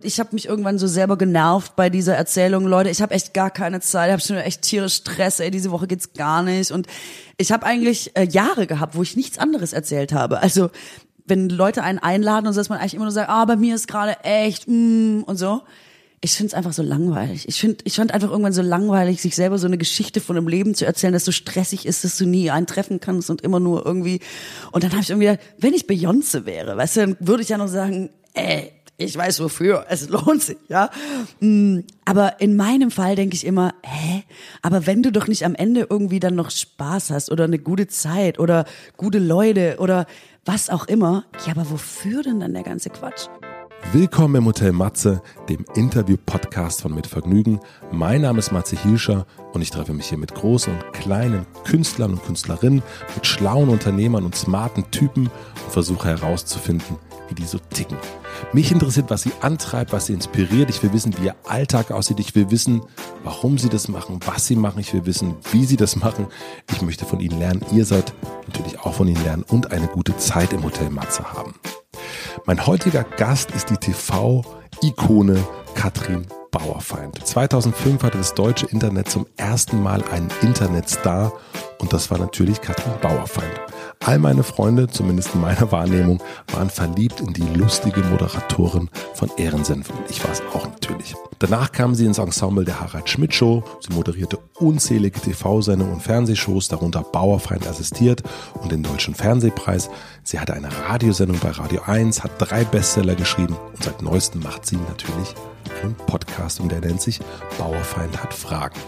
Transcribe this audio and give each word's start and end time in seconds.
Ich 0.00 0.20
habe 0.20 0.30
mich 0.32 0.46
irgendwann 0.46 0.78
so 0.78 0.86
selber 0.86 1.18
genervt 1.18 1.74
bei 1.74 1.90
dieser 1.90 2.14
Erzählung, 2.14 2.66
Leute. 2.68 2.88
Ich 2.88 3.02
habe 3.02 3.12
echt 3.14 3.34
gar 3.34 3.50
keine 3.50 3.80
Zeit, 3.80 4.08
ich 4.08 4.12
habe 4.12 4.22
schon 4.22 4.36
echt 4.36 4.62
tierisch 4.62 4.94
Stress. 4.94 5.40
Ey, 5.40 5.50
diese 5.50 5.72
Woche 5.72 5.88
geht's 5.88 6.12
gar 6.12 6.44
nicht. 6.44 6.70
Und 6.70 6.86
ich 7.36 7.50
habe 7.50 7.66
eigentlich 7.66 8.16
äh, 8.16 8.22
Jahre 8.22 8.68
gehabt, 8.68 8.94
wo 8.94 9.02
ich 9.02 9.16
nichts 9.16 9.38
anderes 9.38 9.72
erzählt 9.72 10.12
habe. 10.12 10.40
Also 10.40 10.70
wenn 11.26 11.48
Leute 11.48 11.82
einen 11.82 11.98
einladen 11.98 12.46
und 12.46 12.52
so, 12.52 12.60
dass 12.60 12.68
man 12.68 12.78
eigentlich 12.78 12.94
immer 12.94 13.06
nur 13.06 13.12
sagt, 13.12 13.28
ah, 13.28 13.44
bei 13.44 13.56
mir 13.56 13.74
ist 13.74 13.88
gerade 13.88 14.22
echt 14.22 14.68
mm, 14.68 15.22
und 15.26 15.36
so. 15.36 15.62
Ich 16.20 16.32
finde 16.32 16.48
es 16.48 16.54
einfach 16.54 16.72
so 16.72 16.82
langweilig. 16.82 17.48
Ich 17.48 17.58
finde, 17.60 17.78
ich 17.82 17.96
fand 17.96 18.14
einfach 18.14 18.30
irgendwann 18.30 18.52
so 18.52 18.62
langweilig, 18.62 19.20
sich 19.20 19.34
selber 19.34 19.58
so 19.58 19.66
eine 19.66 19.78
Geschichte 19.78 20.20
von 20.20 20.36
einem 20.36 20.46
Leben 20.46 20.74
zu 20.74 20.86
erzählen, 20.86 21.12
das 21.12 21.24
so 21.24 21.32
stressig 21.32 21.86
ist, 21.86 22.04
dass 22.04 22.16
du 22.16 22.24
nie 22.24 22.52
einen 22.52 22.66
treffen 22.66 23.00
kannst 23.00 23.30
und 23.30 23.40
immer 23.40 23.58
nur 23.58 23.84
irgendwie. 23.84 24.20
Und 24.70 24.84
dann 24.84 24.92
habe 24.92 25.02
ich 25.02 25.10
irgendwie, 25.10 25.26
gedacht, 25.26 25.44
wenn 25.58 25.74
ich 25.74 25.88
Beyonce 25.88 26.46
wäre, 26.46 26.76
weißt 26.76 26.96
du, 26.96 27.00
dann 27.00 27.16
würde 27.18 27.42
ich 27.42 27.48
ja 27.48 27.58
noch 27.58 27.68
sagen, 27.68 28.10
ey, 28.34 28.72
ich 29.00 29.16
weiß 29.16 29.40
wofür, 29.40 29.86
es 29.88 30.08
lohnt 30.08 30.42
sich, 30.42 30.58
ja. 30.68 30.90
Mm, 31.38 31.80
aber 32.04 32.40
in 32.40 32.56
meinem 32.56 32.90
Fall 32.90 33.14
denke 33.14 33.36
ich 33.36 33.46
immer, 33.46 33.72
hä? 33.84 34.24
Aber 34.60 34.86
wenn 34.86 35.04
du 35.04 35.12
doch 35.12 35.28
nicht 35.28 35.44
am 35.44 35.54
Ende 35.54 35.86
irgendwie 35.88 36.18
dann 36.18 36.34
noch 36.34 36.50
Spaß 36.50 37.10
hast 37.10 37.30
oder 37.30 37.44
eine 37.44 37.60
gute 37.60 37.86
Zeit 37.86 38.40
oder 38.40 38.64
gute 38.96 39.20
Leute 39.20 39.76
oder 39.78 40.06
was 40.44 40.68
auch 40.68 40.88
immer, 40.88 41.24
ja, 41.46 41.52
aber 41.52 41.70
wofür 41.70 42.24
denn 42.24 42.40
dann 42.40 42.54
der 42.54 42.64
ganze 42.64 42.90
Quatsch? 42.90 43.28
Willkommen 43.92 44.34
im 44.34 44.46
Hotel 44.46 44.72
Matze, 44.72 45.22
dem 45.48 45.64
Interview-Podcast 45.76 46.82
von 46.82 46.92
Mit 46.92 47.06
Vergnügen. 47.06 47.60
Mein 47.92 48.22
Name 48.22 48.40
ist 48.40 48.50
Matze 48.50 48.76
Hilscher 48.76 49.26
und 49.52 49.62
ich 49.62 49.70
treffe 49.70 49.94
mich 49.94 50.08
hier 50.08 50.18
mit 50.18 50.34
großen 50.34 50.74
und 50.74 50.92
kleinen 50.92 51.46
Künstlern 51.62 52.14
und 52.14 52.24
Künstlerinnen, 52.24 52.82
mit 53.14 53.26
schlauen 53.26 53.68
Unternehmern 53.68 54.24
und 54.24 54.34
smarten 54.34 54.90
Typen 54.90 55.30
und 55.64 55.72
versuche 55.72 56.08
herauszufinden, 56.08 56.96
wie 57.28 57.36
die 57.36 57.46
so 57.46 57.58
ticken. 57.72 57.96
Mich 58.52 58.72
interessiert, 58.72 59.10
was 59.10 59.22
sie 59.22 59.32
antreibt, 59.40 59.92
was 59.92 60.06
sie 60.06 60.14
inspiriert. 60.14 60.70
Ich 60.70 60.82
will 60.82 60.92
wissen, 60.92 61.16
wie 61.18 61.26
ihr 61.26 61.36
Alltag 61.46 61.90
aussieht. 61.90 62.20
Ich 62.20 62.34
will 62.34 62.50
wissen, 62.50 62.82
warum 63.24 63.58
sie 63.58 63.68
das 63.68 63.88
machen, 63.88 64.20
was 64.26 64.46
sie 64.46 64.56
machen. 64.56 64.80
Ich 64.80 64.92
will 64.94 65.06
wissen, 65.06 65.36
wie 65.52 65.64
sie 65.64 65.76
das 65.76 65.96
machen. 65.96 66.26
Ich 66.72 66.82
möchte 66.82 67.04
von 67.04 67.20
ihnen 67.20 67.38
lernen. 67.38 67.64
Ihr 67.72 67.84
sollt 67.84 68.12
natürlich 68.46 68.80
auch 68.80 68.94
von 68.94 69.08
ihnen 69.08 69.22
lernen 69.22 69.44
und 69.44 69.72
eine 69.72 69.86
gute 69.88 70.16
Zeit 70.16 70.52
im 70.52 70.64
Hotel 70.64 70.90
Matze 70.90 71.32
haben. 71.32 71.54
Mein 72.46 72.66
heutiger 72.66 73.04
Gast 73.04 73.50
ist 73.50 73.70
die 73.70 73.76
TV-Ikone 73.76 75.44
Katrin 75.74 76.26
Bauerfeind. 76.50 77.26
2005 77.26 78.02
hatte 78.02 78.18
das 78.18 78.34
deutsche 78.34 78.66
Internet 78.66 79.10
zum 79.10 79.26
ersten 79.36 79.82
Mal 79.82 80.02
einen 80.10 80.28
Internetstar 80.42 81.32
und 81.78 81.92
das 81.92 82.10
war 82.10 82.18
natürlich 82.18 82.60
Katrin 82.60 82.94
Bauerfeind. 83.00 83.60
All 84.04 84.18
meine 84.18 84.42
Freunde, 84.42 84.88
zumindest 84.88 85.34
in 85.34 85.40
meiner 85.40 85.70
Wahrnehmung, 85.72 86.22
waren 86.52 86.70
verliebt 86.70 87.20
in 87.20 87.32
die 87.32 87.46
lustige 87.54 88.00
Moderatorin 88.00 88.88
von 89.14 89.30
Ehrensenf. 89.36 89.92
Ich 90.08 90.22
war 90.24 90.32
es 90.32 90.42
auch 90.54 90.66
natürlich. 90.66 91.14
Danach 91.40 91.72
kam 91.72 91.94
sie 91.94 92.06
ins 92.06 92.18
Ensemble 92.18 92.64
der 92.64 92.80
Harald 92.80 93.08
Schmidt 93.08 93.34
Show. 93.34 93.62
Sie 93.80 93.92
moderierte 93.92 94.38
unzählige 94.54 95.20
TV-Sendungen 95.20 95.94
und 95.94 96.02
Fernsehshows, 96.02 96.68
darunter 96.68 97.02
Bauerfeind 97.02 97.66
assistiert 97.66 98.22
und 98.62 98.72
den 98.72 98.82
Deutschen 98.82 99.14
Fernsehpreis. 99.14 99.90
Sie 100.24 100.40
hatte 100.40 100.54
eine 100.54 100.68
Radiosendung 100.88 101.38
bei 101.40 101.50
Radio 101.50 101.82
1, 101.82 102.24
hat 102.24 102.32
drei 102.38 102.64
Bestseller 102.64 103.14
geschrieben 103.14 103.56
und 103.74 103.82
seit 103.82 104.02
neuestem 104.02 104.42
macht 104.42 104.66
sie 104.66 104.76
natürlich 104.76 105.34
einen 105.82 105.94
Podcast 105.94 106.60
und 106.60 106.72
der 106.72 106.80
nennt 106.80 107.00
sich 107.00 107.20
Bauerfeind 107.58 108.22
hat 108.22 108.32
Fragen. 108.32 108.78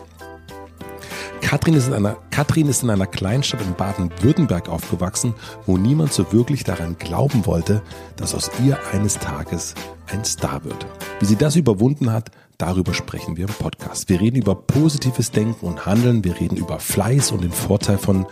Katrin 1.40 1.74
ist, 1.74 1.88
in 1.88 1.94
einer, 1.94 2.16
Katrin 2.30 2.68
ist 2.68 2.82
in 2.82 2.90
einer 2.90 3.06
Kleinstadt 3.06 3.60
in 3.62 3.74
Baden-Württemberg 3.74 4.68
aufgewachsen, 4.68 5.34
wo 5.66 5.76
niemand 5.76 6.12
so 6.12 6.32
wirklich 6.32 6.64
daran 6.64 6.96
glauben 6.98 7.46
wollte, 7.46 7.82
dass 8.16 8.34
aus 8.34 8.50
ihr 8.64 8.78
eines 8.92 9.14
Tages 9.18 9.74
ein 10.12 10.24
Star 10.24 10.64
wird. 10.64 10.86
Wie 11.18 11.26
sie 11.26 11.36
das 11.36 11.56
überwunden 11.56 12.12
hat, 12.12 12.30
darüber 12.58 12.94
sprechen 12.94 13.36
wir 13.36 13.46
im 13.46 13.54
Podcast. 13.54 14.08
Wir 14.08 14.20
reden 14.20 14.36
über 14.36 14.54
positives 14.54 15.30
Denken 15.32 15.66
und 15.66 15.86
Handeln, 15.86 16.24
wir 16.24 16.38
reden 16.38 16.56
über 16.56 16.78
Fleiß 16.78 17.32
und 17.32 17.42
den 17.42 17.52
Vorteil 17.52 17.98
von, 17.98 18.26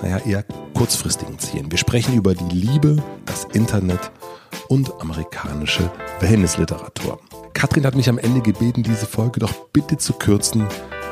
naja, 0.00 0.18
eher 0.18 0.44
kurzfristigen 0.74 1.38
Zielen. 1.38 1.70
Wir 1.70 1.78
sprechen 1.78 2.14
über 2.14 2.34
die 2.34 2.54
Liebe, 2.54 3.02
das 3.26 3.44
Internet 3.52 4.10
und 4.68 5.00
amerikanische 5.00 5.90
Wellnessliteratur. 6.20 7.18
Katrin 7.52 7.86
hat 7.86 7.94
mich 7.94 8.08
am 8.08 8.18
Ende 8.18 8.40
gebeten, 8.40 8.82
diese 8.82 9.06
Folge 9.06 9.40
doch 9.40 9.52
bitte 9.72 9.96
zu 9.96 10.12
kürzen, 10.14 10.66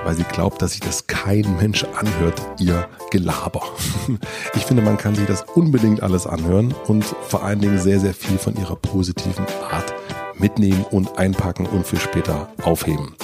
weil 0.05 0.15
sie 0.15 0.25
glaubt, 0.25 0.63
dass 0.63 0.73
sich 0.73 0.81
das 0.81 1.07
kein 1.07 1.57
Mensch 1.57 1.85
anhört, 1.85 2.41
ihr 2.59 2.89
Gelaber. 3.11 3.63
Ich 4.55 4.67
finde, 4.67 4.83
man 4.83 4.99
kann 4.99 5.15
sich 5.15 5.27
das 5.27 5.45
unbedingt 5.55 6.03
alles 6.03 6.27
anhören 6.27 6.75
und 6.87 7.05
vor 7.05 7.43
allen 7.43 7.61
Dingen 7.61 7.79
sehr, 7.79 8.01
sehr 8.01 8.15
viel 8.15 8.39
von 8.39 8.57
ihrer 8.57 8.77
positiven 8.77 9.47
Art 9.71 9.93
mitnehmen 10.39 10.85
und 10.91 11.19
einpacken 11.19 11.67
und 11.67 11.87
für 11.87 11.97
später 11.97 12.49
aufheben. 12.63 13.15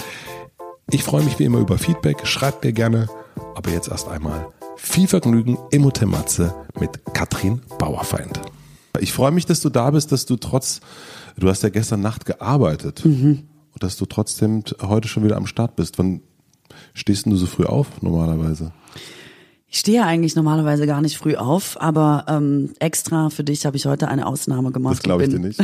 Ich 0.90 1.04
freue 1.04 1.22
mich 1.22 1.38
wie 1.38 1.44
immer 1.44 1.58
über 1.58 1.78
Feedback, 1.78 2.26
schreibt 2.26 2.64
mir 2.64 2.72
gerne, 2.72 3.08
aber 3.54 3.70
jetzt 3.70 3.88
erst 3.88 4.08
einmal 4.08 4.48
viel 4.76 5.08
Vergnügen 5.08 5.58
im 5.70 5.84
Hotel 5.84 6.08
Matze 6.08 6.54
mit 6.80 7.04
Katrin 7.12 7.60
Bauerfeind. 7.78 8.40
Ich 9.00 9.12
freue 9.12 9.32
mich, 9.32 9.46
dass 9.46 9.60
du 9.60 9.68
da 9.68 9.90
bist, 9.90 10.12
dass 10.12 10.24
du 10.26 10.36
trotz, 10.36 10.80
du 11.36 11.48
hast 11.48 11.62
ja 11.62 11.68
gestern 11.68 12.00
Nacht 12.00 12.24
gearbeitet 12.24 13.04
mhm. 13.04 13.42
und 13.72 13.82
dass 13.82 13.96
du 13.96 14.06
trotzdem 14.06 14.62
heute 14.80 15.08
schon 15.08 15.24
wieder 15.24 15.36
am 15.36 15.46
Start 15.46 15.76
bist. 15.76 15.98
Wann 15.98 16.22
stehst 16.94 17.26
du 17.26 17.36
so 17.36 17.46
früh 17.46 17.64
auf 17.64 18.02
normalerweise? 18.02 18.72
Ich 19.70 19.80
stehe 19.80 20.02
eigentlich 20.02 20.34
normalerweise 20.34 20.86
gar 20.86 21.02
nicht 21.02 21.18
früh 21.18 21.36
auf, 21.36 21.78
aber 21.78 22.24
ähm, 22.26 22.72
extra 22.78 23.28
für 23.28 23.44
dich 23.44 23.66
habe 23.66 23.76
ich 23.76 23.84
heute 23.84 24.08
eine 24.08 24.26
Ausnahme 24.26 24.72
gemacht. 24.72 24.94
Das 24.94 25.02
glaube 25.02 25.24
ich 25.24 25.30
dir 25.30 25.38
nicht. 25.38 25.60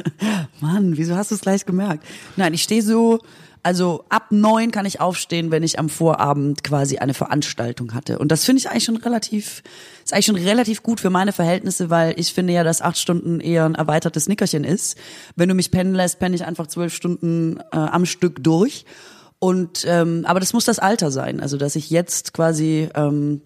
Mann, 0.60 0.96
wieso 0.96 1.14
hast 1.14 1.30
du 1.30 1.36
es 1.36 1.42
gleich 1.42 1.64
gemerkt? 1.64 2.04
Nein, 2.34 2.54
ich 2.54 2.64
stehe 2.64 2.82
so, 2.82 3.20
also 3.62 4.04
ab 4.08 4.26
neun 4.30 4.72
kann 4.72 4.84
ich 4.84 5.00
aufstehen, 5.00 5.52
wenn 5.52 5.62
ich 5.62 5.78
am 5.78 5.88
Vorabend 5.88 6.64
quasi 6.64 6.98
eine 6.98 7.14
Veranstaltung 7.14 7.94
hatte. 7.94 8.18
Und 8.18 8.32
das 8.32 8.44
finde 8.44 8.60
ich 8.60 8.68
eigentlich 8.68 8.84
schon 8.84 8.96
relativ, 8.96 9.62
ist 10.04 10.12
eigentlich 10.12 10.26
schon 10.26 10.36
relativ 10.36 10.82
gut 10.82 10.98
für 10.98 11.10
meine 11.10 11.32
Verhältnisse, 11.32 11.88
weil 11.88 12.14
ich 12.18 12.32
finde 12.32 12.52
ja, 12.52 12.64
dass 12.64 12.82
acht 12.82 12.98
Stunden 12.98 13.38
eher 13.38 13.64
ein 13.64 13.76
erweitertes 13.76 14.28
Nickerchen 14.28 14.64
ist. 14.64 14.96
Wenn 15.36 15.48
du 15.48 15.54
mich 15.54 15.70
pennen 15.70 15.94
lässt, 15.94 16.18
penne 16.18 16.34
ich 16.34 16.44
einfach 16.44 16.66
zwölf 16.66 16.94
Stunden 16.94 17.58
äh, 17.72 17.76
am 17.76 18.06
Stück 18.06 18.42
durch. 18.42 18.84
Und 19.38 19.84
ähm, 19.86 20.24
aber 20.26 20.40
das 20.40 20.52
muss 20.52 20.64
das 20.64 20.78
Alter 20.78 21.10
sein, 21.10 21.40
also 21.40 21.56
dass 21.56 21.76
ich 21.76 21.90
jetzt 21.90 22.32
quasi 22.32 22.88
ähm, 22.94 23.42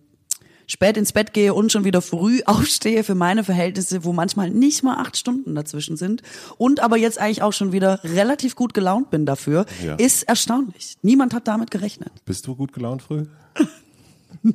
spät 0.70 0.96
ins 0.96 1.12
Bett 1.12 1.32
gehe 1.32 1.52
und 1.52 1.72
schon 1.72 1.84
wieder 1.84 2.00
früh 2.00 2.40
aufstehe 2.46 3.02
für 3.04 3.14
meine 3.14 3.44
Verhältnisse, 3.44 4.04
wo 4.04 4.12
manchmal 4.12 4.50
nicht 4.50 4.82
mal 4.82 4.96
acht 4.98 5.16
Stunden 5.16 5.54
dazwischen 5.54 5.96
sind 5.96 6.22
und 6.58 6.80
aber 6.80 6.96
jetzt 6.96 7.18
eigentlich 7.18 7.42
auch 7.42 7.52
schon 7.52 7.72
wieder 7.72 8.00
relativ 8.04 8.54
gut 8.54 8.72
gelaunt 8.72 9.10
bin 9.10 9.26
dafür, 9.26 9.66
ja. 9.84 9.96
ist 9.96 10.22
erstaunlich. 10.24 10.96
Niemand 11.02 11.34
hat 11.34 11.48
damit 11.48 11.70
gerechnet. 11.70 12.12
Bist 12.24 12.46
du 12.46 12.54
gut 12.54 12.72
gelaunt 12.72 13.02
früh? 13.02 13.24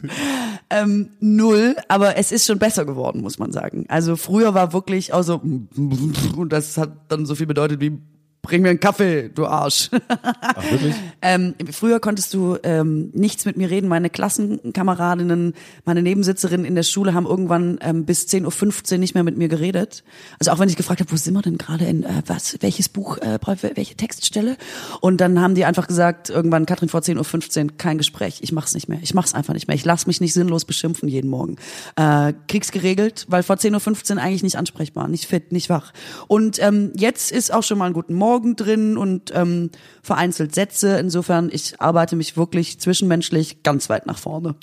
ähm, 0.70 1.10
null, 1.20 1.76
aber 1.90 2.18
es 2.18 2.32
ist 2.32 2.46
schon 2.48 2.60
besser 2.60 2.86
geworden, 2.86 3.22
muss 3.22 3.40
man 3.40 3.52
sagen. 3.52 3.86
Also 3.90 4.16
früher 4.16 4.54
war 4.54 4.72
wirklich, 4.72 5.14
also 5.14 5.36
und 5.76 6.50
das 6.50 6.78
hat 6.78 6.94
dann 7.10 7.26
so 7.26 7.36
viel 7.36 7.46
bedeutet 7.46 7.82
wie 7.82 8.00
bring 8.46 8.62
mir 8.62 8.70
einen 8.70 8.80
Kaffee, 8.80 9.30
du 9.34 9.46
Arsch. 9.46 9.90
Ach, 10.08 10.72
wirklich? 10.72 10.96
ähm, 11.22 11.56
früher 11.72 12.00
konntest 12.00 12.34
du 12.34 12.58
ähm, 12.64 13.10
nichts 13.14 13.46
mit 13.46 13.58
mir 13.58 13.70
reden. 13.70 13.88
Meine 13.88 14.10
Klassenkameradinnen, 14.10 15.54
meine 15.84 16.02
Nebensitzerinnen 16.02 16.66
in 16.66 16.76
der 16.76 16.84
Schule 16.84 17.14
haben 17.14 17.26
irgendwann 17.26 17.80
ähm, 17.82 18.06
bis 18.06 18.28
10.15 18.28 18.94
Uhr 18.94 18.98
nicht 19.00 19.16
mehr 19.16 19.24
mit 19.24 19.38
mir 19.38 19.48
geredet. 19.48 20.04
Also 20.40 20.52
auch 20.52 20.60
wenn 20.60 20.70
ich 20.70 20.76
gefragt 20.76 21.00
habe, 21.00 21.12
wo 21.12 21.16
sind 21.16 21.34
wir 21.34 21.42
denn 21.42 21.58
gerade 21.58 21.86
in, 21.86 22.04
äh, 22.04 22.22
was, 22.28 22.58
welches 22.62 22.90
Buch, 22.90 23.18
äh, 23.18 23.40
welche 23.76 23.96
Textstelle? 23.96 24.58
Und 25.02 25.20
dann 25.22 25.42
haben 25.42 25.56
die 25.56 25.66
einfach 25.66 25.88
gesagt, 25.88 26.30
irgendwann, 26.30 26.66
Katrin, 26.66 26.90
vor 26.90 27.02
10.15 27.02 27.64
Uhr 27.64 27.72
kein 27.78 27.98
Gespräch. 27.98 28.40
Ich 28.42 28.52
mach's 28.52 28.74
nicht 28.74 28.88
mehr. 28.88 29.00
Ich 29.02 29.14
mach's 29.14 29.34
einfach 29.34 29.54
nicht 29.54 29.68
mehr. 29.68 29.76
Ich 29.76 29.86
lass 29.86 30.08
mich 30.08 30.22
nicht 30.22 30.34
sinnlos 30.34 30.66
beschimpfen 30.66 31.10
jeden 31.10 31.30
Morgen. 31.30 31.58
Äh, 31.96 32.34
krieg's 32.48 32.72
geregelt, 32.72 33.26
weil 33.28 33.44
vor 33.44 33.56
10.15 33.56 34.16
Uhr 34.16 34.22
eigentlich 34.22 34.44
nicht 34.44 34.58
ansprechbar, 34.58 35.08
nicht 35.08 35.26
fit, 35.26 35.52
nicht 35.52 35.70
wach. 35.70 35.94
Und 36.28 36.62
ähm, 36.62 36.92
jetzt 36.96 37.32
ist 37.32 37.54
auch 37.54 37.64
schon 37.64 37.78
mal 37.78 37.88
ein 37.88 37.94
guten 37.94 38.14
Morgen 38.14 38.35
Morgen 38.36 38.58
drin 38.58 38.98
und 38.98 39.32
ähm, 39.34 39.70
vereinzelt 40.04 40.54
Sätze. 40.54 40.98
Insofern, 40.98 41.50
ich 41.50 41.80
arbeite 41.80 42.18
mich 42.18 42.36
wirklich 42.36 42.82
zwischenmenschlich 42.82 43.64
ganz 43.64 43.90
weit 43.90 44.08
nach 44.08 44.18
vorne. 44.18 44.56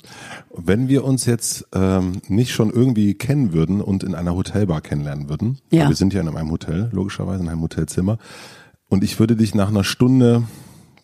Wenn 0.55 0.89
wir 0.89 1.03
uns 1.03 1.25
jetzt 1.25 1.65
ähm, 1.73 2.21
nicht 2.27 2.51
schon 2.51 2.69
irgendwie 2.69 3.15
kennen 3.15 3.51
würden 3.51 3.81
und 3.81 4.03
in 4.03 4.13
einer 4.13 4.35
Hotelbar 4.35 4.81
kennenlernen 4.81 5.27
würden, 5.27 5.57
ja. 5.71 5.87
wir 5.89 5.95
sind 5.95 6.13
ja 6.13 6.21
in 6.21 6.27
einem 6.29 6.51
Hotel, 6.51 6.89
logischerweise 6.91 7.41
in 7.41 7.49
einem 7.49 7.63
Hotelzimmer, 7.63 8.19
und 8.89 9.03
ich 9.03 9.19
würde 9.19 9.35
dich 9.35 9.55
nach 9.55 9.69
einer 9.69 9.83
Stunde 9.83 10.43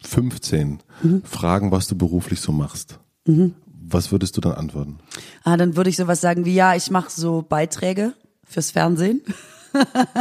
15 0.04 0.78
mhm. 1.02 1.24
fragen, 1.24 1.72
was 1.72 1.88
du 1.88 1.98
beruflich 1.98 2.40
so 2.40 2.52
machst. 2.52 3.00
Mhm. 3.26 3.56
Was 3.66 4.12
würdest 4.12 4.38
du 4.38 4.42
dann 4.42 4.52
antworten? 4.52 5.00
Ah, 5.44 5.58
dann 5.58 5.76
würde 5.76 5.90
ich 5.90 5.98
sowas 5.98 6.22
sagen 6.22 6.46
wie, 6.46 6.54
ja, 6.54 6.76
ich 6.76 6.92
mache 6.92 7.10
so 7.10 7.42
Beiträge 7.42 8.14
fürs 8.44 8.70
Fernsehen. 8.70 9.22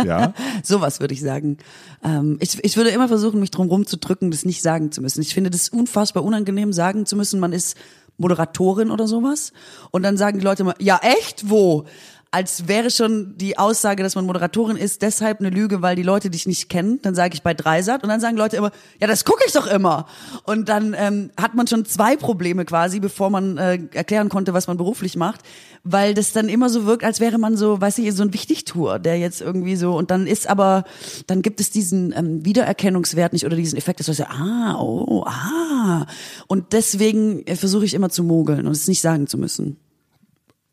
Ja. 0.04 0.34
Sowas 0.62 1.00
würde 1.00 1.14
ich 1.14 1.20
sagen. 1.20 1.58
Ähm, 2.04 2.38
ich, 2.40 2.62
ich 2.64 2.76
würde 2.76 2.90
immer 2.90 3.08
versuchen, 3.08 3.40
mich 3.40 3.50
drum 3.50 3.68
rumzudrücken, 3.68 4.30
das 4.30 4.44
nicht 4.44 4.62
sagen 4.62 4.92
zu 4.92 5.00
müssen. 5.00 5.22
Ich 5.22 5.34
finde 5.34 5.50
das 5.50 5.68
unfassbar 5.68 6.24
unangenehm, 6.24 6.72
sagen 6.72 7.06
zu 7.06 7.16
müssen, 7.16 7.40
man 7.40 7.52
ist 7.52 7.76
Moderatorin 8.18 8.90
oder 8.90 9.06
sowas. 9.06 9.52
Und 9.90 10.02
dann 10.02 10.16
sagen 10.16 10.38
die 10.38 10.44
Leute 10.44 10.62
immer, 10.62 10.74
ja 10.80 11.00
echt, 11.02 11.48
wo? 11.48 11.84
Als 12.30 12.68
wäre 12.68 12.90
schon 12.90 13.38
die 13.38 13.56
Aussage, 13.56 14.02
dass 14.02 14.14
man 14.14 14.26
Moderatorin 14.26 14.76
ist, 14.76 15.00
deshalb 15.00 15.40
eine 15.40 15.48
Lüge, 15.48 15.80
weil 15.80 15.96
die 15.96 16.02
Leute 16.02 16.28
dich 16.28 16.46
nicht 16.46 16.68
kennen. 16.68 17.00
Dann 17.00 17.14
sage 17.14 17.34
ich 17.34 17.42
bei 17.42 17.54
Dreisat 17.54 18.02
und 18.02 18.10
dann 18.10 18.20
sagen 18.20 18.36
Leute 18.36 18.56
immer, 18.56 18.70
ja, 19.00 19.06
das 19.06 19.24
gucke 19.24 19.42
ich 19.46 19.52
doch 19.52 19.66
immer. 19.66 20.06
Und 20.44 20.68
dann 20.68 20.94
ähm, 20.98 21.30
hat 21.40 21.54
man 21.54 21.66
schon 21.66 21.86
zwei 21.86 22.16
Probleme 22.16 22.66
quasi, 22.66 23.00
bevor 23.00 23.30
man 23.30 23.56
äh, 23.56 23.78
erklären 23.94 24.28
konnte, 24.28 24.52
was 24.52 24.66
man 24.66 24.76
beruflich 24.76 25.16
macht, 25.16 25.40
weil 25.84 26.12
das 26.12 26.32
dann 26.32 26.50
immer 26.50 26.68
so 26.68 26.84
wirkt, 26.84 27.02
als 27.02 27.20
wäre 27.20 27.38
man 27.38 27.56
so, 27.56 27.80
weiß 27.80 27.96
ich, 27.98 28.14
so 28.14 28.22
ein 28.22 28.34
Wichtigtour, 28.34 28.98
der 28.98 29.18
jetzt 29.18 29.40
irgendwie 29.40 29.76
so 29.76 29.96
und 29.96 30.10
dann 30.10 30.26
ist 30.26 30.50
aber, 30.50 30.84
dann 31.26 31.40
gibt 31.40 31.60
es 31.60 31.70
diesen 31.70 32.12
ähm, 32.14 32.44
Wiedererkennungswert 32.44 33.32
nicht 33.32 33.46
oder 33.46 33.56
diesen 33.56 33.78
Effekt, 33.78 34.00
dass 34.00 34.06
du 34.06 34.12
sagst, 34.12 34.32
ah, 34.32 34.76
oh, 34.78 35.24
ah. 35.24 36.06
Und 36.46 36.74
deswegen 36.74 37.46
äh, 37.46 37.56
versuche 37.56 37.86
ich 37.86 37.94
immer 37.94 38.10
zu 38.10 38.22
mogeln 38.22 38.66
und 38.66 38.72
es 38.72 38.86
nicht 38.86 39.00
sagen 39.00 39.28
zu 39.28 39.38
müssen. 39.38 39.78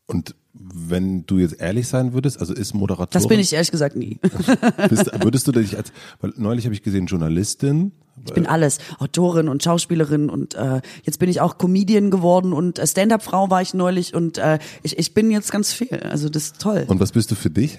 Und 0.06 0.34
wenn 0.90 1.26
du 1.26 1.38
jetzt 1.38 1.60
ehrlich 1.60 1.88
sein 1.88 2.12
würdest, 2.12 2.40
also 2.40 2.54
ist 2.54 2.74
Moderatorin. 2.74 3.12
Das 3.12 3.28
bin 3.28 3.40
ich 3.40 3.52
ehrlich 3.52 3.70
gesagt 3.70 3.96
nie. 3.96 4.18
Bist, 4.88 5.10
würdest 5.22 5.46
du 5.46 5.52
dich 5.52 5.76
als, 5.76 5.92
weil 6.20 6.32
neulich 6.36 6.64
habe 6.64 6.74
ich 6.74 6.82
gesehen, 6.82 7.06
Journalistin. 7.06 7.92
Ich 8.24 8.32
bin 8.32 8.46
alles. 8.46 8.78
Autorin 8.98 9.48
und 9.48 9.62
Schauspielerin 9.62 10.30
und 10.30 10.54
äh, 10.54 10.80
jetzt 11.02 11.18
bin 11.18 11.28
ich 11.28 11.40
auch 11.40 11.58
Comedian 11.58 12.10
geworden 12.10 12.52
und 12.52 12.78
äh, 12.78 12.86
Stand-up-Frau 12.86 13.50
war 13.50 13.60
ich 13.60 13.74
neulich 13.74 14.14
und 14.14 14.38
äh, 14.38 14.58
ich, 14.82 14.98
ich 14.98 15.12
bin 15.12 15.30
jetzt 15.30 15.52
ganz 15.52 15.72
viel. 15.72 16.00
Also 16.00 16.28
das 16.28 16.44
ist 16.44 16.60
toll. 16.60 16.84
Und 16.88 16.98
was 16.98 17.12
bist 17.12 17.30
du 17.30 17.34
für 17.34 17.50
dich? 17.50 17.78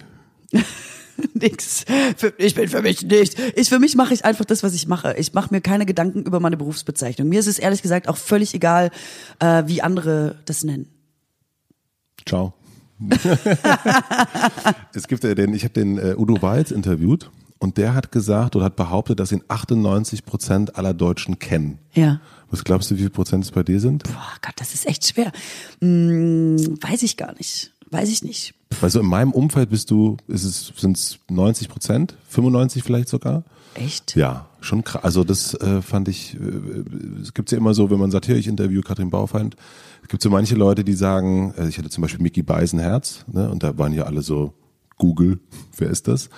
Nix. 1.33 1.85
Für, 2.15 2.33
ich 2.37 2.53
bin 2.53 2.69
für 2.69 2.81
mich 2.81 3.01
nicht. 3.01 3.37
Ich 3.55 3.69
für 3.69 3.79
mich 3.79 3.95
mache 3.95 4.13
ich 4.13 4.23
einfach 4.25 4.45
das, 4.45 4.61
was 4.61 4.73
ich 4.73 4.87
mache. 4.87 5.15
Ich 5.17 5.33
mache 5.33 5.53
mir 5.53 5.61
keine 5.61 5.85
Gedanken 5.85 6.23
über 6.23 6.39
meine 6.39 6.57
Berufsbezeichnung. 6.57 7.27
Mir 7.27 7.39
ist 7.39 7.47
es 7.47 7.57
ehrlich 7.59 7.81
gesagt 7.81 8.07
auch 8.07 8.17
völlig 8.17 8.53
egal, 8.53 8.91
äh, 9.39 9.63
wie 9.65 9.81
andere 9.81 10.35
das 10.45 10.63
nennen. 10.63 10.87
Ciao. 12.27 12.53
es 14.93 15.07
gibt 15.07 15.23
ja 15.23 15.35
den, 15.35 15.53
ich 15.53 15.63
habe 15.63 15.73
den 15.73 15.97
äh, 15.97 16.15
Udo 16.17 16.41
Walz 16.41 16.71
interviewt 16.71 17.29
und 17.59 17.77
der 17.77 17.93
hat 17.93 18.11
gesagt 18.11 18.55
oder 18.55 18.65
hat 18.65 18.75
behauptet, 18.75 19.19
dass 19.19 19.31
ihn 19.31 19.43
98 19.47 20.25
Prozent 20.25 20.75
aller 20.75 20.93
Deutschen 20.93 21.39
kennen. 21.39 21.79
Ja. 21.93 22.19
Was 22.49 22.63
glaubst 22.63 22.89
du, 22.89 22.95
wie 22.95 23.01
viel 23.01 23.09
Prozent 23.09 23.43
es 23.43 23.51
bei 23.51 23.63
dir 23.63 23.79
sind? 23.79 24.03
Boah 24.03 24.33
Gott, 24.41 24.53
das 24.57 24.73
ist 24.73 24.87
echt 24.87 25.05
schwer. 25.07 25.31
Hm, 25.81 26.77
weiß 26.81 27.03
ich 27.03 27.17
gar 27.17 27.33
nicht. 27.35 27.73
Weiß 27.89 28.09
ich 28.09 28.23
nicht. 28.23 28.53
Weil 28.81 28.89
so 28.89 28.99
in 28.99 29.05
meinem 29.05 29.31
Umfeld 29.31 29.69
bist 29.69 29.91
du, 29.91 30.17
ist 30.27 30.43
es, 30.43 30.73
sind 30.77 30.97
es 30.97 31.19
90 31.29 31.69
Prozent, 31.69 32.15
95 32.29 32.83
vielleicht 32.83 33.09
sogar. 33.09 33.43
Echt? 33.75 34.15
Ja, 34.15 34.47
schon 34.59 34.83
krass. 34.83 35.03
Also 35.03 35.23
das 35.23 35.53
äh, 35.53 35.81
fand 35.81 36.07
ich, 36.07 36.35
äh, 36.35 37.21
es 37.21 37.33
gibt 37.33 37.51
ja 37.51 37.57
immer 37.57 37.73
so, 37.73 37.89
wenn 37.89 37.99
man 37.99 38.11
sagt, 38.11 38.25
hier, 38.25 38.35
ich 38.35 38.47
interview 38.47 38.81
Katrin 38.81 39.09
Baufeind, 39.09 39.55
gibt 40.07 40.23
so 40.23 40.29
manche 40.29 40.55
Leute, 40.55 40.83
die 40.83 40.93
sagen, 40.93 41.53
äh, 41.57 41.67
ich 41.67 41.77
hatte 41.77 41.89
zum 41.89 42.01
Beispiel 42.01 42.21
Mickey 42.21 42.43
Beisenherz, 42.43 43.25
ne, 43.31 43.49
und 43.49 43.63
da 43.63 43.77
waren 43.77 43.93
ja 43.93 44.03
alle 44.03 44.21
so, 44.21 44.53
Google, 44.97 45.39
wer 45.77 45.89
ist 45.89 46.07
das? 46.07 46.29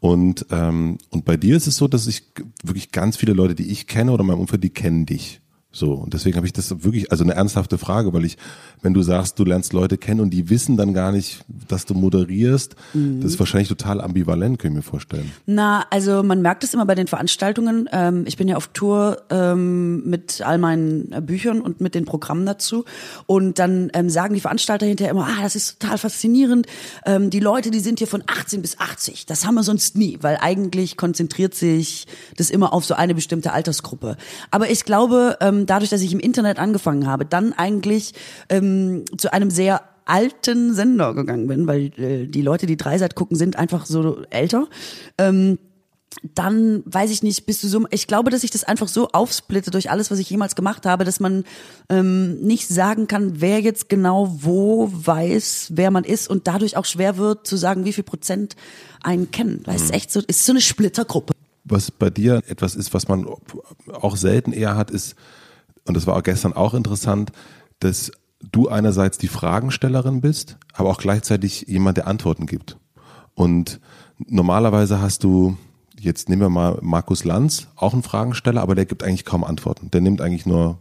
Und, 0.00 0.46
ähm, 0.50 0.98
und 1.10 1.24
bei 1.24 1.36
dir 1.36 1.56
ist 1.56 1.66
es 1.66 1.76
so, 1.76 1.88
dass 1.88 2.06
ich 2.06 2.24
wirklich 2.62 2.92
ganz 2.92 3.16
viele 3.16 3.32
Leute, 3.32 3.54
die 3.54 3.70
ich 3.70 3.86
kenne 3.86 4.12
oder 4.12 4.22
in 4.22 4.28
meinem 4.28 4.40
Umfeld, 4.40 4.64
die 4.64 4.70
kennen 4.70 5.06
dich. 5.06 5.40
So, 5.74 5.94
und 5.94 6.14
deswegen 6.14 6.36
habe 6.36 6.46
ich 6.46 6.52
das 6.52 6.84
wirklich, 6.84 7.10
also 7.10 7.24
eine 7.24 7.34
ernsthafte 7.34 7.78
Frage, 7.78 8.12
weil 8.12 8.24
ich, 8.24 8.38
wenn 8.80 8.94
du 8.94 9.02
sagst, 9.02 9.40
du 9.40 9.44
lernst 9.44 9.72
Leute 9.72 9.98
kennen 9.98 10.20
und 10.20 10.30
die 10.30 10.48
wissen 10.48 10.76
dann 10.76 10.94
gar 10.94 11.10
nicht, 11.10 11.44
dass 11.66 11.84
du 11.84 11.94
moderierst, 11.94 12.76
mhm. 12.92 13.20
das 13.20 13.32
ist 13.32 13.38
wahrscheinlich 13.40 13.68
total 13.68 14.00
ambivalent, 14.00 14.60
kann 14.60 14.70
ich 14.70 14.76
mir 14.76 14.82
vorstellen. 14.82 15.32
Na, 15.46 15.84
also 15.90 16.22
man 16.22 16.42
merkt 16.42 16.62
es 16.62 16.74
immer 16.74 16.86
bei 16.86 16.94
den 16.94 17.08
Veranstaltungen. 17.08 17.88
Ähm, 17.90 18.22
ich 18.26 18.36
bin 18.36 18.46
ja 18.46 18.56
auf 18.56 18.68
Tour 18.68 19.22
ähm, 19.30 20.08
mit 20.08 20.42
all 20.42 20.58
meinen 20.58 21.10
äh, 21.10 21.20
Büchern 21.20 21.60
und 21.60 21.80
mit 21.80 21.96
den 21.96 22.04
Programmen 22.04 22.46
dazu. 22.46 22.84
Und 23.26 23.58
dann 23.58 23.90
ähm, 23.94 24.08
sagen 24.10 24.34
die 24.34 24.40
Veranstalter 24.40 24.86
hinterher 24.86 25.10
immer, 25.10 25.26
ah, 25.26 25.42
das 25.42 25.56
ist 25.56 25.80
total 25.80 25.98
faszinierend. 25.98 26.68
Ähm, 27.04 27.30
die 27.30 27.40
Leute, 27.40 27.72
die 27.72 27.80
sind 27.80 27.98
hier 27.98 28.06
von 28.06 28.22
18 28.28 28.62
bis 28.62 28.78
80. 28.78 29.26
Das 29.26 29.44
haben 29.44 29.56
wir 29.56 29.64
sonst 29.64 29.96
nie, 29.96 30.18
weil 30.20 30.38
eigentlich 30.40 30.96
konzentriert 30.96 31.56
sich 31.56 32.06
das 32.36 32.50
immer 32.50 32.72
auf 32.72 32.84
so 32.84 32.94
eine 32.94 33.16
bestimmte 33.16 33.52
Altersgruppe. 33.52 34.16
Aber 34.52 34.70
ich 34.70 34.84
glaube, 34.84 35.36
ähm, 35.64 35.66
dadurch, 35.66 35.90
dass 35.90 36.02
ich 36.02 36.12
im 36.12 36.20
Internet 36.20 36.58
angefangen 36.58 37.06
habe, 37.06 37.24
dann 37.24 37.52
eigentlich 37.52 38.12
ähm, 38.48 39.04
zu 39.16 39.32
einem 39.32 39.50
sehr 39.50 39.82
alten 40.06 40.74
Sender 40.74 41.14
gegangen 41.14 41.46
bin, 41.46 41.66
weil 41.66 41.86
äh, 41.98 42.26
die 42.26 42.42
Leute, 42.42 42.66
die 42.66 42.76
Dreisat 42.76 43.14
gucken, 43.14 43.36
sind 43.36 43.56
einfach 43.56 43.86
so 43.86 44.22
älter. 44.30 44.68
Ähm, 45.18 45.58
dann 46.34 46.82
weiß 46.86 47.10
ich 47.10 47.22
nicht, 47.22 47.44
bist 47.44 47.64
du 47.64 47.68
so, 47.68 47.86
ich 47.90 48.06
glaube, 48.06 48.30
dass 48.30 48.44
ich 48.44 48.50
das 48.50 48.62
einfach 48.62 48.86
so 48.86 49.08
aufsplitte 49.08 49.70
durch 49.70 49.90
alles, 49.90 50.10
was 50.10 50.18
ich 50.20 50.30
jemals 50.30 50.54
gemacht 50.54 50.86
habe, 50.86 51.04
dass 51.04 51.18
man 51.18 51.44
ähm, 51.88 52.40
nicht 52.40 52.68
sagen 52.68 53.08
kann, 53.08 53.40
wer 53.40 53.60
jetzt 53.60 53.88
genau 53.88 54.38
wo 54.40 54.90
weiß, 54.92 55.72
wer 55.74 55.90
man 55.90 56.04
ist 56.04 56.28
und 56.28 56.46
dadurch 56.46 56.76
auch 56.76 56.84
schwer 56.84 57.16
wird 57.16 57.46
zu 57.46 57.56
sagen, 57.56 57.84
wie 57.84 57.92
viel 57.92 58.04
Prozent 58.04 58.54
einen 59.02 59.32
kennen. 59.32 59.62
Weil 59.64 59.76
es 59.76 59.84
ist 59.84 59.94
echt 59.94 60.12
so, 60.12 60.20
ist 60.20 60.46
so 60.46 60.52
eine 60.52 60.60
Splittergruppe. 60.60 61.32
Was 61.64 61.90
bei 61.90 62.10
dir 62.10 62.42
etwas 62.46 62.76
ist, 62.76 62.94
was 62.94 63.08
man 63.08 63.26
auch 63.90 64.16
selten 64.16 64.52
eher 64.52 64.76
hat, 64.76 64.90
ist 64.90 65.16
und 65.86 65.96
das 65.96 66.06
war 66.06 66.16
auch 66.16 66.22
gestern 66.22 66.52
auch 66.52 66.74
interessant, 66.74 67.32
dass 67.80 68.12
du 68.52 68.68
einerseits 68.68 69.18
die 69.18 69.28
Fragenstellerin 69.28 70.20
bist, 70.20 70.58
aber 70.72 70.90
auch 70.90 70.98
gleichzeitig 70.98 71.66
jemand, 71.68 71.96
der 71.96 72.06
Antworten 72.06 72.46
gibt. 72.46 72.78
Und 73.34 73.80
normalerweise 74.18 75.00
hast 75.00 75.24
du, 75.24 75.56
jetzt 75.98 76.28
nehmen 76.28 76.42
wir 76.42 76.50
mal 76.50 76.78
Markus 76.82 77.24
Lanz, 77.24 77.68
auch 77.76 77.92
einen 77.92 78.02
Fragensteller, 78.02 78.62
aber 78.62 78.74
der 78.74 78.86
gibt 78.86 79.02
eigentlich 79.02 79.24
kaum 79.24 79.44
Antworten. 79.44 79.90
Der 79.90 80.00
nimmt 80.00 80.20
eigentlich 80.20 80.46
nur, 80.46 80.78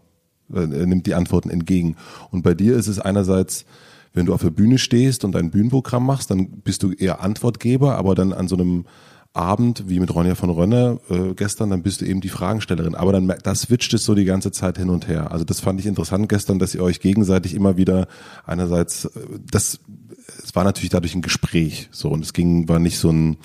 äh, 0.53 0.65
nimmt 0.65 1.07
die 1.07 1.15
Antworten 1.15 1.49
entgegen. 1.49 1.95
Und 2.31 2.43
bei 2.43 2.53
dir 2.53 2.75
ist 2.75 2.87
es 2.87 2.99
einerseits, 2.99 3.65
wenn 4.13 4.25
du 4.25 4.33
auf 4.33 4.41
der 4.41 4.51
Bühne 4.51 4.77
stehst 4.77 5.25
und 5.25 5.35
ein 5.35 5.51
Bühnenprogramm 5.51 6.05
machst, 6.05 6.29
dann 6.29 6.47
bist 6.47 6.83
du 6.83 6.91
eher 6.91 7.21
Antwortgeber, 7.21 7.97
aber 7.97 8.13
dann 8.13 8.33
an 8.33 8.47
so 8.47 8.55
einem 8.55 8.85
Abend, 9.33 9.85
wie 9.87 9.99
mit 9.99 10.13
Ronja 10.13 10.35
von 10.35 10.51
Rönne 10.51 10.99
äh, 11.09 11.33
gestern, 11.33 11.71
dann 11.71 11.81
bist 11.81 12.01
du 12.01 12.05
eben 12.05 12.21
die 12.21 12.29
Fragenstellerin. 12.29 12.93
Aber 12.93 13.11
dann 13.11 13.33
das 13.43 13.61
switcht 13.61 13.93
es 13.93 14.05
so 14.05 14.13
die 14.13 14.25
ganze 14.25 14.51
Zeit 14.51 14.77
hin 14.77 14.89
und 14.89 15.07
her. 15.07 15.31
Also 15.31 15.43
das 15.43 15.59
fand 15.59 15.79
ich 15.79 15.87
interessant 15.87 16.29
gestern, 16.29 16.59
dass 16.59 16.75
ihr 16.75 16.83
euch 16.83 16.99
gegenseitig 16.99 17.55
immer 17.55 17.75
wieder 17.75 18.07
einerseits, 18.45 19.05
äh, 19.05 19.09
das, 19.51 19.79
es 20.43 20.55
war 20.55 20.63
natürlich 20.63 20.91
dadurch 20.91 21.15
ein 21.15 21.23
Gespräch, 21.23 21.89
so 21.91 22.09
und 22.09 22.23
es 22.23 22.33
ging, 22.33 22.69
war 22.69 22.79
nicht 22.79 22.99
so 22.99 23.09
ein 23.09 23.37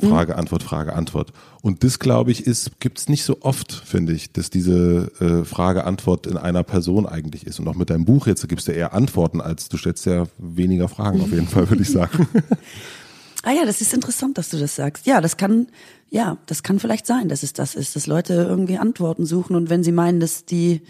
Frage, 0.00 0.36
Antwort, 0.36 0.62
Frage, 0.62 0.94
Antwort. 0.94 1.32
Und 1.60 1.82
das, 1.82 1.98
glaube 1.98 2.30
ich, 2.30 2.46
ist, 2.46 2.78
gibt's 2.78 3.08
nicht 3.08 3.24
so 3.24 3.38
oft, 3.40 3.72
finde 3.72 4.12
ich, 4.12 4.32
dass 4.32 4.48
diese 4.48 5.10
äh, 5.20 5.44
Frage, 5.44 5.84
Antwort 5.84 6.26
in 6.26 6.36
einer 6.36 6.62
Person 6.62 7.04
eigentlich 7.04 7.46
ist. 7.46 7.58
Und 7.58 7.66
auch 7.66 7.74
mit 7.74 7.90
deinem 7.90 8.04
Buch 8.04 8.28
jetzt, 8.28 8.48
gibst 8.48 8.68
du 8.68 8.72
eher 8.72 8.94
Antworten, 8.94 9.40
als 9.40 9.68
du 9.68 9.76
stellst 9.76 10.06
ja 10.06 10.26
weniger 10.38 10.88
Fragen, 10.88 11.20
auf 11.20 11.32
jeden 11.32 11.48
Fall, 11.48 11.68
würde 11.68 11.82
ich 11.82 11.90
sagen. 11.90 12.28
Ah 13.44 13.52
ja, 13.52 13.64
das 13.64 13.80
ist 13.80 13.94
interessant, 13.94 14.36
dass 14.36 14.48
du 14.48 14.58
das 14.58 14.74
sagst. 14.74 15.06
Ja, 15.06 15.20
das 15.20 15.36
kann, 15.36 15.68
ja, 16.10 16.38
das 16.46 16.62
kann 16.62 16.80
vielleicht 16.80 17.06
sein, 17.06 17.28
dass 17.28 17.42
es 17.42 17.52
das 17.52 17.74
ist, 17.74 17.94
dass 17.94 18.06
Leute 18.06 18.34
irgendwie 18.34 18.78
Antworten 18.78 19.26
suchen 19.26 19.54
und 19.54 19.70
wenn 19.70 19.84
sie 19.84 19.92
meinen, 19.92 20.20
dass 20.20 20.44
die 20.44 20.82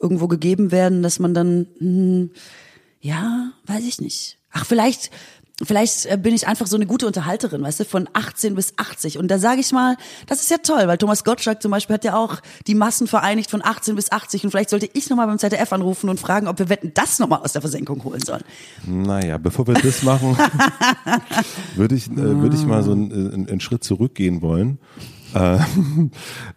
irgendwo 0.00 0.28
gegeben 0.28 0.70
werden, 0.70 1.02
dass 1.02 1.18
man 1.18 1.34
dann, 1.34 1.66
hm, 1.78 2.30
ja, 3.00 3.52
weiß 3.66 3.84
ich 3.84 4.00
nicht. 4.00 4.38
Ach, 4.50 4.64
vielleicht 4.64 5.10
vielleicht 5.62 6.06
äh, 6.06 6.16
bin 6.16 6.34
ich 6.34 6.46
einfach 6.46 6.66
so 6.66 6.76
eine 6.76 6.86
gute 6.86 7.06
Unterhalterin, 7.06 7.62
weißt 7.62 7.80
du, 7.80 7.84
von 7.84 8.08
18 8.12 8.54
bis 8.54 8.74
80. 8.76 9.18
Und 9.18 9.28
da 9.28 9.38
sage 9.38 9.60
ich 9.60 9.72
mal, 9.72 9.96
das 10.26 10.40
ist 10.40 10.50
ja 10.50 10.58
toll, 10.58 10.86
weil 10.86 10.98
Thomas 10.98 11.24
Gottschalk 11.24 11.62
zum 11.62 11.70
Beispiel 11.70 11.94
hat 11.94 12.04
ja 12.04 12.16
auch 12.16 12.36
die 12.66 12.74
Massen 12.74 13.06
vereinigt 13.06 13.50
von 13.50 13.64
18 13.64 13.96
bis 13.96 14.12
80. 14.12 14.44
Und 14.44 14.50
vielleicht 14.50 14.70
sollte 14.70 14.88
ich 14.92 15.10
nochmal 15.10 15.26
beim 15.26 15.38
ZDF 15.38 15.72
anrufen 15.72 16.08
und 16.08 16.20
fragen, 16.20 16.48
ob 16.48 16.58
wir 16.58 16.68
Wetten 16.68 16.92
das 16.94 17.18
nochmal 17.18 17.40
aus 17.40 17.52
der 17.52 17.60
Versenkung 17.60 18.02
holen 18.04 18.20
sollen. 18.20 18.44
Naja, 18.86 19.38
bevor 19.38 19.66
wir 19.66 19.74
das 19.74 20.02
machen, 20.02 20.36
würde 21.74 21.94
ich, 21.94 22.10
äh, 22.10 22.16
würde 22.16 22.56
ich 22.56 22.64
mal 22.64 22.82
so 22.82 22.92
einen, 22.92 23.48
einen 23.48 23.60
Schritt 23.60 23.84
zurückgehen 23.84 24.42
wollen. 24.42 24.78
Äh, 25.34 25.58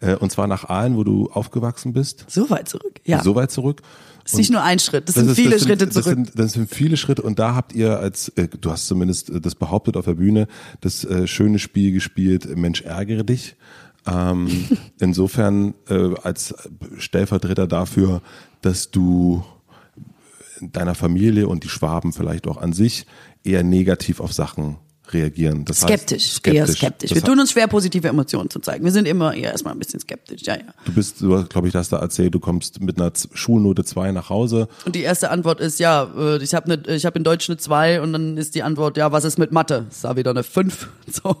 äh, 0.00 0.16
und 0.16 0.30
zwar 0.30 0.46
nach 0.46 0.68
Aalen, 0.68 0.96
wo 0.96 1.04
du 1.04 1.30
aufgewachsen 1.30 1.92
bist. 1.92 2.24
So 2.28 2.50
weit 2.50 2.68
zurück, 2.68 3.00
ja. 3.04 3.22
So 3.22 3.34
weit 3.34 3.50
zurück. 3.50 3.82
Das 4.24 4.32
ist 4.32 4.38
nicht 4.38 4.50
nur 4.50 4.62
ein 4.62 4.78
Schritt, 4.78 5.08
das, 5.08 5.14
das 5.14 5.24
sind 5.24 5.32
ist, 5.32 5.36
viele 5.36 5.50
das 5.50 5.62
Schritte 5.62 5.88
zurück. 5.88 6.04
Das 6.04 6.14
sind, 6.14 6.38
das 6.38 6.52
sind 6.52 6.74
viele 6.74 6.96
Schritte 6.96 7.22
und 7.22 7.38
da 7.38 7.54
habt 7.54 7.72
ihr 7.72 7.98
als, 7.98 8.28
äh, 8.30 8.48
du 8.48 8.70
hast 8.70 8.86
zumindest 8.86 9.30
äh, 9.30 9.40
das 9.40 9.54
behauptet 9.54 9.96
auf 9.96 10.04
der 10.04 10.14
Bühne, 10.14 10.46
das 10.80 11.04
äh, 11.04 11.26
schöne 11.26 11.58
Spiel 11.58 11.92
gespielt, 11.92 12.56
Mensch 12.56 12.82
ärgere 12.82 13.24
dich. 13.24 13.56
Ähm, 14.06 14.48
insofern 15.00 15.74
äh, 15.88 16.14
als 16.22 16.54
Stellvertreter 16.98 17.66
dafür, 17.66 18.22
dass 18.60 18.90
du 18.90 19.44
deiner 20.60 20.94
Familie 20.94 21.48
und 21.48 21.64
die 21.64 21.68
Schwaben 21.68 22.12
vielleicht 22.12 22.46
auch 22.46 22.56
an 22.56 22.72
sich 22.72 23.06
eher 23.42 23.64
negativ 23.64 24.20
auf 24.20 24.32
Sachen 24.32 24.76
reagieren. 25.12 25.64
Das 25.64 25.80
skeptisch, 25.80 26.24
heißt, 26.24 26.34
skeptisch, 26.36 26.58
eher 26.58 26.66
skeptisch. 26.66 27.10
Das 27.10 27.16
Wir 27.16 27.22
tun 27.24 27.38
uns 27.40 27.52
schwer, 27.52 27.66
positive 27.66 28.08
Emotionen 28.08 28.50
zu 28.50 28.60
zeigen. 28.60 28.84
Wir 28.84 28.92
sind 28.92 29.06
immer 29.06 29.34
eher 29.34 29.52
erstmal 29.52 29.74
ein 29.74 29.78
bisschen 29.78 30.00
skeptisch, 30.00 30.42
ja, 30.42 30.56
ja. 30.56 30.62
Du 30.84 30.92
bist, 30.92 31.20
du 31.20 31.44
glaube 31.44 31.68
ich, 31.68 31.74
hast 31.74 31.92
da 31.92 31.98
erzählt, 31.98 32.34
du 32.34 32.40
kommst 32.40 32.80
mit 32.80 32.98
einer 32.98 33.12
Schulnote 33.32 33.84
2 33.84 34.12
nach 34.12 34.30
Hause. 34.30 34.68
Und 34.84 34.94
die 34.94 35.02
erste 35.02 35.30
Antwort 35.30 35.60
ist, 35.60 35.78
ja, 35.78 36.10
äh, 36.16 36.42
ich 36.42 36.54
habe 36.54 36.68
ne, 36.68 36.82
ich 36.86 37.06
hab 37.06 37.16
in 37.16 37.24
Deutsch 37.24 37.48
eine 37.48 37.56
2 37.56 38.00
und 38.00 38.12
dann 38.12 38.36
ist 38.36 38.54
die 38.54 38.62
Antwort, 38.62 38.96
ja, 38.96 39.12
was 39.12 39.24
ist 39.24 39.38
mit 39.38 39.52
Mathe? 39.52 39.86
Ist 39.90 40.04
da 40.04 40.16
wieder 40.16 40.30
eine 40.30 40.42
5. 40.42 40.88
So, 41.12 41.36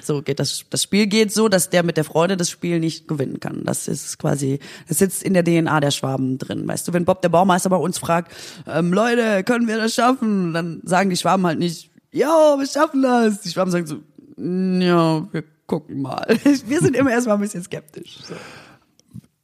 so 0.00 0.22
geht 0.22 0.38
das. 0.38 0.64
Das 0.70 0.84
Spiel 0.84 1.08
geht 1.08 1.32
so, 1.32 1.48
dass 1.48 1.68
der 1.68 1.82
mit 1.82 1.96
der 1.96 2.04
Freude 2.04 2.36
das 2.36 2.48
Spiel 2.48 2.78
nicht 2.78 3.08
gewinnen 3.08 3.40
kann. 3.40 3.64
Das 3.64 3.88
ist 3.88 4.18
quasi, 4.18 4.60
das 4.88 4.98
sitzt 4.98 5.24
in 5.24 5.34
der 5.34 5.42
DNA 5.44 5.80
der 5.80 5.90
Schwaben 5.90 6.38
drin. 6.38 6.68
Weißt 6.68 6.86
du, 6.86 6.92
wenn 6.92 7.04
Bob 7.04 7.20
der 7.22 7.28
Baumeister 7.28 7.70
bei 7.70 7.76
uns 7.76 7.98
fragt, 7.98 8.30
ähm, 8.68 8.92
Leute, 8.92 9.42
können 9.42 9.66
wir 9.66 9.78
das 9.78 9.94
schaffen? 9.94 10.52
Dann 10.52 10.80
sagen 10.84 11.10
die 11.10 11.16
Schwaben 11.16 11.44
halt 11.44 11.58
nicht, 11.58 11.89
ja, 12.12 12.56
wir 12.58 12.66
schaffen 12.66 13.02
das. 13.02 13.40
Die 13.40 13.50
Schwaben 13.50 13.70
sagen 13.70 13.86
so, 13.86 13.96
ja, 14.36 15.26
wir 15.32 15.44
gucken 15.66 16.02
mal. 16.02 16.26
Wir 16.66 16.80
sind 16.80 16.96
immer 16.96 17.10
erstmal 17.10 17.36
ein 17.36 17.40
bisschen 17.42 17.62
skeptisch. 17.62 18.18
So. 18.26 18.34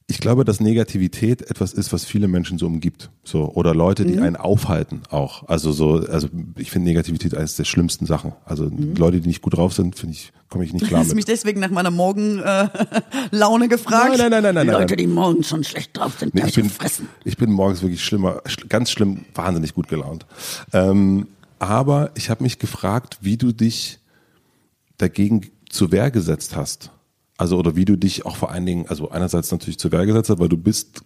Ich 0.08 0.18
glaube, 0.20 0.44
dass 0.44 0.58
Negativität 0.60 1.42
etwas 1.50 1.72
ist, 1.72 1.92
was 1.92 2.04
viele 2.04 2.26
Menschen 2.28 2.58
so 2.58 2.66
umgibt. 2.66 3.10
So, 3.24 3.52
oder 3.54 3.74
Leute, 3.74 4.04
Mhm. 4.04 4.08
die 4.12 4.18
einen 4.20 4.36
aufhalten 4.36 5.02
auch. 5.10 5.48
Also 5.48 5.70
so, 5.72 5.94
also 6.08 6.28
ich 6.56 6.70
finde 6.70 6.88
Negativität 6.88 7.36
eines 7.36 7.56
der 7.56 7.64
schlimmsten 7.64 8.06
Sachen. 8.06 8.32
Also 8.44 8.70
Leute, 8.96 9.20
die 9.20 9.28
nicht 9.28 9.42
gut 9.42 9.56
drauf 9.56 9.72
sind, 9.74 9.96
finde 9.96 10.14
ich, 10.14 10.32
komme 10.48 10.64
ich 10.64 10.72
nicht 10.72 10.86
klar 10.86 10.98
Mhm. 10.98 11.02
Hast 11.02 11.10
du 11.10 11.14
mit. 11.16 11.26
mich 11.28 11.32
deswegen 11.36 11.60
nach 11.60 11.70
meiner 11.70 11.90
Morgenlaune 11.90 13.64
äh, 13.64 13.68
gefragt? 13.68 14.16
Nein, 14.18 14.30
nein, 14.30 14.42
nein, 14.42 14.42
nein, 14.42 14.54
nein, 14.54 14.66
Die 14.66 14.72
nein, 14.72 14.80
Leute, 14.80 14.94
nein. 14.94 14.98
die 14.98 15.06
morgens 15.06 15.48
schon 15.48 15.64
schlecht 15.64 15.96
drauf 15.96 16.18
sind, 16.18 16.34
Nee, 16.34 16.42
ich 16.46 16.54
bin, 16.54 16.70
fressen. 16.70 17.08
ich 17.24 17.36
bin 17.36 17.50
morgens 17.52 17.82
wirklich 17.82 18.02
schlimmer, 18.04 18.40
sch- 18.46 18.66
ganz 18.68 18.90
schlimm, 18.90 19.24
wahnsinnig 19.34 19.74
gut 19.74 19.88
gelaunt. 19.88 20.24
Ähm, 20.72 21.26
aber 21.58 22.10
ich 22.14 22.30
habe 22.30 22.42
mich 22.42 22.58
gefragt, 22.58 23.18
wie 23.20 23.36
du 23.36 23.52
dich 23.52 23.98
dagegen 24.98 25.50
zur 25.68 25.92
Wehr 25.92 26.10
gesetzt 26.10 26.56
hast. 26.56 26.90
Also 27.38 27.58
oder 27.58 27.76
wie 27.76 27.84
du 27.84 27.96
dich 27.96 28.24
auch 28.24 28.36
vor 28.36 28.50
allen 28.50 28.66
Dingen, 28.66 28.86
also 28.88 29.10
einerseits 29.10 29.50
natürlich 29.50 29.78
zur 29.78 29.92
Wehr 29.92 30.06
gesetzt 30.06 30.30
hast, 30.30 30.38
weil 30.38 30.48
du 30.48 30.56
bist 30.56 31.02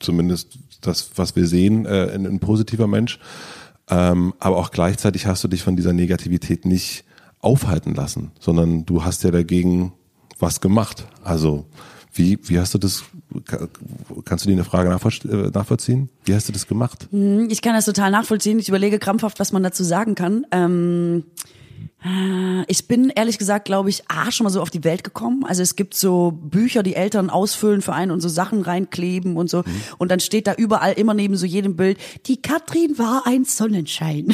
zumindest 0.00 0.58
das, 0.80 1.10
was 1.16 1.36
wir 1.36 1.46
sehen, 1.46 1.86
äh, 1.86 2.10
ein, 2.12 2.26
ein 2.26 2.40
positiver 2.40 2.86
Mensch. 2.86 3.18
Ähm, 3.88 4.34
aber 4.38 4.56
auch 4.56 4.70
gleichzeitig 4.70 5.26
hast 5.26 5.44
du 5.44 5.48
dich 5.48 5.62
von 5.62 5.76
dieser 5.76 5.92
Negativität 5.92 6.64
nicht 6.64 7.04
aufhalten 7.40 7.94
lassen, 7.94 8.32
sondern 8.40 8.84
du 8.84 9.04
hast 9.04 9.22
ja 9.22 9.30
dagegen 9.30 9.92
was 10.38 10.60
gemacht. 10.60 11.06
Also 11.22 11.66
wie, 12.18 12.38
wie 12.44 12.58
hast 12.58 12.74
du 12.74 12.78
das, 12.78 13.04
ka- 13.44 13.68
kannst 14.24 14.44
du 14.44 14.48
dir 14.48 14.54
eine 14.54 14.64
Frage 14.64 14.90
äh, 14.90 15.50
nachvollziehen? 15.50 16.08
Wie 16.24 16.34
hast 16.34 16.48
du 16.48 16.52
das 16.52 16.66
gemacht? 16.66 17.08
Ich 17.48 17.62
kann 17.62 17.74
das 17.74 17.84
total 17.86 18.10
nachvollziehen. 18.10 18.58
Ich 18.58 18.68
überlege 18.68 18.98
krampfhaft, 18.98 19.40
was 19.40 19.52
man 19.52 19.62
dazu 19.62 19.84
sagen 19.84 20.14
kann. 20.14 20.46
Ähm, 20.50 21.24
äh, 21.36 21.67
ich 22.68 22.86
bin 22.86 23.10
ehrlich 23.10 23.38
gesagt, 23.38 23.64
glaube 23.64 23.90
ich, 23.90 24.08
A, 24.08 24.30
schon 24.30 24.44
mal 24.44 24.50
so 24.50 24.62
auf 24.62 24.70
die 24.70 24.84
Welt 24.84 25.02
gekommen. 25.02 25.44
Also 25.44 25.62
es 25.62 25.74
gibt 25.74 25.94
so 25.94 26.30
Bücher, 26.30 26.84
die 26.84 26.94
Eltern 26.94 27.28
ausfüllen 27.28 27.82
für 27.82 27.92
einen 27.92 28.12
und 28.12 28.20
so 28.20 28.28
Sachen 28.28 28.62
reinkleben 28.62 29.36
und 29.36 29.50
so. 29.50 29.64
Und 29.98 30.12
dann 30.12 30.20
steht 30.20 30.46
da 30.46 30.54
überall 30.54 30.92
immer 30.92 31.12
neben 31.12 31.36
so 31.36 31.44
jedem 31.44 31.74
Bild, 31.74 31.98
die 32.26 32.40
Katrin 32.40 32.98
war 32.98 33.26
ein 33.26 33.44
Sonnenschein. 33.44 34.32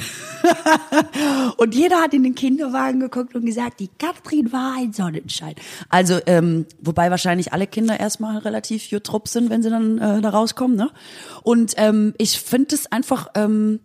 und 1.57 1.75
jeder 1.75 2.03
hat 2.03 2.13
in 2.13 2.23
den 2.23 2.35
Kinderwagen 2.35 3.01
geguckt 3.01 3.35
und 3.35 3.47
gesagt, 3.47 3.81
die 3.81 3.89
Katrin 3.99 4.53
war 4.53 4.77
ein 4.77 4.93
Sonnenschein. 4.93 5.55
Also, 5.89 6.19
ähm, 6.27 6.67
wobei 6.83 7.11
wahrscheinlich 7.11 7.55
alle 7.55 7.67
Kinder 7.67 7.99
erstmal 7.99 8.37
relativ 8.39 8.91
jutrupp 8.91 9.27
sind, 9.27 9.49
wenn 9.49 9.63
sie 9.63 9.71
dann 9.71 9.97
äh, 9.97 10.21
da 10.21 10.29
rauskommen. 10.29 10.77
Ne? 10.77 10.91
Und 11.43 11.73
ähm, 11.79 12.13
ich 12.19 12.41
finde 12.41 12.75
es 12.75 12.93
einfach... 12.93 13.29
Ähm, 13.35 13.81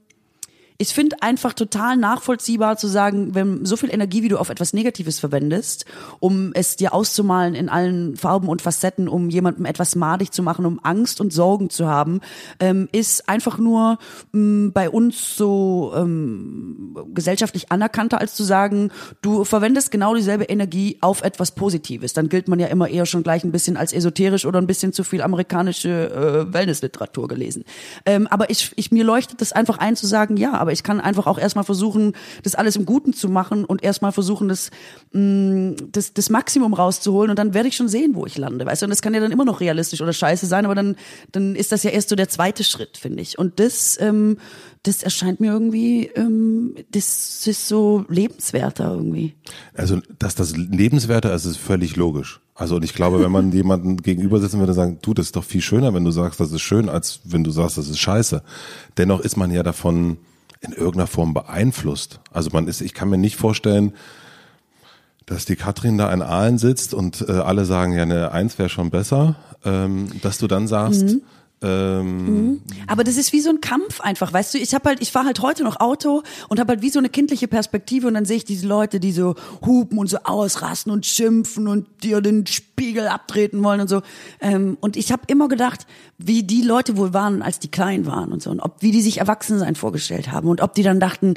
ich 0.81 0.93
finde 0.93 1.17
einfach 1.19 1.53
total 1.53 1.97
nachvollziehbar 1.97 2.77
zu 2.77 2.87
sagen, 2.87 3.35
wenn 3.35 3.65
so 3.65 3.75
viel 3.75 3.93
Energie, 3.93 4.23
wie 4.23 4.29
du 4.29 4.37
auf 4.37 4.49
etwas 4.49 4.71
Negatives 4.71 5.19
verwendest, 5.19 5.83
um 6.21 6.51
es 6.53 6.77
dir 6.77 6.93
auszumalen 6.93 7.53
in 7.53 7.67
allen 7.67 8.15
Farben 8.15 8.47
und 8.47 8.61
Facetten, 8.61 9.09
um 9.09 9.29
jemandem 9.29 9.65
etwas 9.65 9.97
madig 9.97 10.31
zu 10.31 10.41
machen, 10.41 10.65
um 10.65 10.79
Angst 10.81 11.19
und 11.19 11.33
Sorgen 11.33 11.69
zu 11.69 11.87
haben, 11.87 12.21
ähm, 12.61 12.87
ist 12.93 13.27
einfach 13.27 13.57
nur 13.57 13.99
ähm, 14.33 14.71
bei 14.73 14.89
uns 14.89 15.35
so 15.35 15.91
ähm, 15.97 16.97
gesellschaftlich 17.13 17.73
anerkannter, 17.73 18.21
als 18.21 18.35
zu 18.35 18.45
sagen, 18.45 18.91
du 19.21 19.43
verwendest 19.43 19.91
genau 19.91 20.15
dieselbe 20.15 20.45
Energie 20.45 20.97
auf 21.01 21.23
etwas 21.23 21.51
Positives. 21.51 22.13
Dann 22.13 22.29
gilt 22.29 22.47
man 22.47 22.57
ja 22.57 22.67
immer 22.67 22.87
eher 22.87 23.05
schon 23.05 23.23
gleich 23.23 23.43
ein 23.43 23.51
bisschen 23.51 23.75
als 23.75 23.91
esoterisch 23.91 24.45
oder 24.45 24.61
ein 24.61 24.67
bisschen 24.67 24.93
zu 24.93 25.03
viel 25.03 25.23
amerikanische 25.23 26.47
äh, 26.49 26.53
Wellnessliteratur 26.53 27.27
gelesen. 27.27 27.65
Ähm, 28.05 28.27
aber 28.27 28.49
ich, 28.49 28.71
ich 28.77 28.93
mir 28.93 29.03
leuchtet 29.03 29.41
das 29.41 29.51
einfach 29.51 29.77
ein 29.79 29.97
zu 29.97 30.07
sagen, 30.07 30.37
ja, 30.37 30.53
aber 30.53 30.68
ich 30.71 30.83
kann 30.83 30.99
einfach 30.99 31.27
auch 31.27 31.37
erstmal 31.37 31.65
versuchen, 31.65 32.13
das 32.43 32.55
alles 32.55 32.75
im 32.75 32.85
Guten 32.85 33.13
zu 33.13 33.29
machen 33.29 33.65
und 33.65 33.83
erstmal 33.83 34.11
versuchen, 34.11 34.47
das, 34.47 34.71
mh, 35.11 35.75
das, 35.91 36.13
das 36.13 36.29
Maximum 36.29 36.73
rauszuholen 36.73 37.29
und 37.29 37.39
dann 37.39 37.53
werde 37.53 37.69
ich 37.69 37.75
schon 37.75 37.89
sehen, 37.89 38.15
wo 38.15 38.25
ich 38.25 38.37
lande. 38.37 38.65
Weißt 38.65 38.81
du, 38.81 38.85
und 38.85 38.89
das 38.91 39.01
kann 39.01 39.13
ja 39.13 39.19
dann 39.19 39.31
immer 39.31 39.45
noch 39.45 39.59
realistisch 39.59 40.01
oder 40.01 40.13
scheiße 40.13 40.45
sein, 40.45 40.65
aber 40.65 40.75
dann, 40.75 40.95
dann 41.31 41.55
ist 41.55 41.71
das 41.71 41.83
ja 41.83 41.91
erst 41.91 42.09
so 42.09 42.15
der 42.15 42.29
zweite 42.29 42.63
Schritt, 42.63 42.97
finde 42.97 43.21
ich. 43.21 43.37
Und 43.37 43.59
das, 43.59 43.97
ähm, 43.99 44.37
das 44.83 45.03
erscheint 45.03 45.39
mir 45.39 45.51
irgendwie, 45.51 46.05
ähm, 46.15 46.75
das 46.91 47.45
ist 47.45 47.67
so 47.67 48.05
lebenswerter 48.07 48.93
irgendwie. 48.93 49.35
Also, 49.73 49.99
dass 50.17 50.35
das 50.35 50.55
lebenswerter 50.55 51.33
ist, 51.33 51.45
ist 51.45 51.57
völlig 51.57 51.95
logisch. 51.95 52.39
Also, 52.55 52.75
und 52.75 52.83
ich 52.83 52.93
glaube, 52.93 53.21
wenn 53.21 53.31
man 53.31 53.51
jemanden 53.53 53.97
gegenüber 53.97 54.39
sitzen 54.39 54.59
würde 54.59 54.73
sagen, 54.73 54.99
du, 55.01 55.13
das 55.13 55.27
ist 55.27 55.35
doch 55.35 55.43
viel 55.43 55.61
schöner, 55.61 55.93
wenn 55.93 56.05
du 56.05 56.11
sagst, 56.11 56.39
das 56.39 56.51
ist 56.51 56.61
schön, 56.61 56.89
als 56.89 57.21
wenn 57.23 57.43
du 57.43 57.51
sagst, 57.51 57.77
das 57.77 57.89
ist 57.89 57.99
scheiße. 57.99 58.41
Dennoch 58.97 59.19
ist 59.19 59.37
man 59.37 59.51
ja 59.51 59.63
davon 59.63 60.17
in 60.61 60.73
irgendeiner 60.73 61.07
Form 61.07 61.33
beeinflusst. 61.33 62.19
Also 62.31 62.49
man 62.51 62.67
ist, 62.67 62.81
ich 62.81 62.93
kann 62.93 63.09
mir 63.09 63.17
nicht 63.17 63.37
vorstellen, 63.37 63.93
dass 65.25 65.45
die 65.45 65.55
Katrin 65.55 65.97
da 65.97 66.11
in 66.11 66.21
Aalen 66.21 66.57
sitzt 66.57 66.93
und 66.93 67.25
äh, 67.27 67.33
alle 67.33 67.65
sagen, 67.65 67.93
ja, 67.93 68.01
eine 68.01 68.31
Eins 68.31 68.57
wäre 68.57 68.69
schon 68.69 68.89
besser, 68.89 69.35
ähm, 69.63 70.09
dass 70.21 70.39
du 70.39 70.47
dann 70.47 70.67
sagst, 70.67 71.17
ähm, 71.61 72.61
Aber 72.87 73.03
das 73.03 73.17
ist 73.17 73.33
wie 73.33 73.41
so 73.41 73.49
ein 73.49 73.59
Kampf 73.59 73.99
einfach, 73.99 74.31
weißt 74.31 74.53
du? 74.53 74.57
Ich 74.59 74.73
habe 74.73 74.89
halt, 74.89 75.01
ich 75.01 75.11
fahre 75.11 75.25
halt 75.25 75.41
heute 75.41 75.63
noch 75.63 75.79
Auto 75.79 76.23
und 76.47 76.59
habe 76.59 76.73
halt 76.73 76.81
wie 76.81 76.89
so 76.89 76.99
eine 76.99 77.09
kindliche 77.09 77.49
Perspektive 77.49 78.07
und 78.07 78.13
dann 78.13 78.25
sehe 78.25 78.37
ich 78.37 78.45
diese 78.45 78.65
Leute, 78.65 78.99
die 78.99 79.11
so 79.11 79.35
hupen 79.65 79.97
und 79.97 80.07
so 80.07 80.19
ausrasten 80.23 80.91
und 80.91 81.05
schimpfen 81.05 81.67
und 81.67 81.87
dir 82.03 82.21
den 82.21 82.47
Spiegel 82.47 83.07
abtreten 83.07 83.61
wollen 83.61 83.81
und 83.81 83.89
so. 83.89 84.01
Ähm, 84.39 84.77
und 84.79 84.95
ich 84.95 85.11
habe 85.11 85.23
immer 85.27 85.49
gedacht, 85.49 85.85
wie 86.17 86.43
die 86.43 86.61
Leute 86.61 86.95
wohl 86.95 87.13
waren, 87.13 87.41
als 87.41 87.59
die 87.59 87.69
klein 87.69 88.05
waren 88.05 88.31
und 88.31 88.41
so 88.41 88.51
und 88.51 88.61
ob 88.61 88.81
wie 88.81 88.91
die 88.91 89.01
sich 89.01 89.17
Erwachsensein 89.17 89.75
vorgestellt 89.75 90.31
haben 90.31 90.47
und 90.47 90.61
ob 90.61 90.73
die 90.75 90.83
dann 90.83 91.01
dachten, 91.01 91.33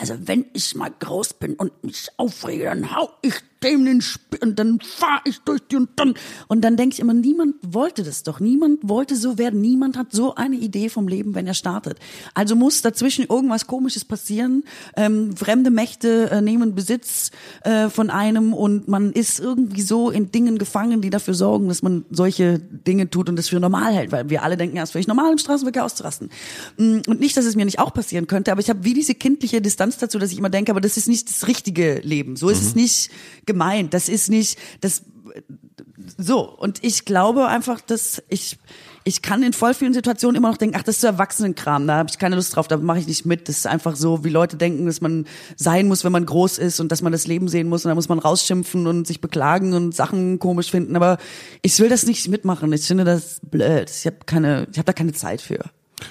also 0.00 0.14
wenn 0.24 0.44
ich 0.52 0.74
mal 0.74 0.90
groß 0.98 1.34
bin 1.34 1.54
und 1.54 1.84
mich 1.84 2.08
aufrege, 2.18 2.64
dann 2.64 2.94
hau 2.94 3.10
ich 3.22 3.34
den 3.64 3.98
Sp 4.04 4.36
und 4.40 4.58
dann 4.58 4.80
fahr 4.80 5.20
ich 5.24 5.38
durch 5.40 5.60
die 5.70 5.76
und 5.76 5.90
dann 5.96 6.14
und 6.48 6.62
dann 6.62 6.76
denke 6.76 6.94
ich 6.94 7.00
immer, 7.00 7.14
niemand 7.14 7.56
wollte 7.62 8.02
das 8.02 8.22
doch, 8.22 8.40
niemand 8.40 8.88
wollte 8.88 9.16
so 9.16 9.38
werden, 9.38 9.60
niemand 9.60 9.96
hat 9.96 10.08
so 10.12 10.34
eine 10.34 10.56
Idee 10.56 10.88
vom 10.88 11.08
Leben, 11.08 11.34
wenn 11.34 11.46
er 11.46 11.54
startet. 11.54 11.98
Also 12.34 12.56
muss 12.56 12.82
dazwischen 12.82 13.26
irgendwas 13.26 13.66
Komisches 13.66 14.04
passieren. 14.04 14.64
Ähm, 14.96 15.36
fremde 15.36 15.70
Mächte 15.70 16.30
äh, 16.30 16.40
nehmen 16.40 16.74
Besitz 16.74 17.30
äh, 17.62 17.88
von 17.88 18.10
einem 18.10 18.52
und 18.52 18.88
man 18.88 19.12
ist 19.12 19.40
irgendwie 19.40 19.82
so 19.82 20.10
in 20.10 20.30
Dingen 20.30 20.58
gefangen, 20.58 21.00
die 21.00 21.10
dafür 21.10 21.34
sorgen, 21.34 21.68
dass 21.68 21.82
man 21.82 22.04
solche 22.10 22.58
Dinge 22.58 23.10
tut 23.10 23.28
und 23.28 23.36
das 23.36 23.48
für 23.48 23.60
normal 23.60 23.94
hält, 23.94 24.12
weil 24.12 24.30
wir 24.30 24.42
alle 24.42 24.56
denken, 24.56 24.76
ja, 24.76 24.82
es 24.82 24.90
ist 24.90 24.92
völlig 24.92 25.08
normal, 25.08 25.32
im 25.32 25.38
Straßenverkehr 25.38 25.84
auszurasten. 25.84 26.30
Mm, 26.76 26.98
Und 27.06 27.20
nicht, 27.20 27.36
dass 27.36 27.44
es 27.44 27.56
mir 27.56 27.64
nicht 27.64 27.78
auch 27.78 27.92
passieren 27.92 28.26
könnte, 28.26 28.52
aber 28.52 28.60
ich 28.60 28.70
habe 28.70 28.84
wie 28.84 28.94
diese 28.94 29.14
kindliche 29.14 29.60
Distanz 29.60 29.98
dazu, 29.98 30.18
dass 30.18 30.32
ich 30.32 30.38
immer 30.38 30.50
denke, 30.50 30.70
aber 30.72 30.80
das 30.80 30.96
ist 30.96 31.08
nicht 31.08 31.28
das 31.28 31.46
richtige 31.46 32.00
Leben. 32.02 32.36
So 32.36 32.48
ist 32.48 32.62
es 32.62 32.74
nicht 32.74 33.10
gemeint. 33.54 33.94
Das 33.94 34.08
ist 34.08 34.30
nicht 34.30 34.58
das 34.80 35.02
so. 36.18 36.40
Und 36.40 36.84
ich 36.84 37.04
glaube 37.04 37.46
einfach, 37.46 37.80
dass 37.80 38.22
ich 38.28 38.58
ich 39.06 39.20
kann 39.20 39.42
in 39.42 39.52
voll 39.52 39.74
vielen 39.74 39.92
Situationen 39.92 40.36
immer 40.36 40.50
noch 40.50 40.56
denken, 40.56 40.76
ach, 40.78 40.82
das 40.82 40.96
ist 40.96 41.02
so 41.02 41.08
Erwachsenenkram, 41.08 41.86
da 41.86 41.98
habe 41.98 42.08
ich 42.10 42.18
keine 42.18 42.36
Lust 42.36 42.56
drauf, 42.56 42.68
da 42.68 42.78
mache 42.78 43.00
ich 43.00 43.06
nicht 43.06 43.26
mit. 43.26 43.48
Das 43.48 43.58
ist 43.58 43.66
einfach 43.66 43.96
so, 43.96 44.24
wie 44.24 44.30
Leute 44.30 44.56
denken, 44.56 44.86
dass 44.86 45.02
man 45.02 45.26
sein 45.56 45.88
muss, 45.88 46.04
wenn 46.04 46.12
man 46.12 46.24
groß 46.24 46.56
ist 46.56 46.80
und 46.80 46.90
dass 46.90 47.02
man 47.02 47.12
das 47.12 47.26
Leben 47.26 47.48
sehen 47.48 47.68
muss 47.68 47.84
und 47.84 47.90
da 47.90 47.94
muss 47.94 48.08
man 48.08 48.18
rausschimpfen 48.18 48.86
und 48.86 49.06
sich 49.06 49.20
beklagen 49.20 49.74
und 49.74 49.94
Sachen 49.94 50.38
komisch 50.38 50.70
finden. 50.70 50.96
Aber 50.96 51.18
ich 51.60 51.78
will 51.78 51.90
das 51.90 52.06
nicht 52.06 52.28
mitmachen. 52.28 52.72
Ich 52.72 52.86
finde 52.86 53.04
das 53.04 53.40
blöd. 53.42 53.90
Ich 53.90 54.06
habe 54.06 54.16
keine, 54.24 54.66
ich 54.72 54.78
habe 54.78 54.86
da 54.86 54.94
keine 54.94 55.12
Zeit 55.12 55.42
für. 55.42 55.60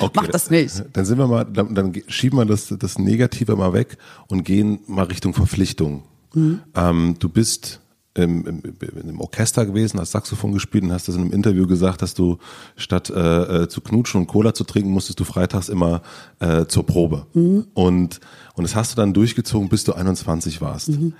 okay, 0.00 0.12
Mach 0.14 0.28
das 0.28 0.48
nicht. 0.48 0.82
Dann 0.94 1.04
sind 1.04 1.18
wir 1.18 1.26
mal, 1.26 1.44
dann, 1.44 1.74
dann 1.74 1.92
schieben 2.08 2.38
wir 2.38 2.46
das, 2.46 2.74
das 2.78 2.98
Negative 2.98 3.54
mal 3.54 3.74
weg 3.74 3.98
und 4.28 4.44
gehen 4.44 4.80
mal 4.86 5.04
Richtung 5.04 5.34
Verpflichtung. 5.34 6.04
Mhm. 6.34 6.60
Ähm, 6.74 7.16
du 7.18 7.28
bist 7.28 7.80
im, 8.14 8.46
im, 8.46 8.62
in 8.80 9.02
einem 9.02 9.20
Orchester 9.20 9.66
gewesen, 9.66 9.98
hast 10.00 10.12
Saxophon 10.12 10.52
gespielt 10.52 10.84
und 10.84 10.92
hast 10.92 11.08
das 11.08 11.16
in 11.16 11.22
einem 11.22 11.32
Interview 11.32 11.66
gesagt, 11.66 12.00
dass 12.00 12.14
du 12.14 12.38
statt 12.76 13.10
äh, 13.10 13.62
äh, 13.64 13.68
zu 13.68 13.80
knutschen 13.80 14.20
und 14.20 14.26
Cola 14.28 14.54
zu 14.54 14.64
trinken, 14.64 14.90
musstest 14.90 15.18
du 15.18 15.24
freitags 15.24 15.68
immer 15.68 16.02
äh, 16.38 16.66
zur 16.66 16.86
Probe. 16.86 17.26
Mhm. 17.34 17.66
Und, 17.74 18.20
und 18.54 18.62
das 18.62 18.76
hast 18.76 18.92
du 18.92 18.96
dann 18.96 19.12
durchgezogen, 19.12 19.68
bis 19.68 19.84
du 19.84 19.94
21 19.94 20.60
warst. 20.60 20.90
Mhm. 20.90 21.14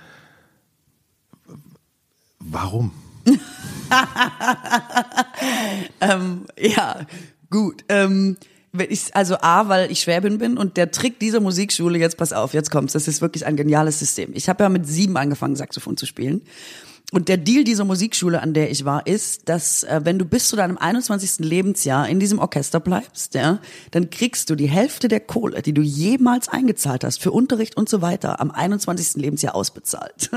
Warum? 2.39 2.91
ähm, 5.99 6.45
ja, 6.57 7.05
gut. 7.49 7.83
Ähm, 7.89 8.37
also 9.13 9.37
A, 9.41 9.67
weil 9.67 9.91
ich 9.91 10.01
Schwäbin 10.01 10.37
bin 10.37 10.57
und 10.57 10.77
der 10.77 10.91
Trick 10.91 11.19
dieser 11.19 11.39
Musikschule, 11.39 11.97
jetzt 11.97 12.17
pass 12.17 12.33
auf, 12.33 12.53
jetzt 12.53 12.71
kommt's, 12.71 12.93
das 12.93 13.07
ist 13.07 13.21
wirklich 13.21 13.45
ein 13.45 13.55
geniales 13.55 13.99
System. 13.99 14.31
Ich 14.33 14.49
habe 14.49 14.63
ja 14.63 14.69
mit 14.69 14.87
sieben 14.87 15.17
angefangen, 15.17 15.55
Saxophon 15.55 15.97
zu 15.97 16.05
spielen. 16.05 16.41
Und 17.11 17.29
der 17.29 17.37
Deal 17.37 17.63
dieser 17.63 17.85
Musikschule, 17.85 18.41
an 18.41 18.53
der 18.53 18.71
ich 18.71 18.83
war, 18.83 19.05
ist, 19.05 19.47
dass 19.47 19.83
äh, 19.83 20.01
wenn 20.03 20.17
du 20.17 20.25
bis 20.25 20.49
zu 20.49 20.55
deinem 20.55 20.77
21. 20.77 21.45
Lebensjahr 21.45 22.09
in 22.09 22.19
diesem 22.19 22.39
Orchester 22.39 22.79
bleibst, 22.79 23.35
ja, 23.35 23.59
dann 23.91 24.09
kriegst 24.09 24.49
du 24.49 24.55
die 24.55 24.67
Hälfte 24.67 25.07
der 25.07 25.19
Kohle, 25.19 25.61
die 25.61 25.73
du 25.73 25.81
jemals 25.81 26.49
eingezahlt 26.49 27.03
hast 27.03 27.21
für 27.21 27.31
Unterricht 27.31 27.77
und 27.77 27.89
so 27.89 28.01
weiter, 28.01 28.41
am 28.41 28.49
21. 28.49 29.21
Lebensjahr 29.21 29.53
ausbezahlt. 29.53 30.31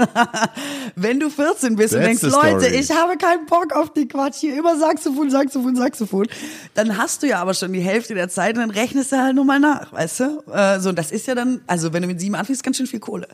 wenn 0.94 1.18
du 1.18 1.30
14 1.30 1.76
bist 1.76 1.94
That's 1.94 2.22
und 2.22 2.32
denkst. 2.32 2.42
Leute, 2.42 2.66
ich 2.68 2.90
habe 2.90 3.16
keinen 3.16 3.46
Bock 3.46 3.74
auf 3.74 3.92
die 3.94 4.06
Quatsch 4.06 4.36
hier, 4.36 4.56
immer 4.56 4.78
Saxophon, 4.78 5.30
Saxophon, 5.30 5.74
Saxophon, 5.74 6.26
dann 6.74 6.98
hast 6.98 7.22
du 7.22 7.28
ja 7.28 7.40
aber 7.40 7.54
schon 7.54 7.72
die 7.72 7.80
Hälfte 7.80 8.14
der 8.14 8.28
Zeit 8.28 8.56
und 8.56 8.60
dann 8.60 8.70
rechnest 8.70 9.12
du 9.12 9.16
halt 9.16 9.34
nur 9.34 9.46
mal 9.46 9.58
nach, 9.58 9.92
weißt 9.92 10.20
du? 10.20 10.42
Äh, 10.52 10.80
so, 10.80 10.90
und 10.90 10.98
das 10.98 11.12
ist 11.12 11.26
ja 11.26 11.34
dann, 11.34 11.62
also 11.66 11.94
wenn 11.94 12.02
du 12.02 12.08
mit 12.08 12.20
sieben 12.20 12.34
anfängst, 12.34 12.62
ganz 12.62 12.76
schön 12.76 12.86
viel 12.86 13.00
Kohle 13.00 13.26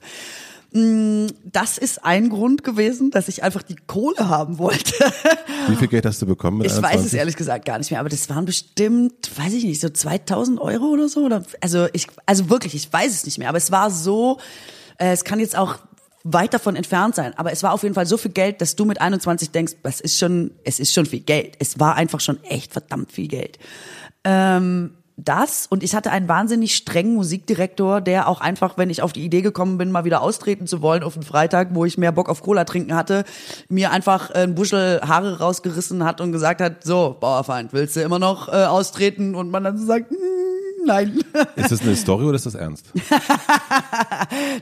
das 0.77 1.79
ist 1.79 2.05
ein 2.05 2.31
Grund 2.31 2.65
gewesen, 2.65 3.13
dass 3.13 3.29
ich 3.29 3.45
einfach 3.45 3.63
die 3.63 3.77
Kohle 3.77 4.29
haben 4.29 4.59
wollte. 4.59 4.93
Wie 5.69 5.77
viel 5.77 5.87
Geld 5.87 6.05
hast 6.05 6.21
du 6.21 6.27
bekommen? 6.27 6.59
Mit 6.59 6.67
Ich 6.67 6.73
weiß 6.73 6.83
es 6.83 7.13
21? 7.13 7.19
ehrlich 7.21 7.37
gesagt 7.37 7.65
gar 7.65 7.79
nicht 7.79 7.93
mehr, 7.93 8.01
aber 8.01 8.09
das 8.09 8.29
waren 8.29 8.45
bestimmt, 8.45 9.31
weiß 9.39 9.53
ich 9.53 9.63
nicht, 9.63 9.81
so 9.81 9.89
2000 9.89 10.61
Euro 10.61 10.87
oder 10.87 11.09
so. 11.09 11.21
Oder, 11.21 11.45
also 11.61 11.87
ich, 11.93 12.09
also 12.27 12.51
wirklich, 12.51 12.75
ich 12.75 12.93
weiß 12.93 13.13
es 13.13 13.25
nicht 13.25 13.39
mehr, 13.39 13.49
aber 13.49 13.59
es 13.59 13.71
war 13.71 13.89
so, 13.93 14.39
äh, 14.99 15.13
es 15.13 15.23
kann 15.23 15.39
jetzt 15.39 15.57
auch 15.57 15.79
weit 16.25 16.53
davon 16.53 16.75
entfernt 16.75 17.15
sein, 17.15 17.35
aber 17.39 17.53
es 17.53 17.63
war 17.63 17.73
auf 17.73 17.85
jeden 17.85 17.95
Fall 17.95 18.07
so 18.07 18.17
viel 18.17 18.33
Geld, 18.33 18.61
dass 18.61 18.75
du 18.75 18.85
mit 18.85 19.01
21 19.01 19.53
denkst, 19.53 19.75
das 19.85 20.01
ist 20.01 20.19
schon, 20.19 20.51
es 20.65 20.81
ist 20.81 20.93
schon 20.93 21.07
viel 21.07 21.21
Geld. 21.21 21.55
Es 21.61 21.79
war 21.79 21.95
einfach 21.95 22.19
schon 22.19 22.43
echt 22.43 22.73
verdammt 22.73 23.13
viel 23.13 23.29
Geld. 23.29 23.61
Ähm, 24.25 24.95
das 25.17 25.67
und 25.69 25.83
ich 25.83 25.95
hatte 25.95 26.11
einen 26.11 26.29
wahnsinnig 26.29 26.75
strengen 26.75 27.15
Musikdirektor, 27.15 28.01
der 28.01 28.29
auch 28.29 28.41
einfach, 28.41 28.77
wenn 28.77 28.91
ich 28.91 29.03
auf 29.03 29.13
die 29.13 29.25
Idee 29.25 29.43
gekommen 29.43 29.79
bin, 29.79 29.93
mal 29.93 30.05
wieder 30.05 30.23
austreten 30.23 30.67
zu 30.67 30.83
wollen 30.83 31.03
auf 31.05 31.15
einen 31.15 31.23
Freitag, 31.23 31.69
wo 31.73 31.85
ich 31.85 31.99
mehr 31.99 32.11
Bock 32.13 32.29
auf 32.29 32.43
Cola 32.43 32.65
trinken 32.65 32.95
hatte, 32.95 33.25
mir 33.69 33.93
einfach 33.93 34.31
ein 34.31 34.55
Buschel 34.55 35.01
Haare 35.03 35.39
rausgerissen 35.39 36.05
hat 36.05 36.21
und 36.21 36.33
gesagt 36.33 36.61
hat, 36.61 36.83
so, 36.83 37.17
Bauerfeind, 37.21 37.73
willst 37.73 37.95
du 37.95 38.01
immer 38.01 38.19
noch 38.19 38.49
äh, 38.49 38.65
austreten? 38.65 39.35
Und 39.35 39.51
man 39.51 39.63
dann 39.63 39.79
so 39.79 39.87
sagt, 39.87 40.11
"Mm, 40.11 40.74
nein. 40.85 41.21
Ist 41.57 41.73
das 41.73 41.83
eine 41.83 41.97
Story 41.97 42.25
oder 42.25 42.37
ist 42.37 42.47
das 42.47 42.55
ernst? 42.55 42.87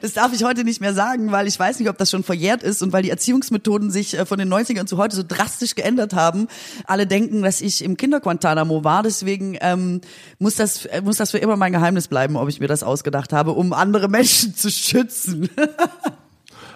Das 0.00 0.12
darf 0.14 0.32
ich 0.32 0.44
heute 0.44 0.64
nicht 0.64 0.80
mehr 0.80 0.94
sagen, 0.94 1.32
weil 1.32 1.46
ich 1.46 1.58
weiß 1.58 1.78
nicht, 1.78 1.88
ob 1.88 1.96
das 1.96 2.10
schon 2.10 2.24
verjährt 2.24 2.62
ist 2.62 2.82
und 2.82 2.92
weil 2.92 3.02
die 3.02 3.10
Erziehungsmethoden 3.10 3.90
sich 3.90 4.18
äh, 4.18 4.26
von 4.26 4.38
den 4.38 4.52
90ern 4.52 4.86
zu 4.86 4.96
heute 4.96 5.14
so 5.16 5.22
drastisch 5.26 5.74
geändert 5.74 6.14
haben. 6.14 6.48
Alle 6.86 7.06
denken, 7.06 7.42
dass 7.42 7.60
ich 7.60 7.82
im 7.84 7.96
Kinderquantanamo 7.96 8.84
war, 8.84 9.02
deswegen 9.02 9.56
ähm, 9.60 10.00
muss 10.38 10.56
das 10.56 10.86
äh, 10.86 11.00
muss 11.02 11.16
das 11.16 11.30
für 11.30 11.38
immer 11.38 11.56
mein 11.56 11.72
Geheimnis 11.72 12.08
bleiben, 12.08 12.36
ob 12.36 12.48
ich 12.48 12.60
mir 12.60 12.68
das 12.68 12.82
ausgedacht 12.82 13.32
habe, 13.32 13.52
um 13.52 13.72
andere 13.72 14.08
Menschen 14.08 14.54
zu 14.54 14.70
schützen. 14.70 15.48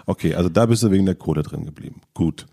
Okay, 0.08 0.36
also 0.36 0.48
da 0.48 0.66
bist 0.66 0.84
du 0.84 0.92
wegen 0.92 1.04
der 1.04 1.16
Kohle 1.16 1.42
drin 1.42 1.64
geblieben. 1.66 2.00
Gut. 2.14 2.46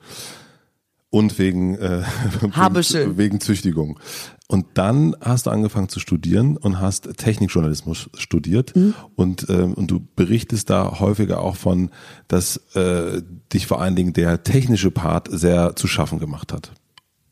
Und 1.14 1.38
wegen, 1.38 1.76
äh, 1.76 2.02
wegen, 3.18 3.40
Züchtigung. 3.40 4.00
Und 4.48 4.66
dann 4.74 5.16
hast 5.22 5.46
du 5.46 5.52
angefangen 5.52 5.88
zu 5.88 6.00
studieren 6.00 6.58
und 6.58 6.80
hast 6.82 7.18
Technikjournalismus 7.18 8.10
studiert 8.18 8.76
Mhm. 8.76 8.96
und, 9.16 9.46
ähm, 9.48 9.76
und 9.76 9.92
du 9.92 10.00
berichtest 10.16 10.72
da 10.72 11.00
häufiger 11.00 11.40
auch 11.42 11.56
von, 11.56 11.92
dass 12.28 12.58
äh, 12.74 13.22
dich 13.54 13.68
vor 13.68 13.80
allen 13.80 13.96
Dingen 13.96 14.14
der 14.14 14.42
technische 14.42 14.90
Part 14.90 15.28
sehr 15.32 15.76
zu 15.76 15.86
schaffen 15.88 16.18
gemacht 16.18 16.52
hat. 16.52 16.72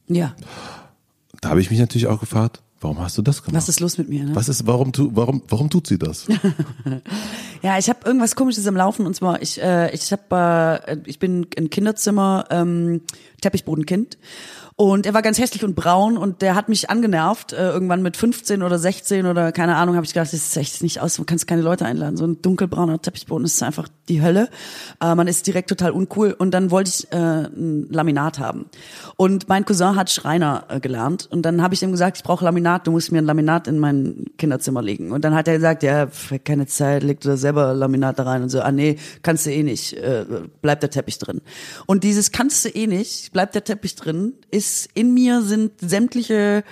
Ja, 0.07 0.35
Da 1.41 1.49
habe 1.49 1.61
ich 1.61 1.71
mich 1.71 1.79
natürlich 1.79 2.05
auch 2.05 2.19
gefragt, 2.19 2.61
warum 2.81 2.99
hast 2.99 3.17
du 3.17 3.21
das 3.21 3.43
gemacht? 3.43 3.55
was 3.55 3.69
ist 3.69 3.79
los 3.79 3.97
mit 3.97 4.09
mir? 4.09 4.25
Ne? 4.25 4.35
Was 4.35 4.49
ist, 4.49 4.67
warum, 4.67 4.91
tu, 4.91 5.11
warum, 5.13 5.41
warum 5.47 5.69
tut 5.69 5.87
sie 5.87 5.97
das? 5.97 6.27
Ja, 7.63 7.77
ich 7.77 7.89
habe 7.89 7.99
irgendwas 8.05 8.35
Komisches 8.35 8.65
im 8.65 8.75
Laufen 8.75 9.05
und 9.05 9.15
zwar 9.15 9.41
ich 9.41 9.61
äh, 9.61 9.93
ich 9.93 10.11
habe 10.11 10.81
äh, 10.87 10.97
ich 11.05 11.19
bin 11.19 11.45
ein 11.55 11.69
Kinderzimmer 11.69 12.45
ähm, 12.49 13.01
Teppichbodenkind 13.39 14.17
und 14.81 15.05
er 15.05 15.13
war 15.13 15.21
ganz 15.21 15.37
hässlich 15.37 15.63
und 15.63 15.75
braun 15.75 16.17
und 16.17 16.41
der 16.41 16.55
hat 16.55 16.67
mich 16.67 16.89
angenervt 16.89 17.53
äh, 17.53 17.69
irgendwann 17.69 18.01
mit 18.01 18.17
15 18.17 18.63
oder 18.63 18.79
16 18.79 19.27
oder 19.27 19.51
keine 19.51 19.75
Ahnung 19.75 19.95
habe 19.95 20.07
ich 20.07 20.13
gedacht 20.13 20.33
das 20.33 20.33
ist 20.33 20.57
echt 20.57 20.81
nicht 20.81 20.99
aus 20.99 21.17
du 21.17 21.23
kannst 21.23 21.45
keine 21.45 21.61
Leute 21.61 21.85
einladen. 21.85 22.17
So 22.17 22.25
ein 22.25 22.41
dunkelbrauner 22.41 22.99
Teppichboden 22.99 23.45
ist 23.45 23.61
einfach 23.61 23.87
die 24.09 24.23
Hölle. 24.23 24.49
Äh, 24.99 25.13
man 25.13 25.27
ist 25.27 25.45
direkt 25.45 25.69
total 25.69 25.91
uncool 25.91 26.35
und 26.35 26.49
dann 26.49 26.71
wollte 26.71 26.89
ich 26.89 27.13
äh, 27.13 27.15
ein 27.15 27.89
Laminat 27.91 28.39
haben. 28.39 28.71
Und 29.17 29.47
mein 29.49 29.65
Cousin 29.65 29.95
hat 29.95 30.09
Schreiner 30.09 30.65
äh, 30.69 30.79
gelernt 30.79 31.27
und 31.29 31.43
dann 31.43 31.61
habe 31.61 31.75
ich 31.75 31.83
ihm 31.83 31.91
gesagt 31.91 32.17
ich 32.17 32.23
brauche 32.23 32.43
Laminat 32.43 32.87
du 32.87 32.91
musst 32.91 33.11
mir 33.11 33.19
ein 33.19 33.25
Laminat 33.25 33.67
in 33.67 33.77
mein 33.77 34.25
Kinderzimmer 34.39 34.81
legen. 34.81 35.11
Und 35.11 35.23
dann 35.23 35.35
hat 35.35 35.47
er 35.47 35.53
gesagt 35.53 35.83
ja 35.83 36.07
keine 36.43 36.65
Zeit 36.65 37.03
leg 37.03 37.19
du 37.19 37.29
da 37.29 37.37
selber 37.37 37.75
Laminat 37.75 38.17
da 38.17 38.23
rein 38.23 38.41
und 38.41 38.49
so. 38.49 38.61
Ah 38.61 38.71
nee 38.71 38.97
kannst 39.21 39.45
du 39.45 39.51
eh 39.51 39.61
nicht 39.61 39.93
äh, 39.93 40.25
bleibt 40.63 40.81
der 40.81 40.89
Teppich 40.89 41.19
drin. 41.19 41.41
Und 41.85 42.03
dieses 42.03 42.31
kannst 42.31 42.65
du 42.65 42.69
eh 42.69 42.87
nicht 42.87 43.31
bleibt 43.31 43.53
der 43.53 43.63
Teppich 43.63 43.95
drin 43.95 44.33
ist 44.49 44.70
in 44.93 45.13
mir 45.13 45.41
sind 45.41 45.71
sämtliche 45.79 46.63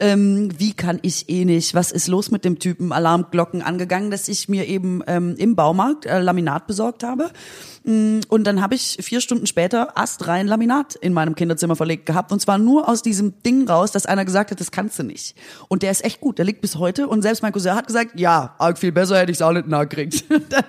ähm, 0.00 0.48
wie 0.58 0.72
kann 0.72 0.98
ich 1.02 1.28
eh 1.28 1.44
nicht, 1.44 1.74
was 1.74 1.92
ist 1.92 2.08
los 2.08 2.30
mit 2.30 2.44
dem 2.44 2.58
Typen, 2.58 2.90
Alarmglocken 2.90 3.60
angegangen, 3.60 4.10
dass 4.10 4.28
ich 4.28 4.48
mir 4.48 4.66
eben 4.66 5.02
ähm, 5.06 5.34
im 5.36 5.54
Baumarkt 5.54 6.06
äh, 6.06 6.20
Laminat 6.20 6.66
besorgt 6.66 7.04
habe. 7.04 7.30
Mm, 7.84 8.20
Und 8.28 8.44
dann 8.44 8.62
habe 8.62 8.74
ich 8.74 8.96
vier 9.00 9.20
Stunden 9.20 9.46
später 9.46 9.98
astrein 9.98 10.46
Laminat 10.46 10.94
in 10.94 11.12
meinem 11.12 11.34
Kinderzimmer 11.34 11.76
verlegt 11.76 12.06
gehabt. 12.06 12.32
Und 12.32 12.40
zwar 12.40 12.56
nur 12.56 12.88
aus 12.88 13.02
diesem 13.02 13.42
Ding 13.42 13.68
raus, 13.68 13.92
dass 13.92 14.06
einer 14.06 14.24
gesagt 14.24 14.50
hat, 14.50 14.58
das 14.58 14.70
kannst 14.70 14.98
du 14.98 15.02
nicht. 15.02 15.36
Und 15.68 15.82
der 15.82 15.90
ist 15.90 16.02
echt 16.02 16.20
gut, 16.20 16.38
der 16.38 16.46
liegt 16.46 16.62
bis 16.62 16.76
heute. 16.76 17.06
Und 17.06 17.20
selbst 17.20 17.42
mein 17.42 17.52
Cousin 17.52 17.74
hat 17.74 17.86
gesagt, 17.86 18.18
ja, 18.18 18.56
viel 18.76 18.92
besser 18.92 19.18
hätte 19.18 19.30
ich 19.30 19.38
es 19.38 19.42
auch 19.42 19.52
nicht 19.52 19.68
nachgekriegt. 19.68 20.24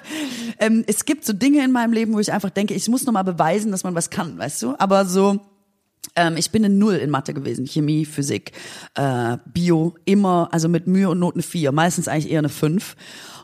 ähm, 0.60 0.84
es 0.88 1.05
gibt 1.05 1.23
so 1.23 1.31
Dinge 1.31 1.63
in 1.63 1.71
meinem 1.71 1.93
Leben, 1.93 2.13
wo 2.13 2.19
ich 2.19 2.34
einfach 2.34 2.49
denke, 2.49 2.73
ich 2.73 2.89
muss 2.89 3.05
nochmal 3.05 3.23
beweisen, 3.23 3.71
dass 3.71 3.86
man 3.86 3.95
was 3.95 4.10
kann, 4.10 4.38
weißt 4.38 4.62
du? 4.63 4.75
Aber 4.77 5.05
so 5.05 5.39
ähm, 6.15 6.37
ich 6.37 6.51
bin 6.51 6.65
eine 6.65 6.73
Null 6.73 6.95
in 6.95 7.09
Mathe 7.09 7.33
gewesen, 7.33 7.65
Chemie, 7.65 8.05
Physik, 8.05 8.51
äh, 8.95 9.37
Bio, 9.45 9.95
immer, 10.05 10.49
also 10.51 10.67
mit 10.69 10.87
Mühe 10.87 11.09
und 11.09 11.19
Noten 11.19 11.41
vier, 11.41 11.71
meistens 11.71 12.07
eigentlich 12.07 12.31
eher 12.31 12.39
eine 12.39 12.49
fünf. 12.49 12.95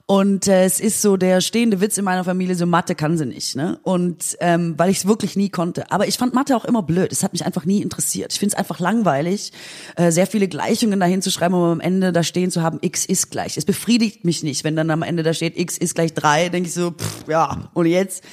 Und 0.09 0.47
äh, 0.47 0.63
es 0.63 0.79
ist 0.79 1.01
so 1.01 1.17
der 1.17 1.41
stehende 1.41 1.81
Witz 1.81 1.97
in 1.97 2.05
meiner 2.05 2.23
Familie, 2.23 2.55
so 2.55 2.65
Mathe 2.65 2.95
kann 2.95 3.17
sie 3.17 3.25
nicht, 3.25 3.57
ne? 3.57 3.77
Und 3.83 4.37
ähm, 4.39 4.73
weil 4.77 4.89
ich 4.89 4.99
es 4.99 5.05
wirklich 5.05 5.35
nie 5.35 5.49
konnte. 5.49 5.91
Aber 5.91 6.07
ich 6.07 6.17
fand 6.17 6.33
Mathe 6.33 6.55
auch 6.55 6.63
immer 6.63 6.81
blöd. 6.81 7.11
Es 7.11 7.23
hat 7.23 7.33
mich 7.33 7.45
einfach 7.45 7.65
nie 7.65 7.81
interessiert. 7.81 8.31
Ich 8.31 8.39
finde 8.39 8.53
es 8.53 8.57
einfach 8.57 8.79
langweilig, 8.79 9.51
äh, 9.97 10.09
sehr 10.11 10.25
viele 10.25 10.47
Gleichungen 10.47 11.01
dahin 11.01 11.21
zu 11.21 11.29
schreiben, 11.29 11.55
um 11.55 11.63
am 11.63 11.79
Ende 11.81 12.13
da 12.13 12.23
stehen 12.23 12.51
zu 12.51 12.61
haben, 12.61 12.77
x 12.79 13.05
ist 13.05 13.31
gleich. 13.31 13.57
Es 13.57 13.65
befriedigt 13.65 14.23
mich 14.23 14.43
nicht, 14.43 14.63
wenn 14.63 14.77
dann 14.77 14.89
am 14.91 15.01
Ende 15.01 15.23
da 15.23 15.33
steht, 15.33 15.59
x 15.59 15.77
ist 15.77 15.95
gleich 15.95 16.13
drei, 16.13 16.47
denke 16.47 16.69
ich 16.69 16.73
so, 16.73 16.91
pff, 16.91 17.27
ja, 17.27 17.69
und 17.73 17.85
jetzt? 17.85 18.23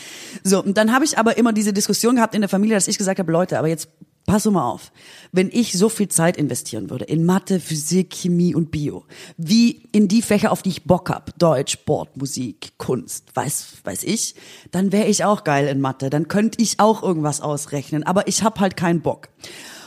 So, 0.45 0.63
und 0.63 0.79
dann 0.79 0.93
habe 0.93 1.05
ich 1.05 1.19
aber 1.19 1.37
immer 1.39 1.53
diese 1.53 1.73
Diskussion 1.73 2.15
gehabt 2.15 2.37
in 2.37 2.41
der 2.41 2.49
Familie, 2.49 2.77
dass 2.77 2.87
ich 2.87 2.99
gesagt 2.99 3.19
habe, 3.19 3.33
Leute, 3.33 3.59
aber 3.59 3.67
jetzt 3.67 3.89
Pass 4.27 4.47
mal 4.47 4.67
auf, 4.67 4.91
wenn 5.33 5.51
ich 5.53 5.75
so 5.75 5.91
viel 5.91 6.09
Zeit 6.09 6.39
investieren 6.39 6.89
würde 6.89 7.05
in 7.05 7.27
Mathe, 7.27 7.61
Physik, 7.61 8.15
Chemie 8.15 8.55
und 8.55 8.71
Bio, 8.71 9.05
wie 9.37 9.83
in 9.93 10.09
die 10.09 10.23
Fächer, 10.23 10.51
auf 10.51 10.63
die 10.63 10.71
ich 10.71 10.85
Bock 10.85 11.11
hab, 11.11 11.39
Deutsch, 11.39 11.75
Sport, 11.75 12.17
Musik, 12.17 12.73
Kunst, 12.79 13.27
weiß, 13.35 13.67
weiß 13.85 14.03
ich, 14.05 14.35
dann 14.71 14.93
wäre 14.93 15.09
ich 15.09 15.27
auch 15.27 15.45
geil 15.45 15.69
in 15.69 15.81
Mathe, 15.81 16.09
dann 16.09 16.27
könnte 16.29 16.63
ich 16.63 16.81
auch 16.81 17.03
irgendwas 17.03 17.43
ausrechnen, 17.43 18.03
aber 18.03 18.27
ich 18.27 18.43
hab 18.43 18.61
halt 18.61 18.79
keinen 18.79 19.03
Bock. 19.03 19.29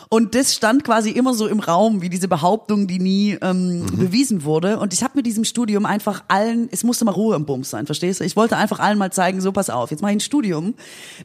Und 0.10 0.36
das 0.36 0.54
stand 0.56 0.84
quasi 0.84 1.10
immer 1.10 1.34
so 1.34 1.48
im 1.48 1.60
Raum, 1.60 2.02
wie 2.02 2.10
diese 2.10 2.28
Behauptung, 2.28 2.88
die 2.88 3.00
nie 3.00 3.38
ähm, 3.42 3.86
bewiesen 3.92 4.44
wurde. 4.44 4.80
Und 4.80 4.94
ich 4.94 5.04
habe 5.04 5.14
mit 5.16 5.26
diesem 5.26 5.44
Studium 5.44 5.86
einfach 5.86 6.24
allen, 6.30 6.70
es 6.72 6.84
musste 6.84 7.04
mal 7.06 7.12
Ruhe 7.12 7.36
im 7.36 7.46
Bums 7.46 7.70
sein, 7.70 7.86
verstehst 7.86 8.20
du? 8.20 8.24
Ich 8.24 8.36
wollte 8.36 8.56
einfach 8.56 8.80
allen 8.80 8.98
mal 8.98 9.12
zeigen, 9.12 9.42
so 9.42 9.52
pass 9.52 9.70
auf, 9.70 9.92
jetzt 9.92 10.02
mache 10.02 10.12
ich 10.12 10.18
ein 10.18 10.22
Studium, 10.22 10.76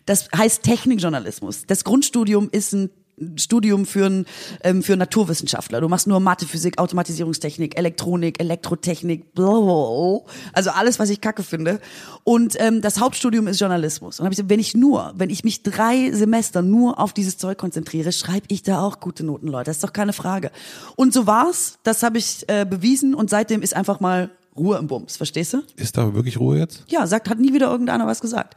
das 0.06 0.28
heißt 0.36 0.64
Technikjournalismus. 0.64 1.66
Das 1.66 1.84
Grundstudium 1.84 2.48
ist 2.50 2.72
ein 2.72 2.90
Studium 3.36 3.86
für, 3.86 4.06
ein, 4.06 4.26
ähm, 4.62 4.82
für 4.82 4.96
Naturwissenschaftler. 4.96 5.80
Du 5.80 5.88
machst 5.88 6.06
nur 6.06 6.20
Mathe, 6.20 6.46
Physik, 6.46 6.78
Automatisierungstechnik, 6.78 7.78
Elektronik, 7.78 8.40
Elektrotechnik, 8.40 9.34
blablabla. 9.34 10.20
also 10.52 10.70
alles, 10.70 10.98
was 10.98 11.10
ich 11.10 11.20
kacke 11.20 11.42
finde. 11.42 11.80
Und 12.24 12.56
ähm, 12.58 12.80
das 12.80 13.00
Hauptstudium 13.00 13.46
ist 13.46 13.60
Journalismus. 13.60 14.18
Und 14.18 14.24
hab 14.24 14.32
ich 14.32 14.36
gesagt, 14.36 14.50
wenn 14.50 14.60
ich 14.60 14.74
nur, 14.74 15.12
wenn 15.16 15.30
ich 15.30 15.44
mich 15.44 15.62
drei 15.62 16.10
Semester 16.12 16.62
nur 16.62 16.98
auf 16.98 17.12
dieses 17.12 17.38
Zeug 17.38 17.58
konzentriere, 17.58 18.12
schreibe 18.12 18.46
ich 18.48 18.62
da 18.62 18.80
auch 18.80 19.00
gute 19.00 19.24
Noten, 19.24 19.48
Leute. 19.48 19.66
Das 19.66 19.76
ist 19.76 19.84
doch 19.84 19.92
keine 19.92 20.12
Frage. 20.12 20.50
Und 20.96 21.12
so 21.12 21.26
war's. 21.26 21.78
Das 21.82 22.02
habe 22.02 22.18
ich 22.18 22.48
äh, 22.48 22.64
bewiesen 22.68 23.14
und 23.14 23.30
seitdem 23.30 23.62
ist 23.62 23.74
einfach 23.74 24.00
mal 24.00 24.30
Ruhe 24.56 24.78
im 24.78 24.86
Bums. 24.86 25.16
Verstehst 25.16 25.54
du? 25.54 25.62
Ist 25.76 25.96
da 25.96 26.14
wirklich 26.14 26.38
Ruhe 26.38 26.58
jetzt? 26.58 26.84
Ja, 26.88 27.06
sagt, 27.06 27.28
hat 27.28 27.38
nie 27.38 27.52
wieder 27.52 27.70
irgendeiner 27.70 28.06
was 28.06 28.20
gesagt. 28.20 28.56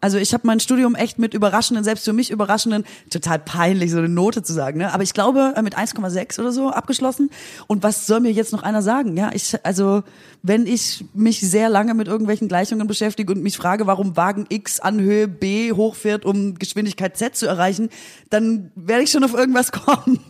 Also 0.00 0.18
ich 0.18 0.34
habe 0.34 0.46
mein 0.46 0.60
Studium 0.60 0.94
echt 0.94 1.18
mit 1.18 1.34
überraschenden, 1.34 1.84
selbst 1.84 2.04
für 2.04 2.12
mich 2.12 2.30
überraschenden, 2.30 2.84
total 3.10 3.38
peinlich, 3.38 3.90
so 3.90 3.98
eine 3.98 4.08
Note 4.08 4.42
zu 4.42 4.52
sagen, 4.52 4.78
ne? 4.78 4.92
Aber 4.92 5.02
ich 5.02 5.14
glaube 5.14 5.54
äh, 5.56 5.62
mit 5.62 5.76
1,6 5.76 6.38
oder 6.40 6.52
so 6.52 6.70
abgeschlossen. 6.70 7.30
Und 7.66 7.82
was 7.82 8.06
soll 8.06 8.20
mir 8.20 8.30
jetzt 8.30 8.52
noch 8.52 8.62
einer 8.62 8.82
sagen? 8.82 9.16
Ja, 9.16 9.30
ich, 9.32 9.56
also 9.64 10.02
wenn 10.42 10.66
ich 10.66 11.04
mich 11.14 11.40
sehr 11.40 11.68
lange 11.68 11.94
mit 11.94 12.08
irgendwelchen 12.08 12.48
Gleichungen 12.48 12.86
beschäftige 12.86 13.32
und 13.32 13.42
mich 13.42 13.56
frage, 13.56 13.86
warum 13.86 14.16
Wagen 14.16 14.46
X 14.48 14.80
an 14.80 15.00
Höhe 15.00 15.28
B 15.28 15.72
hochfährt, 15.72 16.24
um 16.24 16.54
Geschwindigkeit 16.54 17.16
Z 17.16 17.36
zu 17.36 17.46
erreichen, 17.46 17.88
dann 18.30 18.70
werde 18.74 19.02
ich 19.02 19.10
schon 19.10 19.24
auf 19.24 19.34
irgendwas 19.34 19.72
kommen. 19.72 20.20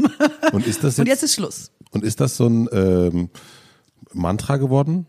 Und 0.53 0.67
ist 0.67 0.85
das 0.85 0.99
Und 0.99 1.07
jetzt, 1.07 1.23
jetzt 1.23 1.31
ist 1.31 1.35
Schluss. 1.35 1.71
Und 1.91 2.05
ist 2.05 2.21
das 2.21 2.37
so 2.37 2.47
ein 2.47 2.69
ähm, 2.73 3.31
Mantra 4.13 4.57
geworden? 4.57 5.07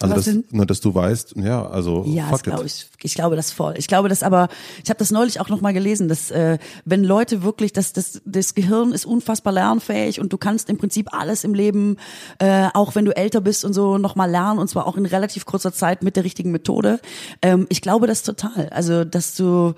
Also 0.00 0.14
Was 0.16 0.24
dass, 0.26 0.34
ne, 0.50 0.66
dass 0.66 0.80
du 0.80 0.94
weißt, 0.94 1.36
ja, 1.36 1.66
also 1.66 2.04
Ja, 2.06 2.26
fuck 2.28 2.42
glaube 2.42 2.64
it. 2.64 2.66
ich. 2.66 2.86
Ich 3.02 3.14
glaube 3.14 3.34
das 3.36 3.50
voll. 3.50 3.74
Ich 3.78 3.88
glaube 3.88 4.08
das 4.10 4.22
aber, 4.22 4.48
ich 4.84 4.90
habe 4.90 4.98
das 4.98 5.10
neulich 5.10 5.40
auch 5.40 5.48
nochmal 5.48 5.72
gelesen, 5.72 6.08
dass 6.08 6.30
äh, 6.30 6.58
wenn 6.84 7.02
Leute 7.02 7.42
wirklich, 7.42 7.72
dass 7.72 7.94
das, 7.94 8.20
das 8.26 8.54
Gehirn 8.54 8.92
ist 8.92 9.06
unfassbar 9.06 9.54
lernfähig 9.54 10.20
und 10.20 10.32
du 10.32 10.38
kannst 10.38 10.68
im 10.68 10.76
Prinzip 10.76 11.14
alles 11.14 11.44
im 11.44 11.54
Leben, 11.54 11.96
äh, 12.40 12.68
auch 12.74 12.94
wenn 12.94 13.06
du 13.06 13.16
älter 13.16 13.40
bist 13.40 13.64
und 13.64 13.72
so, 13.72 13.96
nochmal 13.96 14.30
lernen 14.30 14.58
und 14.58 14.68
zwar 14.68 14.86
auch 14.86 14.98
in 14.98 15.06
relativ 15.06 15.46
kurzer 15.46 15.72
Zeit 15.72 16.02
mit 16.02 16.16
der 16.16 16.24
richtigen 16.24 16.50
Methode. 16.50 17.00
Ähm, 17.40 17.66
ich 17.70 17.80
glaube 17.80 18.06
das 18.06 18.22
total. 18.22 18.68
Also, 18.70 19.04
dass 19.04 19.34
du, 19.34 19.72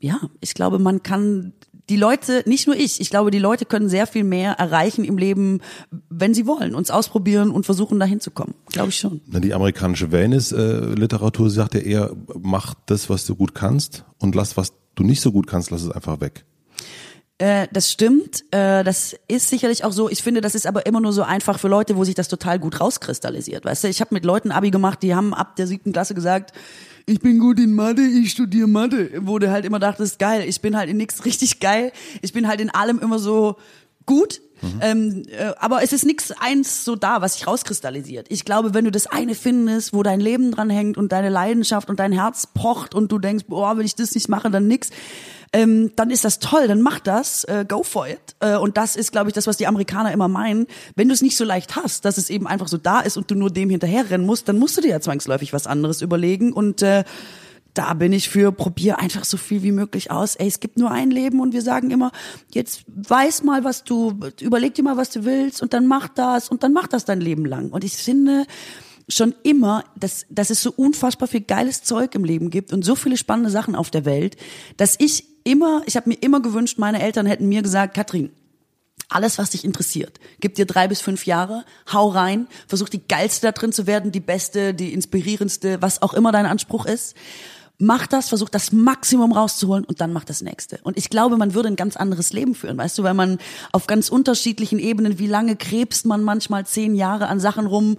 ja, 0.00 0.18
ich 0.40 0.54
glaube, 0.54 0.78
man 0.80 1.02
kann 1.04 1.52
die 1.88 1.96
Leute, 1.96 2.42
nicht 2.46 2.66
nur 2.66 2.76
ich, 2.76 3.00
ich 3.00 3.10
glaube, 3.10 3.30
die 3.30 3.38
Leute 3.38 3.66
können 3.66 3.88
sehr 3.88 4.06
viel 4.06 4.24
mehr 4.24 4.52
erreichen 4.52 5.04
im 5.04 5.18
Leben, 5.18 5.60
wenn 6.08 6.32
sie 6.32 6.46
wollen, 6.46 6.74
uns 6.74 6.90
ausprobieren 6.90 7.50
und 7.50 7.66
versuchen, 7.66 8.00
dahin 8.00 8.20
zu 8.20 8.30
kommen. 8.30 8.54
Glaube 8.70 8.88
ich 8.88 8.96
schon. 8.96 9.20
Die 9.26 9.52
amerikanische 9.52 10.10
Wellness-Literatur 10.10 11.50
sagt 11.50 11.74
ja 11.74 11.80
eher, 11.80 12.10
mach 12.40 12.74
das, 12.86 13.10
was 13.10 13.26
du 13.26 13.34
gut 13.34 13.54
kannst 13.54 14.04
und 14.18 14.34
lass, 14.34 14.56
was 14.56 14.72
du 14.94 15.04
nicht 15.04 15.20
so 15.20 15.32
gut 15.32 15.46
kannst, 15.46 15.70
lass 15.70 15.82
es 15.82 15.90
einfach 15.90 16.20
weg. 16.20 16.44
Äh, 17.38 17.66
das 17.72 17.90
stimmt. 17.90 18.44
Äh, 18.52 18.84
das 18.84 19.16
ist 19.26 19.48
sicherlich 19.48 19.84
auch 19.84 19.92
so. 19.92 20.08
Ich 20.08 20.22
finde, 20.22 20.40
das 20.40 20.54
ist 20.54 20.66
aber 20.66 20.86
immer 20.86 21.00
nur 21.00 21.12
so 21.12 21.22
einfach 21.22 21.58
für 21.58 21.68
Leute, 21.68 21.96
wo 21.96 22.04
sich 22.04 22.14
das 22.14 22.28
total 22.28 22.58
gut 22.58 22.80
rauskristallisiert. 22.80 23.64
Weißt 23.64 23.84
du, 23.84 23.88
ich 23.88 24.00
habe 24.00 24.14
mit 24.14 24.24
Leuten 24.24 24.52
Abi 24.52 24.70
gemacht, 24.70 25.02
die 25.02 25.14
haben 25.14 25.34
ab 25.34 25.56
der 25.56 25.66
siebten 25.66 25.92
Klasse 25.92 26.14
gesagt, 26.14 26.52
ich 27.06 27.20
bin 27.20 27.38
gut 27.38 27.60
in 27.60 27.74
Mathe, 27.74 28.02
ich 28.02 28.30
studiere 28.30 28.66
Mathe. 28.66 29.10
Wo 29.20 29.38
du 29.38 29.50
halt 29.50 29.64
immer 29.64 29.78
dachtest, 29.78 30.18
geil, 30.18 30.44
ich 30.48 30.60
bin 30.60 30.76
halt 30.76 30.88
in 30.88 30.96
nichts 30.96 31.24
richtig 31.24 31.60
geil. 31.60 31.92
Ich 32.22 32.32
bin 32.32 32.48
halt 32.48 32.60
in 32.60 32.70
allem 32.70 32.98
immer 32.98 33.18
so 33.18 33.56
gut. 34.06 34.40
Ähm, 34.80 35.24
äh, 35.28 35.52
aber 35.58 35.82
es 35.82 35.92
ist 35.92 36.06
nichts 36.06 36.32
eins 36.32 36.84
so 36.84 36.96
da, 36.96 37.20
was 37.20 37.34
sich 37.34 37.46
rauskristallisiert. 37.46 38.26
Ich 38.30 38.44
glaube, 38.44 38.72
wenn 38.72 38.84
du 38.84 38.90
das 38.90 39.06
eine 39.06 39.34
findest, 39.34 39.92
wo 39.92 40.02
dein 40.02 40.20
Leben 40.20 40.52
dran 40.52 40.70
hängt 40.70 40.96
und 40.96 41.12
deine 41.12 41.28
Leidenschaft 41.28 41.90
und 41.90 42.00
dein 42.00 42.12
Herz 42.12 42.48
pocht 42.54 42.94
und 42.94 43.12
du 43.12 43.18
denkst, 43.18 43.44
boah, 43.48 43.76
wenn 43.76 43.84
ich 43.84 43.94
das 43.94 44.14
nicht 44.14 44.28
mache, 44.28 44.50
dann 44.50 44.66
nix, 44.66 44.90
ähm, 45.52 45.92
dann 45.96 46.10
ist 46.10 46.24
das 46.24 46.40
toll, 46.40 46.66
dann 46.66 46.82
mach 46.82 46.98
das, 46.98 47.44
äh, 47.44 47.64
go 47.68 47.82
for 47.82 48.08
it. 48.08 48.18
Äh, 48.40 48.56
und 48.56 48.76
das 48.76 48.96
ist, 48.96 49.12
glaube 49.12 49.28
ich, 49.28 49.34
das, 49.34 49.46
was 49.46 49.56
die 49.56 49.66
Amerikaner 49.66 50.12
immer 50.12 50.28
meinen. 50.28 50.66
Wenn 50.96 51.08
du 51.08 51.14
es 51.14 51.22
nicht 51.22 51.36
so 51.36 51.44
leicht 51.44 51.76
hast, 51.76 52.04
dass 52.04 52.18
es 52.18 52.28
eben 52.30 52.46
einfach 52.46 52.68
so 52.68 52.76
da 52.76 53.00
ist 53.00 53.16
und 53.16 53.30
du 53.30 53.34
nur 53.34 53.50
dem 53.50 53.70
hinterherrennen 53.70 54.26
musst, 54.26 54.48
dann 54.48 54.58
musst 54.58 54.76
du 54.76 54.80
dir 54.80 54.88
ja 54.88 55.00
zwangsläufig 55.00 55.52
was 55.52 55.66
anderes 55.66 56.02
überlegen 56.02 56.52
und 56.52 56.82
äh, 56.82 57.04
da 57.74 57.92
bin 57.94 58.12
ich 58.12 58.28
für, 58.28 58.52
probier 58.52 59.00
einfach 59.00 59.24
so 59.24 59.36
viel 59.36 59.62
wie 59.62 59.72
möglich 59.72 60.10
aus. 60.10 60.36
Ey, 60.36 60.46
es 60.46 60.60
gibt 60.60 60.78
nur 60.78 60.90
ein 60.90 61.10
Leben 61.10 61.40
und 61.40 61.52
wir 61.52 61.62
sagen 61.62 61.90
immer, 61.90 62.12
jetzt 62.52 62.84
weiß 62.86 63.42
mal, 63.42 63.64
was 63.64 63.84
du, 63.84 64.18
überleg 64.40 64.74
dir 64.74 64.84
mal, 64.84 64.96
was 64.96 65.10
du 65.10 65.24
willst 65.24 65.60
und 65.60 65.72
dann 65.72 65.86
mach 65.86 66.08
das 66.08 66.48
und 66.48 66.62
dann 66.62 66.72
mach 66.72 66.86
das 66.86 67.04
dein 67.04 67.20
Leben 67.20 67.44
lang. 67.44 67.70
Und 67.70 67.82
ich 67.82 67.96
finde 67.96 68.46
schon 69.08 69.34
immer, 69.42 69.84
dass, 69.96 70.24
dass 70.30 70.50
es 70.50 70.62
so 70.62 70.72
unfassbar 70.74 71.28
viel 71.28 71.42
geiles 71.42 71.82
Zeug 71.82 72.14
im 72.14 72.24
Leben 72.24 72.50
gibt 72.50 72.72
und 72.72 72.84
so 72.84 72.94
viele 72.94 73.16
spannende 73.16 73.50
Sachen 73.50 73.74
auf 73.74 73.90
der 73.90 74.04
Welt, 74.04 74.36
dass 74.76 74.94
ich 74.98 75.24
immer, 75.44 75.82
ich 75.86 75.96
habe 75.96 76.08
mir 76.08 76.16
immer 76.16 76.40
gewünscht, 76.40 76.78
meine 76.78 77.02
Eltern 77.02 77.26
hätten 77.26 77.48
mir 77.48 77.62
gesagt, 77.62 77.94
Katrin, 77.94 78.30
alles, 79.08 79.36
was 79.36 79.50
dich 79.50 79.64
interessiert. 79.64 80.18
Gib 80.40 80.54
dir 80.54 80.64
drei 80.64 80.88
bis 80.88 81.00
fünf 81.00 81.26
Jahre, 81.26 81.64
hau 81.92 82.08
rein, 82.08 82.46
versuch 82.66 82.88
die 82.88 83.06
geilste 83.06 83.46
da 83.46 83.52
drin 83.52 83.72
zu 83.72 83.86
werden, 83.86 84.12
die 84.12 84.20
beste, 84.20 84.74
die 84.74 84.92
inspirierendste, 84.92 85.82
was 85.82 86.00
auch 86.00 86.14
immer 86.14 86.32
dein 86.32 86.46
Anspruch 86.46 86.86
ist. 86.86 87.14
Mach 87.78 88.06
das, 88.06 88.28
versuch 88.28 88.48
das 88.48 88.70
Maximum 88.70 89.32
rauszuholen 89.32 89.84
und 89.84 90.00
dann 90.00 90.12
mach 90.12 90.24
das 90.24 90.42
nächste. 90.42 90.78
Und 90.84 90.96
ich 90.96 91.10
glaube, 91.10 91.36
man 91.36 91.54
würde 91.54 91.68
ein 91.68 91.76
ganz 91.76 91.96
anderes 91.96 92.32
Leben 92.32 92.54
führen, 92.54 92.78
weißt 92.78 92.98
du, 92.98 93.02
weil 93.02 93.14
man 93.14 93.38
auf 93.72 93.86
ganz 93.86 94.08
unterschiedlichen 94.08 94.78
Ebenen, 94.78 95.18
wie 95.18 95.26
lange 95.26 95.56
krebst 95.56 96.06
man 96.06 96.22
manchmal 96.22 96.66
zehn 96.66 96.94
Jahre 96.94 97.26
an 97.26 97.40
Sachen 97.40 97.66
rum 97.66 97.96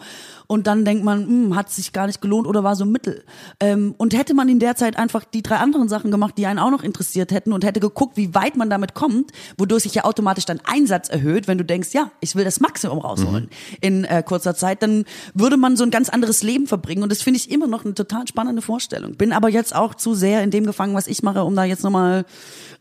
und 0.48 0.68
dann 0.68 0.86
denkt 0.86 1.04
man, 1.04 1.26
hm, 1.26 1.56
hat 1.56 1.70
sich 1.70 1.94
gar 1.94 2.08
nicht 2.08 2.22
gelohnt 2.22 2.48
oder 2.48 2.64
war 2.64 2.76
so 2.76 2.86
mittel. 2.86 3.24
Ähm, 3.60 3.96
und 3.98 4.16
hätte 4.16 4.34
man 4.34 4.48
in 4.50 4.60
der 4.60 4.76
Zeit 4.76 4.98
einfach 4.98 5.24
die 5.24 5.42
drei 5.42 5.58
anderen 5.58 5.90
Sachen 5.90 6.12
gemacht, 6.12 6.36
die 6.38 6.46
einen 6.46 6.60
auch 6.60 6.72
noch 6.72 6.84
interessiert 6.84 7.32
hätten 7.32 7.54
und 7.54 7.64
hätte 7.66 7.80
geguckt, 7.80 8.18
wie 8.18 8.34
weit 8.34 8.56
man 8.56 8.70
damit 8.70 8.94
kommt, 8.94 9.32
wodurch 9.58 9.84
sich 9.84 9.96
ja 9.96 10.04
automatisch 10.04 10.46
dein 10.46 10.62
Einsatz 10.66 11.10
erhöht, 11.10 11.48
wenn 11.48 11.58
du 11.58 11.66
denkst, 11.66 11.90
ja, 11.94 12.12
ich 12.20 12.36
will 12.36 12.46
das 12.46 12.60
Maximum 12.60 13.00
rausholen 13.00 13.50
in 13.82 14.04
äh, 14.06 14.24
kurzer 14.24 14.56
Zeit, 14.56 14.84
dann 14.84 15.06
würde 15.34 15.58
man 15.58 15.78
so 15.78 15.84
ein 15.84 15.92
ganz 15.92 16.10
anderes 16.10 16.44
Leben 16.44 16.68
verbringen 16.68 17.04
und 17.04 17.12
das 17.12 17.22
finde 17.22 17.40
ich 17.40 17.52
immer 17.52 17.68
noch 17.68 17.86
eine 17.86 17.94
total 17.94 18.28
spannende 18.28 18.62
Vorstellung. 18.62 19.16
Bin 19.16 19.34
aber 19.34 19.50
jetzt 19.50 19.75
auch 19.76 19.96
zu 19.96 20.14
sehr 20.16 20.44
in 20.44 20.52
dem 20.52 20.66
gefangen, 20.66 20.96
was 20.96 21.08
ich 21.08 21.24
mache, 21.24 21.44
um 21.44 21.56
da 21.56 21.64
jetzt 21.64 21.84
nochmal 21.84 22.26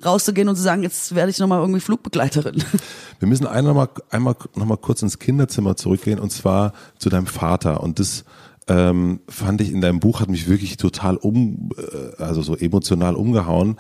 rauszugehen 0.05 0.49
und 0.49 0.57
zu 0.57 0.63
sagen, 0.63 0.83
jetzt 0.83 1.15
werde 1.15 1.31
ich 1.31 1.39
nochmal 1.39 1.61
irgendwie 1.61 1.81
Flugbegleiterin. 1.81 2.63
Wir 3.19 3.29
müssen 3.29 3.47
einmal, 3.47 3.89
einmal 4.11 4.37
noch 4.55 4.67
mal 4.67 4.77
kurz 4.77 5.03
ins 5.03 5.19
Kinderzimmer 5.19 5.77
zurückgehen 5.77 6.19
und 6.19 6.31
zwar 6.31 6.73
zu 6.99 7.09
deinem 7.09 7.27
Vater. 7.27 7.83
Und 7.83 7.99
das 7.99 8.25
ähm, 8.69 9.21
fand 9.29 9.61
ich 9.61 9.73
in 9.73 9.81
deinem 9.81 10.01
Buch 10.01 10.21
hat 10.21 10.31
mich 10.31 10.49
wirklich 10.49 10.77
total 10.77 11.17
um, 11.17 11.71
äh, 11.77 12.23
also 12.23 12.43
so 12.43 12.57
emotional 12.57 13.15
umgehauen, 13.15 13.77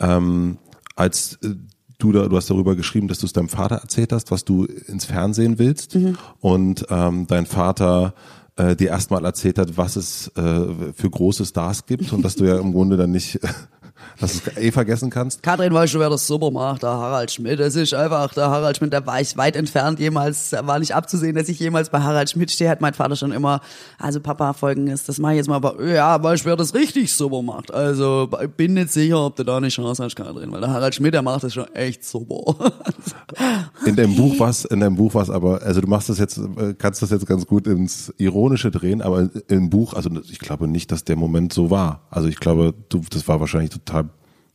ähm, 0.00 0.58
als 0.94 1.38
äh, 1.42 1.54
du 1.98 2.12
da, 2.12 2.28
du 2.28 2.36
hast 2.36 2.48
darüber 2.48 2.76
geschrieben, 2.76 3.08
dass 3.08 3.18
du 3.18 3.26
es 3.26 3.32
deinem 3.32 3.48
Vater 3.48 3.76
erzählt 3.76 4.12
hast, 4.12 4.30
was 4.30 4.44
du 4.44 4.64
ins 4.64 5.04
Fernsehen 5.04 5.58
willst 5.58 5.98
und 6.40 6.86
ähm, 6.90 7.26
dein 7.26 7.46
Vater 7.46 8.14
äh, 8.58 8.76
dir 8.76 8.88
erstmal 8.88 9.24
erzählt 9.24 9.58
hat, 9.58 9.76
was 9.76 9.96
es 9.96 10.28
äh, 10.36 10.92
für 10.94 11.10
große 11.10 11.46
Stars 11.46 11.86
gibt 11.86 12.12
und 12.12 12.22
dass 12.22 12.36
du 12.36 12.44
ja 12.44 12.58
im 12.58 12.72
Grunde 12.72 12.96
dann 12.96 13.12
nicht, 13.12 13.40
dass 14.20 14.42
du 14.42 14.50
es 14.50 14.56
eh 14.56 14.72
vergessen 14.72 15.10
kannst. 15.10 15.42
Katrin 15.42 15.72
weißt 15.72 15.94
du, 15.94 16.00
wer 16.00 16.10
das 16.10 16.26
super 16.26 16.50
macht, 16.50 16.82
der 16.82 16.90
Harald 16.90 17.30
Schmidt. 17.30 17.60
Das 17.60 17.76
ist 17.76 17.94
einfach, 17.94 18.34
der 18.34 18.50
Harald 18.50 18.76
Schmidt, 18.76 18.92
der 18.92 19.06
war 19.06 19.20
ich 19.20 19.36
weit 19.36 19.56
entfernt 19.56 19.98
jemals, 20.00 20.52
war 20.52 20.78
nicht 20.78 20.94
abzusehen, 20.94 21.36
dass 21.36 21.48
ich 21.48 21.58
jemals 21.58 21.90
bei 21.90 22.00
Harald 22.00 22.30
Schmidt 22.30 22.50
stehe, 22.50 22.70
hat 22.70 22.80
mein 22.80 22.94
Vater 22.94 23.16
schon 23.16 23.32
immer, 23.32 23.60
also 23.98 24.20
Papa, 24.20 24.52
folgendes, 24.52 25.04
das 25.04 25.18
mache 25.18 25.32
ich 25.32 25.36
jetzt 25.38 25.48
mal, 25.48 25.56
aber 25.56 25.82
ja, 25.84 26.22
weißt 26.22 26.44
du, 26.44 26.48
wer 26.48 26.56
das 26.56 26.74
richtig 26.74 27.12
super 27.12 27.42
macht. 27.42 27.72
Also, 27.72 28.28
bin 28.56 28.74
nicht 28.74 28.92
sicher, 28.92 29.24
ob 29.24 29.36
du 29.36 29.44
da 29.44 29.56
eine 29.56 29.68
Chance 29.68 30.04
hast, 30.04 30.16
Katrin, 30.16 30.50
weil 30.52 30.60
der 30.60 30.70
Harald 30.70 30.94
Schmidt, 30.94 31.14
der 31.14 31.22
macht 31.22 31.44
das 31.44 31.54
schon 31.54 31.72
echt 31.74 32.04
super. 32.04 32.72
In 33.86 33.96
deinem 33.96 34.16
Buch 34.16 34.38
war's, 34.38 34.64
in 34.64 34.80
deinem 34.80 34.96
Buch 34.96 35.14
war's 35.14 35.30
aber, 35.30 35.62
also 35.62 35.80
du 35.80 35.86
machst 35.86 36.08
das 36.08 36.18
jetzt, 36.18 36.38
äh, 36.38 36.74
kannst 36.76 37.00
das 37.00 37.10
jetzt 37.10 37.26
ganz 37.26 37.46
gut 37.46 37.66
ins 37.66 38.12
Ironische 38.18 38.70
drehen, 38.70 39.02
aber 39.02 39.30
im 39.48 39.70
Buch, 39.70 39.94
also 39.94 40.10
ich 40.30 40.38
glaube 40.38 40.68
nicht, 40.68 40.90
dass 40.92 41.04
der 41.04 41.16
Moment 41.16 41.52
so 41.52 41.70
war. 41.70 42.06
Also 42.10 42.28
ich 42.28 42.40
glaube, 42.40 42.74
du, 42.88 43.02
das 43.10 43.28
war 43.28 43.40
wahrscheinlich 43.40 43.70
total 43.88 44.08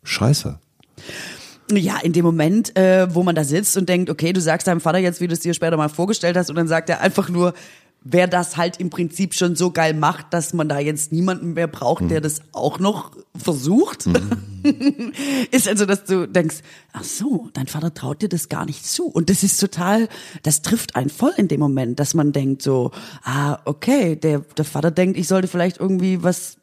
scheiße. 0.04 0.60
Ja, 1.72 1.98
in 2.04 2.14
dem 2.14 2.26
Moment, 2.26 2.76
äh, 2.78 3.14
wo 3.14 3.24
man 3.24 3.36
da 3.36 3.44
sitzt 3.44 3.78
und 3.78 3.88
denkt, 3.90 4.10
okay, 4.10 4.34
du 4.34 4.42
sagst 4.42 4.68
deinem 4.68 4.82
Vater 4.82 5.00
jetzt, 5.00 5.22
wie 5.22 5.28
du 5.28 5.34
es 5.34 5.40
dir 5.40 5.54
später 5.54 5.78
mal 5.78 5.90
vorgestellt 5.90 6.38
hast, 6.38 6.50
und 6.50 6.56
dann 6.56 6.68
sagt 6.68 6.90
er 6.90 7.02
einfach 7.02 7.30
nur, 7.30 7.54
wer 8.04 8.28
das 8.28 8.58
halt 8.58 8.82
im 8.82 8.90
Prinzip 8.90 9.34
schon 9.34 9.56
so 9.56 9.72
geil 9.72 9.94
macht, 9.94 10.34
dass 10.34 10.54
man 10.54 10.68
da 10.68 10.78
jetzt 10.80 11.14
niemanden 11.14 11.54
mehr 11.54 11.68
braucht, 11.68 12.10
der 12.12 12.20
das 12.20 12.42
auch 12.52 12.80
noch 12.80 13.16
versucht, 13.34 14.08
ist 15.52 15.70
also, 15.70 15.86
dass 15.86 16.04
du 16.04 16.28
denkst, 16.28 16.58
ach 16.92 17.06
so, 17.06 17.50
dein 17.54 17.68
Vater 17.68 17.94
traut 17.94 18.22
dir 18.22 18.30
das 18.30 18.50
gar 18.50 18.66
nicht 18.66 18.86
zu. 18.86 19.06
Und 19.06 19.30
das 19.30 19.44
ist 19.44 19.58
total, 19.58 20.10
das 20.44 20.62
trifft 20.62 20.98
einen 20.98 21.10
voll 21.10 21.34
in 21.38 21.48
dem 21.48 21.62
Moment, 21.62 22.00
dass 22.00 22.14
man 22.14 22.34
denkt 22.34 22.62
so, 22.62 22.92
ah, 23.24 23.60
okay, 23.64 24.18
der, 24.18 24.40
der 24.40 24.66
Vater 24.66 24.92
denkt, 24.92 25.18
ich 25.18 25.30
sollte 25.30 25.48
vielleicht 25.48 25.80
irgendwie 25.80 26.24
was 26.24 26.58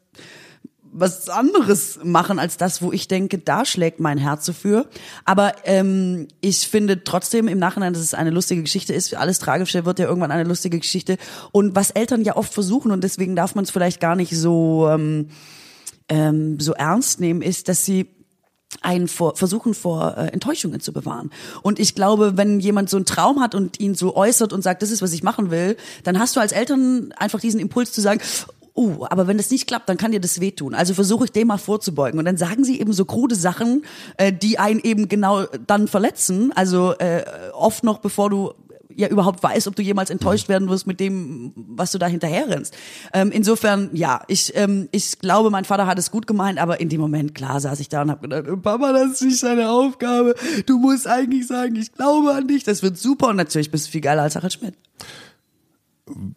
was 0.93 1.29
anderes 1.29 1.99
machen 2.03 2.37
als 2.37 2.57
das, 2.57 2.81
wo 2.81 2.91
ich 2.91 3.07
denke, 3.07 3.37
da 3.37 3.65
schlägt 3.65 3.99
mein 3.99 4.17
Herz 4.17 4.51
für. 4.51 4.87
Aber 5.23 5.53
ähm, 5.63 6.27
ich 6.41 6.67
finde 6.67 7.03
trotzdem 7.03 7.47
im 7.47 7.59
Nachhinein, 7.59 7.93
dass 7.93 8.01
es 8.01 8.13
eine 8.13 8.29
lustige 8.29 8.61
Geschichte 8.61 8.93
ist. 8.93 9.15
Alles 9.15 9.39
Tragische 9.39 9.85
wird 9.85 9.99
ja 9.99 10.05
irgendwann 10.05 10.31
eine 10.31 10.43
lustige 10.43 10.79
Geschichte. 10.79 11.17
Und 11.51 11.75
was 11.75 11.91
Eltern 11.91 12.23
ja 12.23 12.35
oft 12.35 12.53
versuchen, 12.53 12.91
und 12.91 13.03
deswegen 13.03 13.35
darf 13.35 13.55
man 13.55 13.63
es 13.63 13.71
vielleicht 13.71 14.01
gar 14.01 14.15
nicht 14.15 14.35
so, 14.35 14.89
ähm, 14.89 15.29
ähm, 16.09 16.59
so 16.59 16.73
ernst 16.73 17.21
nehmen, 17.21 17.41
ist, 17.41 17.69
dass 17.69 17.85
sie 17.85 18.07
einen 18.81 19.07
vor, 19.07 19.35
versuchen 19.35 19.73
vor 19.73 20.17
äh, 20.17 20.27
Enttäuschungen 20.27 20.79
zu 20.79 20.93
bewahren. 20.93 21.29
Und 21.61 21.79
ich 21.79 21.95
glaube, 21.95 22.37
wenn 22.37 22.59
jemand 22.59 22.89
so 22.89 22.97
einen 22.97 23.05
Traum 23.05 23.41
hat 23.41 23.53
und 23.55 23.79
ihn 23.79 23.95
so 23.95 24.15
äußert 24.15 24.53
und 24.53 24.61
sagt, 24.61 24.81
das 24.81 24.91
ist, 24.91 25.01
was 25.01 25.13
ich 25.13 25.23
machen 25.23 25.51
will, 25.51 25.77
dann 26.03 26.19
hast 26.19 26.35
du 26.35 26.39
als 26.39 26.51
Eltern 26.51 27.13
einfach 27.17 27.39
diesen 27.39 27.59
Impuls 27.59 27.91
zu 27.91 28.01
sagen, 28.01 28.21
oh, 28.73 29.05
aber 29.09 29.27
wenn 29.27 29.37
das 29.37 29.51
nicht 29.51 29.67
klappt, 29.67 29.89
dann 29.89 29.97
kann 29.97 30.11
dir 30.11 30.21
das 30.21 30.39
wehtun. 30.39 30.73
Also 30.73 30.93
versuche 30.93 31.25
ich 31.25 31.31
dem 31.31 31.47
mal 31.47 31.57
vorzubeugen. 31.57 32.19
Und 32.19 32.25
dann 32.25 32.37
sagen 32.37 32.63
sie 32.63 32.79
eben 32.79 32.93
so 32.93 33.05
krude 33.05 33.35
Sachen, 33.35 33.83
äh, 34.17 34.31
die 34.31 34.59
einen 34.59 34.79
eben 34.79 35.07
genau 35.07 35.45
dann 35.67 35.87
verletzen. 35.87 36.51
Also 36.55 36.93
äh, 36.93 37.23
oft 37.53 37.83
noch, 37.83 37.99
bevor 37.99 38.29
du 38.29 38.53
ja 38.95 39.07
überhaupt 39.07 39.41
weißt, 39.41 39.67
ob 39.67 39.75
du 39.75 39.81
jemals 39.81 40.09
enttäuscht 40.09 40.49
werden 40.49 40.69
wirst 40.69 40.87
mit 40.87 40.99
dem, 40.99 41.53
was 41.55 41.91
du 41.91 41.97
da 41.97 42.07
hinterher 42.07 42.49
rennst. 42.49 42.75
Ähm, 43.13 43.31
insofern, 43.31 43.89
ja, 43.93 44.21
ich, 44.27 44.55
ähm, 44.55 44.89
ich 44.91 45.19
glaube, 45.19 45.49
mein 45.49 45.65
Vater 45.65 45.87
hat 45.87 45.97
es 45.97 46.11
gut 46.11 46.27
gemeint, 46.27 46.59
aber 46.59 46.79
in 46.79 46.89
dem 46.89 47.01
Moment, 47.01 47.35
klar, 47.35 47.59
saß 47.59 47.79
ich 47.79 47.89
da 47.89 48.01
und 48.01 48.11
habe 48.11 48.27
gedacht, 48.27 48.61
Papa, 48.61 48.93
das 48.93 49.13
ist 49.13 49.21
nicht 49.23 49.43
deine 49.43 49.69
Aufgabe. 49.69 50.35
Du 50.65 50.77
musst 50.77 51.07
eigentlich 51.07 51.47
sagen, 51.47 51.75
ich 51.75 51.91
glaube 51.93 52.33
an 52.33 52.47
dich, 52.47 52.63
das 52.63 52.83
wird 52.83 52.97
super. 52.97 53.29
Und 53.29 53.37
natürlich 53.37 53.71
bist 53.71 53.87
du 53.87 53.91
viel 53.91 54.01
geiler 54.01 54.23
als 54.23 54.35
Harald 54.35 54.53
Schmidt. 54.53 54.75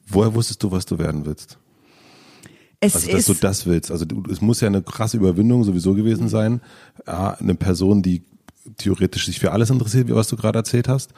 Woher 0.07 0.35
wusstest 0.35 0.63
du, 0.63 0.71
was 0.71 0.87
du 0.87 0.99
werden 0.99 1.27
willst? 1.27 1.59
Es 2.85 2.97
Also, 2.97 3.13
dass 3.13 3.27
du 3.27 3.35
das 3.35 3.67
willst. 3.67 3.91
Also, 3.91 4.05
du, 4.05 4.23
es 4.31 4.41
muss 4.41 4.61
ja 4.61 4.69
eine 4.69 4.83
krasse 4.83 5.17
Überwindung 5.17 5.65
sowieso 5.65 5.95
gewesen 5.95 6.29
sein. 6.29 6.61
Ja, 7.07 7.31
eine 7.33 7.55
Person, 7.55 8.03
die 8.03 8.23
theoretisch 8.77 9.27
sich 9.27 9.39
für 9.41 9.53
alles 9.53 9.71
interessiert, 9.71 10.09
wie 10.09 10.15
was 10.15 10.29
du 10.29 10.37
gerade 10.37 10.59
erzählt 10.59 10.89
hast. 10.89 11.13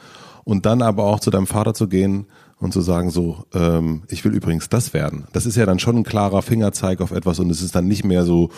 und 0.46 0.64
dann 0.64 0.80
aber 0.80 1.02
auch 1.02 1.18
zu 1.18 1.30
deinem 1.30 1.48
Vater 1.48 1.74
zu 1.74 1.88
gehen 1.88 2.26
und 2.60 2.72
zu 2.72 2.80
sagen 2.80 3.10
so, 3.10 3.44
ähm, 3.52 4.04
ich 4.08 4.24
will 4.24 4.32
übrigens 4.32 4.68
das 4.68 4.94
werden. 4.94 5.26
Das 5.32 5.44
ist 5.44 5.56
ja 5.56 5.66
dann 5.66 5.80
schon 5.80 5.96
ein 5.96 6.04
klarer 6.04 6.40
Fingerzeig 6.40 7.00
auf 7.00 7.10
etwas 7.10 7.40
und 7.40 7.50
es 7.50 7.62
ist 7.62 7.74
dann 7.74 7.88
nicht 7.88 8.04
mehr 8.04 8.24
so, 8.24 8.50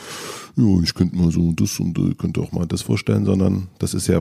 ja, 0.56 0.82
ich 0.82 0.94
könnte 0.94 1.16
mal 1.16 1.32
so 1.32 1.50
das 1.52 1.80
und 1.80 1.98
ich 1.98 2.18
könnte 2.18 2.42
auch 2.42 2.52
mal 2.52 2.66
das 2.66 2.82
vorstellen, 2.82 3.24
sondern 3.24 3.68
das 3.78 3.94
ist 3.94 4.06
ja 4.06 4.20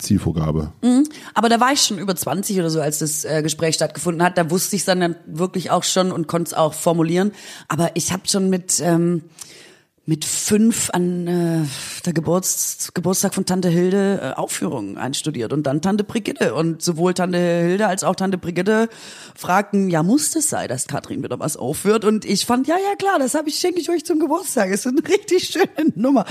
Zielvorgabe. 0.00 0.72
Mhm. 0.82 1.04
Aber 1.34 1.48
da 1.48 1.60
war 1.60 1.72
ich 1.72 1.82
schon 1.82 1.98
über 1.98 2.16
20 2.16 2.58
oder 2.58 2.70
so, 2.70 2.80
als 2.80 2.98
das 2.98 3.24
äh, 3.24 3.42
Gespräch 3.42 3.74
stattgefunden 3.74 4.22
hat. 4.22 4.38
Da 4.38 4.50
wusste 4.50 4.76
ich 4.76 4.82
es 4.82 4.86
dann 4.86 5.16
wirklich 5.26 5.70
auch 5.70 5.84
schon 5.84 6.12
und 6.12 6.26
konnte 6.26 6.48
es 6.48 6.54
auch 6.54 6.74
formulieren. 6.74 7.32
Aber 7.68 7.90
ich 7.94 8.12
habe 8.12 8.22
schon 8.26 8.50
mit 8.50 8.80
ähm, 8.80 9.22
mit 10.10 10.24
fünf 10.24 10.90
an 10.90 11.26
äh, 11.28 11.64
der 12.04 12.12
Geburts 12.12 12.90
Geburtstag 12.94 13.32
von 13.32 13.46
Tante 13.46 13.68
Hilde 13.68 14.20
äh, 14.20 14.38
Aufführungen 14.38 14.98
einstudiert 14.98 15.52
und 15.52 15.62
dann 15.64 15.82
Tante 15.82 16.02
Brigitte. 16.02 16.54
Und 16.54 16.82
sowohl 16.82 17.14
Tante 17.14 17.38
Hilde 17.38 17.86
als 17.86 18.02
auch 18.02 18.16
Tante 18.16 18.36
Brigitte 18.36 18.88
fragten, 19.36 19.88
ja, 19.88 20.02
muss 20.02 20.32
das 20.32 20.48
sein, 20.48 20.68
dass 20.68 20.88
Katrin 20.88 21.22
wieder 21.22 21.38
was 21.38 21.56
aufführt? 21.56 22.04
Und 22.04 22.24
ich 22.24 22.44
fand, 22.44 22.66
ja, 22.66 22.74
ja, 22.74 22.96
klar, 22.96 23.20
das 23.20 23.34
habe 23.34 23.50
ich, 23.50 23.60
schenke 23.60 23.78
ich 23.78 23.88
euch 23.88 24.04
zum 24.04 24.18
Geburtstag. 24.18 24.70
Ist 24.70 24.84
eine 24.84 25.00
richtig 25.08 25.46
schöne 25.46 25.92
Nummer. 25.94 26.24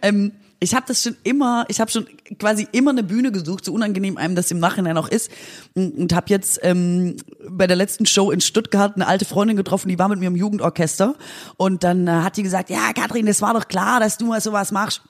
Ähm, 0.00 0.32
ich 0.58 0.74
habe 0.74 0.86
das 0.88 1.02
schon 1.02 1.16
immer, 1.22 1.66
ich 1.68 1.80
habe 1.80 1.90
schon 1.90 2.06
quasi 2.38 2.66
immer 2.72 2.90
eine 2.90 3.02
Bühne 3.02 3.30
gesucht, 3.30 3.64
so 3.64 3.72
unangenehm 3.72 4.16
einem 4.16 4.34
das 4.34 4.50
im 4.50 4.58
Nachhinein 4.58 4.96
auch 4.96 5.08
ist. 5.08 5.30
Und 5.74 6.14
habe 6.14 6.26
jetzt 6.30 6.60
ähm, 6.62 7.16
bei 7.48 7.66
der 7.66 7.76
letzten 7.76 8.06
Show 8.06 8.30
in 8.30 8.40
Stuttgart 8.40 8.94
eine 8.94 9.06
alte 9.06 9.24
Freundin 9.24 9.56
getroffen, 9.56 9.88
die 9.88 9.98
war 9.98 10.08
mit 10.08 10.18
mir 10.18 10.28
im 10.28 10.36
Jugendorchester. 10.36 11.14
Und 11.56 11.84
dann 11.84 12.08
äh, 12.08 12.10
hat 12.10 12.36
die 12.36 12.42
gesagt, 12.42 12.70
ja, 12.70 12.92
Katrin, 12.94 13.26
das 13.26 13.42
war 13.42 13.54
doch 13.54 13.68
klar, 13.68 14.00
dass 14.00 14.16
du 14.16 14.26
mal 14.26 14.40
sowas 14.40 14.72
machst. 14.72 15.02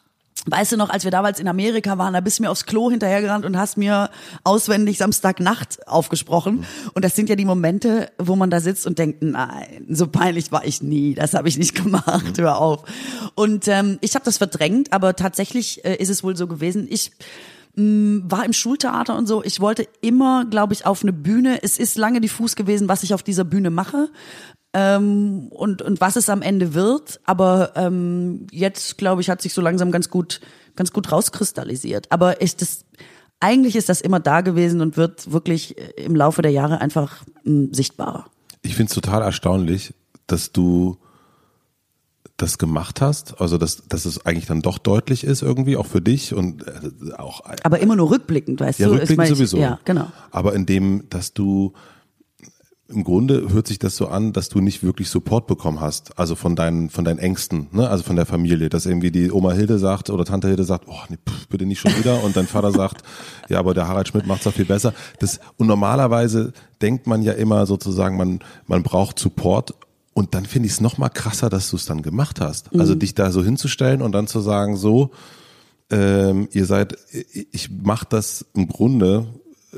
Weißt 0.49 0.73
du 0.73 0.77
noch, 0.77 0.91
als 0.91 1.03
wir 1.03 1.11
damals 1.11 1.41
in 1.41 1.49
Amerika 1.49 1.99
waren, 1.99 2.15
da 2.15 2.21
bist 2.21 2.39
du 2.39 2.45
mir 2.45 2.51
aufs 2.51 2.67
Klo 2.67 2.91
hinterhergerannt 2.91 3.45
und 3.45 3.59
hast 3.59 3.77
mir 3.77 4.11
auswendig 4.45 4.99
Samstagnacht 4.99 5.87
aufgesprochen. 5.89 6.65
Und 6.95 7.05
das 7.05 7.17
sind 7.17 7.29
ja 7.29 7.35
die 7.35 7.45
Momente, 7.45 8.11
wo 8.19 8.37
man 8.37 8.49
da 8.49 8.61
sitzt 8.61 8.87
und 8.87 8.99
denkt, 8.99 9.23
nein, 9.23 9.87
so 9.89 10.07
peinlich 10.07 10.53
war 10.53 10.65
ich 10.65 10.83
nie, 10.83 11.15
das 11.15 11.35
habe 11.35 11.49
ich 11.49 11.59
nicht 11.59 11.75
gemacht, 11.83 12.39
hör 12.39 12.59
auf. 12.59 12.85
Und 13.35 13.67
ähm, 13.67 13.99
ich 14.01 14.15
habe 14.15 14.25
das 14.25 14.39
verdrängt, 14.39 14.93
aber 14.93 15.17
tatsächlich 15.17 15.85
äh, 15.85 15.97
ist 15.97 16.11
es 16.11 16.23
wohl 16.23 16.37
so 16.37 16.47
gewesen. 16.47 16.87
Ich 16.89 17.11
mm, 17.75 18.21
war 18.25 18.45
im 18.45 18.53
Schultheater 18.53 19.17
und 19.17 19.27
so. 19.27 19.43
Ich 19.43 19.59
wollte 19.59 19.89
immer, 20.01 20.45
glaube 20.45 20.75
ich, 20.75 20.87
auf 20.87 21.03
eine 21.03 21.13
Bühne. 21.13 21.63
Es 21.65 21.77
ist 21.77 21.99
lange 21.99 22.21
diffus 22.21 22.55
gewesen, 22.55 22.89
was 22.89 23.03
ich 23.03 23.15
auf 23.15 23.25
dieser 23.25 23.45
Bühne 23.45 23.71
mache 23.71 24.11
ähm, 24.77 25.49
und, 25.49 25.81
und 25.81 26.03
was 26.03 26.17
es 26.17 26.29
am 26.29 26.43
Ende 26.43 26.75
wird. 26.75 27.21
Aber 27.25 27.73
ähm, 27.77 28.47
jetzt, 28.51 28.99
glaube 28.99 29.23
ich, 29.23 29.31
hat 29.31 29.41
sich 29.41 29.55
so 29.55 29.63
langsam 29.63 29.91
ganz 29.91 30.11
gut, 30.11 30.43
ganz 30.77 30.93
gut 30.93 31.11
rauskristallisiert. 31.11 32.13
Aber 32.13 32.43
ist 32.43 32.61
das, 32.61 32.85
eigentlich 33.41 33.75
ist 33.75 33.89
das 33.89 34.03
immer 34.03 34.21
da 34.21 34.43
gewesen 34.43 34.83
und 34.83 34.99
wird 34.99 35.33
wirklich 35.33 35.79
äh, 35.79 36.05
im 36.05 36.15
Laufe 36.15 36.43
der 36.43 36.51
Jahre 36.51 36.83
einfach 36.83 37.25
ähm, 37.47 37.73
sichtbarer. 37.73 38.27
Ich 38.61 38.77
finde 38.77 38.91
es 38.91 38.95
total 38.95 39.23
erstaunlich, 39.23 39.95
dass 40.27 40.53
du 40.53 40.99
das 42.37 42.59
gemacht 42.59 43.01
hast, 43.01 43.41
also 43.41 43.57
dass, 43.57 43.89
dass 43.89 44.05
es 44.05 44.27
eigentlich 44.27 44.45
dann 44.45 44.61
doch 44.61 44.77
deutlich 44.77 45.25
ist 45.25 45.41
irgendwie, 45.41 45.79
auch 45.79 45.87
für 45.87 46.03
dich 46.03 46.35
und 46.35 46.67
äh, 46.67 47.15
auch. 47.17 47.41
Aber 47.63 47.79
immer 47.79 47.97
nur 47.97 48.11
rückblickend, 48.11 48.61
weißt 48.61 48.79
ja, 48.79 48.89
du? 48.89 48.95
Rückblickend 48.95 49.29
sowieso. 49.29 49.57
Ja, 49.57 49.81
genau. 49.87 50.13
Aber 50.33 50.55
in 50.55 50.67
dem, 50.67 51.09
dass 51.09 51.33
du 51.33 51.73
im 52.89 53.03
Grunde 53.03 53.53
hört 53.53 53.67
sich 53.67 53.79
das 53.79 53.97
so 53.97 54.07
an, 54.07 54.33
dass 54.33 54.49
du 54.49 54.61
nicht 54.61 54.83
wirklich 54.85 55.11
Support 55.11 55.47
bekommen 55.47 55.81
hast, 55.81 56.19
also 56.19 56.37
von 56.37 56.55
deinen, 56.55 56.89
von 56.89 57.05
deinen 57.05 57.19
Ängsten, 57.19 57.67
ne? 57.73 57.89
also 57.89 58.05
von 58.05 58.15
der 58.15 58.27
Familie, 58.27 58.69
dass 58.69 58.87
irgendwie 58.87 59.11
die 59.11 59.33
Oma 59.33 59.53
Hilde 59.53 59.79
sagt 59.79 60.09
oder 60.09 60.25
Tante 60.25 60.47
Hilde 60.47 60.65
sagt, 60.65 60.85
oh, 60.87 60.99
nee, 61.09 61.17
pff, 61.17 61.49
bitte 61.49 61.67
nicht 61.67 61.81
schon 61.81 61.97
wieder, 61.97 62.23
und 62.23 62.37
dein 62.37 62.47
Vater 62.47 62.71
sagt, 62.71 63.03
ja, 63.49 63.59
aber 63.59 63.75
der 63.75 63.89
Harald 63.89 64.09
Schmidt 64.09 64.27
macht's 64.27 64.45
doch 64.45 64.53
viel 64.53 64.67
besser. 64.67 64.95
Das 65.19 65.41
und 65.57 65.67
normalerweise 65.67 66.53
denkt 66.81 67.07
man 67.07 67.23
ja 67.23 67.33
immer 67.33 67.67
sozusagen, 67.67 68.17
man 68.17 68.41
man 68.67 68.83
braucht 68.83 69.19
Support. 69.19 69.75
Und 70.15 70.35
dann 70.35 70.47
finde 70.47 70.67
ich 70.67 70.73
es 70.73 70.81
noch 70.81 70.97
mal 70.97 71.11
krasser, 71.11 71.51
dass 71.51 71.69
du 71.69 71.77
es 71.77 71.85
dann 71.85 72.01
gemacht 72.01 72.41
hast. 72.41 72.69
Also 72.69 72.75
mhm. 72.77 72.81
Also 72.81 72.95
dich 72.95 73.15
da 73.15 73.31
so 73.31 73.45
hinzustellen 73.45 74.01
und 74.01 74.13
dann 74.13 74.27
zu 74.27 74.41
sagen, 74.41 74.77
so, 74.77 75.11
ähm, 75.91 76.49
ihr 76.53 76.65
seid, 76.65 76.97
ich 77.53 77.71
mache 77.71 78.07
das 78.09 78.47
im 78.55 78.67
Grunde 78.67 79.27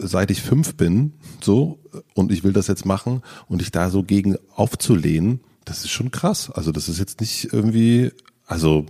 seit 0.01 0.31
ich 0.31 0.43
fünf 0.43 0.77
bin, 0.77 1.13
so, 1.41 1.79
und 2.15 2.33
ich 2.33 2.45
will 2.45 2.53
das 2.53 2.67
jetzt 2.67 2.87
machen 2.87 3.23
und 3.49 3.61
dich 3.61 3.71
da 3.71 3.91
so 3.91 4.03
gegen 4.03 4.37
aufzulehnen, 4.55 5.41
das 5.65 5.85
ist 5.85 5.91
schon 5.91 6.11
krass. 6.11 6.51
Also 6.51 6.73
das 6.73 6.89
ist 6.89 6.99
jetzt 6.99 7.21
nicht 7.21 7.53
irgendwie, 7.53 8.13
also 8.47 8.87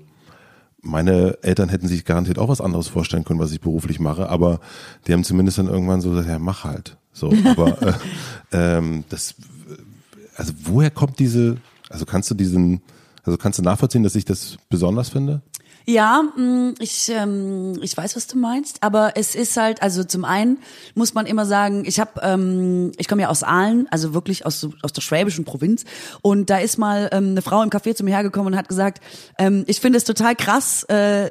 meine 0.80 1.38
Eltern 1.42 1.68
hätten 1.68 1.88
sich 1.88 2.04
garantiert 2.04 2.38
auch 2.38 2.48
was 2.48 2.60
anderes 2.60 2.88
vorstellen 2.88 3.24
können, 3.24 3.40
was 3.40 3.52
ich 3.52 3.60
beruflich 3.60 4.00
mache, 4.00 4.28
aber 4.28 4.60
die 5.06 5.12
haben 5.12 5.24
zumindest 5.24 5.58
dann 5.58 5.66
irgendwann 5.66 6.00
so 6.00 6.10
gesagt, 6.10 6.28
ja, 6.28 6.38
mach 6.38 6.64
halt. 6.64 6.96
So, 7.12 7.32
aber 7.44 7.82
äh, 8.52 8.78
ähm, 8.78 9.04
das, 9.08 9.34
also 10.36 10.52
woher 10.64 10.90
kommt 10.90 11.18
diese, 11.18 11.56
also 11.90 12.06
kannst 12.06 12.30
du 12.30 12.34
diesen, 12.34 12.80
also 13.24 13.36
kannst 13.36 13.58
du 13.58 13.62
nachvollziehen, 13.62 14.04
dass 14.04 14.14
ich 14.14 14.24
das 14.24 14.56
besonders 14.68 15.08
finde? 15.08 15.42
Ja, 15.88 16.22
mm, 16.36 16.74
ich, 16.80 17.08
ähm, 17.08 17.78
ich 17.80 17.96
weiß, 17.96 18.14
was 18.14 18.26
du 18.26 18.36
meinst, 18.36 18.82
aber 18.82 19.12
es 19.14 19.34
ist 19.34 19.56
halt, 19.56 19.80
also 19.80 20.04
zum 20.04 20.26
einen 20.26 20.58
muss 20.94 21.14
man 21.14 21.24
immer 21.24 21.46
sagen, 21.46 21.86
ich 21.86 21.98
habe, 21.98 22.20
ähm, 22.22 22.92
ich 22.98 23.08
komme 23.08 23.22
ja 23.22 23.28
aus 23.28 23.42
Aalen, 23.42 23.88
also 23.90 24.12
wirklich 24.12 24.44
aus, 24.44 24.68
aus 24.82 24.92
der 24.92 25.00
schwäbischen 25.00 25.46
Provinz. 25.46 25.86
Und 26.20 26.50
da 26.50 26.58
ist 26.58 26.76
mal 26.76 27.08
ähm, 27.10 27.30
eine 27.30 27.40
Frau 27.40 27.62
im 27.62 27.70
Café 27.70 27.94
zu 27.94 28.04
mir 28.04 28.10
hergekommen 28.10 28.52
und 28.52 28.58
hat 28.58 28.68
gesagt, 28.68 29.02
ähm, 29.38 29.64
ich 29.66 29.80
finde 29.80 29.96
es 29.96 30.04
total 30.04 30.36
krass, 30.36 30.82
äh, 30.90 31.30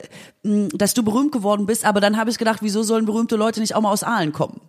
dass 0.73 0.93
du 0.93 1.03
berühmt 1.03 1.31
geworden 1.31 1.65
bist, 1.65 1.85
aber 1.85 2.01
dann 2.01 2.17
habe 2.17 2.29
ich 2.29 2.37
gedacht, 2.37 2.59
wieso 2.61 2.83
sollen 2.83 3.05
berühmte 3.05 3.35
Leute 3.35 3.59
nicht 3.59 3.75
auch 3.75 3.81
mal 3.81 3.91
aus 3.91 4.03
Aalen 4.03 4.31
kommen? 4.33 4.61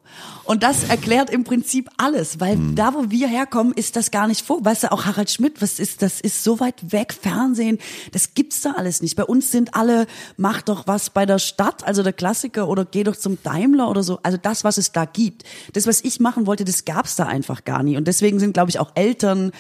Und 0.44 0.62
das 0.62 0.84
erklärt 0.84 1.30
im 1.30 1.44
Prinzip 1.44 1.90
alles, 1.96 2.40
weil 2.40 2.56
mhm. 2.56 2.74
da, 2.74 2.94
wo 2.94 3.10
wir 3.10 3.28
herkommen, 3.28 3.72
ist 3.74 3.96
das 3.96 4.10
gar 4.10 4.26
nicht 4.26 4.44
vor. 4.46 4.64
Weißt 4.64 4.84
du, 4.84 4.92
auch 4.92 5.04
Harald 5.04 5.30
Schmidt, 5.30 5.60
was 5.60 5.78
ist, 5.78 6.02
das 6.02 6.20
ist 6.20 6.42
so 6.42 6.60
weit 6.60 6.92
weg, 6.92 7.12
Fernsehen, 7.12 7.78
das 8.12 8.34
gibt's 8.34 8.62
da 8.62 8.72
alles 8.72 9.02
nicht. 9.02 9.16
Bei 9.16 9.24
uns 9.24 9.50
sind 9.50 9.74
alle, 9.74 10.06
mach 10.36 10.62
doch 10.62 10.86
was 10.86 11.10
bei 11.10 11.26
der 11.26 11.38
Stadt, 11.38 11.86
also 11.86 12.02
der 12.02 12.12
Klassiker, 12.12 12.68
oder 12.68 12.84
geh 12.84 13.04
doch 13.04 13.16
zum 13.16 13.38
Daimler 13.42 13.90
oder 13.90 14.02
so. 14.02 14.18
Also 14.22 14.38
das, 14.40 14.64
was 14.64 14.78
es 14.78 14.92
da 14.92 15.04
gibt. 15.04 15.44
Das, 15.74 15.86
was 15.86 16.02
ich 16.02 16.20
machen 16.20 16.46
wollte, 16.46 16.64
das 16.64 16.84
gab's 16.84 17.16
da 17.16 17.26
einfach 17.26 17.64
gar 17.64 17.82
nie. 17.82 17.96
Und 17.96 18.08
deswegen 18.08 18.40
sind, 18.40 18.54
glaube 18.54 18.70
ich, 18.70 18.78
auch 18.78 18.92
Eltern 18.94 19.52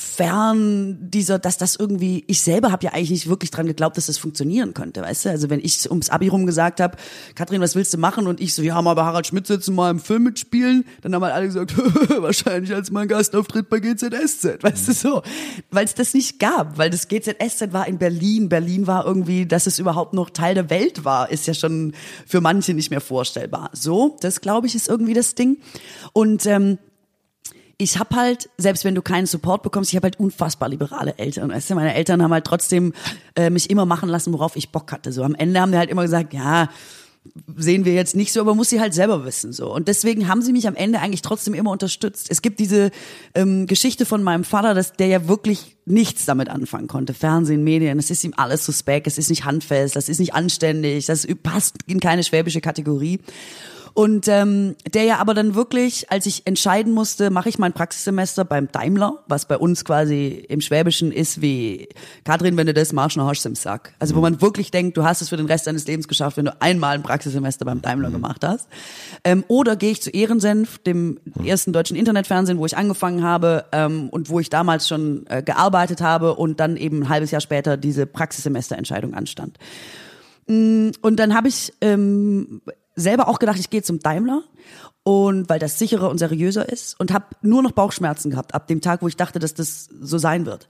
fern 0.00 0.96
dieser, 1.10 1.38
dass 1.38 1.58
das 1.58 1.76
irgendwie, 1.76 2.24
ich 2.26 2.40
selber 2.40 2.72
habe 2.72 2.84
ja 2.84 2.92
eigentlich 2.92 3.10
nicht 3.10 3.28
wirklich 3.28 3.50
dran 3.50 3.66
geglaubt, 3.66 3.96
dass 3.96 4.06
das 4.06 4.16
funktionieren 4.16 4.72
könnte, 4.72 5.02
weißt 5.02 5.26
du? 5.26 5.30
Also 5.30 5.50
wenn 5.50 5.60
ich 5.60 5.90
ums 5.90 6.08
Abi 6.08 6.28
rum 6.28 6.46
gesagt 6.46 6.80
habe, 6.80 6.96
Katrin, 7.34 7.60
was 7.60 7.74
willst 7.74 7.92
du 7.92 7.98
machen? 7.98 8.26
Und 8.26 8.40
ich 8.40 8.54
so, 8.54 8.62
ja, 8.62 8.80
mal 8.80 8.94
bei 8.94 9.02
Harald 9.02 9.26
Schmidt 9.26 9.46
sitzen, 9.46 9.74
mal 9.74 9.90
im 9.90 10.00
Film 10.00 10.22
mitspielen, 10.22 10.84
dann 11.02 11.14
haben 11.14 11.22
halt 11.22 11.34
alle 11.34 11.46
gesagt, 11.46 11.76
wahrscheinlich 12.22 12.74
als 12.74 12.90
mein 12.90 13.08
Gastauftritt 13.08 13.68
bei 13.68 13.78
GZSZ, 13.78 14.62
weißt 14.62 14.88
du 14.88 14.92
so? 14.92 15.22
Weil 15.70 15.84
es 15.84 15.94
das 15.94 16.14
nicht 16.14 16.38
gab, 16.38 16.78
weil 16.78 16.88
das 16.88 17.08
GZSZ 17.08 17.72
war 17.72 17.86
in 17.86 17.98
Berlin. 17.98 18.48
Berlin 18.48 18.86
war 18.86 19.04
irgendwie, 19.04 19.44
dass 19.44 19.66
es 19.66 19.78
überhaupt 19.78 20.14
noch 20.14 20.30
Teil 20.30 20.54
der 20.54 20.70
Welt 20.70 21.04
war, 21.04 21.30
ist 21.30 21.46
ja 21.46 21.52
schon 21.52 21.92
für 22.26 22.40
manche 22.40 22.72
nicht 22.72 22.90
mehr 22.90 23.02
vorstellbar. 23.02 23.70
So, 23.74 24.16
das 24.20 24.40
glaube 24.40 24.66
ich 24.66 24.74
ist 24.74 24.88
irgendwie 24.88 25.14
das 25.14 25.34
Ding. 25.34 25.58
Und 26.14 26.46
ähm, 26.46 26.78
ich 27.80 27.98
habe 27.98 28.14
halt, 28.14 28.50
selbst 28.58 28.84
wenn 28.84 28.94
du 28.94 29.02
keinen 29.02 29.26
Support 29.26 29.62
bekommst, 29.62 29.90
ich 29.90 29.96
habe 29.96 30.04
halt 30.04 30.20
unfassbar 30.20 30.68
liberale 30.68 31.18
Eltern. 31.18 31.50
Weißt 31.50 31.70
du, 31.70 31.74
meine 31.74 31.94
Eltern 31.94 32.22
haben 32.22 32.32
halt 32.32 32.44
trotzdem 32.44 32.92
äh, 33.36 33.48
mich 33.48 33.70
immer 33.70 33.86
machen 33.86 34.08
lassen, 34.08 34.32
worauf 34.32 34.54
ich 34.54 34.70
Bock 34.70 34.92
hatte. 34.92 35.12
So 35.12 35.22
am 35.22 35.34
Ende 35.34 35.60
haben 35.60 35.72
die 35.72 35.78
halt 35.78 35.90
immer 35.90 36.02
gesagt, 36.02 36.34
ja, 36.34 36.68
sehen 37.54 37.84
wir 37.84 37.92
jetzt 37.92 38.16
nicht 38.16 38.32
so, 38.32 38.40
aber 38.40 38.54
muss 38.54 38.70
sie 38.70 38.80
halt 38.80 38.94
selber 38.94 39.24
wissen 39.24 39.52
so. 39.52 39.72
Und 39.72 39.88
deswegen 39.88 40.28
haben 40.28 40.42
sie 40.42 40.52
mich 40.52 40.66
am 40.68 40.74
Ende 40.74 41.00
eigentlich 41.00 41.22
trotzdem 41.22 41.54
immer 41.54 41.70
unterstützt. 41.70 42.26
Es 42.30 42.42
gibt 42.42 42.60
diese 42.60 42.90
ähm, 43.34 43.66
Geschichte 43.66 44.06
von 44.06 44.22
meinem 44.22 44.44
Vater, 44.44 44.74
dass 44.74 44.92
der 44.92 45.06
ja 45.08 45.28
wirklich 45.28 45.76
nichts 45.84 46.24
damit 46.24 46.48
anfangen 46.48 46.86
konnte. 46.86 47.14
Fernsehen, 47.14 47.64
Medien, 47.64 47.96
das 47.96 48.10
ist 48.10 48.24
ihm 48.24 48.34
alles 48.36 48.64
suspekt, 48.64 49.06
es 49.06 49.18
ist 49.18 49.30
nicht 49.30 49.44
handfest, 49.44 49.96
das 49.96 50.08
ist 50.08 50.18
nicht 50.18 50.34
anständig, 50.34 51.06
das 51.06 51.26
passt 51.42 51.76
in 51.86 52.00
keine 52.00 52.24
schwäbische 52.24 52.60
Kategorie. 52.60 53.20
Und 53.94 54.28
ähm, 54.28 54.76
der 54.92 55.04
ja 55.04 55.18
aber 55.18 55.34
dann 55.34 55.54
wirklich, 55.54 56.10
als 56.10 56.26
ich 56.26 56.46
entscheiden 56.46 56.92
musste, 56.92 57.30
mache 57.30 57.48
ich 57.48 57.58
mein 57.58 57.72
Praxissemester 57.72 58.44
beim 58.44 58.70
Daimler, 58.70 59.24
was 59.26 59.46
bei 59.46 59.56
uns 59.56 59.84
quasi 59.84 60.44
im 60.48 60.60
Schwäbischen 60.60 61.12
ist 61.12 61.40
wie, 61.40 61.88
Katrin, 62.24 62.56
wenn 62.56 62.66
du 62.66 62.74
das 62.74 62.92
machst, 62.92 63.16
dann 63.16 63.26
hast 63.26 63.44
du 63.44 63.48
im 63.48 63.54
Sack. 63.54 63.94
Also 63.98 64.14
wo 64.14 64.20
man 64.20 64.40
wirklich 64.40 64.70
denkt, 64.70 64.96
du 64.96 65.04
hast 65.04 65.22
es 65.22 65.28
für 65.28 65.36
den 65.36 65.46
Rest 65.46 65.66
deines 65.66 65.86
Lebens 65.86 66.08
geschafft, 66.08 66.36
wenn 66.36 66.46
du 66.46 66.60
einmal 66.60 66.94
ein 66.94 67.02
Praxissemester 67.02 67.64
beim 67.64 67.82
Daimler 67.82 68.08
mhm. 68.08 68.14
gemacht 68.14 68.44
hast. 68.44 68.68
Ähm, 69.24 69.44
oder 69.48 69.76
gehe 69.76 69.90
ich 69.90 70.02
zu 70.02 70.10
Ehrensenf, 70.10 70.78
dem 70.78 71.18
ersten 71.44 71.72
deutschen 71.72 71.96
Internetfernsehen, 71.96 72.58
wo 72.58 72.66
ich 72.66 72.76
angefangen 72.76 73.22
habe 73.22 73.64
ähm, 73.72 74.08
und 74.10 74.28
wo 74.28 74.40
ich 74.40 74.50
damals 74.50 74.88
schon 74.88 75.26
äh, 75.28 75.42
gearbeitet 75.42 76.00
habe 76.00 76.34
und 76.34 76.60
dann 76.60 76.76
eben 76.76 77.02
ein 77.02 77.08
halbes 77.08 77.30
Jahr 77.30 77.40
später 77.40 77.76
diese 77.76 78.06
Praxissemesterentscheidung 78.06 79.14
anstand. 79.14 79.58
Mm, 80.46 80.90
und 81.00 81.16
dann 81.16 81.34
habe 81.34 81.48
ich 81.48 81.72
ähm, 81.80 82.60
selber 83.00 83.28
auch 83.28 83.38
gedacht, 83.38 83.58
ich 83.58 83.70
gehe 83.70 83.82
zum 83.82 84.00
Daimler 84.00 84.42
und 85.02 85.48
weil 85.48 85.58
das 85.58 85.78
sicherer 85.78 86.10
und 86.10 86.18
seriöser 86.18 86.68
ist 86.68 86.98
und 87.00 87.12
habe 87.12 87.26
nur 87.42 87.62
noch 87.62 87.72
Bauchschmerzen 87.72 88.30
gehabt 88.30 88.54
ab 88.54 88.66
dem 88.66 88.80
Tag, 88.80 89.02
wo 89.02 89.08
ich 89.08 89.16
dachte, 89.16 89.38
dass 89.38 89.54
das 89.54 89.88
so 90.00 90.18
sein 90.18 90.46
wird. 90.46 90.68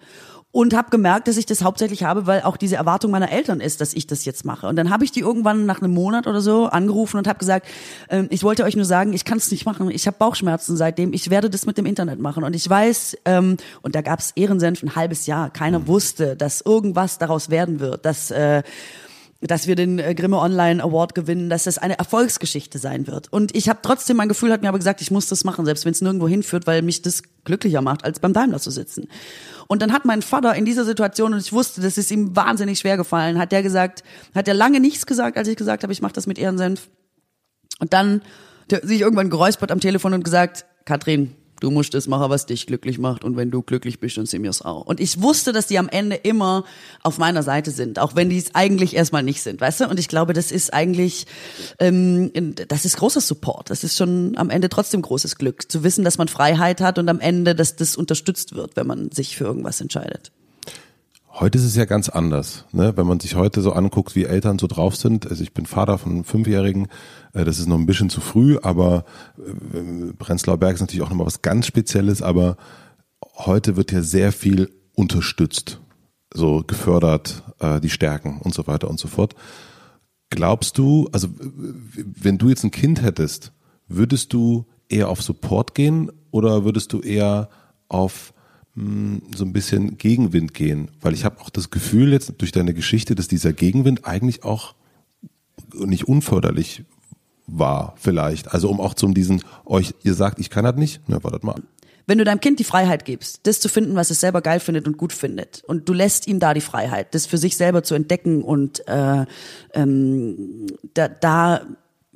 und 0.52 0.74
habe 0.74 0.90
gemerkt, 0.90 1.28
dass 1.28 1.36
ich 1.36 1.46
das 1.46 1.62
hauptsächlich 1.62 2.02
habe, 2.02 2.26
weil 2.26 2.42
auch 2.42 2.56
diese 2.56 2.74
Erwartung 2.74 3.12
meiner 3.12 3.30
Eltern 3.30 3.60
ist, 3.60 3.80
dass 3.80 3.94
ich 3.94 4.06
das 4.08 4.24
jetzt 4.24 4.44
mache. 4.44 4.66
Und 4.66 4.74
dann 4.76 4.90
habe 4.90 5.04
ich 5.04 5.12
die 5.12 5.20
irgendwann 5.20 5.64
nach 5.64 5.80
einem 5.80 5.94
Monat 5.94 6.26
oder 6.26 6.40
so 6.40 6.66
angerufen 6.66 7.18
und 7.18 7.28
habe 7.28 7.38
gesagt, 7.38 7.68
ähm, 8.08 8.26
ich 8.30 8.42
wollte 8.42 8.64
euch 8.64 8.74
nur 8.74 8.84
sagen, 8.84 9.12
ich 9.12 9.24
kann 9.24 9.38
es 9.38 9.50
nicht 9.52 9.64
machen. 9.64 9.90
Ich 9.90 10.08
habe 10.08 10.16
Bauchschmerzen 10.18 10.76
seitdem. 10.76 11.12
Ich 11.12 11.30
werde 11.30 11.50
das 11.50 11.66
mit 11.66 11.78
dem 11.78 11.86
Internet 11.86 12.18
machen. 12.18 12.42
Und 12.42 12.56
ich 12.56 12.68
weiß, 12.68 13.18
ähm, 13.26 13.58
und 13.82 13.94
da 13.94 14.02
gab 14.02 14.18
es 14.18 14.32
Ehrensenf 14.34 14.82
ein 14.82 14.96
halbes 14.96 15.26
Jahr. 15.26 15.50
Keiner 15.50 15.86
wusste, 15.86 16.34
dass 16.36 16.60
irgendwas 16.62 17.18
daraus 17.18 17.50
werden 17.50 17.78
wird, 17.78 18.04
dass 18.04 18.32
äh, 18.32 18.64
dass 19.40 19.66
wir 19.66 19.74
den 19.74 19.98
äh, 19.98 20.14
Grimme 20.14 20.38
Online 20.38 20.82
Award 20.82 21.14
gewinnen, 21.14 21.48
dass 21.48 21.64
das 21.64 21.78
eine 21.78 21.98
Erfolgsgeschichte 21.98 22.78
sein 22.78 23.06
wird. 23.06 23.32
Und 23.32 23.56
ich 23.56 23.68
habe 23.68 23.80
trotzdem, 23.82 24.18
mein 24.18 24.28
Gefühl 24.28 24.52
hat 24.52 24.60
mir 24.60 24.68
aber 24.68 24.78
gesagt, 24.78 25.00
ich 25.00 25.10
muss 25.10 25.28
das 25.28 25.44
machen, 25.44 25.64
selbst 25.64 25.86
wenn 25.86 25.92
es 25.92 26.02
nirgendwo 26.02 26.28
hinführt, 26.28 26.66
weil 26.66 26.82
mich 26.82 27.00
das 27.00 27.22
glücklicher 27.44 27.80
macht, 27.80 28.04
als 28.04 28.20
beim 28.20 28.34
Daimler 28.34 28.60
zu 28.60 28.70
sitzen. 28.70 29.08
Und 29.66 29.80
dann 29.80 29.92
hat 29.92 30.04
mein 30.04 30.20
Vater 30.20 30.54
in 30.54 30.66
dieser 30.66 30.84
Situation, 30.84 31.32
und 31.32 31.40
ich 31.40 31.52
wusste, 31.52 31.80
das 31.80 31.96
ist 31.96 32.10
ihm 32.10 32.36
wahnsinnig 32.36 32.78
schwer 32.78 32.98
gefallen, 32.98 33.38
hat 33.38 33.52
der 33.52 33.62
gesagt, 33.62 34.04
hat 34.34 34.46
er 34.46 34.54
lange 34.54 34.78
nichts 34.78 35.06
gesagt, 35.06 35.38
als 35.38 35.48
ich 35.48 35.56
gesagt 35.56 35.82
habe, 35.84 35.92
ich 35.92 36.02
mache 36.02 36.12
das 36.12 36.26
mit 36.26 36.38
Ehrensenf. 36.38 36.90
Und 37.78 37.94
dann 37.94 38.20
hat 38.70 38.82
er 38.82 38.86
sich 38.86 39.00
irgendwann 39.00 39.30
geräuspert 39.30 39.70
am 39.70 39.80
Telefon 39.80 40.12
und 40.12 40.22
gesagt, 40.22 40.66
Katrin, 40.84 41.34
du 41.60 41.70
musst 41.70 41.94
das 41.94 42.08
machen, 42.08 42.30
was 42.30 42.46
dich 42.46 42.66
glücklich 42.66 42.98
macht 42.98 43.24
und 43.24 43.36
wenn 43.36 43.50
du 43.50 43.62
glücklich 43.62 44.00
bist, 44.00 44.16
dann 44.16 44.26
sind 44.26 44.42
wir 44.42 44.50
es 44.50 44.62
auch. 44.62 44.86
Und 44.86 44.98
ich 45.00 45.20
wusste, 45.22 45.52
dass 45.52 45.66
die 45.66 45.78
am 45.78 45.88
Ende 45.88 46.16
immer 46.16 46.64
auf 47.02 47.18
meiner 47.18 47.42
Seite 47.42 47.70
sind, 47.70 47.98
auch 47.98 48.16
wenn 48.16 48.30
die 48.30 48.38
es 48.38 48.54
eigentlich 48.54 48.96
erstmal 48.96 49.22
nicht 49.22 49.42
sind, 49.42 49.60
weißt 49.60 49.80
du? 49.80 49.88
Und 49.88 49.98
ich 49.98 50.08
glaube, 50.08 50.32
das 50.32 50.50
ist 50.50 50.72
eigentlich, 50.72 51.26
ähm, 51.78 52.32
das 52.68 52.84
ist 52.84 52.96
großer 52.96 53.20
Support. 53.20 53.70
Das 53.70 53.84
ist 53.84 53.96
schon 53.96 54.36
am 54.36 54.50
Ende 54.50 54.68
trotzdem 54.68 55.02
großes 55.02 55.36
Glück, 55.36 55.70
zu 55.70 55.84
wissen, 55.84 56.04
dass 56.04 56.18
man 56.18 56.28
Freiheit 56.28 56.80
hat 56.80 56.98
und 56.98 57.08
am 57.08 57.20
Ende, 57.20 57.54
dass 57.54 57.76
das 57.76 57.96
unterstützt 57.96 58.54
wird, 58.54 58.76
wenn 58.76 58.86
man 58.86 59.12
sich 59.12 59.36
für 59.36 59.44
irgendwas 59.44 59.80
entscheidet. 59.80 60.32
Heute 61.32 61.58
ist 61.58 61.64
es 61.64 61.76
ja 61.76 61.84
ganz 61.84 62.08
anders, 62.08 62.64
ne? 62.72 62.96
wenn 62.96 63.06
man 63.06 63.20
sich 63.20 63.36
heute 63.36 63.60
so 63.60 63.72
anguckt, 63.72 64.16
wie 64.16 64.24
Eltern 64.24 64.58
so 64.58 64.66
drauf 64.66 64.96
sind. 64.96 65.28
Also 65.28 65.44
ich 65.44 65.54
bin 65.54 65.64
Vater 65.64 65.96
von 65.96 66.12
einem 66.12 66.24
Fünfjährigen, 66.24 66.88
äh, 67.32 67.44
das 67.44 67.60
ist 67.60 67.68
noch 67.68 67.78
ein 67.78 67.86
bisschen 67.86 68.10
zu 68.10 68.20
früh, 68.20 68.58
aber 68.60 69.04
äh, 69.38 70.12
Prenzlauer 70.18 70.58
Berg 70.58 70.74
ist 70.74 70.80
natürlich 70.80 71.02
auch 71.02 71.08
nochmal 71.08 71.26
was 71.26 71.40
ganz 71.40 71.66
Spezielles, 71.66 72.20
aber 72.20 72.56
heute 73.36 73.76
wird 73.76 73.92
ja 73.92 74.02
sehr 74.02 74.32
viel 74.32 74.70
unterstützt, 74.94 75.80
so 76.34 76.64
gefördert, 76.66 77.44
äh, 77.60 77.80
die 77.80 77.90
Stärken 77.90 78.40
und 78.40 78.52
so 78.52 78.66
weiter 78.66 78.90
und 78.90 78.98
so 78.98 79.06
fort. 79.06 79.36
Glaubst 80.30 80.78
du, 80.78 81.08
also 81.12 81.28
wenn 81.94 82.38
du 82.38 82.48
jetzt 82.48 82.64
ein 82.64 82.72
Kind 82.72 83.02
hättest, 83.02 83.52
würdest 83.86 84.32
du 84.32 84.66
eher 84.88 85.08
auf 85.08 85.22
Support 85.22 85.76
gehen 85.76 86.10
oder 86.32 86.64
würdest 86.64 86.92
du 86.92 87.00
eher 87.00 87.48
auf 87.88 88.32
hm, 88.76 89.22
so 89.34 89.44
ein 89.44 89.52
bisschen 89.52 89.98
Gegenwind 89.98 90.54
gehen, 90.54 90.90
weil 91.00 91.14
ich 91.14 91.24
habe 91.24 91.40
auch 91.40 91.50
das 91.50 91.70
Gefühl 91.70 92.12
jetzt 92.12 92.34
durch 92.38 92.52
deine 92.52 92.74
Geschichte, 92.74 93.14
dass 93.14 93.28
dieser 93.28 93.52
Gegenwind 93.52 94.04
eigentlich 94.04 94.44
auch 94.44 94.74
nicht 95.74 96.08
unförderlich 96.08 96.84
war, 97.46 97.94
vielleicht. 97.96 98.52
Also 98.52 98.68
um 98.70 98.80
auch 98.80 98.94
zum 98.94 99.14
diesen, 99.14 99.42
euch, 99.64 99.94
ihr 100.02 100.14
sagt, 100.14 100.38
ich 100.38 100.50
kann 100.50 100.64
das 100.64 100.76
nicht, 100.76 101.00
na, 101.06 101.22
wartet 101.22 101.44
mal. 101.44 101.60
Wenn 102.06 102.18
du 102.18 102.24
deinem 102.24 102.40
Kind 102.40 102.58
die 102.58 102.64
Freiheit 102.64 103.04
gibst, 103.04 103.40
das 103.44 103.60
zu 103.60 103.68
finden, 103.68 103.94
was 103.94 104.10
es 104.10 104.20
selber 104.20 104.40
geil 104.40 104.58
findet 104.58 104.86
und 104.88 104.96
gut 104.96 105.12
findet, 105.12 105.62
und 105.66 105.88
du 105.88 105.92
lässt 105.92 106.26
ihm 106.26 106.40
da 106.40 106.54
die 106.54 106.60
Freiheit, 106.60 107.14
das 107.14 107.26
für 107.26 107.38
sich 107.38 107.56
selber 107.56 107.82
zu 107.82 107.94
entdecken 107.94 108.42
und 108.42 108.86
äh, 108.88 109.26
ähm, 109.74 110.66
da, 110.94 111.08
da 111.08 111.60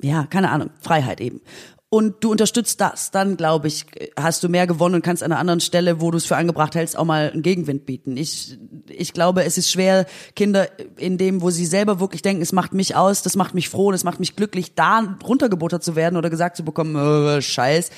ja, 0.01 0.25
keine 0.25 0.51
Ahnung, 0.51 0.71
Freiheit 0.81 1.21
eben 1.21 1.41
und 1.89 2.23
du 2.23 2.31
unterstützt 2.31 2.81
das, 2.81 3.11
dann 3.11 3.37
glaube 3.37 3.67
ich, 3.67 3.85
hast 4.17 4.43
du 4.43 4.49
mehr 4.49 4.67
gewonnen 4.67 4.95
und 4.95 5.01
kannst 5.01 5.23
an 5.23 5.31
einer 5.31 5.39
anderen 5.39 5.61
Stelle, 5.61 6.01
wo 6.01 6.11
du 6.11 6.17
es 6.17 6.25
für 6.25 6.35
angebracht 6.35 6.75
hältst, 6.75 6.97
auch 6.97 7.05
mal 7.05 7.31
einen 7.31 7.41
Gegenwind 7.41 7.85
bieten. 7.85 8.17
Ich, 8.17 8.57
ich 8.89 9.13
glaube, 9.13 9.43
es 9.43 9.57
ist 9.57 9.71
schwer, 9.71 10.05
Kinder 10.35 10.67
in 10.97 11.17
dem, 11.17 11.41
wo 11.41 11.51
sie 11.51 11.65
selber 11.65 11.99
wirklich 11.99 12.21
denken, 12.21 12.41
es 12.41 12.51
macht 12.51 12.73
mich 12.73 12.95
aus, 12.95 13.21
das 13.21 13.35
macht 13.35 13.53
mich 13.53 13.69
froh, 13.69 13.91
das 13.91 14.03
macht 14.03 14.19
mich 14.19 14.35
glücklich, 14.35 14.73
da 14.73 15.17
runtergebuttert 15.23 15.83
zu 15.83 15.95
werden 15.95 16.17
oder 16.17 16.29
gesagt 16.29 16.57
zu 16.57 16.65
bekommen, 16.65 16.95
äh, 16.95 17.41
Scheiß 17.41 17.91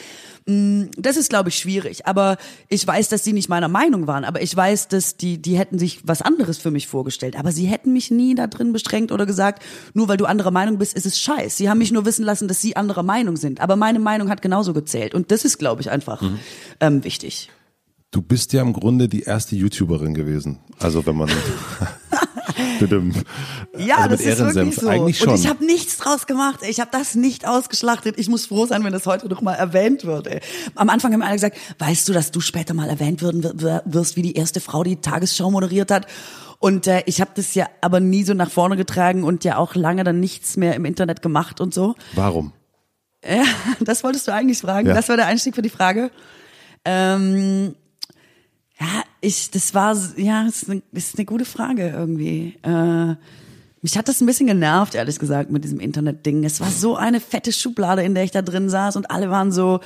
das 0.48 1.18
ist, 1.18 1.30
glaube 1.30 1.50
ich, 1.50 1.58
schwierig. 1.58 2.08
Aber 2.08 2.38
ich 2.70 2.88
weiß, 2.88 3.10
dass 3.10 3.24
sie 3.24 3.34
nicht 3.34 3.50
meiner 3.50 3.68
Meinung 3.68 4.08
waren. 4.08 4.24
Aber 4.24 4.42
ich 4.42 4.56
weiß, 4.56 4.88
dass 4.88 5.18
die, 5.18 5.42
die 5.42 5.58
hätten 5.58 5.78
sich 5.78 6.00
was 6.04 6.22
anderes 6.22 6.58
für 6.58 6.72
mich 6.72 6.88
vorgestellt. 6.88 7.38
Aber 7.38 7.52
sie 7.52 7.66
hätten 7.66 7.92
mich 7.92 8.12
nie 8.12 8.34
da 8.34 8.48
drin 8.48 8.72
bestrengt 8.72 9.12
oder 9.12 9.26
gesagt, 9.26 9.62
nur 9.94 10.08
weil 10.08 10.16
du 10.16 10.26
anderer 10.26 10.52
Meinung 10.52 10.78
bist, 10.78 10.96
ist 10.96 11.06
es 11.06 11.20
scheiß. 11.20 11.58
Sie 11.58 11.70
haben 11.70 11.80
mich 11.80 11.92
nur 11.92 12.06
wissen 12.06 12.24
lassen, 12.24 12.48
dass 12.48 12.62
sie 12.62 12.78
anderer 12.78 13.04
Meinung 13.04 13.36
sind. 13.36 13.60
Aber 13.60 13.76
meine 13.76 14.00
Meinung 14.00 14.30
hat 14.30 14.42
genauso 14.42 14.74
gezählt. 14.74 15.14
Und 15.14 15.32
das 15.32 15.44
ist, 15.44 15.58
glaube 15.58 15.82
ich, 15.82 15.92
einfach 15.92 16.22
mhm. 16.22 16.40
ähm, 16.80 17.04
wichtig. 17.04 17.50
Du 18.12 18.22
bist 18.22 18.54
ja 18.54 18.62
im 18.62 18.72
Grunde 18.72 19.10
die 19.10 19.24
erste 19.24 19.58
YouTuberin 19.58 20.14
gewesen. 20.14 20.60
Also 20.80 21.06
wenn 21.06 21.18
man 21.18 21.30
ja, 23.78 23.98
also 23.98 24.16
das 24.16 24.22
ist 24.26 24.56
wirklich 24.56 24.76
so. 24.76 24.88
Eigentlich 24.88 25.18
schon. 25.18 25.30
Und 25.30 25.40
ich 25.40 25.48
habe 25.48 25.66
nichts 25.66 25.98
draus 25.98 26.28
gemacht. 26.28 26.60
Ich 26.68 26.80
habe 26.80 26.90
das 26.92 27.16
nicht 27.16 27.48
ausgeschlachtet. 27.48 28.18
Ich 28.18 28.30
muss 28.30 28.46
froh 28.48 28.66
sein, 28.66 28.84
wenn 28.84 28.94
das 28.94 29.06
heute 29.06 29.28
noch 29.28 29.42
mal 29.42 29.54
erwähnt 29.54 30.06
wird. 30.06 30.28
Ey. 30.28 30.42
Am 30.76 30.90
Anfang 30.90 31.14
haben 31.14 31.22
alle 31.22 31.34
gesagt, 31.34 31.58
weißt 31.80 32.08
du, 32.10 32.14
dass 32.14 32.32
du 32.32 32.40
später 32.40 32.74
mal 32.74 32.90
erwähnt 32.90 33.22
werden 33.22 33.44
wirst 33.86 34.16
wie 34.16 34.22
die 34.22 34.34
erste 34.34 34.60
Frau, 34.60 34.84
die, 34.84 34.96
die 34.96 35.02
Tagesschau 35.02 35.52
moderiert 35.52 35.92
hat? 35.92 36.08
Und 36.60 36.88
äh, 36.88 37.04
ich 37.06 37.22
habe 37.22 37.32
das 37.36 37.54
ja 37.54 37.68
aber 37.82 38.00
nie 38.00 38.24
so 38.24 38.34
nach 38.34 38.50
vorne 38.50 38.78
getragen 38.78 39.24
und 39.24 39.44
ja 39.44 39.58
auch 39.58 39.76
lange 39.76 40.04
dann 40.04 40.20
nichts 40.20 40.58
mehr 40.58 40.76
im 40.76 40.86
Internet 40.86 41.22
gemacht 41.22 41.62
und 41.62 41.74
so. 41.74 41.96
Warum? 42.14 42.54
Ja, 43.24 43.44
das 43.80 44.04
wolltest 44.04 44.28
du 44.28 44.34
eigentlich 44.34 44.60
fragen. 44.60 44.88
Ja. 44.88 44.94
Das 44.94 45.10
war 45.10 45.18
der 45.18 45.28
Einstieg 45.28 45.56
für 45.56 45.62
die 45.62 45.70
Frage. 45.70 46.12
Ähm, 46.86 47.76
ja, 48.80 49.04
ich, 49.22 49.52
das 49.52 49.74
war, 49.74 49.96
ja, 50.18 50.46
ist 50.48 50.70
eine, 50.70 50.82
ist 50.92 51.18
eine 51.18 51.26
gute 51.26 51.46
Frage 51.46 51.90
irgendwie. 51.90 52.58
Äh, 52.62 53.16
mich 53.82 53.98
hat 53.98 54.08
das 54.08 54.22
ein 54.22 54.26
bisschen 54.26 54.48
genervt, 54.48 54.96
ehrlich 54.96 55.20
gesagt, 55.20 55.50
mit 55.50 55.64
diesem 55.64 55.80
Internet-Ding. 55.80 56.44
Es 56.44 56.60
war 56.60 56.70
so 56.70 56.96
eine 56.96 57.20
fette 57.20 57.52
Schublade, 57.52 58.04
in 58.04 58.16
der 58.16 58.24
ich 58.24 58.32
da 58.32 58.42
drin 58.42 58.70
saß 58.70 58.96
und 58.96 59.10
alle 59.10 59.30
waren 59.30 59.52
so, 59.52 59.80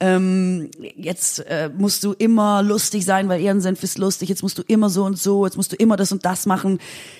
ähm, 0.00 0.70
jetzt 0.96 1.40
äh, 1.46 1.70
musst 1.76 2.02
du 2.04 2.12
immer 2.14 2.62
lustig 2.62 3.04
sein, 3.04 3.28
weil 3.28 3.40
Ehrensenf 3.40 3.82
ist 3.82 3.98
lustig, 3.98 4.30
jetzt 4.30 4.42
musst 4.42 4.56
du 4.56 4.62
immer 4.66 4.88
so 4.88 5.04
und 5.04 5.18
so, 5.18 5.44
jetzt 5.44 5.56
musst 5.56 5.72
du 5.72 5.76
immer 5.76 5.96
das 5.96 6.10
und 6.10 6.24
das 6.24 6.46
machen. 6.46 6.78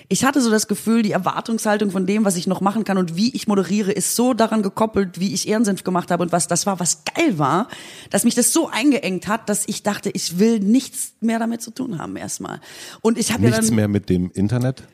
Ich 0.09 0.25
hatte 0.25 0.40
so 0.40 0.51
das 0.51 0.66
Gefühl, 0.66 1.03
die 1.03 1.12
Erwartungshaltung 1.12 1.90
von 1.90 2.07
dem, 2.07 2.25
was 2.25 2.37
ich 2.37 2.47
noch 2.47 2.62
machen 2.62 2.85
kann 2.85 2.97
und 2.97 3.16
wie 3.16 3.35
ich 3.35 3.47
moderiere, 3.47 3.93
ist 3.93 4.16
so 4.16 4.33
daran 4.33 4.62
gekoppelt, 4.62 5.21
wie 5.21 5.35
ich 5.35 5.47
Ehrensenf 5.47 5.85
gemacht 5.85 6.11
habe 6.11 6.23
und 6.23 6.33
was 6.33 6.49
das 6.49 6.64
war, 6.64 6.81
was 6.81 7.05
geil 7.05 7.38
war, 7.38 7.69
dass 8.09 8.25
mich 8.25 8.35
das 8.35 8.53
so 8.53 8.69
eingeengt 8.69 9.29
hat, 9.29 9.49
dass 9.51 9.69
ich 9.69 9.83
dachte, 9.83 10.11
ich 10.11 10.38
will 10.38 10.59
nichts 10.61 11.12
mehr 11.21 11.38
damit 11.38 11.61
zu 11.61 11.71
tun 11.73 11.99
haben 11.99 12.16
erstmal. 12.16 12.61
Und 13.03 13.19
ich 13.19 13.33
habe 13.33 13.43
nichts 13.43 13.59
ja 13.59 13.62
dann, 13.62 13.75
mehr 13.75 13.88
mit 13.88 14.09
dem 14.09 14.31
Internet? 14.33 14.85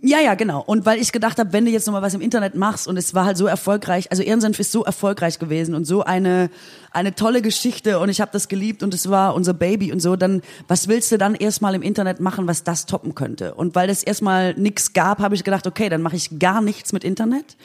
Ja, 0.00 0.20
ja, 0.20 0.34
genau. 0.34 0.62
Und 0.64 0.86
weil 0.86 1.00
ich 1.00 1.10
gedacht 1.10 1.40
habe, 1.40 1.52
wenn 1.52 1.64
du 1.64 1.72
jetzt 1.72 1.86
noch 1.86 1.92
mal 1.92 2.02
was 2.02 2.14
im 2.14 2.20
Internet 2.20 2.54
machst 2.54 2.86
und 2.86 2.96
es 2.96 3.14
war 3.14 3.24
halt 3.24 3.36
so 3.36 3.46
erfolgreich, 3.46 4.12
also 4.12 4.22
Ehrensenf 4.22 4.60
ist 4.60 4.70
so 4.70 4.84
erfolgreich 4.84 5.40
gewesen 5.40 5.74
und 5.74 5.86
so 5.86 6.04
eine 6.04 6.50
eine 6.92 7.16
tolle 7.16 7.42
Geschichte 7.42 7.98
und 7.98 8.08
ich 8.08 8.20
habe 8.20 8.30
das 8.32 8.46
geliebt 8.46 8.84
und 8.84 8.94
es 8.94 9.10
war 9.10 9.34
unser 9.34 9.54
Baby 9.54 9.90
und 9.92 9.98
so, 10.00 10.14
dann 10.14 10.42
was 10.68 10.86
willst 10.86 11.10
du 11.10 11.18
dann 11.18 11.34
erstmal 11.34 11.74
im 11.74 11.82
Internet 11.82 12.20
machen, 12.20 12.46
was 12.46 12.62
das 12.62 12.86
toppen 12.86 13.16
könnte? 13.16 13.54
Und 13.54 13.74
weil 13.74 13.90
es 13.90 14.04
erstmal 14.04 14.54
nix 14.54 14.92
gab, 14.92 15.18
habe 15.18 15.34
ich 15.34 15.42
gedacht, 15.42 15.66
okay, 15.66 15.88
dann 15.88 16.00
mache 16.00 16.14
ich 16.16 16.38
gar 16.38 16.62
nichts 16.62 16.92
mit 16.92 17.02
Internet 17.02 17.56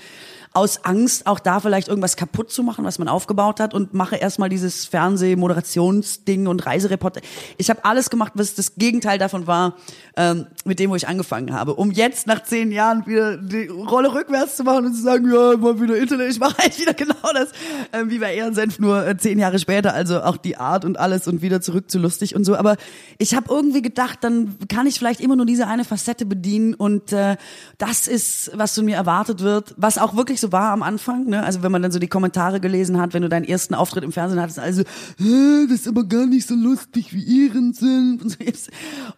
aus 0.53 0.85
Angst, 0.85 1.25
auch 1.25 1.39
da 1.39 1.59
vielleicht 1.59 1.87
irgendwas 1.87 2.15
kaputt 2.15 2.51
zu 2.51 2.61
machen, 2.61 2.85
was 2.85 2.99
man 2.99 3.07
aufgebaut 3.07 3.59
hat 3.59 3.73
und 3.73 3.95
mache 3.95 4.17
erstmal 4.17 4.49
dieses 4.49 4.85
Fernsehmoderationsding 4.85 6.45
und 6.45 6.65
Reisereporter. 6.65 7.21
Ich 7.57 7.71
habe 7.71 7.83
alles 7.85 8.11
gemacht, 8.11 8.33
was 8.35 8.53
das 8.53 8.75
Gegenteil 8.75 9.17
davon 9.17 9.47
war, 9.47 9.77
ähm, 10.15 10.45
mit 10.63 10.77
dem, 10.77 10.91
wo 10.91 10.95
ich 10.95 11.07
angefangen 11.07 11.53
habe. 11.53 11.73
Um 11.73 11.91
jetzt 11.91 12.27
nach 12.27 12.43
zehn 12.43 12.71
Jahren 12.71 13.07
wieder 13.07 13.37
die 13.37 13.65
Rolle 13.65 14.13
rückwärts 14.13 14.57
zu 14.57 14.63
machen 14.63 14.85
und 14.85 14.93
zu 14.93 15.01
sagen, 15.01 15.25
ja, 15.25 15.57
mal 15.57 15.81
wieder 15.81 15.97
Internet, 15.97 16.31
ich 16.31 16.39
mache 16.39 16.57
halt 16.61 16.79
wieder 16.79 16.93
genau 16.93 17.33
das, 17.33 17.49
äh, 17.91 18.03
wie 18.05 18.19
bei 18.19 18.35
Ehrensenf, 18.35 18.77
nur 18.77 19.07
äh, 19.07 19.17
zehn 19.17 19.39
Jahre 19.39 19.57
später, 19.57 19.95
also 19.95 20.21
auch 20.21 20.37
die 20.37 20.57
Art 20.57 20.85
und 20.85 20.99
alles 20.99 21.27
und 21.27 21.41
wieder 21.41 21.61
zurück 21.61 21.89
zu 21.89 21.97
lustig 21.97 22.35
und 22.35 22.43
so. 22.43 22.55
Aber 22.55 22.77
ich 23.17 23.33
habe 23.33 23.47
irgendwie 23.49 23.81
gedacht, 23.81 24.19
dann 24.21 24.55
kann 24.67 24.85
ich 24.85 24.99
vielleicht 24.99 25.19
immer 25.19 25.35
nur 25.35 25.47
diese 25.47 25.65
eine 25.65 25.83
Facette 25.83 26.27
bedienen 26.27 26.75
und 26.75 27.11
äh, 27.11 27.37
das 27.79 28.07
ist, 28.07 28.51
was 28.53 28.75
von 28.75 28.85
mir 28.85 28.97
erwartet 28.97 29.39
wird, 29.39 29.73
was 29.77 29.97
auch 29.97 30.15
wirklich 30.15 30.42
so 30.43 30.51
war 30.51 30.71
am 30.71 30.83
Anfang, 30.83 31.25
ne? 31.25 31.43
Also 31.43 31.63
wenn 31.63 31.71
man 31.71 31.81
dann 31.81 31.91
so 31.91 31.99
die 31.99 32.07
Kommentare 32.07 32.59
gelesen 32.59 32.99
hat, 32.99 33.13
wenn 33.13 33.21
du 33.21 33.29
deinen 33.29 33.45
ersten 33.45 33.73
Auftritt 33.73 34.03
im 34.03 34.11
Fernsehen 34.11 34.41
hattest, 34.41 34.59
also, 34.59 34.83
das 34.83 35.79
ist 35.79 35.87
aber 35.87 36.03
gar 36.03 36.25
nicht 36.25 36.47
so 36.47 36.53
lustig 36.53 37.13
wie 37.13 37.23
ihren 37.23 37.73
sind. 37.73 38.37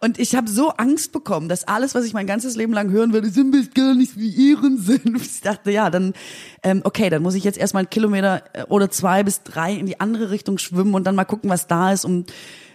Und 0.00 0.18
ich 0.18 0.34
habe 0.36 0.48
so 0.48 0.70
Angst 0.70 1.12
bekommen, 1.12 1.48
dass 1.48 1.64
alles, 1.64 1.94
was 1.94 2.04
ich 2.04 2.14
mein 2.14 2.26
ganzes 2.26 2.56
Leben 2.56 2.72
lang 2.72 2.90
hören 2.90 3.12
würde, 3.12 3.28
sind 3.28 3.50
bist 3.50 3.74
gar 3.74 3.94
nicht 3.94 4.16
wie 4.16 4.30
ihren 4.30 4.78
sind. 4.78 5.16
Ich 5.26 5.40
dachte, 5.40 5.70
ja, 5.70 5.90
dann, 5.90 6.14
ähm, 6.62 6.80
okay, 6.84 7.10
dann 7.10 7.22
muss 7.22 7.34
ich 7.34 7.44
jetzt 7.44 7.58
erstmal 7.58 7.82
einen 7.82 7.90
Kilometer 7.90 8.42
äh, 8.52 8.62
oder 8.64 8.90
zwei 8.90 9.22
bis 9.22 9.42
drei 9.42 9.74
in 9.74 9.86
die 9.86 10.00
andere 10.00 10.30
Richtung 10.30 10.58
schwimmen 10.58 10.94
und 10.94 11.04
dann 11.04 11.14
mal 11.14 11.24
gucken, 11.24 11.50
was 11.50 11.66
da 11.66 11.92
ist, 11.92 12.04
um, 12.04 12.24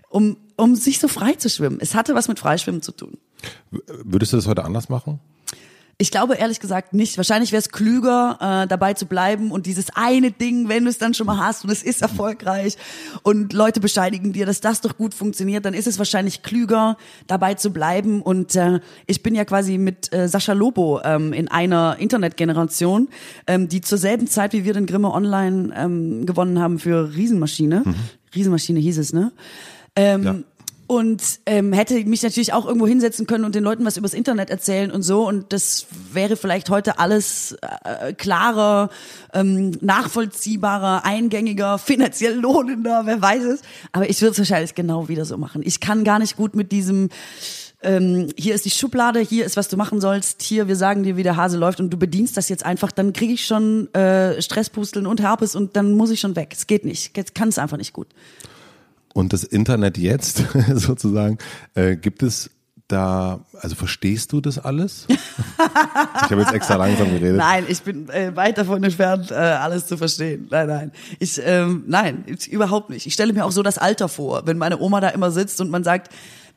um, 0.10 0.38
um 0.58 0.76
sich 0.76 1.00
so 1.00 1.08
frei 1.08 1.34
zu 1.34 1.50
schwimmen. 1.50 1.80
Es 1.82 1.96
hatte 1.96 2.14
was 2.14 2.28
mit 2.28 2.40
Freischwimmen 2.40 2.82
zu 2.82 2.92
tun. 2.92 3.18
Würdest 4.04 4.34
du 4.34 4.38
das 4.38 4.48
heute 4.48 4.66
anders 4.66 4.90
machen? 4.90 5.20
Ich 6.02 6.10
glaube 6.10 6.34
ehrlich 6.34 6.60
gesagt 6.60 6.94
nicht. 6.94 7.16
Wahrscheinlich 7.18 7.52
wäre 7.52 7.60
es 7.60 7.70
klüger, 7.70 8.38
äh, 8.42 8.68
dabei 8.68 8.96
zu 8.96 9.06
bleiben 9.06 9.52
und 9.52 9.68
dieses 9.68 9.92
eine 9.94 10.32
Ding, 10.32 10.68
wenn 10.68 10.86
du 10.86 10.90
es 10.90 10.98
dann 10.98 11.14
schon 11.14 11.28
mal 11.28 11.38
hast 11.38 11.64
und 11.64 11.70
es 11.70 11.84
ist 11.84 12.02
erfolgreich 12.02 12.76
und 13.22 13.54
Leute 13.54 13.80
bescheinigen 13.80 14.34
dir, 14.34 14.48
dass 14.48 14.62
das 14.62 14.82
doch 14.82 14.98
gut 14.98 15.14
funktioniert, 15.14 15.64
dann 15.64 15.76
ist 15.76 15.86
es 15.86 16.00
wahrscheinlich 16.00 16.42
klüger, 16.42 16.98
dabei 17.28 17.54
zu 17.54 17.72
bleiben. 17.72 18.24
Und 18.24 18.56
äh, 18.56 18.80
ich 19.06 19.22
bin 19.22 19.36
ja 19.36 19.46
quasi 19.46 19.78
mit 19.78 20.12
äh, 20.12 20.28
Sascha 20.28 20.54
Lobo 20.54 21.02
ähm, 21.04 21.34
in 21.34 21.50
einer 21.50 21.98
Internetgeneration, 22.00 23.10
ähm, 23.46 23.70
die 23.70 23.82
zur 23.82 24.00
selben 24.00 24.26
Zeit 24.26 24.54
wie 24.54 24.64
wir 24.64 24.74
den 24.74 24.88
Grimme 24.88 25.14
Online 25.14 25.72
ähm, 25.78 26.26
gewonnen 26.26 26.60
haben 26.60 26.80
für 26.80 27.14
Riesenmaschine. 27.14 27.84
Mhm. 27.86 27.96
Riesenmaschine 28.34 28.80
hieß 28.80 28.98
es, 28.98 29.14
ne? 29.14 29.32
Ähm, 29.96 30.24
ja 30.24 30.36
und 30.92 31.40
ähm, 31.46 31.72
hätte 31.72 32.04
mich 32.04 32.22
natürlich 32.22 32.52
auch 32.52 32.66
irgendwo 32.66 32.86
hinsetzen 32.86 33.26
können 33.26 33.46
und 33.46 33.56
den 33.56 33.64
Leuten 33.64 33.86
was 33.86 33.96
übers 33.96 34.14
Internet 34.14 34.50
erzählen 34.50 34.92
und 34.92 35.04
so 35.04 35.26
und 35.26 35.54
das 35.54 35.86
wäre 36.12 36.36
vielleicht 36.36 36.70
heute 36.70 37.00
alles 37.00 37.56
äh, 37.86 38.12
klarer, 38.12 38.90
ähm, 39.34 39.72
nachvollziehbarer, 39.80 41.06
eingängiger, 41.06 41.78
finanziell 41.80 42.38
lohnender, 42.38 43.04
wer 43.06 43.22
weiß 43.22 43.44
es. 43.46 43.62
Aber 43.94 44.10
ich 44.10 44.22
würde 44.22 44.34
es 44.34 44.40
wahrscheinlich 44.40 44.76
genau 44.76 45.08
wieder 45.08 45.24
so 45.24 45.38
machen. 45.38 45.62
Ich 45.64 45.80
kann 45.80 46.04
gar 46.04 46.20
nicht 46.20 46.36
gut 46.36 46.58
mit 46.58 46.74
diesem 46.74 47.08
ähm, 47.82 48.28
hier 48.38 48.54
ist 48.54 48.66
die 48.66 48.70
Schublade, 48.70 49.22
hier 49.22 49.46
ist 49.46 49.56
was 49.56 49.70
du 49.70 49.78
machen 49.78 50.02
sollst, 50.02 50.42
hier 50.42 50.68
wir 50.68 50.76
sagen 50.76 51.04
dir, 51.04 51.16
wie 51.16 51.24
der 51.24 51.38
Hase 51.38 51.58
läuft 51.58 51.80
und 51.80 51.90
du 51.90 51.96
bedienst 51.96 52.36
das 52.36 52.50
jetzt 52.50 52.66
einfach, 52.66 52.92
dann 52.92 53.14
kriege 53.14 53.32
ich 53.32 53.46
schon 53.46 53.92
äh, 53.94 54.42
Stresspusteln 54.42 55.08
und 55.08 55.22
Herpes 55.22 55.56
und 55.56 55.78
dann 55.78 55.94
muss 55.94 56.10
ich 56.10 56.20
schon 56.20 56.36
weg. 56.36 56.50
Es 56.52 56.68
geht 56.68 56.84
nicht, 56.84 57.18
ich 57.18 57.34
kann 57.34 57.48
es 57.48 57.58
einfach 57.58 57.78
nicht 57.78 57.94
gut. 57.94 58.08
Und 59.14 59.34
das 59.34 59.44
Internet 59.44 59.98
jetzt 59.98 60.44
sozusagen, 60.74 61.38
äh, 61.76 61.96
gibt 61.96 62.24
es 62.24 62.50
da, 62.88 63.46
also 63.60 63.76
verstehst 63.76 64.34
du 64.34 64.42
das 64.42 64.60
alles? 64.60 65.08
ich 65.10 66.32
habe 66.32 66.42
jetzt 66.42 66.54
extra 66.54 66.76
langsam 66.76 67.10
geredet. 67.10 67.38
Nein, 67.38 67.66
ich 67.68 67.82
bin 67.82 68.10
äh, 68.10 68.36
weit 68.36 68.58
davon 68.58 68.84
entfernt, 68.84 69.32
äh, 69.32 69.36
alles 69.36 69.88
zu 69.88 69.98
verstehen. 69.98 70.48
Nein, 70.50 70.68
nein. 70.68 70.92
Ich, 71.20 71.42
ähm, 71.44 71.84
nein, 71.88 72.26
ich, 72.28 72.52
überhaupt 72.52 72.90
nicht. 72.90 73.06
Ich 73.06 73.14
stelle 73.14 73.34
mir 73.34 73.46
auch 73.46 73.52
so 73.52 73.64
das 73.64 73.78
Alter 73.78 74.10
vor, 74.10 74.46
wenn 74.46 74.58
meine 74.58 74.80
Oma 74.80 75.00
da 75.00 75.10
immer 75.10 75.32
sitzt 75.32 75.62
und 75.62 75.70
man 75.70 75.84
sagt, 75.84 76.10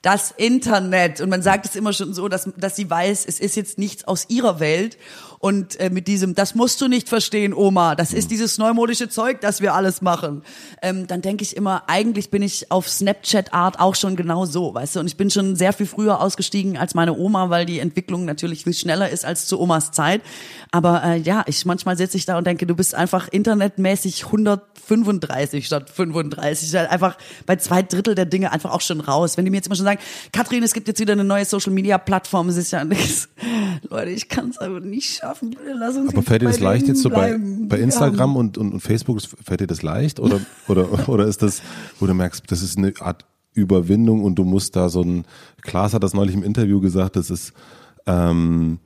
das 0.04 0.32
Internet. 0.32 1.20
Und 1.20 1.30
man 1.30 1.40
sagt 1.40 1.64
es 1.64 1.76
immer 1.76 1.92
schon 1.92 2.12
so, 2.12 2.28
dass, 2.28 2.48
dass 2.56 2.76
sie 2.76 2.90
weiß, 2.90 3.24
es 3.26 3.40
ist 3.40 3.56
jetzt 3.56 3.78
nichts 3.78 4.04
aus 4.04 4.26
ihrer 4.28 4.60
Welt. 4.60 4.98
Und 5.44 5.78
äh, 5.78 5.90
mit 5.90 6.08
diesem, 6.08 6.34
das 6.34 6.54
musst 6.54 6.80
du 6.80 6.88
nicht 6.88 7.06
verstehen, 7.06 7.52
Oma, 7.52 7.96
das 7.96 8.14
ist 8.14 8.30
dieses 8.30 8.56
neumodische 8.56 9.10
Zeug, 9.10 9.42
das 9.42 9.60
wir 9.60 9.74
alles 9.74 10.00
machen. 10.00 10.42
Ähm, 10.80 11.06
dann 11.06 11.20
denke 11.20 11.42
ich 11.42 11.54
immer, 11.54 11.82
eigentlich 11.86 12.30
bin 12.30 12.40
ich 12.40 12.70
auf 12.70 12.88
Snapchat-Art 12.88 13.78
auch 13.78 13.94
schon 13.94 14.16
genau 14.16 14.46
so, 14.46 14.72
weißt 14.72 14.96
du. 14.96 15.00
Und 15.00 15.06
ich 15.06 15.18
bin 15.18 15.28
schon 15.28 15.54
sehr 15.54 15.74
viel 15.74 15.84
früher 15.84 16.22
ausgestiegen 16.22 16.78
als 16.78 16.94
meine 16.94 17.14
Oma, 17.14 17.50
weil 17.50 17.66
die 17.66 17.78
Entwicklung 17.78 18.24
natürlich 18.24 18.64
viel 18.64 18.72
schneller 18.72 19.10
ist 19.10 19.26
als 19.26 19.44
zu 19.44 19.60
Omas 19.60 19.92
Zeit. 19.92 20.22
Aber 20.70 21.04
äh, 21.04 21.18
ja, 21.18 21.44
ich 21.46 21.66
manchmal 21.66 21.98
sitze 21.98 22.16
ich 22.16 22.24
da 22.24 22.38
und 22.38 22.46
denke, 22.46 22.66
du 22.66 22.74
bist 22.74 22.94
einfach 22.94 23.28
internetmäßig 23.28 24.24
135 24.24 25.66
statt 25.66 25.90
35. 25.90 26.74
Halt 26.74 26.90
einfach 26.90 27.18
bei 27.44 27.56
zwei 27.56 27.82
Drittel 27.82 28.14
der 28.14 28.24
Dinge 28.24 28.50
einfach 28.50 28.72
auch 28.72 28.80
schon 28.80 29.02
raus. 29.02 29.36
Wenn 29.36 29.44
die 29.44 29.50
mir 29.50 29.58
jetzt 29.58 29.66
immer 29.66 29.76
schon 29.76 29.84
sagen, 29.84 30.00
Katrin, 30.32 30.62
es 30.62 30.72
gibt 30.72 30.88
jetzt 30.88 31.00
wieder 31.00 31.12
eine 31.12 31.24
neue 31.24 31.44
Social-Media-Plattform, 31.44 32.48
es 32.48 32.56
ist 32.56 32.70
ja 32.70 32.82
nichts. 32.86 33.28
Leute, 33.90 34.10
ich 34.10 34.30
kann 34.30 34.48
es 34.48 34.56
aber 34.56 34.80
nicht 34.80 35.18
schaffen 35.18 35.33
schaffen. 35.34 35.56
Lass 35.78 35.96
uns 35.96 36.12
Aber 36.12 36.22
fällt 36.22 36.42
dir 36.42 36.46
das 36.46 36.60
leicht 36.60 36.86
jetzt 36.88 37.02
so 37.02 37.10
bei, 37.10 37.36
bei 37.38 37.78
Instagram 37.78 38.36
und, 38.36 38.58
und, 38.58 38.72
und 38.74 38.80
Facebook, 38.80 39.20
fällt 39.22 39.60
dir 39.60 39.66
das 39.66 39.82
leicht? 39.82 40.20
Oder, 40.20 40.40
oder, 40.68 41.08
oder 41.08 41.26
ist 41.26 41.42
das, 41.42 41.62
wo 41.98 42.06
du 42.06 42.14
merkst, 42.14 42.50
das 42.50 42.62
ist 42.62 42.78
eine 42.78 42.92
Art 43.00 43.24
Überwindung 43.52 44.24
und 44.24 44.36
du 44.36 44.44
musst 44.44 44.74
da 44.76 44.88
so 44.88 45.02
ein, 45.02 45.24
Klaas 45.62 45.94
hat 45.94 46.02
das 46.02 46.14
neulich 46.14 46.34
im 46.34 46.42
Interview 46.42 46.80
gesagt, 46.80 47.16
das 47.16 47.30
ist, 47.30 47.52
ähm, 48.06 48.78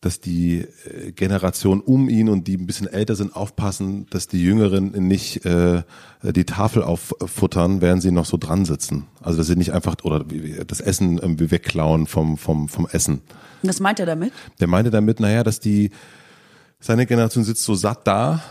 dass 0.00 0.20
die 0.20 0.66
äh, 0.86 1.12
Generation 1.12 1.80
um 1.80 2.08
ihn 2.08 2.28
und 2.28 2.46
die 2.46 2.56
ein 2.56 2.66
bisschen 2.66 2.86
älter 2.86 3.16
sind 3.16 3.36
aufpassen, 3.36 4.06
dass 4.10 4.28
die 4.28 4.42
Jüngeren 4.42 4.92
nicht 4.92 5.44
äh, 5.44 5.82
die 6.22 6.44
Tafel 6.44 6.82
auffuttern, 6.82 7.80
während 7.80 8.02
sie 8.02 8.10
noch 8.10 8.24
so 8.24 8.36
dran 8.36 8.64
sitzen. 8.64 9.06
Also 9.20 9.38
dass 9.38 9.46
sie 9.46 9.56
nicht 9.56 9.72
einfach 9.72 9.96
oder 10.02 10.24
das 10.66 10.80
Essen 10.80 11.18
irgendwie 11.18 11.50
wegklauen 11.50 12.06
vom 12.06 12.38
vom 12.38 12.68
vom 12.68 12.86
Essen. 12.90 13.20
Was 13.62 13.80
meint 13.80 14.00
er 14.00 14.06
damit? 14.06 14.32
Der 14.58 14.68
meinte 14.68 14.90
damit, 14.90 15.20
naja, 15.20 15.42
dass 15.42 15.60
die 15.60 15.90
seine 16.78 17.04
Generation 17.04 17.44
sitzt 17.44 17.64
so 17.64 17.74
satt 17.74 18.06
da 18.06 18.42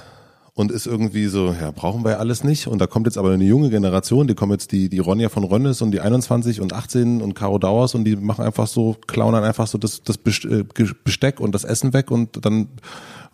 und 0.60 0.74
ist 0.74 0.88
irgendwie 0.88 1.28
so, 1.28 1.56
ja, 1.58 1.72
brauchen 1.72 2.04
wir 2.04 2.12
ja 2.12 2.18
alles 2.18 2.44
nicht. 2.44 2.68
Und 2.68 2.80
da 2.80 2.86
kommt 2.86 3.08
jetzt 3.08 3.18
aber 3.18 3.32
eine 3.32 3.46
junge 3.46 3.70
Generation, 3.70 4.28
die 4.28 4.36
kommen 4.36 4.52
jetzt 4.52 4.74
die, 4.74 4.90
die 4.90 5.00
Ronja 5.00 5.30
von 5.30 5.46
Rönnes 5.46 5.82
und 5.82 5.92
die 5.92 6.02
21 6.02 6.60
und 6.60 6.74
18 6.74 7.22
und 7.22 7.34
Caro 7.34 7.60
Dauers 7.60 7.96
und 7.96 8.04
die 8.04 8.18
machen 8.18 8.44
einfach 8.44 8.68
so, 8.68 8.98
klauen 9.08 9.32
dann 9.32 9.46
einfach 9.46 9.68
so 9.68 9.78
das, 9.78 10.04
das 10.04 10.18
äh, 10.18 10.66
Besteck 11.06 11.40
und 11.40 11.56
das 11.56 11.64
Essen 11.64 11.94
weg 11.94 12.12
und 12.12 12.46
dann 12.46 12.68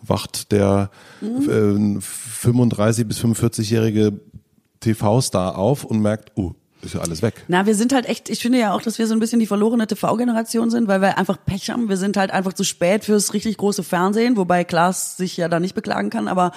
wacht 0.02 0.52
der 0.52 0.88
mhm. 1.20 1.98
äh, 1.98 2.00
35 2.00 3.08
bis 3.08 3.18
45-jährige 3.18 4.20
TV-Star 4.78 5.58
auf 5.58 5.82
und 5.82 5.98
merkt, 5.98 6.30
oh, 6.36 6.52
ist 6.80 6.94
ja 6.94 7.00
alles 7.00 7.22
weg. 7.22 7.42
Na, 7.48 7.66
wir 7.66 7.74
sind 7.74 7.92
halt 7.92 8.06
echt, 8.06 8.28
ich 8.28 8.40
finde 8.40 8.60
ja 8.60 8.72
auch, 8.72 8.82
dass 8.82 9.00
wir 9.00 9.08
so 9.08 9.14
ein 9.14 9.18
bisschen 9.18 9.40
die 9.40 9.46
verlorene 9.46 9.88
TV-Generation 9.88 10.70
sind, 10.70 10.86
weil 10.86 11.00
wir 11.00 11.18
einfach 11.18 11.38
Pech 11.44 11.70
haben. 11.70 11.88
Wir 11.88 11.96
sind 11.96 12.16
halt 12.16 12.30
einfach 12.30 12.52
zu 12.52 12.62
spät 12.62 13.04
fürs 13.04 13.34
richtig 13.34 13.56
große 13.56 13.82
Fernsehen, 13.82 14.36
wobei 14.36 14.62
Klaas 14.62 15.16
sich 15.16 15.36
ja 15.36 15.48
da 15.48 15.58
nicht 15.58 15.74
beklagen 15.74 16.10
kann, 16.10 16.28
aber 16.28 16.52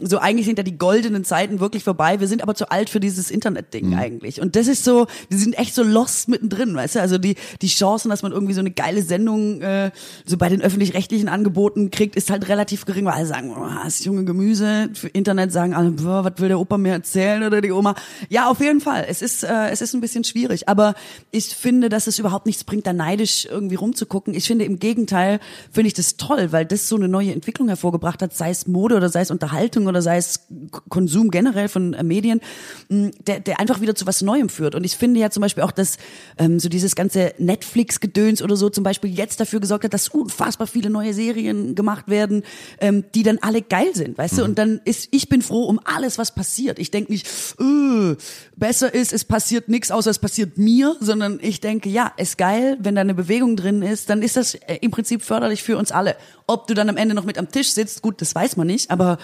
so 0.00 0.16
eigentlich 0.16 0.46
sind 0.46 0.56
ja 0.56 0.64
die 0.64 0.78
goldenen 0.78 1.24
Zeiten 1.24 1.60
wirklich 1.60 1.84
vorbei. 1.84 2.20
Wir 2.20 2.26
sind 2.26 2.42
aber 2.42 2.54
zu 2.54 2.70
alt 2.70 2.88
für 2.88 3.00
dieses 3.00 3.30
Internetding 3.30 3.88
mhm. 3.88 3.98
eigentlich. 3.98 4.40
Und 4.40 4.56
das 4.56 4.66
ist 4.66 4.82
so, 4.82 5.06
wir 5.28 5.36
sind 5.36 5.58
echt 5.58 5.74
so 5.74 5.82
lost 5.82 6.26
mittendrin, 6.28 6.74
weißt 6.74 6.94
du? 6.94 7.00
Also 7.02 7.18
die, 7.18 7.34
die 7.60 7.66
Chancen, 7.66 8.08
dass 8.08 8.22
man 8.22 8.32
irgendwie 8.32 8.54
so 8.54 8.60
eine 8.60 8.70
geile 8.70 9.02
Sendung 9.02 9.60
äh, 9.60 9.90
so 10.24 10.38
bei 10.38 10.48
den 10.48 10.62
öffentlich-rechtlichen 10.62 11.28
Angeboten 11.28 11.90
kriegt, 11.90 12.16
ist 12.16 12.30
halt 12.30 12.48
relativ 12.48 12.86
gering, 12.86 13.04
weil 13.04 13.12
alle 13.12 13.26
sagen, 13.26 13.54
oh, 13.54 13.68
das 13.84 14.02
junge 14.06 14.24
Gemüse. 14.24 14.88
Für 14.94 15.08
Internet 15.08 15.52
sagen 15.52 15.74
alle, 15.74 15.90
boah, 15.90 16.24
was 16.24 16.32
will 16.38 16.48
der 16.48 16.60
Opa 16.60 16.78
mir 16.78 16.92
erzählen 16.92 17.42
oder 17.42 17.60
die 17.60 17.70
Oma? 17.70 17.94
Ja, 18.30 18.48
auf 18.48 18.60
jeden 18.60 18.80
Fall. 18.80 19.04
Es 19.06 19.20
ist, 19.20 19.44
äh, 19.44 19.68
es 19.68 19.82
ist 19.82 19.92
ein 19.92 20.00
bisschen 20.00 20.24
schwierig. 20.24 20.66
Aber 20.66 20.94
ich 21.30 21.54
finde, 21.54 21.90
dass 21.90 22.06
es 22.06 22.18
überhaupt 22.18 22.46
nichts 22.46 22.64
bringt, 22.64 22.86
da 22.86 22.94
neidisch 22.94 23.44
irgendwie 23.44 23.74
rumzugucken. 23.74 24.32
Ich 24.32 24.46
finde 24.46 24.64
im 24.64 24.78
Gegenteil, 24.78 25.40
finde 25.70 25.88
ich 25.88 25.94
das 25.94 26.16
toll, 26.16 26.52
weil 26.52 26.64
das 26.64 26.88
so 26.88 26.96
eine 26.96 27.08
neue 27.08 27.34
Entwicklung 27.34 27.68
hervorgebracht 27.68 28.22
hat, 28.22 28.34
sei 28.34 28.48
es 28.48 28.66
Mode 28.66 28.96
oder 28.96 29.10
sei 29.10 29.20
es 29.20 29.30
Unterhaltung 29.30 29.57
Unterhaltung 29.58 29.86
oder 29.86 30.02
sei 30.02 30.16
es 30.18 30.40
Konsum 30.88 31.30
generell 31.30 31.68
von 31.68 31.94
äh, 31.94 32.02
Medien, 32.02 32.40
der, 32.88 33.40
der 33.40 33.60
einfach 33.60 33.80
wieder 33.80 33.94
zu 33.94 34.06
was 34.06 34.22
Neuem 34.22 34.48
führt. 34.48 34.74
Und 34.74 34.84
ich 34.84 34.96
finde 34.96 35.20
ja 35.20 35.30
zum 35.30 35.40
Beispiel 35.40 35.64
auch, 35.64 35.72
dass 35.72 35.98
ähm, 36.38 36.60
so 36.60 36.68
dieses 36.68 36.94
ganze 36.94 37.34
Netflix-Gedöns 37.38 38.42
oder 38.42 38.56
so 38.56 38.70
zum 38.70 38.84
Beispiel 38.84 39.10
jetzt 39.10 39.40
dafür 39.40 39.60
gesorgt 39.60 39.84
hat, 39.84 39.94
dass 39.94 40.08
unfassbar 40.08 40.66
viele 40.66 40.90
neue 40.90 41.12
Serien 41.12 41.74
gemacht 41.74 42.08
werden, 42.08 42.44
ähm, 42.80 43.04
die 43.14 43.22
dann 43.22 43.38
alle 43.40 43.62
geil 43.62 43.94
sind, 43.94 44.16
weißt 44.16 44.34
mhm. 44.34 44.38
du? 44.38 44.44
Und 44.44 44.58
dann 44.58 44.80
ist, 44.84 45.08
ich 45.10 45.28
bin 45.28 45.42
froh 45.42 45.64
um 45.64 45.80
alles, 45.84 46.18
was 46.18 46.34
passiert. 46.34 46.78
Ich 46.78 46.90
denke 46.90 47.12
nicht, 47.12 47.26
öh, 47.60 48.14
besser 48.56 48.92
ist, 48.94 49.12
es 49.12 49.24
passiert 49.24 49.68
nichts, 49.68 49.90
außer 49.90 50.10
es 50.10 50.18
passiert 50.18 50.56
mir, 50.58 50.96
sondern 51.00 51.38
ich 51.42 51.60
denke, 51.60 51.88
ja, 51.88 52.12
ist 52.16 52.38
geil, 52.38 52.76
wenn 52.80 52.94
da 52.94 53.00
eine 53.00 53.14
Bewegung 53.14 53.56
drin 53.56 53.82
ist, 53.82 54.08
dann 54.10 54.22
ist 54.22 54.36
das 54.36 54.54
äh, 54.54 54.78
im 54.80 54.90
Prinzip 54.90 55.22
förderlich 55.22 55.62
für 55.62 55.76
uns 55.76 55.90
alle. 55.90 56.16
Ob 56.46 56.66
du 56.66 56.74
dann 56.74 56.88
am 56.88 56.96
Ende 56.96 57.14
noch 57.14 57.24
mit 57.24 57.38
am 57.38 57.50
Tisch 57.50 57.70
sitzt, 57.70 58.02
gut, 58.02 58.20
das 58.20 58.34
weiß 58.34 58.56
man 58.56 58.66
nicht, 58.66 58.90
aber 58.90 59.18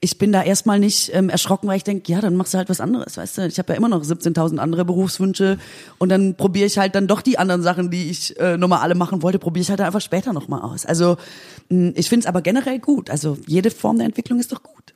ich 0.00 0.18
bin 0.18 0.32
da 0.32 0.42
erstmal 0.42 0.78
nicht 0.78 1.10
ähm, 1.14 1.28
erschrocken, 1.28 1.68
weil 1.68 1.76
ich 1.76 1.84
denke, 1.84 2.10
ja, 2.10 2.20
dann 2.20 2.36
machst 2.36 2.54
du 2.54 2.58
halt 2.58 2.68
was 2.68 2.80
anderes, 2.80 3.16
weißt 3.16 3.38
du? 3.38 3.46
Ich 3.46 3.58
habe 3.58 3.72
ja 3.72 3.78
immer 3.78 3.88
noch 3.88 4.02
17.000 4.02 4.58
andere 4.58 4.84
Berufswünsche 4.84 5.58
und 5.98 6.08
dann 6.08 6.36
probiere 6.36 6.66
ich 6.66 6.78
halt 6.78 6.94
dann 6.94 7.06
doch 7.06 7.22
die 7.22 7.38
anderen 7.38 7.62
Sachen, 7.62 7.90
die 7.90 8.10
ich 8.10 8.38
äh, 8.38 8.56
nochmal 8.56 8.80
alle 8.80 8.94
machen 8.94 9.22
wollte, 9.22 9.38
probiere 9.38 9.62
ich 9.62 9.70
halt 9.70 9.80
einfach 9.80 10.00
später 10.00 10.32
nochmal 10.32 10.62
aus. 10.62 10.86
Also 10.86 11.16
mh, 11.68 11.92
ich 11.96 12.08
finde 12.08 12.24
es 12.24 12.26
aber 12.26 12.42
generell 12.42 12.78
gut. 12.78 13.10
Also 13.10 13.38
jede 13.46 13.70
Form 13.70 13.98
der 13.98 14.06
Entwicklung 14.06 14.38
ist 14.38 14.52
doch 14.52 14.62
gut. 14.62 14.94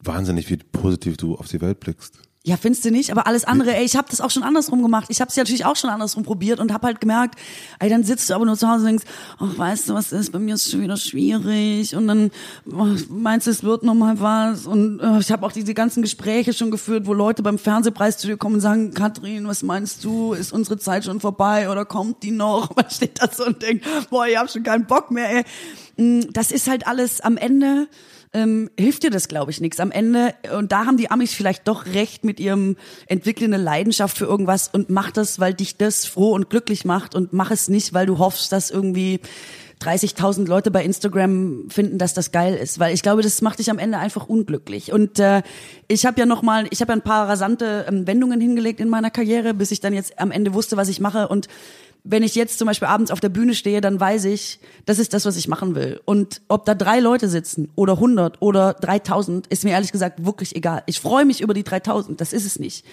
Wahnsinnig, 0.00 0.48
wie 0.50 0.56
positiv 0.56 1.16
du 1.16 1.36
auf 1.36 1.48
die 1.48 1.60
Welt 1.60 1.80
blickst. 1.80 2.25
Ja, 2.46 2.56
findest 2.56 2.84
du 2.84 2.92
nicht? 2.92 3.10
Aber 3.10 3.26
alles 3.26 3.42
andere, 3.42 3.74
ey, 3.74 3.84
ich 3.84 3.96
habe 3.96 4.06
das 4.08 4.20
auch 4.20 4.30
schon 4.30 4.44
andersrum 4.44 4.80
gemacht. 4.80 5.06
Ich 5.08 5.20
habe 5.20 5.28
es 5.28 5.34
ja 5.34 5.42
natürlich 5.42 5.64
auch 5.64 5.74
schon 5.74 5.90
andersrum 5.90 6.22
probiert 6.22 6.60
und 6.60 6.72
habe 6.72 6.86
halt 6.86 7.00
gemerkt, 7.00 7.34
ey, 7.80 7.88
dann 7.90 8.04
sitzt 8.04 8.30
du 8.30 8.34
aber 8.34 8.46
nur 8.46 8.56
zu 8.56 8.68
Hause 8.68 8.82
und 8.82 8.86
denkst, 8.86 9.04
ach, 9.40 9.58
weißt 9.58 9.88
du, 9.88 9.94
was 9.94 10.12
ist, 10.12 10.30
bei 10.30 10.38
mir 10.38 10.54
ist 10.54 10.70
schon 10.70 10.80
wieder 10.80 10.96
schwierig 10.96 11.96
und 11.96 12.06
dann 12.06 12.30
oh, 12.72 12.86
meinst 13.08 13.48
du, 13.48 13.50
es 13.50 13.64
wird 13.64 13.82
noch 13.82 13.94
mal 13.94 14.20
was 14.20 14.68
und 14.68 15.00
oh, 15.00 15.18
ich 15.18 15.32
habe 15.32 15.44
auch 15.44 15.50
diese 15.50 15.74
ganzen 15.74 16.02
Gespräche 16.02 16.52
schon 16.52 16.70
geführt, 16.70 17.08
wo 17.08 17.14
Leute 17.14 17.42
beim 17.42 17.58
Fernsehpreis 17.58 18.16
zu 18.16 18.28
dir 18.28 18.36
kommen 18.36 18.54
und 18.54 18.60
sagen, 18.60 18.94
Katrin, 18.94 19.48
was 19.48 19.64
meinst 19.64 20.04
du, 20.04 20.32
ist 20.32 20.52
unsere 20.52 20.78
Zeit 20.78 21.04
schon 21.04 21.18
vorbei 21.18 21.68
oder 21.68 21.84
kommt 21.84 22.22
die 22.22 22.30
noch? 22.30 22.76
Man 22.76 22.88
steht 22.90 23.20
da 23.20 23.28
so 23.28 23.44
und 23.44 23.60
denkt, 23.60 23.84
boah, 24.08 24.24
ich 24.24 24.36
habe 24.36 24.48
schon 24.48 24.62
keinen 24.62 24.86
Bock 24.86 25.10
mehr, 25.10 25.38
ey. 25.38 25.44
Mm, 25.96 26.32
das 26.32 26.52
ist 26.52 26.68
halt 26.68 26.86
alles 26.86 27.20
am 27.20 27.38
Ende 27.38 27.88
ähm, 28.36 28.70
hilft 28.78 29.02
dir 29.02 29.10
das, 29.10 29.28
glaube 29.28 29.50
ich, 29.50 29.62
nichts. 29.62 29.80
Am 29.80 29.90
Ende, 29.90 30.34
und 30.54 30.70
da 30.70 30.84
haben 30.84 30.98
die 30.98 31.10
Amis 31.10 31.32
vielleicht 31.32 31.66
doch 31.66 31.86
recht 31.86 32.22
mit 32.22 32.38
ihrem 32.38 32.76
entwickeln 33.06 33.54
eine 33.54 33.62
Leidenschaft 33.62 34.18
für 34.18 34.26
irgendwas 34.26 34.68
und 34.68 34.90
mach 34.90 35.10
das, 35.10 35.40
weil 35.40 35.54
dich 35.54 35.78
das 35.78 36.04
froh 36.04 36.32
und 36.32 36.50
glücklich 36.50 36.84
macht 36.84 37.14
und 37.14 37.32
mach 37.32 37.50
es 37.50 37.68
nicht, 37.68 37.94
weil 37.94 38.04
du 38.04 38.18
hoffst, 38.18 38.52
dass 38.52 38.70
irgendwie 38.70 39.20
30.000 39.82 40.46
Leute 40.46 40.70
bei 40.70 40.84
Instagram 40.84 41.68
finden, 41.68 41.96
dass 41.96 42.12
das 42.12 42.30
geil 42.30 42.54
ist, 42.54 42.78
weil 42.78 42.94
ich 42.94 43.02
glaube, 43.02 43.22
das 43.22 43.40
macht 43.40 43.58
dich 43.58 43.70
am 43.70 43.78
Ende 43.78 43.98
einfach 43.98 44.26
unglücklich. 44.26 44.92
Und 44.92 45.18
äh, 45.18 45.42
ich 45.88 46.04
habe 46.04 46.20
ja 46.20 46.26
noch 46.26 46.42
mal, 46.42 46.66
ich 46.70 46.80
habe 46.82 46.92
ja 46.92 46.96
ein 46.96 47.02
paar 47.02 47.28
rasante 47.28 47.86
ähm, 47.88 48.06
Wendungen 48.06 48.40
hingelegt 48.40 48.80
in 48.80 48.88
meiner 48.88 49.10
Karriere, 49.10 49.54
bis 49.54 49.70
ich 49.70 49.80
dann 49.80 49.94
jetzt 49.94 50.18
am 50.18 50.30
Ende 50.30 50.52
wusste, 50.52 50.76
was 50.76 50.88
ich 50.88 51.00
mache 51.00 51.28
und 51.28 51.48
wenn 52.08 52.22
ich 52.22 52.34
jetzt 52.34 52.58
zum 52.58 52.66
Beispiel 52.66 52.86
abends 52.86 53.10
auf 53.10 53.20
der 53.20 53.28
Bühne 53.28 53.54
stehe, 53.54 53.80
dann 53.80 53.98
weiß 53.98 54.26
ich, 54.26 54.60
das 54.84 54.98
ist 54.98 55.12
das, 55.12 55.24
was 55.26 55.36
ich 55.36 55.48
machen 55.48 55.74
will. 55.74 56.00
Und 56.04 56.40
ob 56.48 56.64
da 56.64 56.74
drei 56.74 57.00
Leute 57.00 57.28
sitzen 57.28 57.68
oder 57.74 57.94
100 57.94 58.40
oder 58.40 58.74
3000, 58.74 59.48
ist 59.48 59.64
mir 59.64 59.70
ehrlich 59.70 59.92
gesagt 59.92 60.24
wirklich 60.24 60.54
egal. 60.54 60.84
Ich 60.86 61.00
freue 61.00 61.24
mich 61.24 61.40
über 61.40 61.52
die 61.52 61.64
3000, 61.64 62.20
das 62.20 62.32
ist 62.32 62.46
es 62.46 62.58
nicht. 62.58 62.84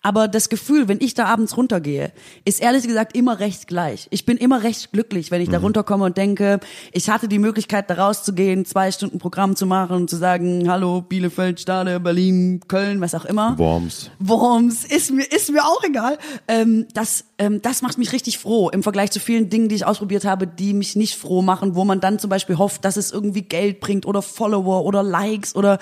Aber 0.00 0.26
das 0.26 0.48
Gefühl, 0.48 0.88
wenn 0.88 1.00
ich 1.00 1.14
da 1.14 1.26
abends 1.26 1.56
runtergehe, 1.56 2.12
ist 2.44 2.62
ehrlich 2.62 2.86
gesagt 2.86 3.14
immer 3.14 3.40
recht 3.40 3.66
gleich. 3.66 4.08
Ich 4.10 4.24
bin 4.24 4.38
immer 4.38 4.62
recht 4.62 4.92
glücklich, 4.92 5.30
wenn 5.30 5.42
ich 5.42 5.50
da 5.50 5.58
mhm. 5.58 5.66
runterkomme 5.66 6.04
und 6.04 6.16
denke, 6.16 6.60
ich 6.92 7.10
hatte 7.10 7.28
die 7.28 7.38
Möglichkeit, 7.38 7.90
da 7.90 7.94
rauszugehen, 7.94 8.64
zwei 8.64 8.90
Stunden 8.90 9.18
Programm 9.18 9.54
zu 9.54 9.66
machen 9.66 9.96
und 9.96 10.10
zu 10.10 10.16
sagen, 10.16 10.70
hallo, 10.70 11.02
Bielefeld, 11.02 11.60
Stade, 11.60 12.00
Berlin, 12.00 12.60
Köln, 12.68 13.00
was 13.00 13.14
auch 13.14 13.26
immer. 13.26 13.58
Worms. 13.58 14.10
Worms, 14.18 14.84
ist 14.84 15.10
mir, 15.10 15.24
ist 15.24 15.50
mir 15.50 15.62
auch 15.62 15.84
egal. 15.84 16.18
Ähm, 16.48 16.86
das, 16.94 17.24
ähm, 17.38 17.60
das 17.60 17.82
macht 17.82 17.98
mich 17.98 18.12
richtig 18.12 18.38
froh 18.38 18.61
im 18.70 18.82
Vergleich 18.82 19.10
zu 19.10 19.20
vielen 19.20 19.48
Dingen, 19.48 19.68
die 19.68 19.74
ich 19.74 19.86
ausprobiert 19.86 20.24
habe, 20.24 20.46
die 20.46 20.74
mich 20.74 20.96
nicht 20.96 21.16
froh 21.16 21.42
machen, 21.42 21.74
wo 21.74 21.84
man 21.84 22.00
dann 22.00 22.18
zum 22.18 22.30
Beispiel 22.30 22.58
hofft, 22.58 22.84
dass 22.84 22.96
es 22.96 23.12
irgendwie 23.12 23.42
Geld 23.42 23.80
bringt 23.80 24.06
oder 24.06 24.22
Follower 24.22 24.84
oder 24.84 25.02
Likes 25.02 25.54
oder 25.54 25.78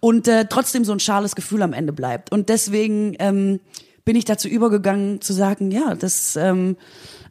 und 0.00 0.28
äh, 0.28 0.46
trotzdem 0.48 0.84
so 0.84 0.92
ein 0.92 1.00
schales 1.00 1.34
Gefühl 1.34 1.62
am 1.62 1.72
Ende 1.72 1.92
bleibt. 1.92 2.32
Und 2.32 2.48
deswegen 2.48 3.14
ähm, 3.18 3.60
bin 4.04 4.16
ich 4.16 4.24
dazu 4.24 4.48
übergegangen 4.48 5.20
zu 5.20 5.32
sagen, 5.32 5.70
ja, 5.70 5.94
das 5.94 6.36
ähm, 6.36 6.76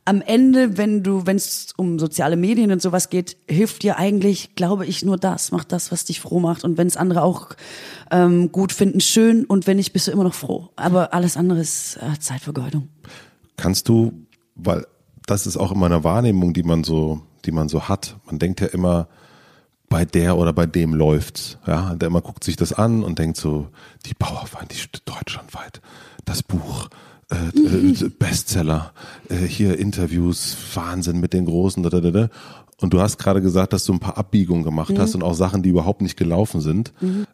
am 0.08 0.22
Ende, 0.22 0.78
wenn 0.78 1.04
du, 1.04 1.26
wenn 1.26 1.36
es 1.36 1.74
um 1.76 2.00
soziale 2.00 2.38
Medien 2.38 2.72
und 2.72 2.82
sowas 2.82 3.10
geht, 3.10 3.36
hilft 3.46 3.84
dir 3.84 3.98
eigentlich, 3.98 4.56
glaube 4.56 4.86
ich, 4.86 5.04
nur 5.04 5.18
das. 5.18 5.52
Mach 5.52 5.66
das, 5.66 5.92
was 5.92 6.06
dich 6.06 6.22
froh 6.22 6.40
macht. 6.40 6.64
Und 6.64 6.78
wenn 6.78 6.88
es 6.88 6.96
andere 6.96 7.24
auch 7.24 7.50
ähm, 8.10 8.54
gut 8.54 8.72
finden, 8.72 9.02
schön. 9.02 9.44
Und 9.44 9.68
wenn 9.68 9.76
nicht, 9.76 9.92
bist 9.92 10.08
du 10.08 10.12
immer 10.12 10.24
noch 10.24 10.34
froh. 10.34 10.70
Aber 10.78 11.14
alles 11.14 11.36
andere 11.36 11.60
ist 11.60 11.98
äh, 11.98 12.18
Zeitvergeudung. 12.20 12.88
Kannst 13.58 13.90
du, 13.90 14.14
weil 14.58 14.86
das 15.26 15.46
ist 15.46 15.58
auch 15.58 15.72
immer 15.72 15.86
eine 15.86 16.04
Wahrnehmung, 16.04 16.54
die 16.54 16.64
man 16.64 16.84
so, 16.84 17.22
die 17.46 17.52
man 17.52 17.70
so 17.70 17.88
hat. 17.88 18.18
Man 18.26 18.40
denkt 18.40 18.62
ja 18.62 18.68
immer, 18.68 19.08
bei 19.90 20.06
der 20.06 20.38
oder 20.38 20.54
bei 20.54 20.66
dem 20.66 20.94
läuft's. 20.94 21.58
Ja, 21.66 21.96
der 21.96 22.08
immer 22.08 22.22
guckt 22.22 22.44
sich 22.44 22.56
das 22.56 22.74
an 22.74 23.04
und 23.04 23.20
denkt 23.20 23.38
so, 23.38 23.68
die 24.06 24.14
Bauerfeind, 24.14 24.74
die 24.74 25.00
deutschlandweit, 25.06 25.82
das 26.26 26.44
Buch, 26.44 26.90
äh, 27.30 27.58
äh, 27.58 28.10
Bestseller, 28.10 28.94
äh, 29.30 29.36
hier 29.36 29.78
Interviews, 29.80 30.58
Wahnsinn 30.74 31.20
mit 31.20 31.34
den 31.34 31.46
Großen. 31.46 31.84
Da, 31.84 31.90
da, 31.90 32.00
da. 32.00 32.30
Und 32.80 32.94
du 32.94 33.02
hast 33.02 33.18
gerade 33.18 33.42
gesagt, 33.42 33.74
dass 33.74 33.86
du 33.86 33.94
ein 33.94 34.00
paar 34.00 34.18
Abbiegungen 34.18 34.64
gemacht 34.64 34.92
mhm. 34.92 35.00
hast 35.00 35.16
und 35.16 35.24
auch 35.24 35.34
Sachen, 35.34 35.64
die 35.64 35.70
überhaupt 35.70 36.02
nicht 36.02 36.18
gelaufen 36.18 36.62
sind. 36.62 36.94
Mhm. 37.02 37.26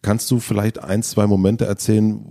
Kannst 0.00 0.30
du 0.30 0.40
vielleicht 0.40 0.82
ein, 0.82 1.02
zwei 1.02 1.26
Momente 1.26 1.64
erzählen, 1.64 2.24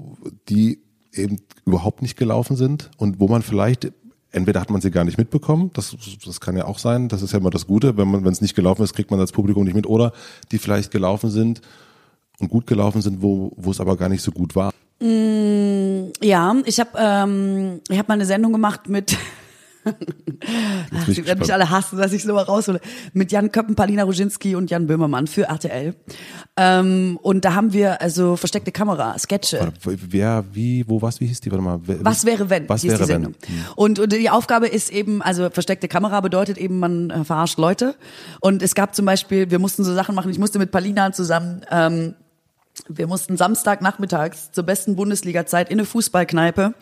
die 0.49 0.81
eben 1.13 1.37
überhaupt 1.65 2.01
nicht 2.01 2.17
gelaufen 2.17 2.55
sind 2.55 2.91
und 2.97 3.19
wo 3.19 3.27
man 3.27 3.41
vielleicht 3.41 3.91
entweder 4.31 4.61
hat 4.61 4.69
man 4.69 4.81
sie 4.81 4.91
gar 4.91 5.03
nicht 5.03 5.17
mitbekommen, 5.17 5.71
das, 5.73 5.95
das 6.25 6.39
kann 6.39 6.57
ja 6.57 6.65
auch 6.65 6.79
sein, 6.79 7.09
das 7.09 7.21
ist 7.21 7.33
ja 7.33 7.39
immer 7.39 7.49
das 7.49 7.67
Gute, 7.67 7.97
wenn 7.97 8.09
man, 8.09 8.23
wenn 8.23 8.31
es 8.31 8.41
nicht 8.41 8.55
gelaufen 8.55 8.83
ist, 8.83 8.93
kriegt 8.93 9.11
man 9.11 9.19
als 9.19 9.31
Publikum 9.31 9.63
nicht 9.63 9.75
mit, 9.75 9.87
oder 9.87 10.13
die 10.51 10.57
vielleicht 10.57 10.91
gelaufen 10.91 11.29
sind 11.29 11.61
und 12.39 12.49
gut 12.49 12.67
gelaufen 12.67 13.01
sind, 13.01 13.21
wo, 13.21 13.51
wo 13.55 13.71
es 13.71 13.79
aber 13.79 13.97
gar 13.97 14.09
nicht 14.09 14.21
so 14.21 14.31
gut 14.31 14.55
war. 14.55 14.73
Mm, 14.99 16.11
ja, 16.21 16.55
ich 16.65 16.79
habe 16.79 16.91
ähm, 16.97 17.81
ich 17.89 17.97
hab 17.97 18.07
mal 18.07 18.15
eine 18.15 18.25
Sendung 18.25 18.51
gemacht 18.51 18.87
mit 18.87 19.17
Ach, 19.85 21.07
Sie 21.07 21.25
werden 21.25 21.39
mich 21.39 21.53
alle 21.53 21.69
hassen, 21.69 21.97
dass 21.97 22.13
ich 22.13 22.23
so 22.23 22.33
mal 22.33 22.43
raushole. 22.43 22.79
Mit 23.13 23.31
Jan 23.31 23.51
Köppen, 23.51 23.75
Palina 23.75 24.03
Ruzinski 24.03 24.55
und 24.55 24.69
Jan 24.69 24.87
Böhmermann 24.87 25.27
für 25.27 25.43
RTL. 25.43 25.95
Ähm, 26.57 27.17
und 27.21 27.45
da 27.45 27.53
haben 27.53 27.73
wir 27.73 28.01
also 28.01 28.35
versteckte 28.35 28.71
Kamera, 28.71 29.17
Sketche. 29.17 29.71
Wer, 29.83 30.45
wie, 30.51 30.85
wo, 30.87 31.01
was, 31.01 31.19
wie 31.19 31.27
hieß 31.27 31.41
die? 31.41 31.51
Warte 31.51 31.63
mal. 31.63 31.79
Wer, 31.83 32.03
was 32.03 32.25
wäre 32.25 32.49
wenn? 32.49 32.67
Was 32.69 32.83
wäre 32.83 33.07
wenn? 33.07 33.25
Hm. 33.25 33.35
Und, 33.75 33.99
und 33.99 34.11
die 34.11 34.29
Aufgabe 34.29 34.67
ist 34.67 34.91
eben, 34.91 35.21
also 35.21 35.49
versteckte 35.49 35.87
Kamera 35.87 36.21
bedeutet 36.21 36.57
eben, 36.57 36.79
man 36.79 37.09
äh, 37.09 37.23
verarscht 37.23 37.57
Leute. 37.57 37.95
Und 38.39 38.61
es 38.61 38.75
gab 38.75 38.95
zum 38.95 39.05
Beispiel, 39.05 39.51
wir 39.51 39.59
mussten 39.59 39.83
so 39.83 39.93
Sachen 39.93 40.15
machen, 40.15 40.31
ich 40.31 40.39
musste 40.39 40.59
mit 40.59 40.71
Palina 40.71 41.11
zusammen 41.11 41.61
ähm, 41.69 42.15
wir 42.87 43.07
mussten 43.07 43.37
Samstagnachmittags 43.37 44.51
zur 44.51 44.63
besten 44.63 44.95
Bundesliga-Zeit 44.95 45.69
in 45.69 45.79
eine 45.79 45.85
Fußballkneipe 45.85 46.73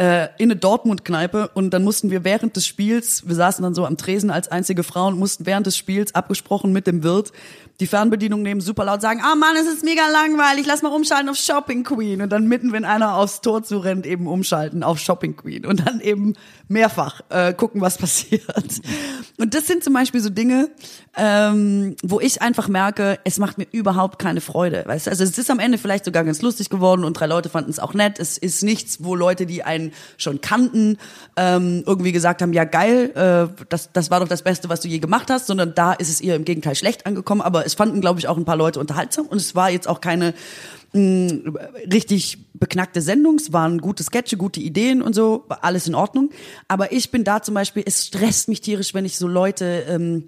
äh, 0.00 0.28
in 0.38 0.50
eine 0.50 0.56
Dortmund-Kneipe 0.56 1.50
und 1.52 1.70
dann 1.74 1.84
mussten 1.84 2.10
wir 2.10 2.24
während 2.24 2.56
des 2.56 2.66
Spiels, 2.66 3.28
wir 3.28 3.34
saßen 3.34 3.62
dann 3.62 3.74
so 3.74 3.84
am 3.84 3.98
Tresen 3.98 4.30
als 4.30 4.48
einzige 4.48 4.82
Frau 4.82 5.08
und 5.08 5.18
mussten 5.18 5.44
während 5.44 5.66
des 5.66 5.76
Spiels 5.76 6.14
abgesprochen 6.14 6.72
mit 6.72 6.86
dem 6.86 7.02
Wirt 7.02 7.32
die 7.80 7.86
Fernbedienung 7.86 8.42
nehmen, 8.42 8.60
super 8.60 8.84
laut 8.84 9.00
sagen, 9.00 9.20
ah 9.22 9.32
oh 9.32 9.36
Mann, 9.36 9.56
es 9.56 9.66
ist 9.66 9.82
mega 9.82 10.02
langweilig, 10.08 10.66
lass 10.66 10.82
mal 10.82 10.90
umschalten 10.92 11.28
auf 11.28 11.36
Shopping 11.36 11.82
Queen. 11.82 12.20
Und 12.20 12.30
dann 12.30 12.46
mitten, 12.46 12.72
wenn 12.72 12.84
einer 12.84 13.16
aufs 13.16 13.40
Tor 13.40 13.62
zu 13.62 13.78
rennt, 13.78 14.06
eben 14.06 14.26
umschalten 14.26 14.82
auf 14.82 14.98
Shopping 14.98 15.36
Queen. 15.36 15.64
Und 15.64 15.86
dann 15.86 16.00
eben 16.00 16.34
mehrfach 16.68 17.22
äh, 17.30 17.54
gucken, 17.54 17.80
was 17.80 17.98
passiert. 17.98 18.44
Und 19.38 19.54
das 19.54 19.66
sind 19.66 19.82
zum 19.82 19.94
Beispiel 19.94 20.20
so 20.20 20.28
Dinge, 20.28 20.70
ähm, 21.16 21.96
wo 22.02 22.20
ich 22.20 22.42
einfach 22.42 22.68
merke, 22.68 23.18
es 23.24 23.38
macht 23.38 23.58
mir 23.58 23.66
überhaupt 23.72 24.18
keine 24.18 24.40
Freude. 24.40 24.84
Weißt 24.86 25.06
du? 25.06 25.10
Also 25.10 25.24
es 25.24 25.36
ist 25.38 25.50
am 25.50 25.58
Ende 25.58 25.78
vielleicht 25.78 26.04
sogar 26.04 26.24
ganz 26.24 26.42
lustig 26.42 26.68
geworden 26.68 27.04
und 27.04 27.14
drei 27.14 27.26
Leute 27.26 27.48
fanden 27.48 27.70
es 27.70 27.78
auch 27.78 27.94
nett. 27.94 28.18
Es 28.20 28.38
ist 28.38 28.62
nichts, 28.62 29.02
wo 29.02 29.14
Leute, 29.14 29.46
die 29.46 29.62
einen 29.62 29.92
schon 30.18 30.40
kannten, 30.40 30.98
ähm, 31.36 31.82
irgendwie 31.86 32.12
gesagt 32.12 32.42
haben, 32.42 32.52
ja 32.52 32.64
geil, 32.64 33.10
äh, 33.14 33.64
das, 33.68 33.90
das 33.92 34.10
war 34.10 34.20
doch 34.20 34.28
das 34.28 34.42
Beste, 34.42 34.68
was 34.68 34.80
du 34.80 34.88
je 34.88 34.98
gemacht 34.98 35.30
hast, 35.30 35.46
sondern 35.46 35.74
da 35.74 35.92
ist 35.92 36.10
es 36.10 36.20
ihr 36.20 36.36
im 36.36 36.44
Gegenteil 36.44 36.74
schlecht 36.74 37.06
angekommen. 37.06 37.40
Aber 37.40 37.66
es 37.70 37.74
fanden, 37.74 38.00
glaube 38.00 38.20
ich, 38.20 38.28
auch 38.28 38.36
ein 38.36 38.44
paar 38.44 38.56
Leute 38.56 38.80
unterhaltsam 38.80 39.26
und 39.26 39.38
es 39.38 39.54
war 39.54 39.70
jetzt 39.70 39.88
auch 39.88 40.00
keine 40.00 40.34
mh, 40.92 41.00
mm, 41.00 41.56
richtig 41.92 42.38
beknackte 42.54 43.00
Sendung, 43.00 43.36
es 43.36 43.52
waren 43.52 43.78
gute 43.78 44.02
Sketche, 44.02 44.36
gute 44.36 44.60
Ideen 44.60 45.02
und 45.02 45.14
so, 45.14 45.44
alles 45.48 45.88
in 45.88 45.94
Ordnung. 45.94 46.30
Aber 46.68 46.92
ich 46.92 47.10
bin 47.10 47.24
da 47.24 47.42
zum 47.42 47.54
Beispiel, 47.54 47.82
es 47.86 48.06
stresst 48.06 48.48
mich 48.48 48.60
tierisch, 48.60 48.92
wenn 48.92 49.04
ich 49.04 49.16
so 49.16 49.26
Leute 49.26 49.84
ähm, 49.88 50.24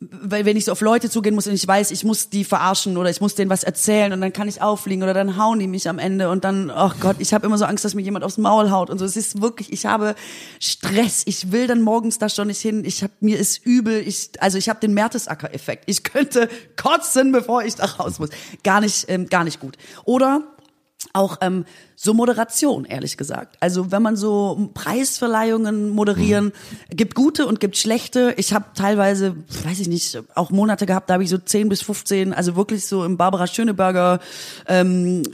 weil 0.00 0.44
wenn 0.44 0.56
ich 0.56 0.64
so 0.64 0.72
auf 0.72 0.80
Leute 0.80 1.10
zugehen 1.10 1.34
muss 1.34 1.48
und 1.48 1.54
ich 1.54 1.66
weiß, 1.66 1.90
ich 1.90 2.04
muss 2.04 2.30
die 2.30 2.44
verarschen 2.44 2.96
oder 2.96 3.10
ich 3.10 3.20
muss 3.20 3.34
denen 3.34 3.50
was 3.50 3.64
erzählen 3.64 4.12
und 4.12 4.20
dann 4.20 4.32
kann 4.32 4.46
ich 4.46 4.62
auffliegen 4.62 5.02
oder 5.02 5.12
dann 5.12 5.36
hauen 5.36 5.58
die 5.58 5.66
mich 5.66 5.88
am 5.88 5.98
Ende 5.98 6.30
und 6.30 6.44
dann, 6.44 6.70
ach 6.70 6.94
oh 6.96 7.00
Gott, 7.00 7.16
ich 7.18 7.34
habe 7.34 7.46
immer 7.46 7.58
so 7.58 7.64
Angst, 7.64 7.84
dass 7.84 7.94
mir 7.94 8.02
jemand 8.02 8.24
aufs 8.24 8.38
Maul 8.38 8.70
haut 8.70 8.90
und 8.90 8.98
so. 8.98 9.04
Es 9.04 9.16
ist 9.16 9.40
wirklich, 9.40 9.72
ich 9.72 9.86
habe 9.86 10.14
Stress. 10.60 11.22
Ich 11.26 11.50
will 11.50 11.66
dann 11.66 11.82
morgens 11.82 12.18
da 12.18 12.28
schon 12.28 12.46
nicht 12.46 12.60
hin. 12.60 12.84
Ich 12.84 13.02
habe 13.02 13.12
mir 13.20 13.38
ist 13.38 13.66
übel. 13.66 14.06
Ich, 14.06 14.30
also 14.38 14.56
ich 14.56 14.68
habe 14.68 14.78
den 14.78 14.94
Mertesacker-Effekt. 14.94 15.84
Ich 15.86 16.04
könnte 16.04 16.48
kotzen, 16.76 17.32
bevor 17.32 17.64
ich 17.64 17.74
da 17.74 17.86
raus 17.86 18.20
muss. 18.20 18.30
Gar 18.62 18.80
nicht, 18.82 19.06
ähm, 19.08 19.28
gar 19.28 19.42
nicht 19.42 19.58
gut. 19.58 19.76
Oder 20.04 20.42
auch 21.18 21.38
ähm, 21.40 21.64
so 21.96 22.14
Moderation, 22.14 22.84
ehrlich 22.84 23.16
gesagt. 23.16 23.56
Also 23.60 23.90
wenn 23.90 24.02
man 24.02 24.16
so 24.16 24.70
Preisverleihungen 24.72 25.90
moderieren, 25.90 26.46
mhm. 26.46 26.96
gibt 26.96 27.14
gute 27.14 27.46
und 27.46 27.60
gibt 27.60 27.76
schlechte. 27.76 28.34
Ich 28.36 28.54
habe 28.54 28.66
teilweise, 28.74 29.36
weiß 29.64 29.80
ich 29.80 29.88
nicht, 29.88 30.22
auch 30.34 30.50
Monate 30.50 30.86
gehabt, 30.86 31.10
da 31.10 31.14
habe 31.14 31.24
ich 31.24 31.30
so 31.30 31.38
10 31.38 31.68
bis 31.68 31.82
15, 31.82 32.32
also 32.32 32.56
wirklich 32.56 32.86
so 32.86 33.04
im 33.04 33.16
Barbara 33.16 33.46
Schöneberger 33.46 34.20
ähm, 34.66 35.24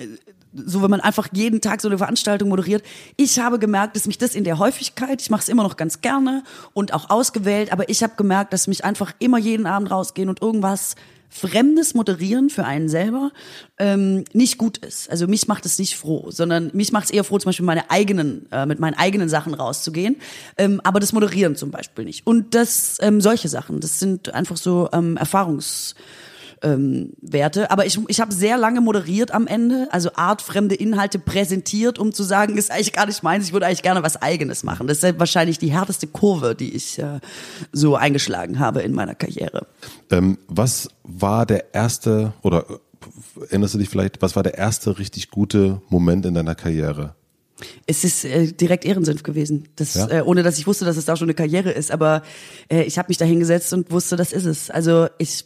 so 0.54 0.82
wenn 0.82 0.90
man 0.90 1.00
einfach 1.00 1.28
jeden 1.32 1.60
Tag 1.60 1.80
so 1.80 1.88
eine 1.88 1.98
Veranstaltung 1.98 2.48
moderiert. 2.48 2.84
Ich 3.16 3.38
habe 3.40 3.58
gemerkt, 3.58 3.96
dass 3.96 4.06
mich 4.06 4.18
das 4.18 4.34
in 4.34 4.44
der 4.44 4.58
Häufigkeit, 4.58 5.20
ich 5.20 5.30
mache 5.30 5.42
es 5.42 5.48
immer 5.48 5.64
noch 5.64 5.76
ganz 5.76 6.00
gerne 6.00 6.44
und 6.72 6.94
auch 6.94 7.10
ausgewählt, 7.10 7.72
aber 7.72 7.88
ich 7.88 8.02
habe 8.02 8.14
gemerkt, 8.16 8.52
dass 8.52 8.68
mich 8.68 8.84
einfach 8.84 9.12
immer 9.18 9.38
jeden 9.38 9.66
Abend 9.66 9.90
rausgehen 9.90 10.28
und 10.28 10.40
irgendwas 10.40 10.94
fremdes 11.34 11.94
Moderieren 11.94 12.48
für 12.48 12.64
einen 12.64 12.88
selber 12.88 13.32
ähm, 13.76 14.24
nicht 14.32 14.56
gut 14.56 14.78
ist. 14.78 15.10
Also 15.10 15.26
mich 15.26 15.48
macht 15.48 15.66
es 15.66 15.80
nicht 15.80 15.96
froh, 15.96 16.30
sondern 16.30 16.70
mich 16.74 16.92
macht 16.92 17.06
es 17.06 17.10
eher 17.10 17.24
froh, 17.24 17.38
zum 17.38 17.48
Beispiel 17.48 17.66
meine 17.66 17.90
eigenen, 17.90 18.46
äh, 18.52 18.66
mit 18.66 18.78
meinen 18.78 18.94
eigenen 18.94 19.28
Sachen 19.28 19.52
rauszugehen. 19.52 20.16
Ähm, 20.56 20.80
aber 20.84 21.00
das 21.00 21.12
Moderieren 21.12 21.56
zum 21.56 21.72
Beispiel 21.72 22.04
nicht. 22.04 22.24
Und 22.24 22.54
das, 22.54 22.98
ähm, 23.00 23.20
solche 23.20 23.48
Sachen, 23.48 23.80
das 23.80 23.98
sind 23.98 24.32
einfach 24.32 24.56
so 24.56 24.88
ähm, 24.92 25.16
Erfahrungs 25.16 25.96
ähm, 26.62 27.12
Werte. 27.20 27.70
Aber 27.70 27.86
ich, 27.86 27.98
ich 28.08 28.20
habe 28.20 28.32
sehr 28.32 28.56
lange 28.56 28.80
moderiert 28.80 29.32
am 29.32 29.46
Ende, 29.46 29.88
also 29.90 30.10
artfremde 30.14 30.74
Inhalte 30.74 31.18
präsentiert, 31.18 31.98
um 31.98 32.12
zu 32.12 32.22
sagen, 32.22 32.56
ist 32.56 32.70
eigentlich 32.70 32.92
gar 32.92 33.06
nicht 33.06 33.22
meins, 33.22 33.46
ich 33.46 33.52
würde 33.52 33.66
eigentlich 33.66 33.82
gerne 33.82 34.02
was 34.02 34.20
Eigenes 34.20 34.62
machen. 34.62 34.86
Das 34.86 35.02
ist 35.02 35.18
wahrscheinlich 35.18 35.58
die 35.58 35.72
härteste 35.72 36.06
Kurve, 36.06 36.54
die 36.54 36.74
ich 36.74 36.98
äh, 36.98 37.20
so 37.72 37.96
eingeschlagen 37.96 38.58
habe 38.58 38.82
in 38.82 38.92
meiner 38.92 39.14
Karriere. 39.14 39.66
Ähm, 40.10 40.38
was 40.48 40.88
war 41.02 41.46
der 41.46 41.74
erste, 41.74 42.32
oder 42.42 42.66
erinnerst 43.50 43.74
du 43.74 43.78
dich 43.78 43.88
vielleicht, 43.88 44.22
was 44.22 44.36
war 44.36 44.42
der 44.42 44.58
erste 44.58 44.98
richtig 44.98 45.30
gute 45.30 45.80
Moment 45.88 46.26
in 46.26 46.34
deiner 46.34 46.54
Karriere? 46.54 47.14
Es 47.86 48.04
ist 48.04 48.24
äh, 48.24 48.52
direkt 48.52 48.84
Ehrensenf 48.84 49.22
gewesen, 49.22 49.68
das, 49.76 49.94
ja? 49.94 50.08
äh, 50.10 50.22
ohne 50.22 50.42
dass 50.42 50.58
ich 50.58 50.66
wusste, 50.66 50.84
dass 50.84 50.96
es 50.96 51.04
da 51.04 51.16
schon 51.16 51.26
eine 51.26 51.34
Karriere 51.34 51.70
ist. 51.70 51.90
Aber 51.90 52.22
äh, 52.68 52.82
ich 52.82 52.98
habe 52.98 53.08
mich 53.08 53.16
da 53.16 53.24
hingesetzt 53.24 53.72
und 53.72 53.90
wusste, 53.90 54.16
das 54.16 54.32
ist 54.32 54.44
es. 54.44 54.70
Also 54.70 55.06
ich 55.18 55.44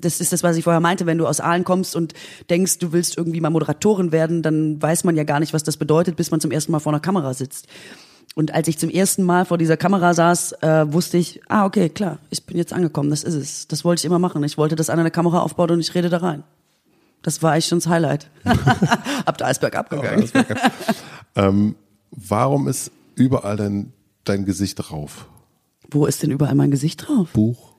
das 0.00 0.20
ist 0.20 0.32
das, 0.32 0.42
was 0.42 0.56
ich 0.56 0.64
vorher 0.64 0.80
meinte, 0.80 1.06
wenn 1.06 1.18
du 1.18 1.26
aus 1.26 1.40
Aalen 1.40 1.64
kommst 1.64 1.96
und 1.96 2.14
denkst, 2.48 2.78
du 2.78 2.92
willst 2.92 3.16
irgendwie 3.16 3.40
mal 3.40 3.50
Moderatorin 3.50 4.12
werden, 4.12 4.42
dann 4.42 4.80
weiß 4.80 5.04
man 5.04 5.16
ja 5.16 5.24
gar 5.24 5.40
nicht, 5.40 5.52
was 5.52 5.62
das 5.62 5.76
bedeutet, 5.76 6.16
bis 6.16 6.30
man 6.30 6.40
zum 6.40 6.50
ersten 6.50 6.72
Mal 6.72 6.80
vor 6.80 6.92
einer 6.92 7.00
Kamera 7.00 7.34
sitzt. 7.34 7.66
Und 8.34 8.54
als 8.54 8.68
ich 8.68 8.78
zum 8.78 8.90
ersten 8.90 9.24
Mal 9.24 9.44
vor 9.44 9.58
dieser 9.58 9.76
Kamera 9.76 10.14
saß, 10.14 10.52
äh, 10.62 10.92
wusste 10.92 11.18
ich, 11.18 11.40
ah, 11.48 11.66
okay, 11.66 11.88
klar, 11.88 12.18
ich 12.30 12.44
bin 12.44 12.56
jetzt 12.56 12.72
angekommen, 12.72 13.10
das 13.10 13.24
ist 13.24 13.34
es. 13.34 13.68
Das 13.68 13.84
wollte 13.84 14.00
ich 14.00 14.04
immer 14.04 14.20
machen. 14.20 14.42
Ich 14.44 14.56
wollte, 14.56 14.76
dass 14.76 14.88
einer 14.88 15.00
eine 15.00 15.10
Kamera 15.10 15.40
aufbaut 15.40 15.70
und 15.72 15.80
ich 15.80 15.94
rede 15.94 16.08
da 16.08 16.18
rein. 16.18 16.44
Das 17.22 17.42
war 17.42 17.52
eigentlich 17.52 17.66
schon 17.66 17.78
das 17.80 17.88
Highlight. 17.88 18.30
Ab 19.26 19.36
der 19.36 19.48
Eisberg 19.48 19.74
abgegangen. 19.76 20.30
ähm, 21.34 21.74
warum 22.12 22.68
ist 22.68 22.92
überall 23.16 23.56
dein 23.56 23.92
dein 24.24 24.44
Gesicht 24.44 24.76
drauf. 24.76 25.26
Wo 25.90 26.06
ist 26.06 26.22
denn 26.22 26.30
überall 26.30 26.54
mein 26.54 26.70
Gesicht 26.70 27.06
drauf? 27.06 27.30
Buch, 27.32 27.69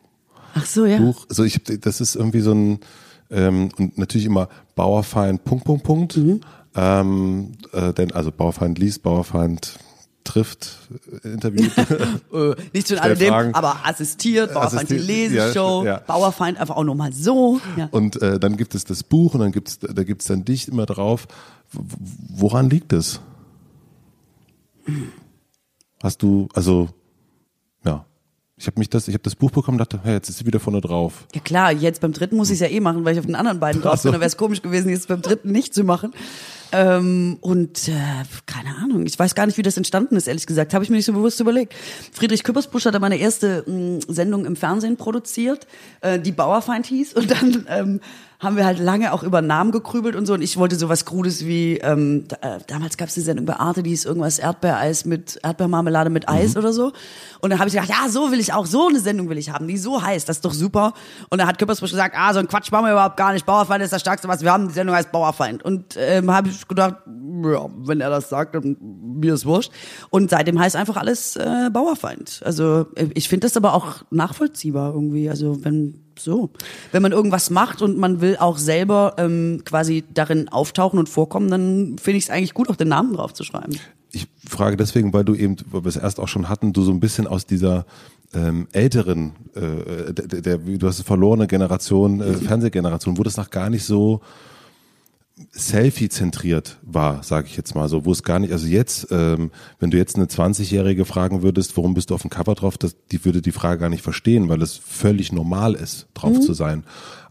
Ach 0.54 0.66
so, 0.66 0.86
ja. 0.86 0.98
Buch. 1.00 1.26
Also 1.30 1.44
ich, 1.44 1.62
das 1.64 2.02
ist 2.02 2.16
irgendwie 2.16 2.42
so 2.42 2.54
ein 2.54 2.80
ähm, 3.30 3.70
und 3.78 3.98
natürlich 3.98 4.26
immer 4.26 4.50
Bauerfeind 4.76 5.44
Punkt 5.44 5.66
Punkt 5.66 5.84
Punkt. 5.84 6.18
Mhm. 6.18 6.42
Ähm, 6.76 7.54
äh, 7.74 7.94
denn 7.94 8.12
also 8.12 8.32
Bauerfeind 8.32 8.80
liest, 8.80 9.04
Bauerfeind 9.04 9.78
trifft, 10.24 10.78
äh, 11.24 11.30
interviewt. 11.30 11.72
Äh, 12.34 12.56
nicht 12.74 12.88
zu 12.88 12.94
Stellt 12.96 13.02
alledem, 13.02 13.28
Fragen. 13.28 13.54
aber 13.56 13.86
assistiert, 13.86 14.54
Bauerfeind 14.54 14.90
die 14.90 14.96
Assistiert, 14.96 15.32
Leseshow, 15.32 15.84
ja, 15.84 15.96
ja. 15.96 15.98
Bauerfeind 16.00 16.58
einfach 16.58 16.78
auch 16.78 16.86
nochmal 16.86 17.12
so. 17.12 17.60
Ja. 17.76 17.90
Und 17.92 18.22
äh, 18.22 18.40
dann 18.40 18.56
gibt 18.56 18.74
es 18.74 18.86
das 18.86 19.04
Buch 19.04 19.34
und 19.34 19.42
dann 19.42 19.52
gibt's 19.52 19.80
da 19.80 20.04
gibt's 20.04 20.28
dann 20.28 20.46
dich 20.46 20.70
immer 20.70 20.86
drauf. 20.86 21.28
Woran 21.74 22.70
liegt 22.70 22.94
es? 22.94 23.20
Hast 26.02 26.24
du 26.24 26.48
also 26.54 26.88
ich 28.62 28.68
habe 28.68 28.80
mich 28.80 28.90
das 28.90 29.08
ich 29.08 29.14
habe 29.16 29.24
das 29.24 29.36
Buch 29.36 29.50
bekommen, 29.50 29.80
dachte, 29.80 30.00
hey, 30.04 30.14
jetzt 30.14 30.30
ist 30.30 30.38
sie 30.38 30.46
wieder 30.46 30.60
vorne 30.60 30.82
drauf. 30.82 31.26
Ja 31.34 31.42
klar, 31.42 31.72
jetzt 31.72 32.00
beim 32.00 32.14
dritten 32.14 32.38
muss 32.38 32.50
ich 32.50 32.56
es 32.56 32.60
ja 32.60 32.68
eh 32.68 32.80
machen, 32.80 33.04
weil 33.04 33.14
ich 33.14 33.20
auf 33.20 33.26
den 33.26 33.36
anderen 33.36 33.60
beiden 33.60 33.82
drauf 33.82 33.94
Ach 33.96 33.98
so. 33.98 34.04
bin. 34.10 34.14
Da 34.14 34.20
wäre 34.20 34.28
es 34.28 34.38
komisch 34.38 34.62
gewesen, 34.62 34.90
jetzt 34.90 35.08
beim 35.08 35.22
dritten 35.22 35.52
nicht 35.52 35.74
zu 35.74 35.84
machen. 35.84 36.14
Ähm, 36.72 37.38
und 37.42 37.88
äh, 37.90 37.94
keine 38.46 38.76
Ahnung, 38.78 39.06
ich 39.06 39.18
weiß 39.18 39.36
gar 39.36 39.46
nicht, 39.46 39.58
wie 39.58 39.64
das 39.64 39.78
entstanden 39.78 40.16
ist, 40.16 40.28
ehrlich 40.28 40.46
gesagt. 40.46 40.74
Habe 40.74 40.84
ich 40.84 40.90
mir 40.90 40.98
nicht 40.98 41.06
so 41.06 41.14
bewusst 41.14 41.40
überlegt. 41.40 41.74
Friedrich 42.14 42.44
Küppersbusch 42.44 42.86
hat 42.86 43.00
meine 43.02 43.18
erste 43.18 43.64
mh, 43.68 44.02
Sendung 44.08 44.46
im 44.46 44.56
Fernsehen 44.56 44.96
produziert, 44.96 45.66
äh, 46.02 46.20
die 46.20 46.32
Bauerfeind 46.32 46.86
hieß. 46.86 47.14
Und 47.14 47.32
dann 47.32 47.66
ähm, 47.68 48.00
haben 48.42 48.58
wir 48.58 48.66
halt 48.66 48.80
lange 48.80 49.14
auch 49.14 49.22
über 49.22 49.44
Namen 49.44 49.72
gekrübelt 49.72 50.16
und 50.16 50.26
so. 50.26 50.34
Und 50.34 50.42
ich 50.42 50.58
wollte 50.58 50.76
sowas 50.76 51.06
Krudes 51.06 51.46
wie, 51.46 51.78
ähm, 51.78 52.26
da, 52.28 52.56
äh, 52.56 52.60
damals 52.66 52.98
gab 52.98 53.10
es 53.10 53.14
die 53.14 53.22
Sendung 53.22 53.46
bei 53.46 53.56
Arte, 53.56 53.84
die 53.84 53.92
hieß 53.92 54.06
irgendwas 54.06 54.40
Erdbeereis 54.40 55.06
mit 55.06 55.40
Erdbeermarmelade 55.44 56.10
mit 56.10 56.28
Eis 56.28 56.58
oder 56.58 56.74
so. 56.74 56.92
Und 57.40 57.52
dann 57.52 57.60
habe 57.60 57.68
ich 57.68 57.76
gedacht, 57.76 57.90
ja, 57.90 58.10
so 58.10 58.32
will 58.32 58.40
ich 58.40 58.52
auch, 58.52 58.66
so 58.66 58.88
eine 58.88 59.00
Sendung 59.00 59.30
will 59.30 59.38
ich 59.38 59.52
haben, 59.52 59.68
die 59.68 59.78
so 59.78 60.02
heißt, 60.02 60.28
das 60.28 60.38
ist 60.38 60.46
doch 60.46 60.54
super. 60.54 60.94
Und 61.30 61.38
dann 61.38 61.48
hat 61.48 61.60
Küppersbusch 61.60 61.92
gesagt, 61.92 62.16
ah, 62.18 62.34
so 62.34 62.40
ein 62.40 62.48
Quatsch 62.48 62.72
machen 62.72 62.86
wir 62.86 62.94
überhaupt 62.94 63.18
gar 63.18 63.32
nicht. 63.32 63.46
Bauerfeind 63.46 63.84
ist 63.84 63.94
das 63.94 64.02
Stärkste, 64.02 64.28
was 64.28 64.42
wir 64.42 64.52
haben. 64.52 64.70
Die 64.70 64.74
Sendung 64.74 64.96
heißt 64.96 65.12
Bauerfeind. 65.12 65.62
Und 65.62 65.96
ähm, 65.98 66.32
habe 66.32 66.50
ich 66.50 66.68
gedacht, 66.68 66.96
ja, 67.06 67.70
wenn 67.76 68.02
er 68.02 68.10
das 68.10 68.30
sagt, 68.30 68.56
dann 68.56 68.76
mir 68.80 69.36
ist 69.36 69.46
wurscht. 69.46 69.72
Und 70.10 70.32
seitdem 70.32 70.60
heißt 70.60 70.76
einfach 70.76 70.98
alles 70.98 71.36
äh, 71.36 71.70
Bauerfeind. 71.72 72.42
Also 72.44 72.88
äh, 72.96 73.10
ich 73.14 73.30
finde 73.30 73.46
das 73.46 73.56
aber 73.56 73.76
auch 73.76 73.98
nachvollziehbar 74.10 74.94
irgendwie. 74.94 75.30
Also 75.30 75.64
wenn 75.64 76.11
so, 76.24 76.50
wenn 76.92 77.02
man 77.02 77.12
irgendwas 77.12 77.50
macht 77.50 77.82
und 77.82 77.98
man 77.98 78.22
will 78.22 78.38
auch 78.38 78.58
selber 78.58 79.16
ähm, 79.18 79.62
quasi 79.66 80.04
darin 80.14 80.50
auftauchen 80.50 81.00
und 81.00 81.10
vorkommen, 81.10 81.50
dann 81.50 81.98
finde 81.98 82.18
ich 82.18 82.26
es 82.26 82.30
eigentlich 82.30 82.54
gut, 82.54 82.70
auch 82.70 82.76
den 82.76 82.90
Namen 82.90 83.14
drauf 83.14 83.34
zu 83.34 83.44
schreiben. 83.44 83.78
Ich 84.12 84.28
frage 84.48 84.76
deswegen, 84.76 85.14
weil 85.14 85.24
du 85.24 85.36
eben, 85.36 85.56
weil 85.72 85.84
wir 85.84 85.90
es 85.90 85.96
erst 85.96 86.20
auch 86.20 86.28
schon 86.28 86.50
hatten, 86.50 86.74
du 86.74 86.82
so 86.84 86.92
ein 86.92 87.00
bisschen 87.00 87.28
aus 87.28 87.46
dieser 87.46 87.86
ähm, 88.34 88.68
älteren, 88.72 89.34
äh, 89.56 90.14
der, 90.14 90.42
der, 90.42 90.58
du 90.58 90.88
hast 90.88 91.00
eine 91.00 91.06
verlorene 91.06 91.48
Generation, 91.48 92.22
äh, 92.22 92.34
Fernsehgeneration, 92.34 93.18
wo 93.18 93.24
das 93.24 93.38
noch 93.38 93.50
gar 93.50 93.70
nicht 93.70 93.86
so 93.86 94.22
Selfie-zentriert 95.52 96.78
war, 96.82 97.24
sage 97.24 97.48
ich 97.48 97.58
jetzt 97.58 97.76
mal 97.76 97.90
so, 97.90 98.06
wo 98.06 98.12
es 98.12 98.24
gar 98.24 98.40
nicht, 98.40 98.54
also 98.54 98.68
jetzt, 98.68 99.08
ähm, 99.12 99.52
wenn 99.80 99.92
du 99.92 99.98
jetzt 99.98 100.16
eine 100.16 100.26
20-Jährige 100.26 101.06
fragen 101.06 101.42
würdest, 101.42 101.76
warum 101.78 101.94
bist 101.94 102.10
du 102.10 102.16
auf 102.16 102.22
dem 102.22 102.30
Cover 102.30 102.56
drauf, 102.56 102.78
das, 102.78 102.96
die 103.12 103.24
würde 103.26 103.42
die 103.42 103.52
Frage 103.52 103.80
gar 103.80 103.90
nicht 103.90 104.04
verstehen, 104.04 104.50
weil 104.50 104.62
es 104.62 104.78
völlig 104.78 105.32
normal 105.32 105.76
ist, 105.76 106.08
drauf 106.14 106.40
zu 106.40 106.54
sein. 106.54 106.84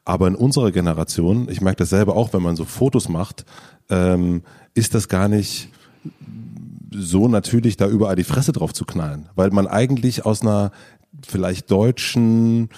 Aber 0.04 0.26
in 0.28 0.34
unserer 0.34 0.72
Generation, 0.72 1.48
ich 1.50 1.60
merke 1.60 1.78
das 1.78 1.90
selber 1.90 2.16
auch, 2.16 2.32
wenn 2.32 2.42
man 2.42 2.56
so 2.56 2.64
Fotos 2.64 3.08
macht, 3.08 3.44
ähm, 3.88 4.42
ist 4.74 4.94
das 4.94 5.08
gar 5.08 5.28
nicht 5.28 5.68
so 6.92 7.28
natürlich, 7.28 7.76
da 7.76 7.86
überall 7.88 8.16
die 8.16 8.24
Fresse 8.24 8.52
drauf 8.52 8.72
zu 8.72 8.84
knallen, 8.84 9.28
weil 9.34 9.50
man 9.50 9.66
eigentlich 9.66 10.26
aus 10.26 10.42
einer 10.42 10.72
vielleicht 11.26 11.70
deutschen 11.70 12.70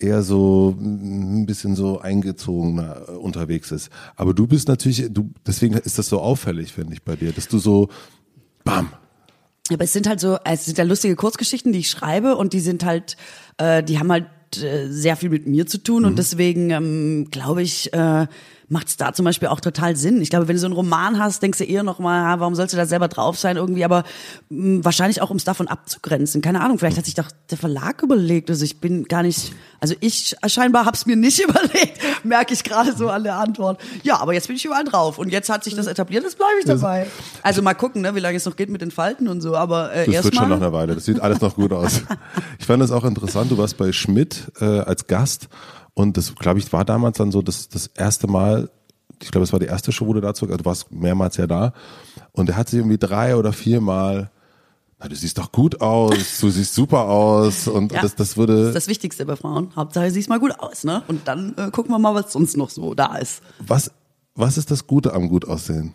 eher 0.00 0.22
so 0.22 0.74
mm, 0.78 1.42
ein 1.42 1.46
bisschen 1.46 1.76
so 1.76 2.00
eingezogener 2.00 3.02
äh, 3.08 3.12
unterwegs 3.12 3.70
ist. 3.70 3.90
Aber 4.16 4.34
du 4.34 4.46
bist 4.46 4.68
natürlich, 4.68 5.06
du 5.10 5.30
deswegen 5.46 5.74
ist 5.74 5.98
das 5.98 6.08
so 6.08 6.20
auffällig, 6.20 6.72
finde 6.72 6.94
ich 6.94 7.02
bei 7.02 7.16
dir, 7.16 7.32
dass 7.32 7.48
du 7.48 7.58
so 7.58 7.88
bam. 8.64 8.88
Aber 9.72 9.84
es 9.84 9.92
sind 9.92 10.08
halt 10.08 10.20
so, 10.20 10.38
es 10.44 10.64
sind 10.64 10.78
ja 10.78 10.84
lustige 10.84 11.14
Kurzgeschichten, 11.14 11.72
die 11.72 11.80
ich 11.80 11.90
schreibe 11.90 12.36
und 12.36 12.52
die 12.52 12.60
sind 12.60 12.84
halt, 12.84 13.16
äh, 13.58 13.82
die 13.82 13.98
haben 13.98 14.10
halt 14.10 14.26
äh, 14.62 14.88
sehr 14.90 15.16
viel 15.16 15.30
mit 15.30 15.46
mir 15.46 15.66
zu 15.66 15.78
tun 15.78 16.04
und 16.04 16.18
deswegen 16.18 16.70
ähm, 16.70 17.28
glaube 17.30 17.62
ich, 17.62 17.92
äh, 17.92 18.26
macht 18.70 18.86
es 18.86 18.96
da 18.96 19.12
zum 19.12 19.24
Beispiel 19.24 19.48
auch 19.48 19.60
total 19.60 19.96
Sinn. 19.96 20.22
Ich 20.22 20.30
glaube, 20.30 20.46
wenn 20.46 20.54
du 20.54 20.60
so 20.60 20.66
einen 20.66 20.74
Roman 20.76 21.18
hast, 21.18 21.42
denkst 21.42 21.58
du 21.58 21.64
eher 21.64 21.82
noch 21.82 21.98
mal, 21.98 22.24
ah, 22.24 22.40
warum 22.40 22.54
sollst 22.54 22.72
du 22.72 22.76
da 22.76 22.86
selber 22.86 23.08
drauf 23.08 23.36
sein 23.36 23.56
irgendwie, 23.56 23.84
aber 23.84 24.04
mh, 24.48 24.84
wahrscheinlich 24.84 25.20
auch, 25.20 25.30
um 25.30 25.36
es 25.36 25.44
davon 25.44 25.66
abzugrenzen. 25.66 26.40
Keine 26.40 26.60
Ahnung, 26.60 26.78
vielleicht 26.78 26.96
hat 26.96 27.04
sich 27.04 27.14
doch 27.14 27.28
der 27.50 27.58
Verlag 27.58 28.02
überlegt. 28.02 28.48
Also 28.48 28.64
ich 28.64 28.80
bin 28.80 29.04
gar 29.04 29.24
nicht, 29.24 29.52
also 29.80 29.94
ich 29.98 30.36
scheinbar 30.46 30.86
hab's 30.86 31.04
mir 31.04 31.16
nicht 31.16 31.40
überlegt, 31.48 31.98
merke 32.24 32.54
ich 32.54 32.62
gerade 32.62 32.96
so 32.96 33.08
an 33.10 33.24
der 33.24 33.36
Antwort. 33.38 33.80
Ja, 34.04 34.20
aber 34.20 34.34
jetzt 34.34 34.46
bin 34.46 34.54
ich 34.54 34.64
überall 34.64 34.84
drauf 34.84 35.18
und 35.18 35.30
jetzt 35.30 35.50
hat 35.50 35.64
sich 35.64 35.74
das 35.74 35.88
etabliert, 35.88 36.22
jetzt 36.22 36.38
bleibe 36.38 36.52
ich 36.60 36.64
dabei. 36.64 37.08
Also 37.42 37.62
mal 37.62 37.74
gucken, 37.74 38.02
ne, 38.02 38.14
wie 38.14 38.20
lange 38.20 38.36
es 38.36 38.44
noch 38.46 38.54
geht 38.54 38.70
mit 38.70 38.82
den 38.82 38.92
Falten 38.92 39.26
und 39.26 39.40
so, 39.40 39.56
aber 39.56 39.92
äh, 39.92 40.06
Das 40.06 40.24
wird 40.24 40.36
schon 40.36 40.44
nach 40.44 40.50
erstmal 40.50 40.68
einer 40.68 40.72
Weile. 40.72 40.94
Das 40.94 41.04
sieht 41.04 41.20
alles 41.20 41.40
noch 41.40 41.56
gut 41.56 41.72
aus. 41.72 42.02
Ich 42.58 42.66
fand 42.66 42.82
das 42.82 42.92
auch 42.92 43.04
interessant. 43.04 43.50
Du 43.50 43.58
warst 43.58 43.76
bei 43.78 43.90
Schmidt 43.90 44.52
äh, 44.60 44.64
als 44.64 45.06
Gast 45.06 45.48
und 46.00 46.16
das, 46.16 46.34
glaube 46.34 46.58
ich, 46.58 46.72
war 46.72 46.84
damals 46.84 47.18
dann 47.18 47.30
so 47.32 47.42
das, 47.42 47.68
das 47.68 47.86
erste 47.88 48.26
Mal. 48.26 48.70
Ich 49.22 49.30
glaube, 49.30 49.44
es 49.44 49.52
war 49.52 49.60
die 49.60 49.66
erste 49.66 49.92
Show, 49.92 50.06
wo 50.06 50.12
du 50.14 50.20
dazu, 50.20 50.46
also 50.46 50.56
du 50.56 50.64
warst 50.64 50.90
mehrmals 50.90 51.36
ja 51.36 51.46
da. 51.46 51.72
Und 52.32 52.48
er 52.48 52.56
hat 52.56 52.68
sich 52.68 52.78
irgendwie 52.78 52.98
drei 52.98 53.36
oder 53.36 53.52
viermal, 53.52 54.30
na, 54.98 55.08
du 55.08 55.14
siehst 55.14 55.36
doch 55.38 55.52
gut 55.52 55.80
aus, 55.80 56.38
du 56.40 56.48
siehst 56.50 56.74
super 56.74 57.04
aus 57.04 57.68
und 57.68 57.92
Ja. 57.92 58.02
das, 58.02 58.12
das 58.14 58.16
Das 58.16 58.28
ist 58.30 58.36
würde, 58.38 58.72
das 58.72 58.88
Wichtigste 58.88 59.26
bei 59.26 59.36
Frauen. 59.36 59.70
Hauptsache, 59.76 60.10
siehst 60.10 60.28
mal 60.28 60.40
gut 60.40 60.58
aus, 60.58 60.84
ne? 60.84 61.02
Und 61.08 61.26
dann 61.28 61.54
äh, 61.58 61.70
gucken 61.70 61.92
wir 61.92 61.98
mal, 61.98 62.14
was 62.14 62.32
sonst 62.32 62.56
noch 62.56 62.70
so 62.70 62.94
da 62.94 63.16
ist. 63.16 63.42
was, 63.58 63.90
was 64.34 64.56
ist 64.56 64.70
das 64.70 64.86
Gute 64.86 65.12
am 65.12 65.28
gut 65.28 65.46
aussehen? 65.46 65.92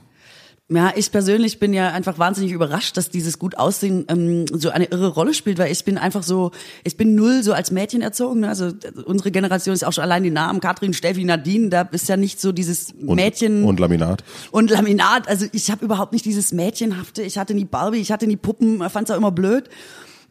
Ja, 0.67 0.93
ich 0.95 1.11
persönlich 1.11 1.59
bin 1.59 1.73
ja 1.73 1.91
einfach 1.91 2.17
wahnsinnig 2.17 2.51
überrascht, 2.51 2.97
dass 2.97 3.11
dieses 3.11 3.37
gut 3.37 3.55
Aussehen 3.55 4.05
ähm, 4.07 4.47
so 4.47 4.71
eine 4.71 4.85
irre 4.85 5.09
Rolle 5.09 5.35
spielt, 5.35 5.59
weil 5.59 5.71
ich 5.71 5.85
bin 5.85 5.99
einfach 5.99 6.23
so, 6.23 6.49
ich 6.83 6.97
bin 6.97 7.13
null 7.13 7.43
so 7.43 7.53
als 7.53 7.69
Mädchen 7.69 8.01
erzogen. 8.01 8.39
Ne? 8.39 8.49
Also 8.49 8.69
äh, 8.69 8.73
unsere 9.05 9.29
Generation 9.29 9.75
ist 9.75 9.85
auch 9.85 9.93
schon 9.93 10.03
allein 10.03 10.23
die 10.23 10.31
Namen 10.31 10.61
Katrin, 10.61 10.93
Steffi, 10.93 11.23
Nadine, 11.23 11.69
da 11.69 11.81
ist 11.81 12.09
ja 12.09 12.17
nicht 12.17 12.41
so 12.41 12.51
dieses 12.51 12.93
Und, 12.93 13.15
Mädchen 13.17 13.63
Und 13.63 13.79
Laminat. 13.79 14.23
und 14.49 14.71
Laminat. 14.71 15.27
Also 15.27 15.45
ich 15.51 15.69
habe 15.69 15.85
überhaupt 15.85 16.13
nicht 16.13 16.25
dieses 16.25 16.51
Mädchenhafte. 16.51 17.21
Ich 17.21 17.37
hatte 17.37 17.53
nie 17.53 17.65
Barbie, 17.65 17.99
ich 17.99 18.11
hatte 18.11 18.25
nie 18.25 18.35
Puppen, 18.37 18.79
fand 18.89 19.07
es 19.07 19.13
auch 19.13 19.19
immer 19.19 19.31
blöd. 19.31 19.69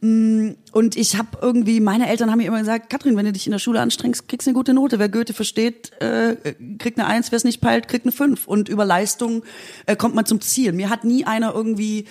Mm, 0.05 0.57
Und 0.73 0.97
ich 0.97 1.17
habe 1.17 1.39
irgendwie, 1.41 1.81
meine 1.81 2.09
Eltern 2.09 2.31
haben 2.31 2.37
mir 2.37 2.47
immer 2.47 2.59
gesagt, 2.59 2.91
Katrin, 2.91 3.17
wenn 3.17 3.25
du 3.25 3.33
dich 3.33 3.47
in 3.47 3.53
der 3.53 3.59
Schule 3.59 3.81
anstrengst, 3.81 4.29
kriegst 4.29 4.47
du 4.47 4.51
eine 4.51 4.55
gute 4.55 4.75
Note. 4.75 4.99
Wer 4.99 5.09
Goethe 5.09 5.33
versteht, 5.33 5.93
äh, 6.03 6.37
kriegt 6.79 6.99
eine 6.99 7.09
Eins, 7.09 7.33
wer 7.33 7.39
es 7.39 7.45
nicht 7.45 7.63
peilt, 7.63 7.89
kriegt 7.89 8.05
eine 8.05 8.13
Fünf. 8.13 8.47
Und 8.47 8.69
über 8.69 8.85
Leistung 8.85 9.45
äh, 9.87 9.97
kommt 9.97 10.15
man 10.15 10.27
zum 10.27 10.43
Ziel. 10.43 10.73
Mir 10.73 10.91
hat 10.91 11.05
nie 11.05 11.25
einer 11.25 11.55
irgendwie, 11.55 12.05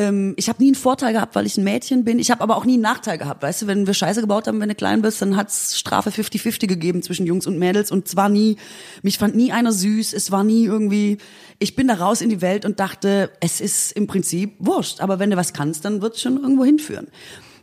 ähm, 0.00 0.32
ich 0.38 0.48
habe 0.48 0.62
nie 0.62 0.68
einen 0.68 0.74
Vorteil 0.76 1.12
gehabt, 1.12 1.34
weil 1.34 1.44
ich 1.44 1.58
ein 1.58 1.64
Mädchen 1.64 2.04
bin. 2.04 2.18
Ich 2.18 2.30
habe 2.30 2.40
aber 2.40 2.56
auch 2.56 2.64
nie 2.64 2.74
einen 2.74 2.82
Nachteil 2.82 3.18
gehabt. 3.18 3.42
Weißt 3.42 3.62
du, 3.62 3.66
wenn 3.66 3.86
wir 3.86 3.92
Scheiße 3.92 4.22
gebaut 4.22 4.46
haben, 4.46 4.58
wenn 4.58 4.70
du 4.70 4.74
klein 4.74 5.02
bist, 5.02 5.20
dann 5.20 5.36
hat's 5.36 5.78
Strafe 5.78 6.08
50-50 6.08 6.66
gegeben 6.66 7.02
zwischen 7.02 7.26
Jungs 7.26 7.46
und 7.46 7.58
Mädels. 7.58 7.90
Und 7.90 8.08
zwar 8.08 8.30
nie, 8.30 8.56
mich 9.02 9.18
fand 9.18 9.36
nie 9.36 9.52
einer 9.52 9.72
süß. 9.72 10.14
Es 10.14 10.30
war 10.30 10.42
nie 10.42 10.64
irgendwie, 10.64 11.18
ich 11.58 11.76
bin 11.76 11.86
da 11.86 11.94
raus 11.94 12.22
in 12.22 12.30
die 12.30 12.40
Welt 12.40 12.64
und 12.64 12.80
dachte, 12.80 13.30
es 13.40 13.60
ist 13.60 13.92
im 13.92 14.06
Prinzip 14.06 14.54
wurscht. 14.58 15.00
Aber 15.00 15.18
wenn 15.18 15.30
du 15.30 15.36
was 15.36 15.52
kannst, 15.52 15.84
dann 15.84 16.00
wird's 16.00 16.22
schon 16.22 16.38
irgendwo 16.40 16.64
hinführen. 16.64 17.08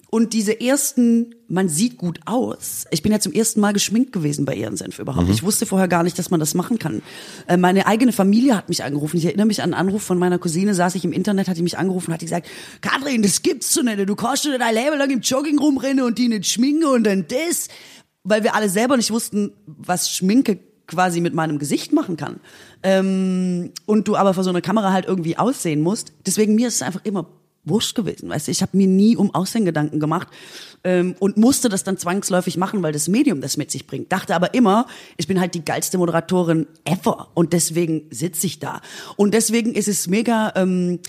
Und 0.10 0.34
diese 0.34 0.62
ersten, 0.62 1.36
man 1.50 1.68
sieht 1.68 1.98
gut 1.98 2.20
aus. 2.26 2.86
Ich 2.92 3.04
bin 3.04 3.12
ja 3.12 3.20
zum 3.20 3.34
ersten 3.34 3.60
Mal 3.60 3.74
geschminkt 3.74 4.14
gewesen 4.14 4.46
bei 4.46 4.56
Ehrensenf 4.56 5.00
überhaupt. 5.00 5.30
Ich 5.30 5.44
wusste 5.44 5.66
vorher 5.66 5.90
gar 5.90 6.04
nicht, 6.04 6.18
dass 6.18 6.30
man 6.30 6.40
das 6.40 6.54
machen 6.54 6.80
kann. 6.80 7.02
Äh, 7.48 7.58
Meine 7.58 7.88
eigene 7.88 8.14
Familie 8.14 8.56
hat 8.56 8.70
mich 8.70 8.84
angerufen. 8.84 9.18
Ich 9.18 9.26
erinnere 9.26 9.48
mich 9.48 9.62
an 9.62 9.74
einen 9.74 9.88
Anruf 9.88 10.04
von 10.04 10.18
meiner 10.18 10.40
Cousine, 10.40 10.74
saß 10.74 10.96
ich 10.96 11.04
im 11.04 11.12
Internet, 11.12 11.50
hat 11.50 11.58
die 11.58 11.62
mich 11.62 11.78
angerufen, 11.78 12.14
hat 12.14 12.22
die 12.22 12.26
gesagt, 12.26 12.48
Katrin, 12.80 13.22
das 13.22 13.42
gibt's 13.42 13.74
so 13.74 13.82
nicht. 13.82 14.08
Du 14.08 14.16
kannst 14.16 14.44
schon 14.44 14.54
dein 14.58 14.74
Leben 14.74 14.98
lang 14.98 15.10
im 15.10 15.20
Jogging 15.20 15.60
rumrennen 15.60 16.06
und 16.06 16.18
die 16.18 16.30
nicht 16.30 16.48
schminken 16.48 16.86
und 16.86 17.04
dann 17.04 17.26
das. 17.28 17.68
Weil 18.24 18.44
wir 18.44 18.56
alle 18.56 18.70
selber 18.70 18.96
nicht 18.96 19.12
wussten, 19.12 19.52
was 19.66 20.10
Schminke 20.10 20.60
quasi 20.88 21.20
mit 21.20 21.34
meinem 21.34 21.60
Gesicht 21.60 21.92
machen 21.92 22.16
kann. 22.16 22.40
Ähm, 22.82 23.72
und 23.86 24.08
du 24.08 24.16
aber 24.16 24.34
vor 24.34 24.44
so 24.44 24.50
einer 24.50 24.62
Kamera 24.62 24.94
halt 24.94 25.06
irgendwie 25.06 25.38
aussehen 25.38 25.82
musst. 25.82 26.14
Deswegen 26.26 26.56
mir 26.56 26.70
ist 26.70 26.76
es 26.76 26.82
einfach 26.82 27.04
immer 27.04 27.28
wurscht 27.70 27.96
gewesen. 27.96 28.30
Weißt 28.30 28.48
du, 28.48 28.52
ich 28.52 28.62
habe 28.62 28.76
mir 28.78 28.88
nie 28.88 29.16
um 29.16 29.34
Aussehen 29.34 29.66
Gedanken 29.66 30.00
gemacht 30.00 30.28
ähm, 30.84 31.16
und 31.20 31.38
musste 31.38 31.70
das 31.70 31.84
dann 31.84 31.98
zwangsläufig 31.98 32.58
machen, 32.58 32.84
weil 32.84 32.94
das 32.94 33.08
Medium 33.08 33.42
das 33.42 33.58
mit 33.58 33.72
sich 33.72 33.88
bringt. 33.88 34.12
Dachte 34.12 34.36
aber 34.36 34.54
immer, 34.54 34.88
ich 35.18 35.28
bin 35.28 35.40
halt 35.40 35.54
die 35.56 35.66
geilste 35.66 35.98
Moderatorin 35.98 36.68
ever 36.86 37.30
und 37.34 37.54
deswegen 37.54 38.04
sitze 38.12 38.48
ich 38.48 38.60
da. 38.60 38.82
Und 39.16 39.34
deswegen 39.34 39.74
ist 39.74 39.88
es 39.88 40.08
mega. 40.08 40.54
Ähm, 40.56 41.00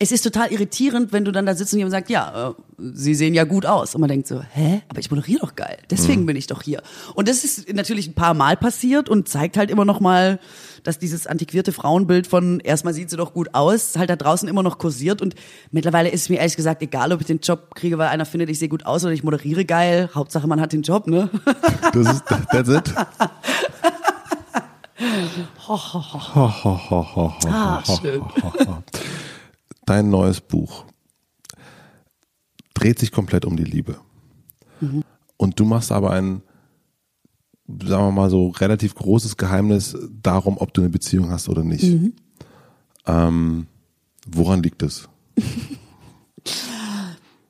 es 0.00 0.12
ist 0.12 0.22
total 0.22 0.52
irritierend, 0.52 1.12
wenn 1.12 1.24
du 1.24 1.32
dann 1.32 1.44
da 1.44 1.56
sitzt 1.56 1.72
und 1.72 1.80
jemand 1.80 1.90
sagt, 1.90 2.08
ja, 2.08 2.50
äh, 2.50 2.54
sie 2.78 3.16
sehen 3.16 3.34
ja 3.34 3.42
gut 3.42 3.66
aus. 3.66 3.96
Und 3.96 4.00
man 4.00 4.08
denkt 4.08 4.28
so, 4.28 4.40
hä? 4.52 4.82
Aber 4.88 5.00
ich 5.00 5.10
moderiere 5.10 5.40
doch 5.40 5.56
geil. 5.56 5.76
Deswegen 5.90 6.22
mhm. 6.22 6.26
bin 6.26 6.36
ich 6.36 6.46
doch 6.46 6.62
hier. 6.62 6.82
Und 7.14 7.26
das 7.26 7.42
ist 7.42 7.72
natürlich 7.72 8.06
ein 8.06 8.14
paar 8.14 8.34
Mal 8.34 8.56
passiert 8.56 9.08
und 9.08 9.28
zeigt 9.28 9.56
halt 9.56 9.72
immer 9.72 9.84
noch 9.84 9.98
mal, 9.98 10.38
dass 10.84 11.00
dieses 11.00 11.26
antiquierte 11.26 11.72
Frauenbild 11.72 12.28
von 12.28 12.60
erstmal 12.60 12.94
sieht 12.94 13.10
sie 13.10 13.16
doch 13.16 13.34
gut 13.34 13.54
aus, 13.54 13.96
halt 13.96 14.08
da 14.08 14.14
draußen 14.14 14.48
immer 14.48 14.62
noch 14.62 14.78
kursiert. 14.78 15.20
Und 15.20 15.34
mittlerweile 15.72 16.10
ist 16.10 16.22
es 16.22 16.28
mir 16.28 16.36
ehrlich 16.38 16.54
gesagt 16.54 16.80
egal, 16.80 17.12
ob 17.12 17.20
ich 17.20 17.26
den 17.26 17.40
Job 17.40 17.74
kriege, 17.74 17.98
weil 17.98 18.06
einer 18.06 18.24
findet, 18.24 18.50
ich 18.50 18.60
sehe 18.60 18.68
gut 18.68 18.86
aus 18.86 19.02
oder 19.02 19.12
ich 19.12 19.24
moderiere 19.24 19.64
geil. 19.64 20.10
Hauptsache, 20.14 20.46
man 20.46 20.60
hat 20.60 20.72
den 20.72 20.82
Job, 20.82 21.08
ne? 21.08 21.28
Das 21.92 22.12
ist, 22.14 22.24
that's 22.52 22.68
it. 22.68 22.94
ah, 27.48 27.82
schön 28.00 28.22
dein 29.88 30.10
neues 30.10 30.40
Buch 30.40 30.84
dreht 32.74 32.98
sich 32.98 33.10
komplett 33.10 33.44
um 33.44 33.56
die 33.56 33.64
Liebe. 33.64 33.98
Mhm. 34.80 35.02
Und 35.36 35.58
du 35.58 35.64
machst 35.64 35.92
aber 35.92 36.10
ein, 36.10 36.42
sagen 37.66 38.04
wir 38.04 38.12
mal 38.12 38.30
so, 38.30 38.48
relativ 38.48 38.94
großes 38.94 39.36
Geheimnis 39.36 39.96
darum, 40.22 40.58
ob 40.58 40.74
du 40.74 40.82
eine 40.82 40.90
Beziehung 40.90 41.30
hast 41.30 41.48
oder 41.48 41.64
nicht. 41.64 41.84
Mhm. 41.84 42.12
Ähm, 43.06 43.66
woran 44.26 44.62
liegt 44.62 44.82
es? 44.82 45.08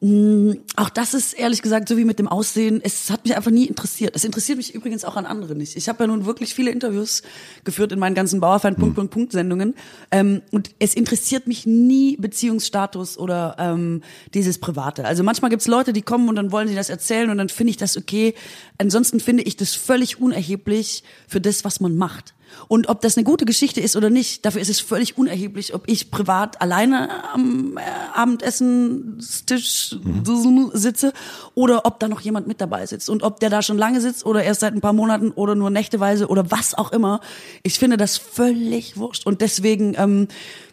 Mm, 0.01 0.53
auch 0.77 0.91
das 0.91 1.13
ist 1.13 1.33
ehrlich 1.33 1.61
gesagt 1.61 1.89
so 1.89 1.97
wie 1.97 2.05
mit 2.05 2.21
dem 2.21 2.29
Aussehen. 2.29 2.81
Es 2.85 3.11
hat 3.11 3.25
mich 3.25 3.37
einfach 3.37 3.51
nie 3.51 3.67
interessiert. 3.67 4.15
Es 4.15 4.25
interessiert 4.25 4.57
mich 4.59 4.73
übrigens 4.73 5.05
auch 5.05 5.17
an 5.17 5.27
anderen 5.27 5.59
nicht. 5.59 5.77
Ich 5.77 5.89
habe 5.89 6.05
ja 6.05 6.07
nun 6.07 6.25
wirklich 6.25 6.55
viele 6.55 6.71
Interviews 6.71 7.23
geführt 7.65 7.91
in 7.91 7.99
meinen 7.99 8.15
ganzen 8.15 8.39
Bauerfeind 8.39 8.79
Punkt, 8.79 8.91
hm. 8.91 8.95
Punkt, 8.95 9.13
Punkt 9.13 9.33
Sendungen. 9.33 9.75
Ähm, 10.13 10.43
und 10.53 10.71
es 10.79 10.95
interessiert 10.95 11.49
mich 11.49 11.67
nie 11.67 12.17
Beziehungsstatus 12.17 13.19
oder 13.19 13.57
ähm, 13.59 14.03
dieses 14.35 14.59
Private. 14.59 15.05
Also 15.05 15.25
manchmal 15.25 15.51
gibt's 15.51 15.67
Leute, 15.67 15.93
die 15.93 16.03
kommen 16.03 16.29
und 16.29 16.37
dann 16.37 16.53
wollen 16.53 16.69
sie 16.69 16.77
das 16.77 16.91
erzählen 16.91 17.31
und 17.31 17.39
dann 17.39 17.49
finde 17.49 17.71
ich 17.71 17.77
das 17.77 17.97
okay. 17.97 18.35
Ansonsten 18.79 19.19
finde 19.19 19.43
ich 19.43 19.57
das 19.57 19.75
völlig 19.75 20.21
unerheblich 20.21 21.03
für 21.27 21.41
das, 21.41 21.65
was 21.65 21.81
man 21.81 21.97
macht. 21.97 22.35
Und 22.69 22.89
ob 22.89 23.01
das 23.01 23.17
eine 23.17 23.25
gute 23.25 23.45
Geschichte 23.45 23.81
ist 23.81 23.97
oder 23.97 24.11
nicht, 24.11 24.45
dafür 24.45 24.61
ist 24.61 24.71
es 24.71 24.81
völlig 24.81 25.17
unerheblich, 25.19 25.75
ob 25.75 25.89
ich 25.89 26.11
privat 26.11 26.61
alleine 26.61 27.25
am 27.33 27.79
äh, 27.79 27.81
Abendessenstisch 28.15 29.97
mhm. 30.03 30.71
sitze 30.75 31.13
oder 31.55 31.87
ob 31.87 32.01
da 32.01 32.09
noch 32.09 32.21
jemand 32.21 32.47
mit 32.47 32.61
dabei 32.61 32.87
sitzt 32.87 33.11
und 33.11 33.23
ob 33.23 33.41
der 33.41 33.51
da 33.51 33.63
schon 33.63 33.79
lange 33.79 34.01
sitzt 34.01 34.27
oder 34.27 34.43
erst 34.43 34.61
seit 34.61 34.75
ein 34.75 34.81
paar 34.81 34.93
Monaten 34.93 35.31
oder 35.31 35.55
nur 35.55 35.71
nächteweise 35.71 36.29
oder 36.29 36.51
was 36.51 36.75
auch 36.75 36.93
immer. 36.93 37.21
Ich 37.63 37.79
finde 37.79 37.97
das 37.97 38.17
völlig 38.17 38.97
wurscht 38.97 39.27
und 39.27 39.41
deswegen 39.41 39.95
ähm, 39.97 40.29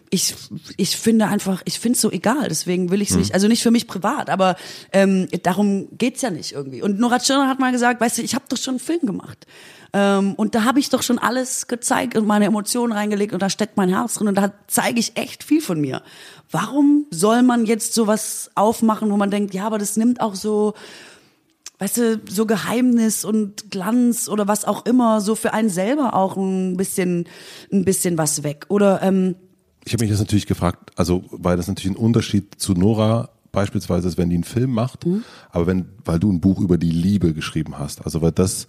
ich, 0.10 0.36
ich 0.78 0.98
finde 0.98 1.28
einfach, 1.28 1.62
ich 1.66 1.80
finde 1.80 1.96
es 1.96 2.02
so 2.02 2.12
egal, 2.12 2.48
deswegen 2.48 2.90
will 2.92 3.02
ich 3.02 3.10
es 3.10 3.16
mhm. 3.16 3.22
nicht, 3.22 3.34
also 3.34 3.48
nicht 3.48 3.64
für 3.64 3.72
mich 3.72 3.88
privat, 3.88 4.30
aber 4.30 4.56
ähm, 4.94 5.28
darum 5.44 5.88
geht's 5.98 6.22
ja 6.22 6.30
nicht 6.30 6.54
irgendwie. 6.54 6.82
Und 6.82 7.00
Nora 7.00 7.20
Tschirner 7.20 7.50
hat 7.50 7.60
mal 7.60 7.72
gesagt, 7.72 8.02
weißt 8.02 8.20
du, 8.20 8.22
ich 8.22 8.36
habe 8.36 8.46
doch 8.48 8.58
schon 8.58 8.76
einen 8.76 8.80
Film 8.80 9.02
gemacht. 9.02 9.46
Ähm, 9.98 10.34
und 10.34 10.56
da 10.56 10.66
habe 10.66 10.82
ich 10.82 10.90
doch 10.90 11.02
schon 11.02 11.20
alles 11.20 11.68
gezeigt 11.68 12.18
und 12.18 12.28
meine 12.28 12.44
Emotionen 12.44 12.92
reingelegt 12.92 13.32
und 13.32 13.42
da 13.42 13.50
steckt 13.50 13.78
mein 13.78 13.88
Herz 13.88 14.16
drin 14.16 14.28
und 14.28 14.36
da 14.36 14.52
zeige 14.68 15.00
ich 15.00 15.16
echt 15.16 15.42
viel 15.42 15.62
von 15.62 15.80
mir. 15.80 16.02
Warum 16.52 17.06
soll 17.12 17.44
man 17.44 17.66
jetzt 17.66 17.94
sowas 17.94 18.52
aufmachen, 18.56 19.10
wo 19.10 19.16
man 19.16 19.32
denkt, 19.32 19.54
ja, 19.54 19.66
aber 19.66 19.78
das 19.78 19.96
nimmt 19.96 20.20
auch 20.20 20.36
so, 20.36 20.74
weißt 21.80 21.98
du, 21.98 22.22
so 22.30 22.46
Geheimnis 22.46 23.24
und 23.24 23.72
Glanz 23.72 24.28
oder 24.28 24.50
was 24.50 24.66
auch 24.66 24.86
immer, 24.86 25.22
so 25.22 25.34
für 25.34 25.54
einen 25.54 25.70
selber 25.70 26.14
auch 26.14 26.36
ein 26.36 26.76
bisschen, 26.76 27.26
ein 27.72 27.86
bisschen 27.86 28.18
was 28.18 28.44
weg. 28.44 28.66
Oder 28.68 29.02
ähm, 29.02 29.36
ich 29.86 29.94
habe 29.94 30.04
mich 30.04 30.12
das 30.12 30.20
natürlich 30.20 30.46
gefragt, 30.46 30.92
also 30.98 31.24
weil 31.32 31.56
das 31.56 31.70
natürlich 31.70 31.98
ein 31.98 32.04
Unterschied 32.04 32.56
zu 32.58 32.74
Nora 32.74 33.30
beispielsweise 33.54 34.10
ist, 34.10 34.18
wenn 34.18 34.30
die 34.30 34.36
einen 34.36 34.44
Film 34.44 34.72
macht, 34.72 35.06
mhm. 35.06 35.24
aber 35.52 35.68
wenn, 35.68 35.86
weil 36.04 36.20
du 36.20 36.30
ein 36.30 36.42
Buch 36.42 36.60
über 36.60 36.78
die 36.78 36.92
Liebe 36.92 37.34
geschrieben 37.34 37.80
hast, 37.80 38.04
also 38.04 38.22
weil 38.22 38.34
das 38.34 38.68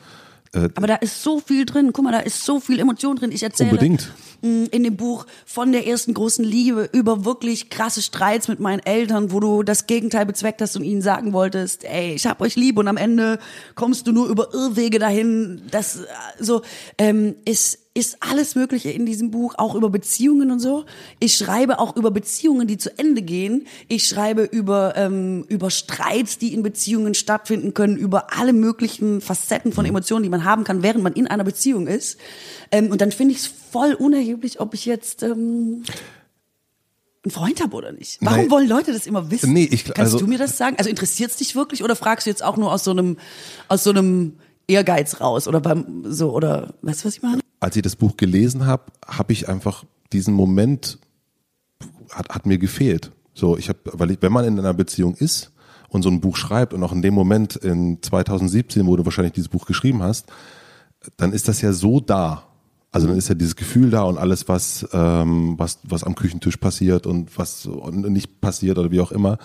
äh, 0.57 0.68
Aber 0.74 0.86
da 0.86 0.96
ist 0.96 1.22
so 1.22 1.40
viel 1.40 1.66
drin. 1.66 1.92
Guck 1.92 2.04
mal, 2.04 2.12
da 2.12 2.20
ist 2.20 2.44
so 2.44 2.61
viel 2.61 2.80
Emotion 2.80 3.16
drin. 3.16 3.30
Ich 3.32 3.42
erzähle 3.42 3.70
unbedingt. 3.70 4.11
Mm, 4.42 4.64
in 4.70 4.82
dem 4.84 4.96
Buch 4.96 5.26
von 5.44 5.72
der 5.72 5.86
ersten 5.86 6.14
großen 6.14 6.44
Liebe 6.44 6.88
über 6.92 7.24
wirklich 7.24 7.70
krasse 7.70 8.02
Streits 8.02 8.48
mit 8.48 8.61
meinen 8.61 8.80
Eltern, 8.80 9.32
wo 9.32 9.40
du 9.40 9.62
das 9.62 9.86
Gegenteil 9.86 10.26
bezweckt 10.26 10.62
hast 10.62 10.76
und 10.76 10.84
ihnen 10.84 11.02
sagen 11.02 11.32
wolltest, 11.32 11.84
ey, 11.84 12.14
ich 12.14 12.26
hab 12.26 12.40
euch 12.40 12.57
lieb 12.57 12.78
und 12.78 12.88
am 12.88 12.96
Ende 12.96 13.38
kommst 13.74 14.07
du 14.07 14.12
nur 14.12 14.28
über 14.28 14.52
Irrwege 14.54 14.98
dahin. 14.98 15.62
Das 15.70 16.00
so 16.38 16.62
ähm, 16.98 17.34
ist 17.44 17.86
ist 17.97 18.18
alles 18.20 18.55
Mögliche 18.55 18.90
in 18.90 19.07
diesem 19.07 19.30
Buch, 19.30 19.55
auch 19.57 19.74
über 19.74 19.88
Beziehungen 19.88 20.51
und 20.51 20.61
so. 20.61 20.84
Ich 21.18 21.34
schreibe 21.34 21.78
auch 21.78 21.97
über 21.97 22.11
Beziehungen, 22.11 22.68
die 22.68 22.76
zu 22.76 22.97
Ende 22.99 23.22
gehen. 23.22 23.66
Ich 23.88 24.07
schreibe 24.07 24.42
über, 24.42 24.94
ähm, 24.97 25.47
über 25.49 25.70
Streits, 25.70 26.36
die 26.36 26.53
in 26.53 26.62
Beziehungen 26.62 27.14
stattfinden 27.14 27.72
können, 27.72 27.97
über 27.97 28.38
alle 28.38 28.53
möglichen 28.53 29.22
Facetten 29.22 29.72
von 29.72 29.86
Emotionen, 29.86 30.22
die 30.24 30.28
man 30.28 30.44
haben 30.44 30.62
kann, 30.62 30.82
während 30.82 31.03
man 31.03 31.14
in 31.14 31.26
einer 31.26 31.44
Beziehung 31.44 31.86
ist. 31.86 32.18
Ähm, 32.70 32.90
und 32.90 33.01
dann 33.01 33.12
finde 33.12 33.32
ich 33.32 33.40
es 33.40 33.47
voll 33.47 33.94
unerheblich, 33.94 34.61
ob 34.61 34.74
ich 34.74 34.84
jetzt 34.84 35.22
ähm, 35.22 35.82
einen 37.24 37.30
Freund 37.30 37.62
habe 37.62 37.74
oder 37.74 37.92
nicht. 37.92 38.18
Warum 38.20 38.40
Nein. 38.40 38.51
wollen 38.51 38.68
Leute 38.68 38.92
das 38.92 39.07
immer 39.07 39.30
wissen? 39.30 39.55
Nee, 39.55 39.68
ich, 39.70 39.84
Kannst 39.84 39.99
also, 40.01 40.18
du 40.18 40.26
mir 40.26 40.38
das 40.38 40.59
sagen? 40.59 40.76
Also 40.76 40.90
interessiert 40.90 41.30
es 41.30 41.38
dich 41.38 41.57
wirklich 41.57 41.82
oder 41.82 41.97
fragst 41.97 42.26
du 42.26 42.30
jetzt 42.30 42.44
auch 42.44 42.59
nur 42.59 42.70
aus 42.74 42.84
so 42.84 42.90
einem, 42.90 43.16
aus 43.68 43.84
so 43.84 43.90
einem 43.90 44.34
Ehrgeiz 44.68 45.22
raus 45.22 45.49
oder 45.49 45.61
beim 45.61 46.05
so 46.05 46.32
oder 46.32 46.74
weißt 46.82 47.05
du 47.05 47.09
was 47.09 47.16
ich 47.16 47.22
meine? 47.22 47.40
Als 47.66 47.74
ich 47.74 47.82
das 47.82 47.96
Buch 47.96 48.16
gelesen 48.16 48.64
habe, 48.64 48.84
habe 49.04 49.32
ich 49.32 49.48
einfach 49.48 49.82
diesen 50.12 50.32
Moment 50.34 51.00
hat, 52.10 52.28
hat 52.28 52.46
mir 52.46 52.58
gefehlt. 52.58 53.10
So, 53.34 53.58
ich 53.58 53.68
habe, 53.68 53.80
weil 53.86 54.12
ich, 54.12 54.18
wenn 54.22 54.32
man 54.32 54.44
in 54.44 54.56
einer 54.56 54.72
Beziehung 54.72 55.16
ist 55.16 55.50
und 55.88 56.02
so 56.02 56.08
ein 56.08 56.20
Buch 56.20 56.36
schreibt 56.36 56.72
und 56.74 56.82
auch 56.84 56.92
in 56.92 57.02
dem 57.02 57.12
Moment 57.12 57.56
in 57.56 58.00
2017, 58.00 58.86
wo 58.86 58.96
du 58.96 59.04
wahrscheinlich 59.04 59.32
dieses 59.32 59.48
Buch 59.48 59.66
geschrieben 59.66 60.00
hast, 60.00 60.26
dann 61.16 61.32
ist 61.32 61.48
das 61.48 61.60
ja 61.60 61.72
so 61.72 61.98
da. 61.98 62.44
Also 62.92 63.08
dann 63.08 63.18
ist 63.18 63.28
ja 63.28 63.34
dieses 63.34 63.56
Gefühl 63.56 63.90
da 63.90 64.02
und 64.02 64.16
alles, 64.16 64.46
was 64.46 64.86
ähm, 64.92 65.56
was 65.58 65.80
was 65.82 66.04
am 66.04 66.14
Küchentisch 66.14 66.58
passiert 66.58 67.04
und 67.04 67.36
was 67.36 67.68
nicht 67.90 68.40
passiert 68.40 68.78
oder 68.78 68.92
wie 68.92 69.00
auch 69.00 69.10
immer. 69.10 69.38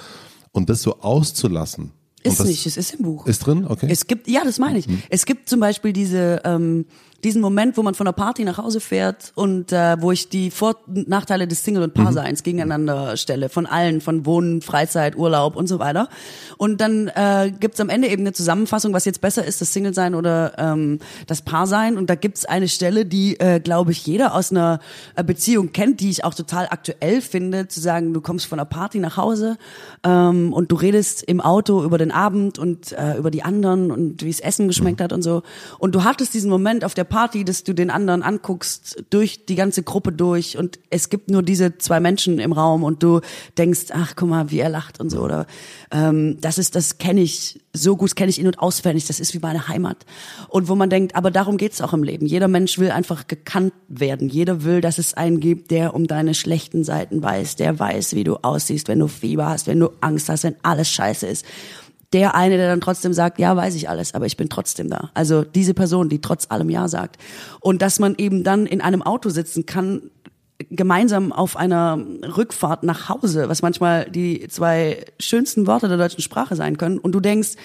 Und 0.51 0.69
das 0.69 0.83
so 0.83 0.99
auszulassen. 0.99 1.91
Ist 2.23 2.45
nicht, 2.45 2.65
es 2.67 2.77
ist 2.77 2.93
im 2.93 3.03
Buch. 3.03 3.25
Ist 3.25 3.47
drin, 3.47 3.65
okay. 3.67 3.87
Es 3.89 4.05
gibt, 4.05 4.27
ja, 4.27 4.43
das 4.43 4.59
meine 4.59 4.77
ich. 4.77 4.87
Mhm. 4.87 5.01
Es 5.09 5.25
gibt 5.25 5.49
zum 5.49 5.59
Beispiel 5.59 5.91
diese 5.91 6.41
ähm, 6.45 6.85
diesen 7.23 7.41
Moment, 7.41 7.77
wo 7.77 7.83
man 7.83 7.93
von 7.93 8.05
der 8.05 8.13
Party 8.13 8.43
nach 8.43 8.57
Hause 8.57 8.79
fährt 8.79 9.31
und 9.35 9.71
äh, 9.71 10.01
wo 10.01 10.11
ich 10.11 10.29
die 10.29 10.51
Vor- 10.51 10.77
und 10.87 11.07
Nachteile 11.07 11.47
des 11.47 11.63
Single- 11.63 11.83
und 11.83 11.93
Paarseins 11.93 12.41
mhm. 12.41 12.43
gegeneinander 12.43 13.17
stelle, 13.17 13.49
von 13.49 13.65
allen, 13.65 14.01
von 14.01 14.25
Wohnen, 14.25 14.61
Freizeit, 14.61 15.15
Urlaub 15.15 15.55
und 15.55 15.67
so 15.67 15.79
weiter. 15.79 16.09
Und 16.57 16.81
dann 16.81 17.07
äh, 17.09 17.51
gibt's 17.59 17.79
am 17.79 17.89
Ende 17.89 18.07
eben 18.07 18.23
eine 18.23 18.33
Zusammenfassung, 18.33 18.93
was 18.93 19.05
jetzt 19.05 19.21
besser 19.21 19.45
ist, 19.45 19.61
das 19.61 19.73
Single-Sein 19.73 20.15
oder 20.15 20.53
ähm, 20.57 20.99
das 21.27 21.41
Paarsein. 21.41 21.97
Und 21.97 22.09
da 22.09 22.15
gibt's 22.15 22.45
eine 22.45 22.67
Stelle, 22.67 23.05
die, 23.05 23.39
äh, 23.39 23.59
glaube 23.59 23.91
ich, 23.91 24.05
jeder 24.05 24.33
aus 24.33 24.51
einer 24.51 24.79
äh, 25.15 25.23
Beziehung 25.23 25.71
kennt, 25.71 25.99
die 25.99 26.09
ich 26.09 26.23
auch 26.23 26.33
total 26.33 26.67
aktuell 26.69 27.21
finde, 27.21 27.67
zu 27.67 27.79
sagen, 27.79 28.13
du 28.13 28.21
kommst 28.21 28.45
von 28.47 28.57
der 28.57 28.65
Party 28.65 28.99
nach 28.99 29.17
Hause 29.17 29.57
ähm, 30.03 30.53
und 30.53 30.71
du 30.71 30.75
redest 30.75 31.23
im 31.23 31.41
Auto 31.41 31.83
über 31.83 31.97
den 31.97 32.11
Abend 32.11 32.57
und 32.57 32.91
äh, 32.93 33.17
über 33.17 33.31
die 33.31 33.43
anderen 33.43 33.91
und 33.91 34.23
wie 34.23 34.29
es 34.29 34.39
Essen 34.39 34.67
geschmeckt 34.67 34.99
mhm. 34.99 35.03
hat 35.03 35.13
und 35.13 35.21
so. 35.21 35.43
Und 35.77 35.93
du 35.95 36.03
hattest 36.03 36.33
diesen 36.33 36.49
Moment 36.49 36.83
auf 36.83 36.93
der 36.93 37.03
Party, 37.11 37.43
dass 37.43 37.65
du 37.65 37.73
den 37.73 37.89
anderen 37.89 38.23
anguckst, 38.23 39.03
durch 39.09 39.45
die 39.45 39.55
ganze 39.55 39.83
Gruppe 39.83 40.13
durch 40.13 40.57
und 40.57 40.79
es 40.89 41.09
gibt 41.09 41.29
nur 41.29 41.43
diese 41.43 41.77
zwei 41.77 41.99
Menschen 41.99 42.39
im 42.39 42.53
Raum 42.53 42.83
und 42.83 43.03
du 43.03 43.19
denkst, 43.57 43.87
ach 43.91 44.13
guck 44.15 44.29
mal, 44.29 44.49
wie 44.49 44.59
er 44.59 44.69
lacht 44.69 45.01
und 45.01 45.09
so 45.09 45.19
oder 45.19 45.45
ähm, 45.91 46.37
das 46.39 46.57
ist, 46.57 46.73
das 46.75 46.97
kenne 46.99 47.21
ich 47.21 47.59
so 47.73 47.97
gut, 47.97 48.15
kenne 48.15 48.29
ich 48.29 48.39
in 48.39 48.47
und 48.47 48.59
auswendig, 48.59 49.07
das 49.07 49.19
ist 49.19 49.33
wie 49.33 49.39
meine 49.39 49.67
Heimat 49.67 50.05
und 50.47 50.69
wo 50.69 50.75
man 50.75 50.89
denkt, 50.89 51.15
aber 51.15 51.31
darum 51.31 51.57
geht's 51.57 51.81
auch 51.81 51.93
im 51.93 52.03
Leben. 52.03 52.25
Jeder 52.25 52.47
Mensch 52.47 52.79
will 52.79 52.91
einfach 52.91 53.27
gekannt 53.27 53.73
werden. 53.89 54.29
Jeder 54.29 54.63
will, 54.63 54.79
dass 54.79 54.97
es 54.97 55.13
einen 55.13 55.41
gibt, 55.41 55.71
der 55.71 55.93
um 55.93 56.07
deine 56.07 56.33
schlechten 56.33 56.85
Seiten 56.85 57.21
weiß, 57.21 57.57
der 57.57 57.77
weiß, 57.77 58.15
wie 58.15 58.23
du 58.23 58.37
aussiehst, 58.37 58.87
wenn 58.87 58.99
du 58.99 59.07
Fieber 59.07 59.47
hast, 59.47 59.67
wenn 59.67 59.79
du 59.79 59.89
Angst 59.99 60.29
hast, 60.29 60.43
wenn 60.43 60.55
alles 60.63 60.89
scheiße 60.89 61.27
ist 61.27 61.45
der 62.13 62.35
eine, 62.35 62.57
der 62.57 62.67
dann 62.67 62.81
trotzdem 62.81 63.13
sagt, 63.13 63.39
ja, 63.39 63.55
weiß 63.55 63.75
ich 63.75 63.89
alles, 63.89 64.13
aber 64.13 64.25
ich 64.25 64.37
bin 64.37 64.49
trotzdem 64.49 64.89
da. 64.89 65.11
Also 65.13 65.43
diese 65.43 65.73
Person, 65.73 66.09
die 66.09 66.19
trotz 66.19 66.47
allem 66.49 66.69
Ja 66.69 66.87
sagt. 66.87 67.17
Und 67.61 67.81
dass 67.81 67.99
man 67.99 68.15
eben 68.17 68.43
dann 68.43 68.65
in 68.65 68.81
einem 68.81 69.01
Auto 69.01 69.29
sitzen 69.29 69.65
kann, 69.65 70.11
gemeinsam 70.69 71.31
auf 71.31 71.57
einer 71.57 71.97
Rückfahrt 72.37 72.83
nach 72.83 73.09
Hause, 73.09 73.49
was 73.49 73.61
manchmal 73.61 74.09
die 74.09 74.47
zwei 74.47 75.05
schönsten 75.19 75.67
Worte 75.67 75.87
der 75.87 75.97
deutschen 75.97 76.21
Sprache 76.21 76.55
sein 76.55 76.77
können. 76.77 76.99
Und 76.99 77.13
du 77.13 77.19
denkst, 77.19 77.55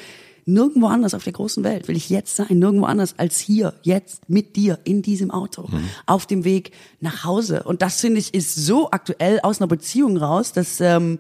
nirgendwo 0.47 0.87
anders 0.87 1.13
auf 1.13 1.25
der 1.25 1.33
großen 1.33 1.65
Welt 1.65 1.89
will 1.89 1.97
ich 1.97 2.09
jetzt 2.09 2.37
sein, 2.37 2.47
nirgendwo 2.59 2.87
anders 2.87 3.19
als 3.19 3.39
hier, 3.39 3.75
jetzt 3.83 4.31
mit 4.31 4.55
dir 4.57 4.79
in 4.85 5.03
diesem 5.03 5.33
Auto, 5.33 5.63
mhm. 5.69 5.85
auf 6.07 6.27
dem 6.27 6.45
Weg 6.45 6.71
nach 7.01 7.25
Hause. 7.25 7.65
Und 7.65 7.83
das 7.83 8.01
finde 8.01 8.21
ich 8.21 8.33
ist 8.33 8.55
so 8.55 8.91
aktuell 8.91 9.41
aus 9.43 9.61
einer 9.61 9.67
Beziehung 9.67 10.17
raus, 10.17 10.53
dass 10.53 10.81
ähm, 10.81 11.19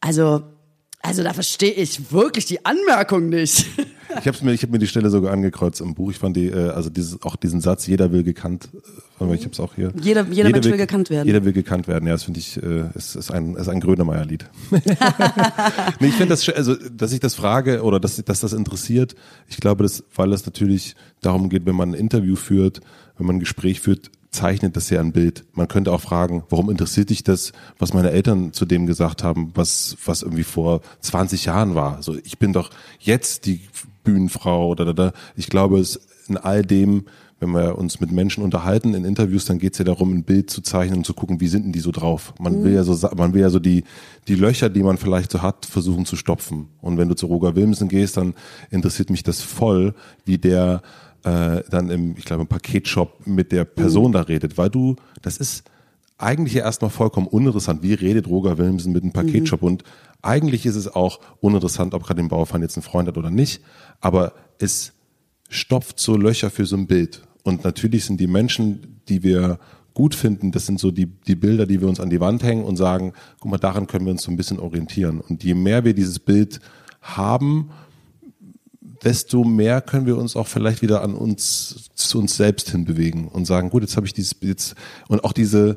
also 0.00 0.42
Also 1.00 1.22
da 1.22 1.32
verstehe 1.32 1.72
ich 1.72 2.10
wirklich 2.10 2.44
die 2.46 2.64
Anmerkung 2.66 3.28
nicht. 3.28 3.66
Ich 4.20 4.26
habe 4.26 4.36
mir, 4.42 4.52
ich 4.52 4.62
hab 4.62 4.70
mir 4.70 4.78
die 4.78 4.86
Stelle 4.86 5.10
sogar 5.10 5.32
angekreuzt 5.32 5.80
im 5.80 5.94
Buch. 5.94 6.10
Ich 6.10 6.18
fand 6.18 6.36
die, 6.36 6.46
äh, 6.46 6.70
also 6.70 6.90
dieses, 6.90 7.22
auch 7.22 7.36
diesen 7.36 7.60
Satz, 7.60 7.86
jeder 7.86 8.10
will 8.10 8.24
gekannt, 8.24 8.68
äh, 9.20 9.34
ich 9.34 9.42
habe 9.42 9.52
es 9.52 9.60
auch 9.60 9.74
hier. 9.74 9.92
Jeder, 10.02 10.22
jeder, 10.22 10.32
jeder 10.32 10.50
Mensch 10.50 10.64
will, 10.64 10.72
will, 10.72 10.78
gekannt 10.78 11.10
werden. 11.10 11.26
Jeder 11.26 11.44
will 11.44 11.52
gekannt 11.52 11.86
werden. 11.88 12.06
Ja, 12.06 12.14
das 12.14 12.24
finde 12.24 12.40
ich, 12.40 12.60
äh, 12.62 12.88
ist, 12.94 13.14
ist 13.14 13.30
ein, 13.30 13.54
ist 13.54 13.68
ein 13.68 13.80
Grönemeyer-Lied. 13.80 14.46
nee, 16.00 16.08
ich 16.08 16.14
finde 16.14 16.30
das, 16.30 16.48
also, 16.48 16.74
dass 16.74 17.12
ich 17.12 17.20
das 17.20 17.34
frage 17.34 17.82
oder 17.82 18.00
dass, 18.00 18.16
dass 18.16 18.40
das 18.40 18.52
interessiert. 18.52 19.14
Ich 19.46 19.58
glaube, 19.58 19.84
dass, 19.84 20.02
weil 20.14 20.32
es 20.32 20.46
natürlich 20.46 20.96
darum 21.20 21.48
geht, 21.48 21.66
wenn 21.66 21.76
man 21.76 21.90
ein 21.90 21.94
Interview 21.94 22.34
führt, 22.34 22.80
wenn 23.18 23.26
man 23.26 23.36
ein 23.36 23.40
Gespräch 23.40 23.80
führt, 23.80 24.10
zeichnet 24.38 24.76
das 24.76 24.88
ja 24.90 25.00
ein 25.00 25.12
Bild. 25.12 25.44
Man 25.52 25.66
könnte 25.66 25.92
auch 25.92 26.00
fragen, 26.00 26.44
warum 26.48 26.70
interessiert 26.70 27.10
dich 27.10 27.24
das, 27.24 27.52
was 27.78 27.92
meine 27.92 28.10
Eltern 28.10 28.52
zu 28.52 28.66
dem 28.66 28.86
gesagt 28.86 29.24
haben, 29.24 29.50
was, 29.54 29.96
was 30.04 30.22
irgendwie 30.22 30.44
vor 30.44 30.80
20 31.00 31.46
Jahren 31.46 31.74
war? 31.74 32.02
So, 32.02 32.16
ich 32.24 32.38
bin 32.38 32.52
doch 32.52 32.70
jetzt 33.00 33.46
die 33.46 33.60
Bühnenfrau 34.04 34.68
oder 34.68 34.84
da, 34.84 34.92
da. 34.92 35.12
Ich 35.36 35.48
glaube, 35.48 35.80
es 35.80 36.00
in 36.28 36.36
all 36.36 36.62
dem, 36.62 37.04
wenn 37.40 37.50
wir 37.50 37.78
uns 37.78 38.00
mit 38.00 38.12
Menschen 38.12 38.44
unterhalten 38.44 38.94
in 38.94 39.04
Interviews, 39.04 39.44
dann 39.44 39.58
geht 39.58 39.72
es 39.72 39.78
ja 39.78 39.84
darum, 39.84 40.12
ein 40.12 40.24
Bild 40.24 40.50
zu 40.50 40.60
zeichnen 40.60 40.98
und 40.98 41.04
zu 41.04 41.14
gucken, 41.14 41.40
wie 41.40 41.48
sind 41.48 41.64
denn 41.64 41.72
die 41.72 41.80
so 41.80 41.90
drauf. 41.90 42.34
Man 42.38 42.60
mhm. 42.60 42.64
will 42.64 42.74
ja 42.74 42.84
so, 42.84 43.08
man 43.16 43.32
will 43.34 43.40
ja 43.40 43.50
so 43.50 43.58
die, 43.58 43.84
die 44.28 44.34
Löcher, 44.34 44.68
die 44.68 44.82
man 44.82 44.98
vielleicht 44.98 45.32
so 45.32 45.42
hat, 45.42 45.66
versuchen 45.66 46.04
zu 46.04 46.16
stopfen. 46.16 46.68
Und 46.80 46.98
wenn 46.98 47.08
du 47.08 47.14
zu 47.14 47.26
Roger 47.26 47.56
Wilmsen 47.56 47.88
gehst, 47.88 48.16
dann 48.16 48.34
interessiert 48.70 49.10
mich 49.10 49.22
das 49.22 49.40
voll, 49.40 49.94
wie 50.24 50.38
der 50.38 50.82
äh, 51.24 51.62
dann 51.70 51.90
im, 51.90 52.16
ich 52.16 52.24
glaube, 52.24 52.42
im 52.42 52.48
Paketshop 52.48 53.26
mit 53.26 53.52
der 53.52 53.64
Person 53.64 54.08
mhm. 54.08 54.12
da 54.12 54.22
redet, 54.22 54.58
weil 54.58 54.70
du, 54.70 54.96
das 55.22 55.38
ist 55.38 55.64
eigentlich 56.18 56.54
ja 56.54 56.64
erstmal 56.64 56.90
vollkommen 56.90 57.28
uninteressant. 57.28 57.82
Wie 57.82 57.94
redet 57.94 58.28
Roger 58.28 58.58
Wilmsen 58.58 58.92
mit 58.92 59.02
einem 59.02 59.12
Paketshop? 59.12 59.62
Mhm. 59.62 59.68
Und 59.68 59.84
eigentlich 60.20 60.66
ist 60.66 60.76
es 60.76 60.92
auch 60.92 61.20
uninteressant, 61.40 61.94
ob 61.94 62.04
gerade 62.04 62.20
den 62.20 62.28
Bauerfeind 62.28 62.62
jetzt 62.62 62.76
einen 62.76 62.82
Freund 62.82 63.08
hat 63.08 63.16
oder 63.16 63.30
nicht. 63.30 63.62
Aber 64.00 64.32
es 64.58 64.92
stopft 65.48 66.00
so 66.00 66.16
Löcher 66.16 66.50
für 66.50 66.66
so 66.66 66.76
ein 66.76 66.86
Bild. 66.86 67.22
Und 67.44 67.64
natürlich 67.64 68.04
sind 68.04 68.20
die 68.20 68.26
Menschen, 68.26 69.00
die 69.08 69.22
wir 69.22 69.58
gut 69.94 70.14
finden, 70.14 70.52
das 70.52 70.66
sind 70.66 70.78
so 70.78 70.90
die, 70.90 71.06
die 71.06 71.34
Bilder, 71.34 71.66
die 71.66 71.80
wir 71.80 71.88
uns 71.88 71.98
an 71.98 72.10
die 72.10 72.20
Wand 72.20 72.42
hängen 72.42 72.64
und 72.64 72.76
sagen, 72.76 73.14
guck 73.40 73.50
mal, 73.50 73.58
daran 73.58 73.86
können 73.86 74.04
wir 74.04 74.12
uns 74.12 74.22
so 74.22 74.30
ein 74.30 74.36
bisschen 74.36 74.60
orientieren. 74.60 75.20
Und 75.20 75.42
je 75.42 75.54
mehr 75.54 75.84
wir 75.84 75.94
dieses 75.94 76.18
Bild 76.18 76.60
haben 77.00 77.70
desto 79.04 79.44
mehr 79.44 79.80
können 79.80 80.06
wir 80.06 80.16
uns 80.16 80.36
auch 80.36 80.46
vielleicht 80.46 80.82
wieder 80.82 81.02
an 81.02 81.14
uns, 81.14 81.90
zu 81.94 82.18
uns 82.18 82.36
selbst 82.36 82.70
hinbewegen 82.70 83.28
und 83.28 83.46
sagen, 83.46 83.70
gut, 83.70 83.82
jetzt 83.82 83.96
habe 83.96 84.06
ich 84.06 84.12
dieses, 84.12 84.36
jetzt, 84.40 84.74
und 85.08 85.24
auch 85.24 85.32
diese, 85.32 85.76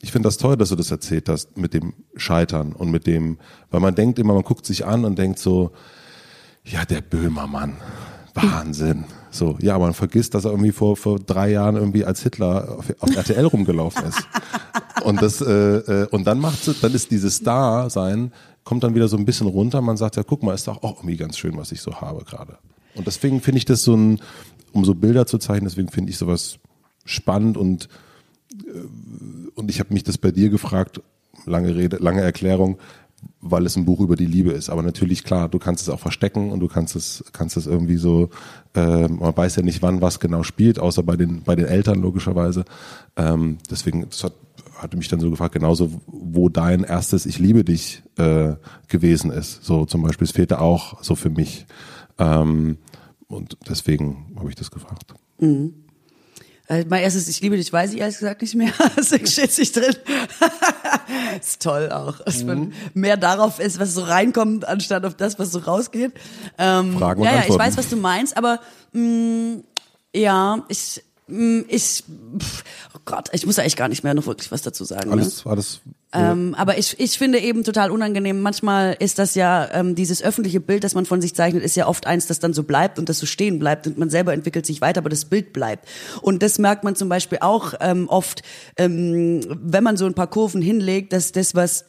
ich 0.00 0.12
finde 0.12 0.28
das 0.28 0.36
toll, 0.36 0.56
dass 0.56 0.70
du 0.70 0.76
das 0.76 0.90
erzählt 0.90 1.28
hast 1.28 1.56
mit 1.56 1.74
dem 1.74 1.94
Scheitern 2.16 2.72
und 2.72 2.90
mit 2.90 3.06
dem, 3.06 3.38
weil 3.70 3.80
man 3.80 3.94
denkt 3.94 4.18
immer, 4.18 4.34
man 4.34 4.42
guckt 4.42 4.66
sich 4.66 4.86
an 4.86 5.04
und 5.04 5.18
denkt 5.18 5.38
so, 5.38 5.72
ja, 6.64 6.84
der 6.84 7.00
Böhmermann, 7.00 7.76
Wahnsinn. 8.34 9.04
So, 9.30 9.56
ja, 9.60 9.78
man 9.78 9.94
vergisst, 9.94 10.34
dass 10.34 10.44
er 10.44 10.50
irgendwie 10.50 10.72
vor, 10.72 10.96
vor 10.96 11.18
drei 11.18 11.50
Jahren 11.50 11.76
irgendwie 11.76 12.04
als 12.04 12.22
Hitler 12.22 12.78
auf, 12.78 12.92
auf 12.98 13.16
RTL 13.16 13.44
rumgelaufen 13.46 14.06
ist. 14.06 14.26
Und 15.04 15.22
das, 15.22 15.40
äh, 15.40 15.52
äh, 15.52 16.06
und 16.08 16.24
dann 16.26 16.40
macht 16.40 16.82
dann 16.82 16.92
ist 16.92 17.10
dieses 17.10 17.36
Star-Sein 17.36 18.32
kommt 18.70 18.84
dann 18.84 18.94
wieder 18.94 19.08
so 19.08 19.16
ein 19.16 19.24
bisschen 19.24 19.48
runter. 19.48 19.80
Man 19.80 19.96
sagt 19.96 20.14
ja, 20.14 20.22
guck 20.22 20.44
mal, 20.44 20.54
ist 20.54 20.68
doch 20.68 20.84
auch 20.84 20.98
irgendwie 20.98 21.16
ganz 21.16 21.36
schön, 21.36 21.56
was 21.56 21.72
ich 21.72 21.80
so 21.80 22.00
habe 22.00 22.24
gerade. 22.24 22.56
Und 22.94 23.04
deswegen 23.04 23.40
finde 23.40 23.58
ich 23.58 23.64
das 23.64 23.82
so 23.82 23.96
ein, 23.96 24.20
um 24.70 24.84
so 24.84 24.94
Bilder 24.94 25.26
zu 25.26 25.38
zeichnen, 25.38 25.64
deswegen 25.64 25.88
finde 25.88 26.12
ich 26.12 26.18
sowas 26.18 26.60
spannend 27.04 27.56
und, 27.56 27.88
äh, 28.52 28.78
und 29.56 29.70
ich 29.70 29.80
habe 29.80 29.92
mich 29.92 30.04
das 30.04 30.18
bei 30.18 30.30
dir 30.30 30.50
gefragt, 30.50 31.00
lange 31.46 31.74
Rede, 31.74 31.96
lange 31.96 32.20
Erklärung, 32.20 32.78
weil 33.40 33.66
es 33.66 33.74
ein 33.74 33.86
Buch 33.86 33.98
über 33.98 34.14
die 34.14 34.26
Liebe 34.26 34.52
ist. 34.52 34.70
Aber 34.70 34.82
natürlich, 34.82 35.24
klar, 35.24 35.48
du 35.48 35.58
kannst 35.58 35.82
es 35.82 35.88
auch 35.88 35.98
verstecken 35.98 36.52
und 36.52 36.60
du 36.60 36.68
kannst 36.68 36.94
es, 36.94 37.24
kannst 37.32 37.56
es 37.56 37.66
irgendwie 37.66 37.96
so, 37.96 38.30
äh, 38.76 39.08
man 39.08 39.36
weiß 39.36 39.56
ja 39.56 39.62
nicht, 39.62 39.82
wann 39.82 40.00
was 40.00 40.20
genau 40.20 40.44
spielt, 40.44 40.78
außer 40.78 41.02
bei 41.02 41.16
den, 41.16 41.42
bei 41.42 41.56
den 41.56 41.66
Eltern 41.66 42.00
logischerweise. 42.00 42.64
Ähm, 43.16 43.58
deswegen, 43.68 44.08
das 44.08 44.22
hat 44.22 44.34
hatte 44.82 44.96
mich 44.96 45.08
dann 45.08 45.20
so 45.20 45.30
gefragt, 45.30 45.54
genauso, 45.54 45.90
wo 46.06 46.48
dein 46.48 46.84
erstes 46.84 47.26
Ich 47.26 47.38
liebe 47.38 47.64
dich 47.64 48.02
äh, 48.16 48.54
gewesen 48.88 49.30
ist. 49.30 49.64
So 49.64 49.84
zum 49.84 50.02
Beispiel, 50.02 50.24
es 50.26 50.32
fehlte 50.32 50.60
auch 50.60 51.02
so 51.02 51.14
für 51.14 51.30
mich. 51.30 51.66
Ähm, 52.18 52.78
und 53.28 53.56
deswegen 53.68 54.34
habe 54.36 54.48
ich 54.48 54.56
das 54.56 54.70
gefragt. 54.70 55.14
Mhm. 55.38 55.74
Also 56.70 56.86
mein 56.88 57.02
erstes 57.02 57.26
Ich 57.26 57.40
liebe 57.40 57.56
dich 57.56 57.72
weiß 57.72 57.92
ich 57.92 58.00
ehrlich 58.00 58.18
gesagt 58.18 58.42
nicht 58.42 58.54
mehr. 58.54 58.72
Deswegen 58.96 59.26
steht 59.26 59.50
sich 59.50 59.72
drin. 59.72 59.94
ist 61.40 61.62
toll 61.62 61.90
auch, 61.90 62.20
dass 62.20 62.44
man 62.44 62.60
mhm. 62.60 62.72
mehr 62.94 63.16
darauf 63.16 63.58
ist, 63.58 63.80
was 63.80 63.94
so 63.94 64.02
reinkommt, 64.02 64.66
anstatt 64.66 65.04
auf 65.04 65.16
das, 65.16 65.38
was 65.38 65.50
so 65.50 65.58
rausgeht. 65.58 66.12
Ähm, 66.58 66.96
Fragen 66.96 67.22
und 67.22 67.26
ja, 67.26 67.34
ja, 67.34 67.44
ich 67.48 67.58
weiß, 67.58 67.76
was 67.76 67.88
du 67.88 67.96
meinst, 67.96 68.36
aber 68.36 68.60
mh, 68.92 69.02
mm, 69.02 69.64
ja, 70.14 70.64
ich 70.68 71.02
ich, 71.68 72.04
oh 72.94 73.00
Gott, 73.04 73.28
ich 73.32 73.46
muss 73.46 73.58
eigentlich 73.58 73.76
gar 73.76 73.88
nicht 73.88 74.04
mehr 74.04 74.14
noch 74.14 74.26
wirklich 74.26 74.50
was 74.50 74.62
dazu 74.62 74.84
sagen. 74.84 75.10
Alles, 75.10 75.44
ne? 75.44 75.50
alles. 75.50 75.80
Ähm, 76.12 76.56
aber 76.58 76.76
ich, 76.76 76.98
ich 76.98 77.18
finde 77.18 77.38
eben 77.38 77.62
total 77.62 77.90
unangenehm. 77.90 78.40
Manchmal 78.40 78.96
ist 78.98 79.20
das 79.20 79.36
ja 79.36 79.68
ähm, 79.72 79.94
dieses 79.94 80.22
öffentliche 80.22 80.60
Bild, 80.60 80.82
das 80.82 80.94
man 80.94 81.06
von 81.06 81.20
sich 81.20 81.34
zeichnet, 81.34 81.62
ist 81.62 81.76
ja 81.76 81.86
oft 81.86 82.06
eins, 82.06 82.26
das 82.26 82.40
dann 82.40 82.52
so 82.52 82.64
bleibt 82.64 82.98
und 82.98 83.08
das 83.08 83.18
so 83.18 83.26
stehen 83.26 83.60
bleibt 83.60 83.86
und 83.86 83.96
man 83.96 84.10
selber 84.10 84.32
entwickelt 84.32 84.66
sich 84.66 84.80
weiter, 84.80 84.98
aber 84.98 85.08
das 85.08 85.26
Bild 85.26 85.52
bleibt. 85.52 85.88
Und 86.20 86.42
das 86.42 86.58
merkt 86.58 86.82
man 86.82 86.96
zum 86.96 87.08
Beispiel 87.08 87.38
auch 87.40 87.74
ähm, 87.80 88.08
oft, 88.08 88.42
ähm, 88.76 89.40
wenn 89.62 89.84
man 89.84 89.96
so 89.96 90.06
ein 90.06 90.14
paar 90.14 90.26
Kurven 90.26 90.60
hinlegt, 90.60 91.12
dass 91.12 91.30
das 91.30 91.54
was 91.54 91.84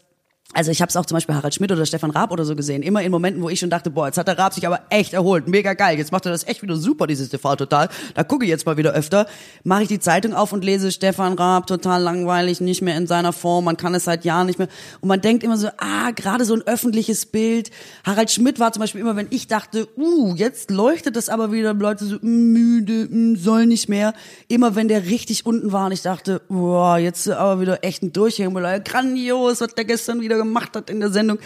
also 0.53 0.69
ich 0.71 0.81
habe 0.81 0.89
es 0.89 0.97
auch 0.97 1.05
zum 1.05 1.15
Beispiel 1.15 1.35
Harald 1.35 1.53
Schmidt 1.53 1.71
oder 1.71 1.85
Stefan 1.85 2.11
Raab 2.11 2.31
oder 2.31 2.43
so 2.43 2.55
gesehen. 2.55 2.83
Immer 2.83 3.01
in 3.03 3.11
Momenten, 3.11 3.41
wo 3.41 3.49
ich 3.49 3.59
schon 3.59 3.69
dachte, 3.69 3.89
boah, 3.89 4.07
jetzt 4.07 4.17
hat 4.17 4.27
der 4.27 4.37
Raab 4.37 4.53
sich 4.53 4.67
aber 4.67 4.81
echt 4.89 5.13
erholt, 5.13 5.47
mega 5.47 5.73
geil. 5.73 5.97
Jetzt 5.97 6.11
macht 6.11 6.25
er 6.25 6.31
das 6.31 6.45
echt 6.45 6.61
wieder 6.61 6.75
super, 6.75 7.07
dieses 7.07 7.29
TV 7.29 7.55
total. 7.55 7.89
Da 8.15 8.23
gucke 8.23 8.43
ich 8.43 8.49
jetzt 8.49 8.65
mal 8.65 8.75
wieder 8.75 8.91
öfter. 8.91 9.27
Mache 9.63 9.83
ich 9.83 9.87
die 9.87 9.99
Zeitung 9.99 10.33
auf 10.33 10.51
und 10.51 10.65
lese 10.65 10.91
Stefan 10.91 11.33
Raab 11.33 11.67
total 11.67 12.01
langweilig, 12.01 12.59
nicht 12.59 12.81
mehr 12.81 12.97
in 12.97 13.07
seiner 13.07 13.31
Form. 13.31 13.65
Man 13.65 13.77
kann 13.77 13.95
es 13.95 14.03
seit 14.03 14.25
Jahren 14.25 14.47
nicht 14.47 14.59
mehr. 14.59 14.67
Und 14.99 15.07
man 15.07 15.21
denkt 15.21 15.43
immer 15.43 15.57
so, 15.57 15.69
ah, 15.77 16.11
gerade 16.11 16.43
so 16.43 16.53
ein 16.53 16.61
öffentliches 16.63 17.25
Bild. 17.25 17.71
Harald 18.03 18.29
Schmidt 18.29 18.59
war 18.59 18.73
zum 18.73 18.81
Beispiel 18.81 19.01
immer, 19.01 19.15
wenn 19.15 19.27
ich 19.29 19.47
dachte, 19.47 19.87
uh, 19.97 20.35
jetzt 20.35 20.69
leuchtet 20.69 21.15
das 21.15 21.29
aber 21.29 21.53
wieder, 21.53 21.73
Leute 21.73 22.05
so 22.05 22.17
mm, 22.21 22.51
müde, 22.51 23.07
mm, 23.09 23.35
soll 23.37 23.65
nicht 23.67 23.87
mehr. 23.87 24.13
Immer 24.49 24.75
wenn 24.75 24.89
der 24.89 25.05
richtig 25.05 25.45
unten 25.45 25.71
war 25.71 25.85
und 25.85 25.93
ich 25.93 26.01
dachte, 26.01 26.41
boah, 26.49 26.97
jetzt 26.97 27.29
aber 27.29 27.61
wieder 27.61 27.83
echt 27.83 28.03
ein 28.03 28.11
Durchhängen, 28.11 28.51
grandios, 28.83 29.61
was 29.61 29.73
der 29.75 29.85
gestern 29.85 30.19
wieder 30.19 30.40
gemacht 30.43 30.75
hat 30.75 30.89
in 30.89 30.99
der 30.99 31.11
Sendung, 31.11 31.39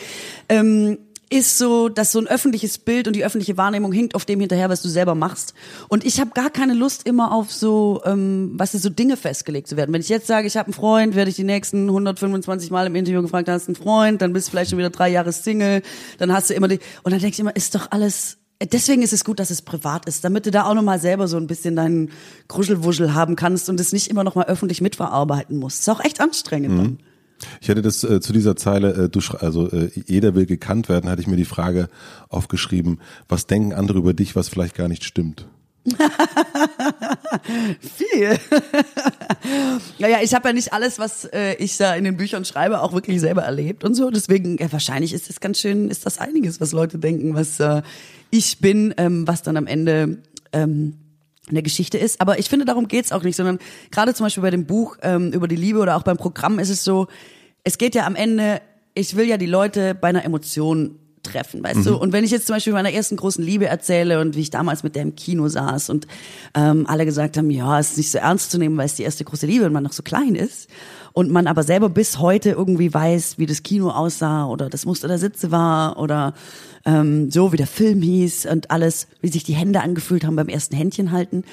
ähm, 0.50 0.98
ist 1.30 1.58
so, 1.58 1.90
dass 1.90 2.12
so 2.12 2.20
ein 2.20 2.28
öffentliches 2.28 2.78
Bild 2.78 3.08
und 3.08 3.16
die 3.16 3.26
öffentliche 3.26 3.58
Wahrnehmung 3.58 3.92
hinkt 3.92 4.16
auf 4.16 4.26
dem 4.26 4.40
hinterher, 4.40 4.70
was 4.70 4.82
du 4.82 4.90
selber 4.90 5.16
machst. 5.16 5.54
Und 5.90 6.06
ich 6.06 6.20
habe 6.20 6.32
gar 6.34 6.50
keine 6.50 6.74
Lust 6.74 7.08
immer 7.08 7.32
auf 7.32 7.52
so, 7.52 8.02
ähm, 8.06 8.54
was 8.56 8.76
ist 8.76 8.84
so 8.84 8.90
Dinge 8.90 9.18
festgelegt 9.18 9.68
zu 9.68 9.76
werden. 9.76 9.92
Wenn 9.92 10.02
ich 10.02 10.10
jetzt 10.10 10.28
sage, 10.28 10.48
ich 10.48 10.56
habe 10.56 10.68
einen 10.68 10.74
Freund, 10.74 11.16
werde 11.16 11.30
ich 11.30 11.36
die 11.36 11.44
nächsten 11.44 11.88
125 11.88 12.70
Mal 12.70 12.88
im 12.88 12.96
Interview 12.96 13.22
gefragt, 13.22 13.50
hast 13.50 13.68
du 13.68 13.70
einen 13.70 13.76
Freund, 13.76 14.22
dann 14.22 14.34
bist 14.34 14.48
du 14.48 14.52
vielleicht 14.52 14.70
schon 14.70 14.80
wieder 14.80 14.92
drei 14.92 15.10
Jahre 15.10 15.32
Single, 15.32 15.82
dann 16.20 16.32
hast 16.32 16.50
du 16.50 16.54
immer 16.54 16.68
die, 16.68 16.80
und 17.04 17.12
dann 17.12 17.20
denke 17.20 17.34
ich 17.34 17.40
immer, 17.40 17.56
ist 17.56 17.76
doch 17.76 17.92
alles 17.92 18.38
Deswegen 18.72 19.02
ist 19.02 19.12
es 19.12 19.26
gut, 19.26 19.42
dass 19.42 19.50
es 19.50 19.62
privat 19.62 20.06
ist, 20.06 20.24
damit 20.24 20.46
du 20.46 20.52
da 20.52 20.64
auch 20.64 20.74
nochmal 20.74 20.98
selber 20.98 21.28
so 21.28 21.36
ein 21.36 21.46
bisschen 21.46 21.76
deinen 21.76 22.12
Kruschelwuschel 22.48 23.14
haben 23.14 23.36
kannst 23.36 23.68
und 23.68 23.82
es 23.82 23.92
nicht 23.92 24.08
immer 24.08 24.24
nochmal 24.24 24.46
öffentlich 24.46 24.80
mitverarbeiten 24.80 25.58
musst. 25.58 25.82
Ist 25.82 25.90
auch 25.90 26.04
echt 26.04 26.22
anstrengend. 26.22 26.72
Mhm. 26.74 26.98
Ich 27.62 27.68
hätte 27.68 27.82
das 27.82 28.04
äh, 28.04 28.22
zu 28.22 28.34
dieser 28.34 28.56
Zeile, 28.56 29.06
äh, 29.06 29.10
du, 29.10 29.20
also 29.40 29.70
äh, 29.72 29.90
jeder 30.08 30.36
will 30.36 30.46
gekannt 30.46 30.90
werden, 30.90 31.10
hatte 31.10 31.22
ich 31.22 31.28
mir 31.28 31.36
die 31.36 31.46
Frage 31.46 31.90
aufgeschrieben, 32.30 33.00
was 33.28 33.48
denken 33.48 33.74
andere 33.74 33.98
über 34.00 34.14
dich, 34.14 34.36
was 34.36 34.50
vielleicht 34.50 34.76
gar 34.76 34.88
nicht 34.88 35.04
stimmt? 35.04 35.48
Viel. 37.80 38.40
naja, 40.00 40.18
ich 40.24 40.34
habe 40.34 40.48
ja 40.48 40.54
nicht 40.54 40.74
alles, 40.74 40.98
was 40.98 41.26
äh, 41.26 41.56
ich 41.56 41.78
da 41.78 41.94
in 41.96 42.04
den 42.04 42.18
Büchern 42.18 42.44
schreibe, 42.44 42.82
auch 42.82 42.94
wirklich 42.94 43.20
selber 43.22 43.44
erlebt 43.44 43.84
und 43.84 43.94
so. 43.94 44.10
Deswegen, 44.10 44.58
ja, 44.58 44.72
wahrscheinlich 44.72 45.14
ist 45.14 45.30
das 45.30 45.40
ganz 45.40 45.60
schön, 45.60 45.90
ist 45.90 46.08
das 46.08 46.18
einiges, 46.18 46.60
was 46.60 46.72
Leute 46.72 46.98
denken, 46.98 47.36
was 47.36 47.60
äh, 47.60 47.84
ich 48.32 48.60
bin, 48.60 48.96
ähm, 48.98 49.28
was 49.28 49.44
dann 49.44 49.58
am 49.58 49.68
Ende 49.68 50.18
ähm, 50.54 50.96
eine 51.50 51.64
Geschichte 51.64 51.98
ist. 51.98 52.22
Aber 52.22 52.40
ich 52.40 52.50
finde, 52.50 52.66
darum 52.66 52.88
geht's 52.88 53.12
auch 53.12 53.24
nicht, 53.24 53.36
sondern 53.36 53.60
gerade 53.92 54.14
zum 54.14 54.26
Beispiel 54.26 54.44
bei 54.44 54.52
dem 54.52 54.66
Buch 54.66 54.98
ähm, 55.02 55.32
über 55.32 55.48
die 55.48 55.56
Liebe 55.56 55.80
oder 55.80 55.96
auch 55.96 56.04
beim 56.04 56.18
Programm 56.18 56.60
ist 56.60 56.70
es 56.70 56.84
so, 56.84 57.08
es 57.64 57.78
geht 57.78 57.96
ja 57.96 58.06
am 58.06 58.16
Ende, 58.16 58.62
ich 58.94 59.16
will 59.16 59.28
ja 59.28 59.38
die 59.38 59.46
Leute 59.46 59.96
bei 59.96 60.10
einer 60.10 60.24
Emotion 60.24 61.00
treffen, 61.24 61.64
weißt 61.64 61.80
mhm. 61.80 61.84
du? 61.84 61.98
Und 61.98 62.14
wenn 62.14 62.24
ich 62.24 62.32
jetzt 62.32 62.48
zum 62.48 62.56
Beispiel 62.56 62.74
meiner 62.74 62.92
ersten 62.92 63.16
großen 63.16 63.44
Liebe 63.44 63.66
erzähle 63.66 64.20
und 64.20 64.36
wie 64.36 64.42
ich 64.42 64.52
damals 64.52 64.84
mit 64.84 64.96
der 64.96 65.02
im 65.02 65.16
Kino 65.16 65.48
saß 65.48 65.90
und 65.90 66.08
ähm, 66.54 66.86
alle 66.88 67.06
gesagt 67.06 67.38
haben, 67.38 67.50
ja, 67.50 67.80
es 67.80 67.92
ist 67.92 67.98
nicht 67.98 68.12
so 68.12 68.20
ernst 68.20 68.52
zu 68.52 68.58
nehmen, 68.58 68.78
weil 68.78 68.86
es 68.86 68.96
die 68.96 69.04
erste 69.04 69.24
große 69.24 69.48
Liebe 69.48 69.66
und 69.66 69.74
man 69.74 69.84
noch 69.84 69.94
so 69.94 70.04
klein 70.04 70.36
ist 70.36 70.70
und 71.16 71.32
man 71.32 71.48
aber 71.48 71.64
selber 71.64 71.88
bis 71.88 72.20
heute 72.20 72.52
irgendwie 72.52 72.94
weiß, 72.94 73.40
wie 73.40 73.46
das 73.46 73.64
Kino 73.64 73.90
aussah 73.90 74.48
oder 74.48 74.70
das 74.70 74.86
Muster 74.86 75.08
der 75.08 75.18
Sitze 75.18 75.50
war 75.50 75.98
oder 75.98 76.34
ähm, 76.84 77.32
so 77.32 77.54
wie 77.54 77.58
der 77.58 77.68
Film 77.68 78.02
hieß 78.02 78.48
und 78.48 78.70
alles, 78.70 79.08
wie 79.22 79.30
sich 79.30 79.46
die 79.46 79.54
Hände 79.54 79.80
angefühlt 79.80 80.26
haben 80.26 80.36
beim 80.36 80.50
ersten 80.50 80.76
Händchen 80.76 81.14
halten, 81.14 81.46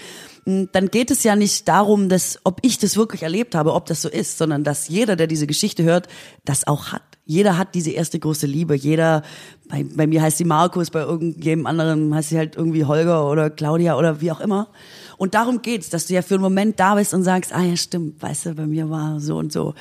hm, 0.46 0.68
dann 0.72 0.90
geht 0.90 1.12
es 1.12 1.22
ja 1.22 1.36
nicht 1.36 1.68
darum, 1.68 2.08
dass 2.08 2.40
ob 2.42 2.58
ich 2.62 2.78
das 2.78 2.96
wirklich 2.96 3.22
erlebt 3.22 3.54
habe, 3.54 3.74
ob 3.74 3.86
das 3.86 4.02
so 4.02 4.08
ist, 4.08 4.36
sondern 4.36 4.64
dass 4.64 4.88
jeder, 4.88 5.14
der 5.14 5.28
diese 5.28 5.46
Geschichte 5.46 5.84
hört, 5.84 6.08
das 6.44 6.66
auch 6.66 6.88
hat. 6.88 7.11
Jeder 7.24 7.56
hat 7.56 7.74
diese 7.74 7.92
erste 7.92 8.18
große 8.18 8.46
Liebe. 8.46 8.74
Jeder, 8.74 9.22
bei, 9.68 9.84
bei 9.84 10.06
mir 10.06 10.22
heißt 10.22 10.38
sie 10.38 10.44
Markus, 10.44 10.90
bei 10.90 11.00
irgendjemandem 11.00 11.80
anderen 11.80 12.14
heißt 12.14 12.30
sie 12.30 12.38
halt 12.38 12.56
irgendwie 12.56 12.84
Holger 12.84 13.30
oder 13.30 13.48
Claudia 13.48 13.96
oder 13.96 14.20
wie 14.20 14.32
auch 14.32 14.40
immer. 14.40 14.68
Und 15.18 15.34
darum 15.34 15.62
geht's, 15.62 15.88
dass 15.88 16.06
du 16.06 16.14
ja 16.14 16.22
für 16.22 16.34
einen 16.34 16.42
Moment 16.42 16.80
da 16.80 16.96
bist 16.96 17.14
und 17.14 17.22
sagst, 17.22 17.54
ah 17.54 17.62
ja, 17.62 17.76
stimmt, 17.76 18.20
weißt 18.20 18.46
du, 18.46 18.54
bei 18.54 18.66
mir 18.66 18.90
war 18.90 19.20
so 19.20 19.36
und 19.36 19.52
so. 19.52 19.74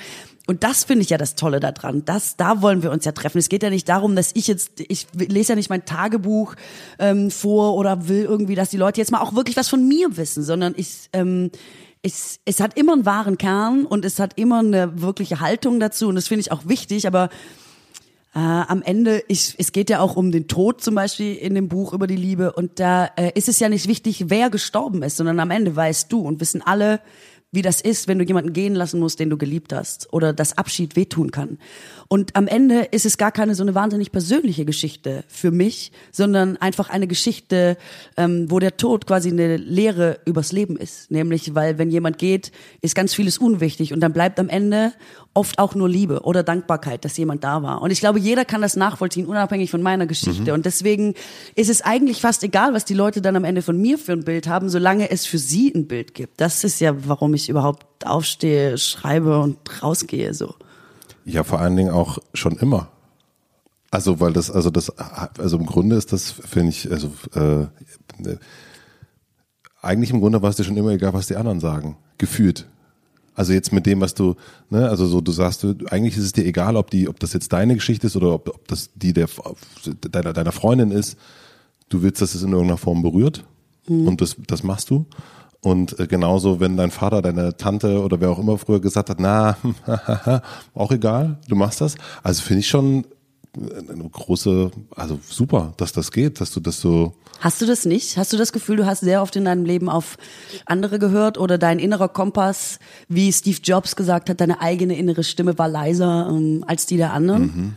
Und 0.48 0.64
das 0.64 0.84
finde 0.84 1.04
ich 1.04 1.10
ja 1.10 1.18
das 1.18 1.36
Tolle 1.36 1.60
daran. 1.60 2.04
Das, 2.06 2.36
da 2.36 2.62
wollen 2.62 2.84
wir 2.84 2.92
uns 2.92 3.06
ja 3.06 3.12
treffen. 3.12 3.38
Es 3.38 3.50
geht 3.50 3.64
ja 3.64 3.70
nicht 3.70 3.88
darum, 3.88 4.16
dass 4.16 4.32
ich 4.34 4.48
jetzt, 4.48 4.82
ich 4.88 5.08
lese 5.14 5.54
ja 5.54 5.56
nicht 5.56 5.70
mein 5.70 5.86
Tagebuch 5.86 6.56
ähm, 7.00 7.32
vor 7.32 7.76
oder 7.76 8.08
will 8.08 8.24
irgendwie, 8.24 8.56
dass 8.56 8.70
die 8.70 8.78
Leute 8.78 9.00
jetzt 9.00 9.12
mal 9.12 9.22
auch 9.22 9.34
wirklich 9.34 9.56
was 9.56 9.70
von 9.70 9.88
mir 9.88 10.18
wissen, 10.18 10.44
sondern 10.44 10.74
ich, 10.76 11.10
ähm, 11.14 11.52
es, 12.04 12.40
es 12.46 12.60
hat 12.60 12.78
immer 12.78 12.94
einen 12.94 13.06
wahren 13.06 13.38
Kern 13.38 13.86
und 13.86 14.06
es 14.06 14.20
hat 14.20 14.38
immer 14.38 14.60
eine 14.60 15.02
wirkliche 15.02 15.40
Haltung 15.40 15.80
dazu 15.80 16.08
und 16.08 16.16
das 16.16 16.28
finde 16.28 16.42
ich 16.42 16.52
auch 16.52 16.68
wichtig, 16.68 17.08
aber 17.08 17.30
äh, 18.34 18.40
am 18.40 18.82
Ende, 18.82 19.24
ich, 19.28 19.56
es 19.58 19.72
geht 19.72 19.90
ja 19.90 20.00
auch 20.00 20.16
um 20.16 20.32
den 20.32 20.48
Tod 20.48 20.82
zum 20.82 20.96
Beispiel 20.96 21.36
in 21.36 21.54
dem 21.54 21.68
Buch 21.68 21.94
über 21.94 22.08
die 22.08 22.16
Liebe 22.16 22.54
und 22.54 22.80
da 22.80 23.06
äh, 23.18 23.32
ist 23.36 23.50
es 23.50 23.60
ja 23.60 23.70
nicht 23.70 23.88
wichtig, 23.88 24.30
wer 24.30 24.50
gestorben 24.50 25.04
ist, 25.04 25.18
sondern 25.18 25.40
am 25.40 25.52
Ende 25.52 25.76
weißt 25.76 26.12
du 26.12 26.22
und 26.22 26.40
wissen 26.40 26.62
alle, 26.62 27.02
wie 27.52 27.62
das 27.62 27.82
ist, 27.82 28.08
wenn 28.08 28.18
du 28.18 28.26
jemanden 28.26 28.54
gehen 28.54 28.74
lassen 28.74 29.00
musst, 29.00 29.20
den 29.20 29.30
du 29.30 29.38
geliebt 29.38 29.74
hast 29.74 30.12
oder 30.14 30.32
das 30.32 30.58
Abschied 30.58 30.96
wehtun 30.96 31.32
kann. 31.32 31.60
Und 32.12 32.36
am 32.36 32.48
Ende 32.48 32.82
ist 32.92 33.06
es 33.06 33.18
gar 33.18 33.32
keine 33.32 33.56
so 33.56 33.64
eine 33.64 33.74
wahnsinnig 33.74 34.12
persönliche 34.12 34.66
Geschichte 34.66 35.24
für 35.30 35.50
mich, 35.50 35.94
sondern 36.12 36.58
einfach 36.58 36.90
eine 36.90 37.08
Geschichte, 37.08 37.78
ähm, 38.18 38.52
wo 38.52 38.60
der 38.60 38.76
Tod 38.76 39.08
quasi 39.08 39.30
eine 39.30 39.56
Lehre 39.56 40.20
übers 40.26 40.52
Leben 40.52 40.76
ist. 40.76 41.10
Nämlich, 41.10 41.56
weil 41.56 41.78
wenn 41.78 41.90
jemand 41.90 42.18
geht, 42.18 42.52
ist 42.82 42.96
ganz 42.96 43.14
vieles 43.14 43.38
unwichtig 43.38 43.94
und 43.94 44.02
dann 44.02 44.12
bleibt 44.12 44.42
am 44.42 44.50
Ende 44.50 44.92
oft 45.34 45.58
auch 45.58 45.74
nur 45.74 45.88
Liebe 45.88 46.24
oder 46.24 46.44
Dankbarkeit, 46.44 47.06
dass 47.06 47.16
jemand 47.16 47.46
da 47.46 47.64
war. 47.64 47.82
Und 47.82 47.92
ich 47.92 48.02
glaube, 48.02 48.20
jeder 48.20 48.44
kann 48.44 48.62
das 48.62 48.76
nachvollziehen, 48.76 49.26
unabhängig 49.26 49.72
von 49.72 49.82
meiner 49.82 50.06
Geschichte. 50.06 50.52
Mhm. 50.52 50.56
Und 50.56 50.66
deswegen 50.66 51.14
ist 51.56 51.70
es 51.70 51.82
eigentlich 51.82 52.20
fast 52.20 52.44
egal, 52.44 52.74
was 52.74 52.84
die 52.84 52.94
Leute 52.94 53.22
dann 53.22 53.38
am 53.38 53.46
Ende 53.46 53.62
von 53.62 53.78
mir 53.78 53.98
für 53.98 54.12
ein 54.12 54.26
Bild 54.26 54.50
haben, 54.50 54.68
solange 54.68 55.10
es 55.12 55.26
für 55.26 55.38
sie 55.38 55.72
ein 55.74 55.88
Bild 55.88 56.14
gibt. 56.14 56.42
Das 56.42 56.66
ist 56.66 56.82
ja, 56.82 56.94
warum 57.08 57.34
ich 57.36 57.48
überhaupt 57.48 58.06
aufstehe, 58.06 58.78
schreibe 58.78 59.40
und 59.40 59.58
rausgehe, 59.82 60.34
so. 60.34 60.56
Ja, 61.26 61.44
vor 61.44 61.60
allen 61.60 61.76
Dingen 61.76 61.92
auch 61.92 62.20
schon 62.34 62.58
immer. 62.58 62.90
Also, 63.92 64.20
weil 64.20 64.34
das, 64.34 64.50
also 64.50 64.70
das, 64.70 64.90
also 64.98 65.58
im 65.58 65.66
Grunde 65.66 65.98
ist 65.98 66.14
das, 66.14 66.32
finde 66.32 66.70
ich, 66.70 66.90
also 66.90 67.12
äh, 67.36 67.68
eigentlich 69.82 70.12
im 70.12 70.22
Grunde 70.22 70.42
war 70.42 70.50
es 70.50 70.56
dir 70.56 70.64
schon 70.64 70.78
immer 70.78 70.92
egal, 70.92 71.14
was 71.14 71.28
die 71.28 71.36
anderen 71.36 71.60
sagen. 71.60 71.98
Gefühlt. 72.18 72.68
Also 73.34 73.54
jetzt 73.54 73.74
mit 73.74 73.86
dem, 73.86 74.02
was 74.02 74.14
du, 74.14 74.36
ne, 74.70 74.90
also 74.90 75.06
so, 75.08 75.22
du 75.22 75.32
sagst, 75.32 75.64
du, 75.64 75.76
eigentlich 75.90 76.18
ist 76.18 76.24
es 76.24 76.34
dir 76.34 76.46
egal, 76.46 76.76
ob 76.76 76.92
die, 76.92 77.08
ob 77.08 77.20
das 77.20 77.34
jetzt 77.34 77.52
deine 77.54 77.76
Geschichte 77.76 78.08
ist 78.08 78.16
oder 78.16 78.34
ob, 78.34 78.50
ob 78.50 78.68
das 78.68 78.92
die 78.94 79.14
der 79.14 79.28
deiner, 80.12 80.34
deiner 80.34 80.52
Freundin 80.52 80.92
ist. 80.92 81.18
Du 81.90 82.02
willst, 82.02 82.22
dass 82.22 82.36
es 82.36 82.44
in 82.44 82.52
irgendeiner 82.52 82.78
Form 82.78 83.02
berührt. 83.02 83.46
Mhm. 83.88 84.08
Und 84.08 84.22
das, 84.22 84.36
das 84.48 84.64
machst 84.64 84.90
du. 84.90 85.06
Und 85.64 86.00
äh, 86.00 86.08
genauso, 86.08 86.60
wenn 86.60 86.76
dein 86.76 86.92
Vater, 86.92 87.22
deine 87.22 87.56
Tante 87.56 88.02
oder 88.02 88.20
wer 88.20 88.32
auch 88.32 88.40
immer 88.40 88.58
früher 88.58 88.82
gesagt 88.82 89.10
hat, 89.10 89.20
na, 89.20 89.58
auch 90.74 90.92
egal, 90.92 91.38
du 91.48 91.56
machst 91.56 91.82
das. 91.82 91.96
Also 92.24 92.42
finde 92.42 92.62
ich 92.62 92.68
schon 92.68 93.06
eine 93.56 94.10
große, 94.10 94.72
also 94.96 95.20
super, 95.28 95.74
dass 95.78 95.92
das 95.92 96.12
geht, 96.12 96.40
dass 96.40 96.52
du 96.52 96.60
das 96.62 96.80
so. 96.80 97.14
Hast 97.40 97.62
du 97.62 97.66
das 97.66 97.86
nicht? 97.86 98.18
Hast 98.18 98.32
du 98.32 98.38
das 98.38 98.54
Gefühl, 98.54 98.78
du 98.78 98.86
hast 98.86 99.02
sehr 99.02 99.22
oft 99.22 99.36
in 99.36 99.46
deinem 99.46 99.66
Leben 99.66 99.90
auf 99.90 100.18
andere 100.66 101.00
gehört 101.00 101.38
oder 101.38 101.58
dein 101.58 101.78
innerer 101.80 102.08
Kompass, 102.08 102.80
wie 103.08 103.32
Steve 103.32 103.60
Jobs 103.62 103.96
gesagt 103.96 104.30
hat, 104.30 104.40
deine 104.40 104.62
eigene 104.62 104.98
innere 104.98 105.24
Stimme 105.24 105.58
war 105.58 105.68
leiser 105.68 106.30
ähm, 106.30 106.64
als 106.66 106.86
die 106.86 106.98
der 106.98 107.14
anderen? 107.14 107.76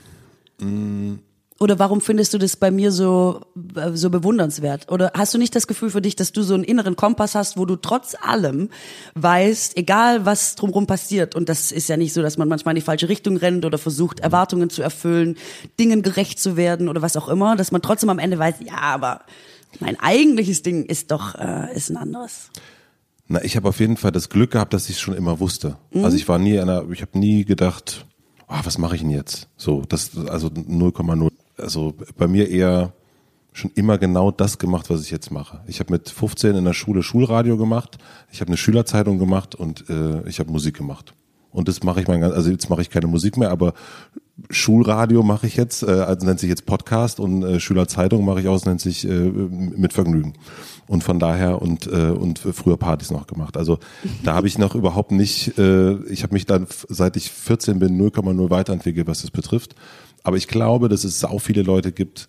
Mhm. 0.61 0.69
Mhm. 0.69 1.19
Oder 1.65 1.79
warum 1.79 2.03
findest 2.03 2.35
du 2.35 2.37
das 2.37 2.57
bei 2.57 2.71
mir 2.71 2.93
so, 2.93 3.41
äh, 3.75 3.93
so 3.95 4.11
bewundernswert? 4.11 4.93
Oder 4.93 5.13
hast 5.17 5.33
du 5.33 5.39
nicht 5.39 5.57
das 5.57 5.67
Gefühl 5.67 5.89
für 5.89 6.03
dich, 6.03 6.15
dass 6.15 6.31
du 6.31 6.43
so 6.43 6.53
einen 6.53 6.63
inneren 6.63 6.95
Kompass 6.95 7.35
hast, 7.35 7.57
wo 7.57 7.65
du 7.65 7.77
trotz 7.77 8.15
allem 8.21 8.69
weißt, 9.15 9.79
egal 9.79 10.27
was 10.27 10.57
drumherum 10.57 10.87
passiert, 10.87 11.35
und 11.35 11.49
das 11.49 11.73
ist 11.73 11.89
ja 11.89 11.97
nicht 11.97 12.13
so, 12.13 12.21
dass 12.21 12.37
man 12.37 12.49
manchmal 12.49 12.73
in 12.75 12.81
die 12.81 12.85
falsche 12.85 13.09
Richtung 13.09 13.39
rennt 13.39 13.65
oder 13.65 13.79
versucht, 13.79 14.21
Erwartungen 14.21 14.69
zu 14.69 14.83
erfüllen, 14.83 15.39
Dingen 15.81 16.03
gerecht 16.03 16.39
zu 16.39 16.59
werden 16.59 16.91
oder 16.91 17.01
was 17.01 17.17
auch 17.17 17.29
immer, 17.29 17.57
dass 17.57 17.73
man 17.73 17.81
trotzdem 17.81 18.11
am 18.11 18.19
Ende 18.19 18.39
weiß, 18.39 18.57
ja, 18.67 18.83
aber 18.83 19.23
mein 19.81 19.99
eigentliches 19.99 20.61
Ding 20.61 20.85
ist 20.85 21.13
doch, 21.13 21.35
äh, 21.35 21.75
ist 21.75 21.89
ein 21.89 21.97
anderes. 21.97 22.51
Na, 23.27 23.43
ich 23.43 23.57
habe 23.57 23.71
auf 23.71 23.81
jeden 23.81 23.97
Fall 23.97 24.13
das 24.13 24.29
Glück 24.29 24.51
gehabt, 24.51 24.75
dass 24.75 24.91
ich 24.91 24.97
es 24.97 25.01
schon 25.01 25.15
immer 25.15 25.41
wusste. 25.41 25.79
Mhm. 25.93 26.05
Also 26.05 26.15
ich 26.19 26.29
war 26.29 26.39
nie 26.39 26.61
einer, 26.61 26.85
ich 26.91 27.01
habe 27.01 27.19
nie 27.19 27.47
gedacht, 27.47 28.05
oh, 28.49 28.61
was 28.65 28.77
mache 28.77 28.97
ich 28.97 29.01
denn 29.01 29.09
jetzt? 29.09 29.49
So, 29.57 29.83
das 29.89 30.11
also 30.29 30.49
0,0 30.49 31.31
also 31.59 31.95
bei 32.17 32.27
mir 32.27 32.49
eher 32.49 32.93
schon 33.53 33.71
immer 33.75 33.99
genau 33.99 34.31
das 34.33 34.59
gemacht, 34.59 34.91
was 34.91 35.03
ich 35.03 35.11
jetzt 35.11 35.31
mache. 35.31 35.61
Ich 35.67 35.79
habe 35.79 35.93
mit 35.93 36.11
15 36.11 36.57
in 36.57 36.65
der 36.65 36.73
Schule 36.73 37.03
Schulradio 37.03 37.57
gemacht, 37.57 37.99
ich 38.33 38.41
habe 38.41 38.49
eine 38.49 38.57
Schülerzeitung 38.57 39.19
gemacht 39.19 39.55
und 39.55 39.89
äh, 39.89 40.29
ich 40.29 40.41
habe 40.41 40.51
Musik 40.51 40.77
gemacht. 40.77 41.15
Und 41.53 41.69
das 41.69 41.85
mache 41.85 42.01
ich 42.01 42.09
mein 42.09 42.23
also 42.25 42.51
jetzt 42.51 42.69
mache 42.69 42.83
ich 42.83 42.91
keine 42.91 43.07
Musik 43.07 43.37
mehr, 43.37 43.53
aber 43.53 43.75
Schulradio 44.51 45.23
mache 45.23 45.47
ich 45.47 45.55
jetzt, 45.55 45.85
äh, 45.85 45.87
also 45.87 46.27
nennt 46.27 46.41
sich 46.41 46.49
jetzt 46.49 46.67
Podcast 46.67 47.21
und 47.21 47.45
äh, 47.45 47.61
Schülerzeitung 47.61 48.25
mache 48.25 48.41
ich 48.41 48.49
aus, 48.49 48.67
nennt 48.67 48.81
sich 48.81 49.09
äh, 49.09 49.31
mit 49.31 49.93
Vergnügen. 49.93 50.35
Und 50.89 51.05
von 51.05 51.21
daher 51.21 51.63
und 51.63 51.87
äh, 51.87 52.11
und 52.11 52.41
früher 52.41 52.77
Partys 52.77 53.13
noch 53.13 53.29
gemacht. 53.29 53.57
Also 53.57 53.79
da 54.25 54.35
habe 54.35 54.49
ich 54.49 54.59
noch 54.59 54.75
überhaupt 54.75 55.13
nicht, 55.13 55.57
äh, 55.57 55.95
ich 56.09 56.25
habe 56.25 56.35
mich 56.35 56.45
dann 56.45 56.67
seit 56.89 57.17
ich 57.17 57.31
14 57.31 57.79
bin 57.79 57.99
0,0 58.01 58.51
weiterentwickelt, 58.51 59.07
was 59.07 59.23
das 59.23 59.31
betrifft. 59.31 59.77
Aber 60.25 60.37
ich 60.37 60.49
glaube, 60.49 60.89
dass 60.89 61.05
es 61.05 61.23
auch 61.25 61.39
viele 61.39 61.63
Leute 61.63 61.93
gibt, 61.93 62.29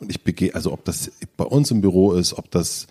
und 0.00 0.10
ich 0.10 0.22
begehe, 0.22 0.54
also 0.54 0.72
ob 0.72 0.84
das 0.84 1.10
bei 1.36 1.44
uns 1.44 1.70
im 1.70 1.80
Büro 1.80 2.12
ist, 2.12 2.32
ob 2.32 2.50
das 2.50 2.86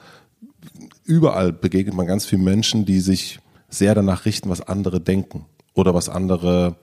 überall 1.03 1.53
begegnet 1.53 1.95
man 1.95 2.05
ganz 2.05 2.25
vielen 2.25 2.43
Menschen, 2.43 2.85
die 2.85 2.99
sich 2.99 3.39
sehr 3.69 3.95
danach 3.95 4.25
richten, 4.25 4.49
was 4.49 4.61
andere 4.61 4.99
denken 4.99 5.45
oder 5.73 5.93
was 5.93 6.09
andere 6.09 6.75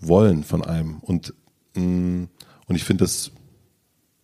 wollen 0.00 0.44
von 0.44 0.64
einem. 0.64 0.98
Und, 1.00 1.34
mm, 1.74 2.24
und 2.66 2.76
ich 2.76 2.84
finde 2.84 3.04
das 3.04 3.32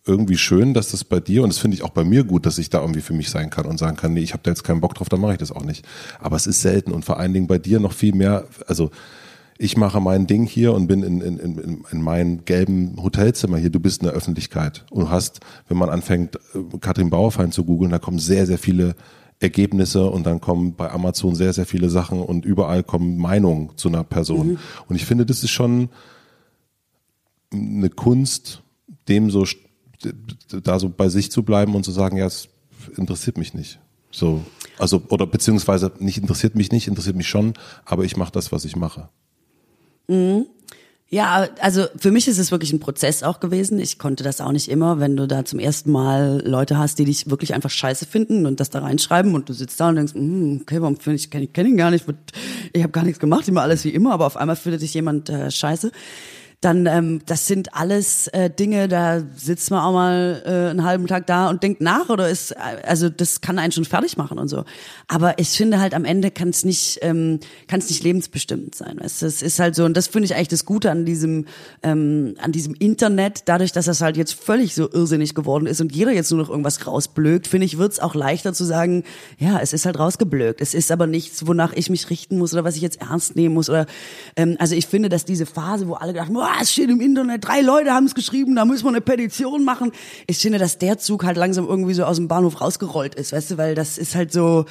irgendwie 0.05 0.37
schön, 0.37 0.73
dass 0.73 0.91
das 0.91 1.03
bei 1.03 1.19
dir, 1.19 1.43
und 1.43 1.49
das 1.49 1.57
finde 1.57 1.75
ich 1.75 1.83
auch 1.83 1.89
bei 1.89 2.03
mir 2.03 2.23
gut, 2.23 2.45
dass 2.45 2.57
ich 2.57 2.69
da 2.69 2.79
irgendwie 2.79 3.01
für 3.01 3.13
mich 3.13 3.29
sein 3.29 3.49
kann 3.49 3.65
und 3.65 3.77
sagen 3.77 3.97
kann, 3.97 4.13
nee, 4.13 4.21
ich 4.21 4.33
habe 4.33 4.43
da 4.43 4.51
jetzt 4.51 4.63
keinen 4.63 4.81
Bock 4.81 4.93
drauf, 4.93 5.09
dann 5.09 5.19
mache 5.19 5.33
ich 5.33 5.39
das 5.39 5.51
auch 5.51 5.65
nicht. 5.65 5.85
Aber 6.19 6.35
es 6.35 6.47
ist 6.47 6.61
selten 6.61 6.91
und 6.91 7.03
vor 7.03 7.19
allen 7.19 7.33
Dingen 7.33 7.47
bei 7.47 7.57
dir 7.57 7.79
noch 7.79 7.93
viel 7.93 8.13
mehr, 8.13 8.47
also 8.67 8.91
ich 9.57 9.77
mache 9.77 10.01
mein 10.01 10.27
Ding 10.27 10.45
hier 10.45 10.73
und 10.73 10.87
bin 10.87 11.01
in, 11.03 11.21
in, 11.21 11.39
in, 11.39 11.85
in 11.89 12.01
meinem 12.01 12.43
gelben 12.43 13.01
Hotelzimmer 13.01 13.57
hier. 13.57 13.69
Du 13.69 13.79
bist 13.79 14.01
in 14.01 14.07
der 14.07 14.15
Öffentlichkeit 14.15 14.85
und 14.89 15.09
hast, 15.09 15.39
wenn 15.67 15.77
man 15.77 15.89
anfängt, 15.89 16.35
äh, 16.35 16.77
Katrin 16.79 17.09
Bauerfeind 17.09 17.53
zu 17.53 17.63
googeln, 17.63 17.91
da 17.91 17.99
kommen 17.99 18.19
sehr, 18.19 18.45
sehr 18.45 18.57
viele 18.57 18.95
Ergebnisse 19.39 20.09
und 20.09 20.25
dann 20.25 20.41
kommen 20.41 20.75
bei 20.75 20.91
Amazon 20.91 21.35
sehr, 21.35 21.53
sehr 21.53 21.65
viele 21.65 21.89
Sachen 21.89 22.21
und 22.21 22.45
überall 22.45 22.83
kommen 22.83 23.17
Meinungen 23.17 23.71
zu 23.77 23.89
einer 23.89 24.03
Person. 24.03 24.47
Mhm. 24.47 24.59
Und 24.87 24.95
ich 24.95 25.05
finde, 25.05 25.25
das 25.25 25.43
ist 25.43 25.51
schon 25.51 25.89
eine 27.51 27.89
Kunst, 27.89 28.61
dem 29.07 29.29
so 29.29 29.45
da 30.63 30.79
so 30.79 30.89
bei 30.89 31.09
sich 31.09 31.31
zu 31.31 31.43
bleiben 31.43 31.75
und 31.75 31.83
zu 31.83 31.91
sagen, 31.91 32.17
ja, 32.17 32.25
es 32.25 32.49
interessiert 32.97 33.37
mich 33.37 33.53
nicht. 33.53 33.79
So, 34.11 34.43
also 34.77 35.01
oder 35.09 35.27
beziehungsweise 35.27 35.91
nicht 35.99 36.17
interessiert 36.17 36.55
mich 36.55 36.71
nicht, 36.71 36.87
interessiert 36.87 37.15
mich 37.15 37.27
schon, 37.27 37.53
aber 37.85 38.03
ich 38.03 38.17
mache 38.17 38.31
das, 38.31 38.51
was 38.51 38.65
ich 38.65 38.75
mache. 38.75 39.09
Mhm. 40.07 40.45
Ja, 41.07 41.47
also 41.61 41.85
für 41.95 42.09
mich 42.09 42.27
ist 42.27 42.39
es 42.39 42.51
wirklich 42.51 42.73
ein 42.73 42.79
Prozess 42.79 43.21
auch 43.21 43.39
gewesen. 43.39 43.79
Ich 43.79 43.99
konnte 43.99 44.23
das 44.23 44.41
auch 44.41 44.51
nicht 44.51 44.67
immer, 44.69 44.99
wenn 44.99 45.15
du 45.15 45.27
da 45.27 45.45
zum 45.45 45.59
ersten 45.59 45.91
Mal 45.91 46.41
Leute 46.43 46.79
hast, 46.79 46.97
die 46.97 47.05
dich 47.05 47.29
wirklich 47.29 47.53
einfach 47.53 47.69
scheiße 47.69 48.07
finden 48.07 48.47
und 48.47 48.59
das 48.59 48.71
da 48.71 48.79
reinschreiben 48.79 49.35
und 49.35 49.47
du 49.47 49.53
sitzt 49.53 49.79
da 49.79 49.89
und 49.89 49.97
denkst, 49.97 50.13
hm, 50.15 50.61
okay, 50.63 50.81
warum 50.81 50.97
finde 50.97 51.17
ich, 51.17 51.29
kenne 51.29 51.45
ich 51.45 51.53
kenn 51.53 51.67
ihn 51.67 51.77
gar 51.77 51.91
nicht, 51.91 52.05
ich 52.73 52.81
habe 52.81 52.91
gar 52.91 53.03
nichts 53.03 53.19
gemacht, 53.19 53.47
immer 53.47 53.61
alles 53.61 53.85
wie 53.85 53.91
immer, 53.91 54.13
aber 54.13 54.25
auf 54.25 54.35
einmal 54.35 54.55
findet 54.55 54.81
dich 54.81 54.95
jemand 54.95 55.29
äh, 55.29 55.51
scheiße 55.51 55.91
dann 56.65 56.87
ähm, 56.87 57.21
das 57.27 57.45
sind 57.45 57.75
alles 57.75 58.27
äh, 58.29 58.49
Dinge, 58.49 58.87
da 58.87 59.21
sitzt 59.35 59.69
man 59.69 59.81
auch 59.81 59.93
mal 59.93 60.41
äh, 60.45 60.71
einen 60.71 60.83
halben 60.83 61.05
Tag 61.05 61.27
da 61.27 61.47
und 61.47 61.61
denkt 61.61 61.79
nach 61.79 62.09
oder 62.09 62.27
ist, 62.27 62.51
äh, 62.53 62.55
also 62.87 63.07
das 63.07 63.41
kann 63.41 63.59
einen 63.59 63.71
schon 63.71 63.85
fertig 63.85 64.17
machen 64.17 64.39
und 64.39 64.47
so. 64.47 64.65
Aber 65.07 65.37
ich 65.37 65.49
finde 65.49 65.79
halt 65.79 65.93
am 65.93 66.05
Ende 66.05 66.31
kann 66.31 66.49
es 66.49 66.65
nicht, 66.65 66.97
ähm, 67.03 67.39
kann 67.67 67.81
es 67.81 67.89
nicht 67.89 68.03
lebensbestimmt 68.03 68.73
sein. 68.73 68.99
Weißt? 68.99 69.21
Das 69.21 69.43
ist 69.43 69.59
halt 69.59 69.75
so 69.75 69.85
und 69.85 69.95
das 69.95 70.07
finde 70.07 70.25
ich 70.25 70.35
eigentlich 70.35 70.47
das 70.47 70.65
Gute 70.65 70.89
an 70.89 71.05
diesem, 71.05 71.45
ähm, 71.83 72.33
an 72.39 72.51
diesem 72.51 72.73
Internet, 72.73 73.43
dadurch, 73.45 73.71
dass 73.71 73.85
das 73.85 74.01
halt 74.01 74.17
jetzt 74.17 74.33
völlig 74.33 74.73
so 74.73 74.89
irrsinnig 74.91 75.35
geworden 75.35 75.67
ist 75.67 75.81
und 75.81 75.95
jeder 75.95 76.13
jetzt 76.13 76.31
nur 76.31 76.41
noch 76.41 76.49
irgendwas 76.49 76.87
rausblökt, 76.87 77.45
finde 77.45 77.65
ich, 77.65 77.77
wird 77.77 77.91
es 77.91 77.99
auch 77.99 78.15
leichter 78.15 78.53
zu 78.53 78.63
sagen, 78.63 79.03
ja, 79.37 79.59
es 79.59 79.71
ist 79.71 79.85
halt 79.85 79.99
rausgeblökt. 79.99 80.61
Es 80.61 80.73
ist 80.73 80.91
aber 80.91 81.05
nichts, 81.05 81.45
wonach 81.45 81.73
ich 81.73 81.91
mich 81.91 82.09
richten 82.09 82.39
muss 82.39 82.53
oder 82.53 82.63
was 82.63 82.75
ich 82.75 82.81
jetzt 82.81 83.01
ernst 83.01 83.35
nehmen 83.35 83.53
muss 83.53 83.69
oder 83.69 83.85
ähm, 84.35 84.55
also 84.57 84.73
ich 84.73 84.87
finde, 84.87 85.09
dass 85.09 85.25
diese 85.25 85.45
Phase, 85.45 85.87
wo 85.87 85.93
alle 85.93 86.13
gedacht 86.13 86.31
es 86.61 86.71
steht 86.71 86.89
im 86.89 87.01
Internet, 87.01 87.45
drei 87.45 87.61
Leute 87.61 87.91
haben 87.91 88.05
es 88.05 88.15
geschrieben, 88.15 88.55
da 88.55 88.65
müssen 88.65 88.85
wir 88.85 88.89
eine 88.89 89.01
Petition 89.01 89.63
machen. 89.63 89.91
Ich 90.27 90.37
finde, 90.39 90.57
dass 90.57 90.77
der 90.77 90.97
Zug 90.97 91.23
halt 91.23 91.37
langsam 91.37 91.67
irgendwie 91.67 91.93
so 91.93 92.03
aus 92.03 92.17
dem 92.17 92.27
Bahnhof 92.27 92.61
rausgerollt 92.61 93.15
ist, 93.15 93.33
weißt 93.33 93.51
du, 93.51 93.57
weil 93.57 93.75
das 93.75 93.97
ist 93.97 94.15
halt 94.15 94.31
so, 94.31 94.65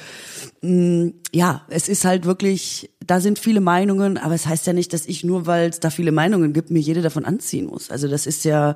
mh, 0.61 1.11
ja, 1.35 1.65
es 1.69 1.89
ist 1.89 2.05
halt 2.05 2.25
wirklich, 2.25 2.89
da 3.05 3.19
sind 3.19 3.39
viele 3.39 3.59
Meinungen, 3.59 4.17
aber 4.17 4.35
es 4.35 4.47
heißt 4.47 4.65
ja 4.67 4.73
nicht, 4.73 4.93
dass 4.93 5.05
ich 5.05 5.23
nur, 5.23 5.45
weil 5.45 5.69
es 5.69 5.81
da 5.81 5.89
viele 5.89 6.13
Meinungen 6.13 6.53
gibt, 6.53 6.71
mir 6.71 6.79
jede 6.79 7.01
davon 7.01 7.25
anziehen 7.25 7.65
muss. 7.65 7.91
Also 7.91 8.07
das 8.07 8.25
ist 8.25 8.45
ja, 8.45 8.75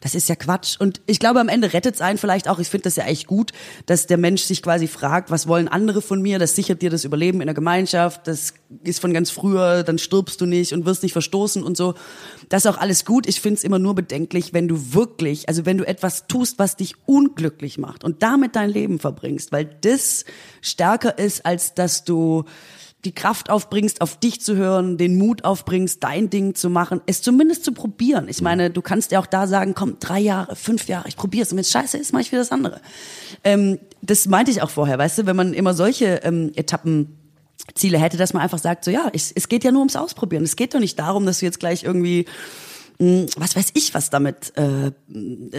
das 0.00 0.14
ist 0.14 0.28
ja 0.28 0.34
Quatsch. 0.34 0.76
Und 0.80 1.00
ich 1.06 1.20
glaube, 1.20 1.40
am 1.40 1.48
Ende 1.48 1.72
rettet 1.72 1.94
es 1.94 2.00
einen 2.00 2.18
vielleicht 2.18 2.48
auch. 2.48 2.58
Ich 2.58 2.68
finde 2.68 2.84
das 2.84 2.96
ja 2.96 3.04
echt 3.04 3.28
gut, 3.28 3.52
dass 3.86 4.06
der 4.06 4.18
Mensch 4.18 4.42
sich 4.42 4.62
quasi 4.62 4.88
fragt, 4.88 5.30
was 5.30 5.46
wollen 5.46 5.68
andere 5.68 6.02
von 6.02 6.20
mir? 6.20 6.38
Das 6.40 6.56
sichert 6.56 6.82
dir 6.82 6.90
das 6.90 7.04
Überleben 7.04 7.40
in 7.40 7.46
der 7.46 7.54
Gemeinschaft. 7.54 8.26
Das 8.26 8.54
ist 8.82 9.00
von 9.00 9.14
ganz 9.14 9.30
früher, 9.30 9.84
dann 9.84 9.98
stirbst 9.98 10.40
du 10.40 10.46
nicht 10.46 10.72
und 10.72 10.86
wirst 10.86 11.04
nicht 11.04 11.12
verstoßen 11.12 11.62
und 11.62 11.76
so. 11.76 11.94
Das 12.50 12.64
ist 12.64 12.70
auch 12.70 12.78
alles 12.78 13.04
gut. 13.04 13.28
Ich 13.28 13.40
finde 13.40 13.58
es 13.58 13.64
immer 13.64 13.78
nur 13.78 13.94
bedenklich, 13.94 14.52
wenn 14.52 14.66
du 14.66 14.92
wirklich, 14.92 15.48
also 15.48 15.64
wenn 15.64 15.78
du 15.78 15.86
etwas 15.86 16.26
tust, 16.26 16.58
was 16.58 16.76
dich 16.76 16.96
unglücklich 17.06 17.78
macht 17.78 18.02
und 18.02 18.24
damit 18.24 18.56
dein 18.56 18.68
Leben 18.68 18.98
verbringst, 18.98 19.52
weil 19.52 19.64
das 19.64 20.24
stärker 20.60 21.16
ist, 21.16 21.46
als 21.46 21.74
dass 21.74 22.04
du 22.04 22.44
die 23.04 23.12
Kraft 23.12 23.50
aufbringst, 23.50 24.00
auf 24.02 24.18
dich 24.18 24.40
zu 24.40 24.56
hören, 24.56 24.98
den 24.98 25.16
Mut 25.16 25.44
aufbringst, 25.44 26.02
dein 26.02 26.28
Ding 26.28 26.56
zu 26.56 26.68
machen, 26.68 27.00
es 27.06 27.22
zumindest 27.22 27.64
zu 27.64 27.72
probieren. 27.72 28.26
Ich 28.28 28.42
meine, 28.42 28.68
du 28.68 28.82
kannst 28.82 29.12
ja 29.12 29.20
auch 29.20 29.26
da 29.26 29.46
sagen, 29.46 29.74
komm, 29.74 29.98
drei 30.00 30.18
Jahre, 30.18 30.56
fünf 30.56 30.88
Jahre, 30.88 31.08
ich 31.08 31.16
probiere 31.16 31.44
es. 31.44 31.52
Und 31.52 31.56
wenn 31.56 31.62
es 31.62 31.70
scheiße 31.70 31.96
ist, 31.96 32.12
mache 32.12 32.22
ich 32.22 32.32
wieder 32.32 32.42
das 32.42 32.50
andere. 32.50 32.80
Ähm, 33.44 33.78
das 34.02 34.26
meinte 34.26 34.50
ich 34.50 34.60
auch 34.60 34.70
vorher, 34.70 34.98
weißt 34.98 35.18
du, 35.18 35.26
wenn 35.26 35.36
man 35.36 35.54
immer 35.54 35.72
solche 35.72 36.20
ähm, 36.24 36.50
Etappen 36.56 37.16
Ziele 37.74 37.98
hätte, 37.98 38.16
dass 38.16 38.32
man 38.32 38.42
einfach 38.42 38.58
sagt, 38.58 38.84
so 38.84 38.90
ja, 38.90 39.08
ich, 39.12 39.32
es 39.34 39.48
geht 39.48 39.64
ja 39.64 39.72
nur 39.72 39.80
ums 39.80 39.96
Ausprobieren. 39.96 40.44
Es 40.44 40.56
geht 40.56 40.74
doch 40.74 40.80
nicht 40.80 40.98
darum, 40.98 41.26
dass 41.26 41.40
du 41.40 41.46
jetzt 41.46 41.60
gleich 41.60 41.84
irgendwie 41.84 42.26
mh, 43.00 43.26
was 43.36 43.56
weiß 43.56 43.70
ich, 43.74 43.94
was 43.94 44.10
damit, 44.10 44.56
äh, 44.56 44.92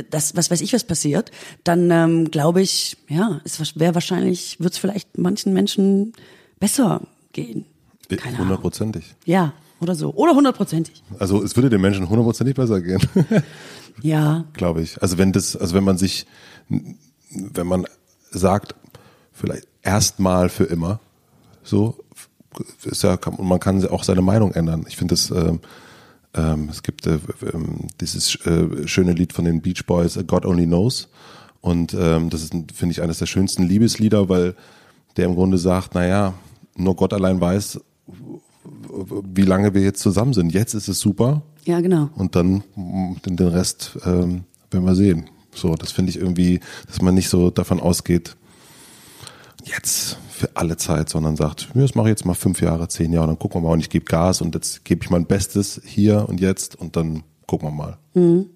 das, 0.09 0.35
was 0.35 0.51
weiß 0.51 0.61
ich, 0.61 0.73
was 0.73 0.83
passiert, 0.83 1.31
dann 1.63 1.91
ähm, 1.91 2.31
glaube 2.31 2.61
ich, 2.61 2.97
ja, 3.09 3.41
es 3.43 3.77
wäre 3.77 3.95
wahrscheinlich, 3.95 4.57
wird 4.59 4.73
es 4.73 4.79
vielleicht 4.79 5.17
manchen 5.17 5.53
Menschen 5.53 6.13
besser 6.59 7.01
gehen. 7.33 7.65
Keine 8.09 8.37
Hundertprozentig. 8.37 9.15
Ja, 9.25 9.53
oder 9.79 9.95
so. 9.95 10.13
Oder 10.13 10.33
hundertprozentig. 10.35 11.01
Also 11.17 11.41
es 11.43 11.55
würde 11.55 11.69
den 11.69 11.81
Menschen 11.81 12.07
hundertprozentig 12.07 12.55
besser 12.55 12.81
gehen. 12.81 13.01
ja. 14.01 14.45
Glaube 14.53 14.81
ich. 14.81 15.01
Also 15.01 15.17
wenn 15.17 15.31
das, 15.31 15.55
also 15.55 15.73
wenn 15.75 15.83
man 15.83 15.97
sich, 15.97 16.27
wenn 16.69 17.67
man 17.67 17.87
sagt, 18.29 18.75
vielleicht 19.31 19.67
erstmal 19.81 20.49
für 20.49 20.65
immer, 20.65 20.99
so, 21.63 21.97
ist 22.83 23.03
ja, 23.03 23.17
kann, 23.17 23.35
man 23.39 23.59
kann 23.59 23.85
auch 23.87 24.03
seine 24.03 24.21
Meinung 24.21 24.51
ändern. 24.51 24.85
Ich 24.87 24.97
finde 24.97 25.13
das, 25.13 25.31
ähm, 25.31 25.59
ähm, 26.33 26.69
es 26.69 26.83
gibt 26.83 27.07
äh, 27.07 27.19
ähm, 27.53 27.87
dieses 27.99 28.35
äh, 28.45 28.87
schöne 28.87 29.13
Lied 29.13 29.33
von 29.33 29.45
den 29.45 29.61
Beach 29.61 29.85
Boys, 29.85 30.19
God 30.27 30.45
Only 30.45 30.65
Knows. 30.65 31.09
Und 31.61 31.93
ähm, 31.93 32.29
das 32.29 32.43
ist, 32.43 32.53
finde 32.73 32.91
ich, 32.91 33.01
eines 33.01 33.19
der 33.19 33.25
schönsten 33.25 33.63
Liebeslieder, 33.63 34.29
weil 34.29 34.55
der 35.17 35.25
im 35.25 35.35
Grunde 35.35 35.57
sagt, 35.57 35.93
naja, 35.93 36.33
nur 36.75 36.95
Gott 36.95 37.13
allein 37.13 37.39
weiß, 37.39 37.79
wie 39.33 39.41
lange 39.41 39.73
wir 39.73 39.81
jetzt 39.81 40.01
zusammen 40.01 40.33
sind. 40.33 40.53
Jetzt 40.53 40.73
ist 40.73 40.87
es 40.87 40.99
super. 40.99 41.41
Ja, 41.65 41.81
genau. 41.81 42.09
Und 42.15 42.35
dann 42.35 42.63
den, 43.25 43.35
den 43.35 43.47
Rest 43.47 43.97
ähm, 44.05 44.45
werden 44.71 44.85
wir 44.85 44.95
sehen. 44.95 45.29
So, 45.53 45.75
das 45.75 45.91
finde 45.91 46.11
ich 46.11 46.17
irgendwie, 46.17 46.61
dass 46.87 47.01
man 47.01 47.13
nicht 47.13 47.29
so 47.29 47.49
davon 47.49 47.79
ausgeht, 47.79 48.35
jetzt 49.63 50.17
für 50.41 50.49
alle 50.55 50.75
Zeit, 50.75 51.07
sondern 51.09 51.35
sagt, 51.35 51.69
das 51.73 51.95
mache 51.95 52.07
ich 52.07 52.11
jetzt 52.11 52.25
mal 52.25 52.33
fünf 52.33 52.61
Jahre, 52.61 52.87
zehn 52.87 53.13
Jahre, 53.13 53.27
und 53.27 53.29
dann 53.29 53.39
gucken 53.39 53.61
wir 53.61 53.67
mal 53.67 53.73
und 53.73 53.79
ich 53.79 53.89
gebe 53.89 54.05
Gas 54.05 54.41
und 54.41 54.55
jetzt 54.55 54.83
gebe 54.83 55.03
ich 55.03 55.09
mein 55.09 55.25
Bestes 55.25 55.81
hier 55.85 56.27
und 56.27 56.41
jetzt 56.41 56.75
und 56.75 56.95
dann 56.95 57.23
gucken 57.45 57.67
wir 57.67 57.71
mal. 57.71 57.97
Mhm. 58.13 58.47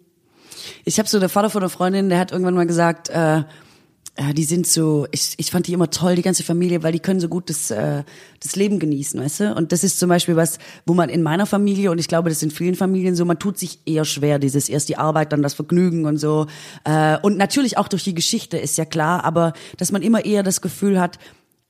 Ich 0.83 0.97
habe 0.97 1.07
so 1.07 1.19
der 1.19 1.29
Vater 1.29 1.49
von 1.49 1.61
einer 1.61 1.69
Freundin, 1.69 2.09
der 2.09 2.17
hat 2.17 2.31
irgendwann 2.31 2.55
mal 2.55 2.65
gesagt, 2.65 3.09
äh, 3.09 3.43
ja, 4.17 4.31
die 4.33 4.45
sind 4.45 4.65
so, 4.65 5.07
ich, 5.11 5.33
ich 5.37 5.51
fand 5.51 5.67
die 5.67 5.73
immer 5.73 5.89
toll, 5.89 6.15
die 6.15 6.21
ganze 6.21 6.43
Familie, 6.43 6.83
weil 6.83 6.93
die 6.93 6.99
können 6.99 7.19
so 7.19 7.27
gut 7.27 7.49
das, 7.49 7.69
äh, 7.69 8.03
das 8.41 8.55
Leben 8.55 8.79
genießen, 8.79 9.19
weißt 9.19 9.39
du? 9.41 9.53
Und 9.53 9.73
das 9.73 9.83
ist 9.83 9.99
zum 9.99 10.07
Beispiel 10.07 10.37
was, 10.37 10.57
wo 10.85 10.93
man 10.93 11.09
in 11.09 11.21
meiner 11.21 11.45
Familie, 11.45 11.91
und 11.91 11.99
ich 11.99 12.07
glaube, 12.07 12.29
das 12.29 12.39
sind 12.39 12.53
vielen 12.53 12.75
Familien 12.75 13.15
so, 13.15 13.25
man 13.25 13.39
tut 13.39 13.57
sich 13.59 13.79
eher 13.85 14.05
schwer, 14.05 14.39
dieses 14.39 14.69
erst 14.69 14.87
die 14.87 14.97
Arbeit, 14.97 15.33
dann 15.33 15.43
das 15.43 15.53
Vergnügen 15.53 16.05
und 16.05 16.17
so. 16.17 16.47
Äh, 16.85 17.17
und 17.21 17.37
natürlich 17.37 17.77
auch 17.77 17.89
durch 17.89 18.05
die 18.05 18.15
Geschichte, 18.15 18.57
ist 18.57 18.77
ja 18.77 18.85
klar, 18.85 19.25
aber 19.25 19.53
dass 19.77 19.91
man 19.91 20.01
immer 20.01 20.23
eher 20.23 20.43
das 20.43 20.61
Gefühl 20.61 20.99
hat, 20.99 21.19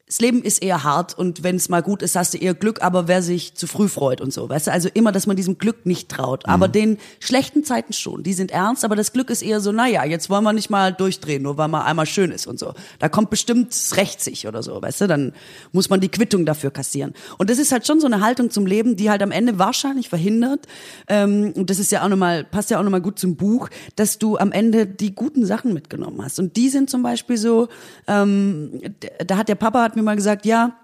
das 0.07 0.19
Leben 0.19 0.43
ist 0.43 0.61
eher 0.61 0.83
hart 0.83 1.17
und 1.17 1.41
wenn 1.41 1.55
es 1.55 1.67
mal 1.67 1.81
gut 1.81 2.03
ist, 2.03 2.15
hast 2.15 2.35
du 2.35 2.37
eher 2.37 2.53
Glück, 2.53 2.83
aber 2.83 3.07
wer 3.07 3.23
sich 3.23 3.55
zu 3.55 3.65
früh 3.65 3.87
freut 3.87 4.21
und 4.21 4.31
so, 4.31 4.47
weißt 4.47 4.67
du, 4.67 4.71
also 4.71 4.87
immer, 4.93 5.11
dass 5.11 5.25
man 5.25 5.35
diesem 5.35 5.57
Glück 5.57 5.87
nicht 5.87 6.09
traut, 6.09 6.47
aber 6.47 6.67
mhm. 6.67 6.71
den 6.73 6.97
schlechten 7.19 7.63
Zeiten 7.63 7.91
schon, 7.91 8.21
die 8.21 8.33
sind 8.33 8.51
ernst, 8.51 8.85
aber 8.85 8.95
das 8.95 9.13
Glück 9.13 9.31
ist 9.31 9.41
eher 9.41 9.61
so, 9.61 9.71
naja, 9.71 10.05
jetzt 10.05 10.29
wollen 10.29 10.43
wir 10.43 10.53
nicht 10.53 10.69
mal 10.69 10.93
durchdrehen, 10.93 11.41
nur 11.41 11.57
weil 11.57 11.69
mal 11.69 11.85
einmal 11.85 12.05
schön 12.05 12.29
ist 12.29 12.45
und 12.45 12.59
so. 12.59 12.75
Da 12.99 13.09
kommt 13.09 13.31
bestimmt 13.31 13.71
es 13.71 13.97
rächt 13.97 14.21
sich 14.21 14.47
oder 14.47 14.61
so, 14.61 14.79
weißt 14.79 15.01
du, 15.01 15.07
dann 15.07 15.33
muss 15.71 15.89
man 15.89 15.99
die 16.01 16.09
Quittung 16.09 16.45
dafür 16.45 16.69
kassieren. 16.69 17.15
Und 17.39 17.49
das 17.49 17.57
ist 17.57 17.71
halt 17.71 17.87
schon 17.87 17.99
so 17.99 18.05
eine 18.05 18.21
Haltung 18.21 18.51
zum 18.51 18.67
Leben, 18.67 18.95
die 18.95 19.09
halt 19.09 19.23
am 19.23 19.31
Ende 19.31 19.57
wahrscheinlich 19.57 20.09
verhindert, 20.09 20.67
ähm, 21.07 21.51
und 21.55 21.71
das 21.71 21.79
ist 21.79 21.91
ja 21.91 22.03
auch 22.03 22.09
nochmal, 22.09 22.43
passt 22.43 22.69
ja 22.69 22.77
auch 22.79 22.83
nochmal 22.83 23.01
gut 23.01 23.17
zum 23.17 23.37
Buch, 23.37 23.69
dass 23.95 24.19
du 24.19 24.37
am 24.37 24.51
Ende 24.51 24.85
die 24.85 25.15
guten 25.15 25.47
Sachen 25.47 25.73
mitgenommen 25.73 26.23
hast. 26.23 26.37
Und 26.37 26.57
die 26.57 26.69
sind 26.69 26.91
zum 26.91 27.01
Beispiel 27.01 27.37
so, 27.37 27.69
ähm, 28.07 28.81
da 29.25 29.37
hat 29.37 29.49
der 29.49 29.55
Papa, 29.55 29.81
hat 29.81 29.94
mir 29.95 30.03
mal 30.03 30.15
gesagt, 30.15 30.45
ja, 30.45 30.75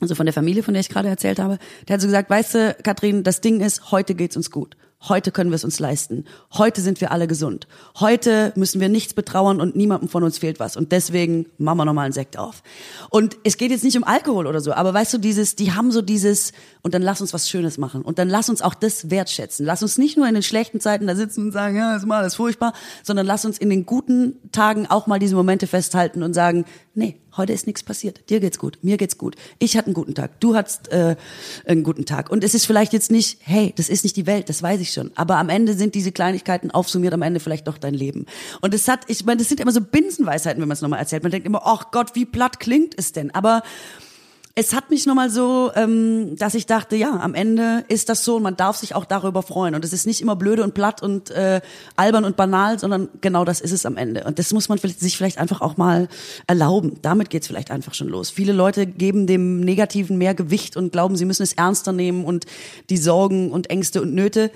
also 0.00 0.14
von 0.14 0.26
der 0.26 0.32
Familie, 0.32 0.62
von 0.62 0.74
der 0.74 0.80
ich 0.80 0.88
gerade 0.88 1.08
erzählt 1.08 1.38
habe, 1.38 1.58
der 1.88 1.94
hat 1.94 2.00
so 2.00 2.06
gesagt, 2.06 2.28
weißt 2.28 2.54
du, 2.54 2.76
Katrin, 2.82 3.22
das 3.22 3.40
Ding 3.40 3.60
ist, 3.60 3.90
heute 3.90 4.14
geht's 4.14 4.36
uns 4.36 4.50
gut. 4.50 4.76
Heute 5.06 5.32
können 5.32 5.50
wir 5.50 5.56
es 5.56 5.64
uns 5.64 5.80
leisten. 5.80 6.24
Heute 6.54 6.80
sind 6.80 7.02
wir 7.02 7.12
alle 7.12 7.26
gesund. 7.26 7.66
Heute 8.00 8.54
müssen 8.56 8.80
wir 8.80 8.88
nichts 8.88 9.12
betrauern 9.12 9.60
und 9.60 9.76
niemandem 9.76 10.08
von 10.08 10.22
uns 10.22 10.38
fehlt 10.38 10.60
was. 10.60 10.78
Und 10.78 10.92
deswegen 10.92 11.46
machen 11.58 11.76
wir 11.76 11.84
nochmal 11.84 12.06
einen 12.06 12.14
Sekt 12.14 12.38
auf. 12.38 12.62
Und 13.10 13.36
es 13.44 13.58
geht 13.58 13.70
jetzt 13.70 13.84
nicht 13.84 13.98
um 13.98 14.04
Alkohol 14.04 14.46
oder 14.46 14.62
so, 14.62 14.72
aber 14.72 14.94
weißt 14.94 15.12
du, 15.12 15.18
dieses, 15.18 15.56
die 15.56 15.72
haben 15.72 15.90
so 15.90 16.00
dieses, 16.00 16.52
und 16.80 16.94
dann 16.94 17.02
lass 17.02 17.20
uns 17.20 17.34
was 17.34 17.50
Schönes 17.50 17.76
machen. 17.76 18.00
Und 18.00 18.18
dann 18.18 18.30
lass 18.30 18.48
uns 18.48 18.62
auch 18.62 18.72
das 18.72 19.10
wertschätzen. 19.10 19.66
Lass 19.66 19.82
uns 19.82 19.98
nicht 19.98 20.16
nur 20.16 20.26
in 20.26 20.32
den 20.32 20.42
schlechten 20.42 20.80
Zeiten 20.80 21.06
da 21.06 21.14
sitzen 21.14 21.46
und 21.46 21.52
sagen, 21.52 21.76
ja, 21.76 21.96
ist 21.96 22.06
mal 22.06 22.20
alles 22.20 22.36
furchtbar, 22.36 22.72
sondern 23.02 23.26
lass 23.26 23.44
uns 23.44 23.58
in 23.58 23.68
den 23.68 23.84
guten 23.84 24.50
Tagen 24.52 24.86
auch 24.86 25.06
mal 25.06 25.18
diese 25.18 25.36
Momente 25.36 25.66
festhalten 25.66 26.22
und 26.22 26.32
sagen, 26.32 26.64
nee, 26.94 27.20
heute 27.36 27.52
ist 27.52 27.66
nichts 27.66 27.82
passiert. 27.82 28.28
Dir 28.30 28.40
geht's 28.40 28.58
gut, 28.58 28.78
mir 28.82 28.96
geht's 28.96 29.18
gut. 29.18 29.36
Ich 29.58 29.76
hatte 29.76 29.86
einen 29.86 29.94
guten 29.94 30.14
Tag, 30.14 30.40
du 30.40 30.54
hattest 30.54 30.88
äh, 30.92 31.16
einen 31.66 31.82
guten 31.82 32.06
Tag. 32.06 32.30
Und 32.30 32.44
es 32.44 32.54
ist 32.54 32.66
vielleicht 32.66 32.92
jetzt 32.92 33.10
nicht, 33.10 33.38
hey, 33.42 33.72
das 33.76 33.88
ist 33.88 34.04
nicht 34.04 34.16
die 34.16 34.26
Welt, 34.26 34.48
das 34.48 34.62
weiß 34.62 34.80
ich 34.80 34.92
schon. 34.92 35.10
Aber 35.14 35.36
am 35.36 35.48
Ende 35.48 35.74
sind 35.74 35.94
diese 35.94 36.12
Kleinigkeiten 36.12 36.70
aufsummiert 36.70 37.14
am 37.14 37.22
Ende 37.22 37.40
vielleicht 37.40 37.68
doch 37.68 37.78
dein 37.78 37.94
Leben. 37.94 38.26
Und 38.60 38.74
es 38.74 38.88
hat, 38.88 39.00
ich 39.08 39.24
meine, 39.24 39.38
das 39.38 39.48
sind 39.48 39.60
immer 39.60 39.72
so 39.72 39.80
Binsenweisheiten, 39.80 40.60
wenn 40.60 40.68
man 40.68 40.74
es 40.74 40.82
nochmal 40.82 41.00
erzählt. 41.00 41.22
Man 41.22 41.32
denkt 41.32 41.46
immer, 41.46 41.62
ach 41.64 41.90
Gott, 41.90 42.14
wie 42.14 42.24
platt 42.24 42.60
klingt 42.60 42.98
es 42.98 43.12
denn? 43.12 43.30
Aber 43.32 43.62
es 44.56 44.72
hat 44.72 44.90
mich 44.90 45.04
nochmal 45.04 45.30
so, 45.30 45.72
ähm, 45.74 46.36
dass 46.36 46.54
ich 46.54 46.66
dachte, 46.66 46.94
ja, 46.94 47.18
am 47.18 47.34
Ende 47.34 47.84
ist 47.88 48.08
das 48.08 48.24
so 48.24 48.36
und 48.36 48.44
man 48.44 48.56
darf 48.56 48.76
sich 48.76 48.94
auch 48.94 49.04
darüber 49.04 49.42
freuen. 49.42 49.74
Und 49.74 49.84
es 49.84 49.92
ist 49.92 50.06
nicht 50.06 50.20
immer 50.20 50.36
blöde 50.36 50.62
und 50.62 50.74
platt 50.74 51.02
und 51.02 51.30
äh, 51.32 51.60
albern 51.96 52.24
und 52.24 52.36
banal, 52.36 52.78
sondern 52.78 53.08
genau 53.20 53.44
das 53.44 53.60
ist 53.60 53.72
es 53.72 53.84
am 53.84 53.96
Ende. 53.96 54.22
Und 54.22 54.38
das 54.38 54.52
muss 54.52 54.68
man 54.68 54.78
sich 54.78 55.16
vielleicht 55.16 55.38
einfach 55.38 55.60
auch 55.60 55.76
mal 55.76 56.08
erlauben. 56.46 56.98
Damit 57.02 57.30
geht's 57.30 57.48
vielleicht 57.48 57.72
einfach 57.72 57.94
schon 57.94 58.06
los. 58.06 58.30
Viele 58.30 58.52
Leute 58.52 58.86
geben 58.86 59.26
dem 59.26 59.58
Negativen 59.58 60.18
mehr 60.18 60.34
Gewicht 60.34 60.76
und 60.76 60.92
glauben, 60.92 61.16
sie 61.16 61.24
müssen 61.24 61.42
es 61.42 61.54
ernster 61.54 61.92
nehmen 61.92 62.24
und 62.24 62.46
die 62.90 62.98
Sorgen 62.98 63.50
und 63.50 63.70
Ängste 63.70 64.02
und 64.02 64.14
Nöte 64.14 64.52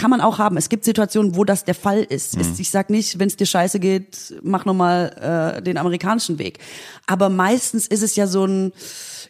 kann 0.00 0.10
man 0.10 0.22
auch 0.22 0.38
haben. 0.38 0.56
Es 0.56 0.70
gibt 0.70 0.84
Situationen, 0.84 1.36
wo 1.36 1.44
das 1.44 1.64
der 1.64 1.74
Fall 1.74 2.02
ist. 2.02 2.36
Mhm. 2.36 2.54
Ich 2.56 2.70
sag 2.70 2.88
nicht, 2.88 3.18
wenn 3.18 3.28
es 3.28 3.36
dir 3.36 3.44
scheiße 3.46 3.78
geht, 3.78 4.34
mach 4.42 4.64
nochmal 4.64 5.58
äh, 5.58 5.62
den 5.62 5.76
amerikanischen 5.76 6.38
Weg. 6.38 6.58
Aber 7.06 7.28
meistens 7.28 7.86
ist 7.86 8.02
es 8.02 8.16
ja 8.16 8.26
so 8.26 8.46
ein 8.46 8.72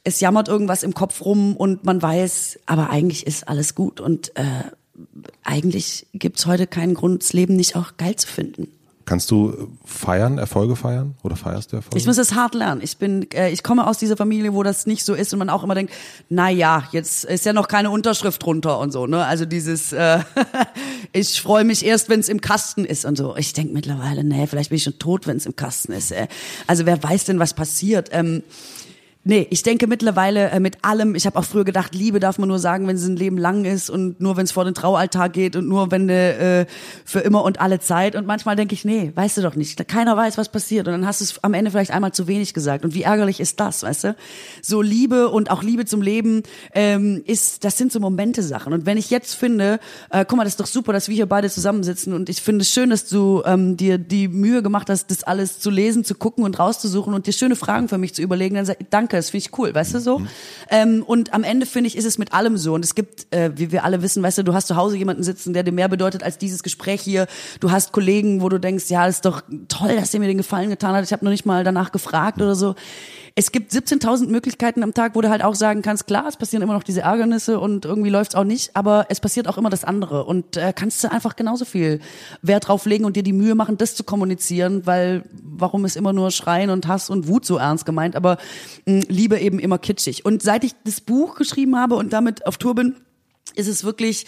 es 0.02 0.20
jammert 0.20 0.48
irgendwas 0.48 0.82
im 0.82 0.94
Kopf 0.94 1.22
rum 1.22 1.56
und 1.56 1.84
man 1.84 2.00
weiß, 2.00 2.60
aber 2.64 2.88
eigentlich 2.88 3.26
ist 3.26 3.48
alles 3.48 3.74
gut 3.74 4.00
und 4.00 4.34
äh, 4.36 4.64
eigentlich 5.42 6.06
gibt's 6.14 6.46
heute 6.46 6.66
keinen 6.66 6.94
Grund, 6.94 7.22
das 7.22 7.34
Leben 7.34 7.56
nicht 7.56 7.76
auch 7.76 7.96
geil 7.98 8.16
zu 8.16 8.26
finden. 8.26 8.68
Kannst 9.10 9.28
du 9.32 9.72
feiern, 9.84 10.38
Erfolge 10.38 10.76
feiern 10.76 11.16
oder 11.24 11.34
feierst 11.34 11.72
du 11.72 11.76
Erfolge? 11.78 11.98
Ich 11.98 12.06
muss 12.06 12.16
es 12.16 12.36
hart 12.36 12.54
lernen. 12.54 12.80
Ich 12.80 12.96
bin, 12.96 13.28
äh, 13.32 13.50
ich 13.50 13.64
komme 13.64 13.88
aus 13.88 13.98
dieser 13.98 14.16
Familie, 14.16 14.54
wo 14.54 14.62
das 14.62 14.86
nicht 14.86 15.04
so 15.04 15.14
ist 15.14 15.32
und 15.32 15.40
man 15.40 15.50
auch 15.50 15.64
immer 15.64 15.74
denkt, 15.74 15.92
na 16.28 16.48
ja, 16.48 16.84
jetzt 16.92 17.24
ist 17.24 17.44
ja 17.44 17.52
noch 17.52 17.66
keine 17.66 17.90
Unterschrift 17.90 18.40
drunter 18.40 18.78
und 18.78 18.92
so. 18.92 19.08
Ne? 19.08 19.26
Also 19.26 19.46
dieses, 19.46 19.92
äh, 19.92 20.20
ich 21.12 21.42
freue 21.42 21.64
mich 21.64 21.84
erst, 21.84 22.08
wenn 22.08 22.20
es 22.20 22.28
im 22.28 22.40
Kasten 22.40 22.84
ist 22.84 23.04
und 23.04 23.18
so. 23.18 23.34
Ich 23.36 23.52
denke 23.52 23.72
mittlerweile, 23.72 24.22
nee, 24.22 24.46
vielleicht 24.46 24.70
bin 24.70 24.76
ich 24.76 24.84
schon 24.84 25.00
tot, 25.00 25.26
wenn 25.26 25.38
es 25.38 25.44
im 25.44 25.56
Kasten 25.56 25.90
ist. 25.90 26.12
Äh. 26.12 26.28
Also 26.68 26.86
wer 26.86 27.02
weiß 27.02 27.24
denn, 27.24 27.40
was 27.40 27.52
passiert? 27.52 28.10
Ähm, 28.12 28.44
Nee, 29.22 29.46
ich 29.50 29.62
denke 29.62 29.86
mittlerweile 29.86 30.48
äh, 30.48 30.60
mit 30.60 30.78
allem, 30.82 31.14
ich 31.14 31.26
habe 31.26 31.38
auch 31.38 31.44
früher 31.44 31.64
gedacht, 31.64 31.94
Liebe 31.94 32.20
darf 32.20 32.38
man 32.38 32.48
nur 32.48 32.58
sagen, 32.58 32.86
wenn 32.86 32.96
es 32.96 33.04
ein 33.04 33.16
Leben 33.16 33.36
lang 33.36 33.66
ist 33.66 33.90
und 33.90 34.18
nur 34.18 34.38
wenn 34.38 34.44
es 34.44 34.52
vor 34.52 34.64
den 34.64 34.72
Traualtar 34.72 35.28
geht 35.28 35.56
und 35.56 35.68
nur 35.68 35.90
wenn 35.90 36.08
äh, 36.08 36.64
für 37.04 37.20
immer 37.20 37.44
und 37.44 37.60
alle 37.60 37.80
Zeit. 37.80 38.16
Und 38.16 38.26
manchmal 38.26 38.56
denke 38.56 38.72
ich, 38.72 38.86
nee, 38.86 39.12
weißt 39.14 39.36
du 39.36 39.42
doch 39.42 39.56
nicht. 39.56 39.86
Keiner 39.88 40.16
weiß, 40.16 40.38
was 40.38 40.48
passiert. 40.48 40.88
Und 40.88 40.94
dann 40.94 41.06
hast 41.06 41.20
du 41.20 41.24
es 41.24 41.44
am 41.44 41.52
Ende 41.52 41.70
vielleicht 41.70 41.90
einmal 41.90 42.12
zu 42.12 42.28
wenig 42.28 42.54
gesagt. 42.54 42.82
Und 42.82 42.94
wie 42.94 43.02
ärgerlich 43.02 43.40
ist 43.40 43.60
das, 43.60 43.82
weißt 43.82 44.04
du? 44.04 44.16
So 44.62 44.80
Liebe 44.80 45.28
und 45.28 45.50
auch 45.50 45.62
Liebe 45.62 45.84
zum 45.84 46.00
Leben 46.00 46.42
ähm, 46.72 47.22
ist, 47.26 47.64
das 47.64 47.76
sind 47.76 47.92
so 47.92 48.00
Momente-Sachen. 48.00 48.72
Und 48.72 48.86
wenn 48.86 48.96
ich 48.96 49.10
jetzt 49.10 49.34
finde, 49.34 49.80
äh, 50.08 50.24
guck 50.26 50.38
mal, 50.38 50.44
das 50.44 50.54
ist 50.54 50.60
doch 50.60 50.66
super, 50.66 50.94
dass 50.94 51.08
wir 51.08 51.14
hier 51.14 51.26
beide 51.26 51.50
zusammensitzen. 51.50 52.14
Und 52.14 52.30
ich 52.30 52.40
finde 52.40 52.62
es 52.62 52.70
schön, 52.70 52.88
dass 52.88 53.04
du 53.04 53.42
ähm, 53.44 53.76
dir 53.76 53.98
die 53.98 54.28
Mühe 54.28 54.62
gemacht 54.62 54.88
hast, 54.88 55.10
das 55.10 55.24
alles 55.24 55.60
zu 55.60 55.68
lesen, 55.68 56.04
zu 56.04 56.14
gucken 56.14 56.42
und 56.42 56.58
rauszusuchen 56.58 57.12
und 57.12 57.26
dir 57.26 57.34
schöne 57.34 57.54
Fragen 57.54 57.86
für 57.88 57.98
mich 57.98 58.14
zu 58.14 58.22
überlegen. 58.22 58.54
Dann 58.54 58.64
sag, 58.64 58.78
danke 58.88 59.09
danke, 59.10 59.16
das 59.16 59.30
finde 59.30 59.46
ich 59.46 59.58
cool, 59.58 59.74
weißt 59.74 59.94
du 59.94 60.00
so. 60.00 60.18
Mhm. 60.20 60.28
Ähm, 60.70 61.02
und 61.02 61.34
am 61.34 61.44
Ende 61.44 61.66
finde 61.66 61.88
ich, 61.88 61.96
ist 61.96 62.04
es 62.04 62.18
mit 62.18 62.32
allem 62.32 62.56
so. 62.56 62.74
Und 62.74 62.84
es 62.84 62.94
gibt, 62.94 63.32
äh, 63.34 63.50
wie 63.56 63.72
wir 63.72 63.84
alle 63.84 64.02
wissen, 64.02 64.22
weißt 64.22 64.38
du, 64.38 64.44
du 64.44 64.54
hast 64.54 64.68
zu 64.68 64.76
Hause 64.76 64.96
jemanden 64.96 65.22
sitzen, 65.22 65.52
der 65.52 65.62
dir 65.62 65.72
mehr 65.72 65.88
bedeutet 65.88 66.22
als 66.22 66.38
dieses 66.38 66.62
Gespräch 66.62 67.02
hier. 67.02 67.26
Du 67.60 67.70
hast 67.70 67.92
Kollegen, 67.92 68.40
wo 68.40 68.48
du 68.48 68.58
denkst, 68.58 68.88
ja, 68.88 69.06
das 69.06 69.16
ist 69.16 69.24
doch 69.24 69.42
toll, 69.68 69.96
dass 69.96 70.12
der 70.12 70.20
mir 70.20 70.28
den 70.28 70.38
Gefallen 70.38 70.70
getan 70.70 70.94
hat. 70.94 71.04
Ich 71.04 71.12
habe 71.12 71.24
noch 71.24 71.32
nicht 71.32 71.46
mal 71.46 71.64
danach 71.64 71.92
gefragt 71.92 72.40
oder 72.40 72.54
so 72.54 72.74
es 73.40 73.52
gibt 73.52 73.72
17.000 73.72 74.28
Möglichkeiten 74.28 74.82
am 74.82 74.92
Tag, 74.92 75.14
wo 75.14 75.22
du 75.22 75.30
halt 75.30 75.42
auch 75.42 75.54
sagen 75.54 75.80
kannst, 75.80 76.06
klar, 76.06 76.26
es 76.28 76.36
passieren 76.36 76.62
immer 76.62 76.74
noch 76.74 76.82
diese 76.82 77.00
Ärgernisse 77.00 77.58
und 77.58 77.86
irgendwie 77.86 78.10
läuft's 78.10 78.34
auch 78.34 78.44
nicht, 78.44 78.76
aber 78.76 79.06
es 79.08 79.18
passiert 79.18 79.48
auch 79.48 79.56
immer 79.56 79.70
das 79.70 79.82
andere 79.82 80.24
und 80.24 80.58
äh, 80.58 80.74
kannst 80.76 81.02
du 81.02 81.10
einfach 81.10 81.36
genauso 81.36 81.64
viel 81.64 82.00
Wert 82.42 82.68
drauf 82.68 82.84
legen 82.84 83.06
und 83.06 83.16
dir 83.16 83.22
die 83.22 83.32
Mühe 83.32 83.54
machen, 83.54 83.78
das 83.78 83.94
zu 83.94 84.04
kommunizieren, 84.04 84.84
weil 84.84 85.24
warum 85.32 85.86
ist 85.86 85.96
immer 85.96 86.12
nur 86.12 86.32
Schreien 86.32 86.68
und 86.68 86.86
Hass 86.86 87.08
und 87.08 87.28
Wut 87.28 87.46
so 87.46 87.56
ernst 87.56 87.86
gemeint, 87.86 88.14
aber 88.14 88.36
mh, 88.84 89.04
Liebe 89.08 89.38
eben 89.38 89.58
immer 89.58 89.78
kitschig. 89.78 90.26
Und 90.26 90.42
seit 90.42 90.62
ich 90.62 90.74
das 90.84 91.00
Buch 91.00 91.36
geschrieben 91.36 91.76
habe 91.76 91.94
und 91.94 92.12
damit 92.12 92.46
auf 92.46 92.58
Tour 92.58 92.74
bin, 92.74 92.96
ist 93.54 93.68
es 93.68 93.84
wirklich 93.84 94.26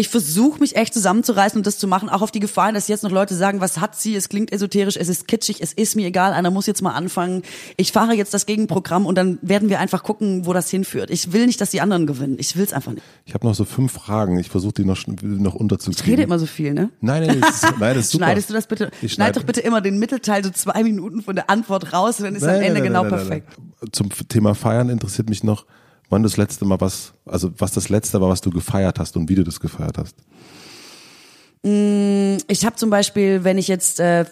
ich 0.00 0.08
versuche 0.08 0.58
mich 0.60 0.76
echt 0.76 0.94
zusammenzureißen 0.94 1.58
und 1.58 1.66
das 1.66 1.76
zu 1.76 1.86
machen, 1.86 2.08
auch 2.08 2.22
auf 2.22 2.30
die 2.30 2.40
Gefahr, 2.40 2.72
dass 2.72 2.88
jetzt 2.88 3.02
noch 3.02 3.10
Leute 3.10 3.34
sagen, 3.34 3.60
was 3.60 3.80
hat 3.80 3.94
sie, 3.94 4.16
es 4.16 4.30
klingt 4.30 4.50
esoterisch, 4.50 4.96
es 4.96 5.10
ist 5.10 5.28
kitschig, 5.28 5.60
es 5.60 5.74
ist 5.74 5.94
mir 5.94 6.06
egal, 6.06 6.32
einer 6.32 6.50
muss 6.50 6.66
jetzt 6.66 6.80
mal 6.80 6.92
anfangen. 6.92 7.42
Ich 7.76 7.92
fahre 7.92 8.14
jetzt 8.14 8.32
das 8.32 8.46
Gegenprogramm 8.46 9.04
und 9.04 9.16
dann 9.16 9.38
werden 9.42 9.68
wir 9.68 9.78
einfach 9.78 10.02
gucken, 10.02 10.46
wo 10.46 10.54
das 10.54 10.70
hinführt. 10.70 11.10
Ich 11.10 11.34
will 11.34 11.44
nicht, 11.44 11.60
dass 11.60 11.70
die 11.70 11.82
anderen 11.82 12.06
gewinnen. 12.06 12.36
Ich 12.38 12.56
will 12.56 12.64
es 12.64 12.72
einfach 12.72 12.92
nicht. 12.92 13.04
Ich 13.26 13.34
habe 13.34 13.46
noch 13.46 13.54
so 13.54 13.66
fünf 13.66 13.92
Fragen. 13.92 14.38
Ich 14.38 14.48
versuche 14.48 14.72
die 14.72 14.84
noch, 14.86 15.06
noch 15.06 15.54
unterzukriegen. 15.54 16.04
Ich 16.04 16.10
rede 16.10 16.22
immer 16.22 16.38
so 16.38 16.46
viel, 16.46 16.72
ne? 16.72 16.88
Nein, 17.02 17.26
nein, 17.26 17.40
das 17.42 17.56
ist, 17.56 17.78
nein, 17.78 17.94
das 17.94 18.06
ist 18.06 18.12
super. 18.12 18.24
Schneidest 18.24 18.48
du 18.48 18.54
das 18.54 18.66
bitte? 18.66 18.90
Ich 19.02 19.12
schneid, 19.12 19.34
schneid 19.34 19.36
doch 19.36 19.44
bitte 19.44 19.60
immer 19.60 19.82
den 19.82 19.98
Mittelteil 19.98 20.42
so 20.42 20.48
zwei 20.48 20.82
Minuten 20.82 21.20
von 21.20 21.36
der 21.36 21.50
Antwort 21.50 21.92
raus, 21.92 22.16
dann 22.16 22.34
ist 22.34 22.40
nein, 22.40 22.56
am 22.56 22.62
Ende 22.62 22.80
nein, 22.80 22.92
nein, 22.92 23.02
genau 23.02 23.02
perfekt. 23.04 23.48
Zum 23.92 24.08
Thema 24.28 24.54
Feiern 24.54 24.88
interessiert 24.88 25.28
mich 25.28 25.44
noch, 25.44 25.66
wann 26.10 26.22
das 26.22 26.36
letzte 26.36 26.64
Mal 26.66 26.80
was, 26.80 27.14
also 27.24 27.50
was 27.56 27.72
das 27.72 27.88
letzte 27.88 28.20
war, 28.20 28.28
was 28.28 28.42
du 28.42 28.50
gefeiert 28.50 28.98
hast 28.98 29.16
und 29.16 29.28
wie 29.28 29.36
du 29.36 29.44
das 29.44 29.60
gefeiert 29.60 29.96
hast. 29.96 30.16
Mm, 31.62 32.38
ich 32.48 32.64
habe 32.64 32.76
zum 32.76 32.90
Beispiel, 32.90 33.44
wenn 33.44 33.58
ich 33.58 33.68
jetzt 33.68 34.00
äh, 34.00 34.24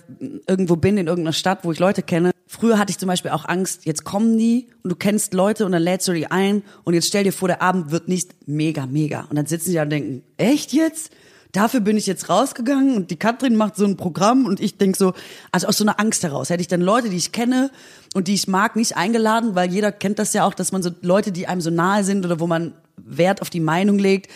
irgendwo 0.46 0.76
bin 0.76 0.96
in 0.98 1.06
irgendeiner 1.06 1.32
Stadt, 1.32 1.64
wo 1.64 1.72
ich 1.72 1.78
Leute 1.78 2.02
kenne, 2.02 2.32
früher 2.46 2.78
hatte 2.78 2.90
ich 2.90 2.98
zum 2.98 3.06
Beispiel 3.06 3.30
auch 3.30 3.44
Angst, 3.46 3.84
jetzt 3.86 4.04
kommen 4.04 4.38
die 4.38 4.68
und 4.82 4.90
du 4.90 4.96
kennst 4.96 5.34
Leute 5.34 5.66
und 5.66 5.72
dann 5.72 5.82
lädst 5.82 6.08
du 6.08 6.12
die 6.12 6.30
ein 6.30 6.62
und 6.84 6.94
jetzt 6.94 7.08
stell 7.08 7.24
dir 7.24 7.32
vor, 7.32 7.48
der 7.48 7.62
Abend 7.62 7.90
wird 7.90 8.08
nicht 8.08 8.34
mega, 8.46 8.86
mega. 8.86 9.26
Und 9.28 9.36
dann 9.36 9.46
sitzen 9.46 9.70
die 9.70 9.76
da 9.76 9.82
und 9.82 9.90
denken, 9.90 10.22
echt 10.36 10.72
jetzt? 10.72 11.10
Dafür 11.52 11.80
bin 11.80 11.96
ich 11.96 12.06
jetzt 12.06 12.28
rausgegangen 12.28 12.94
und 12.94 13.10
die 13.10 13.16
Katrin 13.16 13.56
macht 13.56 13.76
so 13.76 13.86
ein 13.86 13.96
Programm 13.96 14.44
und 14.44 14.60
ich 14.60 14.76
denk 14.76 14.96
so, 14.96 15.14
also 15.50 15.66
aus 15.66 15.78
so 15.78 15.84
einer 15.84 15.98
Angst 15.98 16.22
heraus, 16.22 16.50
hätte 16.50 16.60
ich 16.60 16.68
dann 16.68 16.82
Leute, 16.82 17.08
die 17.08 17.16
ich 17.16 17.32
kenne 17.32 17.70
und 18.14 18.28
die 18.28 18.34
ich 18.34 18.48
mag, 18.48 18.76
nicht 18.76 18.96
eingeladen, 18.96 19.54
weil 19.54 19.72
jeder 19.72 19.90
kennt 19.90 20.18
das 20.18 20.34
ja 20.34 20.44
auch, 20.44 20.54
dass 20.54 20.72
man 20.72 20.82
so 20.82 20.90
Leute, 21.00 21.32
die 21.32 21.46
einem 21.46 21.62
so 21.62 21.70
nahe 21.70 22.04
sind 22.04 22.24
oder 22.24 22.38
wo 22.38 22.46
man 22.46 22.74
Wert 22.96 23.40
auf 23.40 23.48
die 23.48 23.60
Meinung 23.60 23.98
legt, 23.98 24.30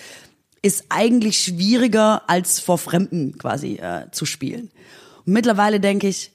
ist 0.62 0.86
eigentlich 0.88 1.40
schwieriger 1.40 2.22
als 2.28 2.60
vor 2.60 2.78
Fremden 2.78 3.36
quasi 3.36 3.74
äh, 3.74 4.10
zu 4.12 4.24
spielen. 4.24 4.70
Und 5.26 5.32
mittlerweile 5.34 5.80
denke 5.80 6.08
ich, 6.08 6.32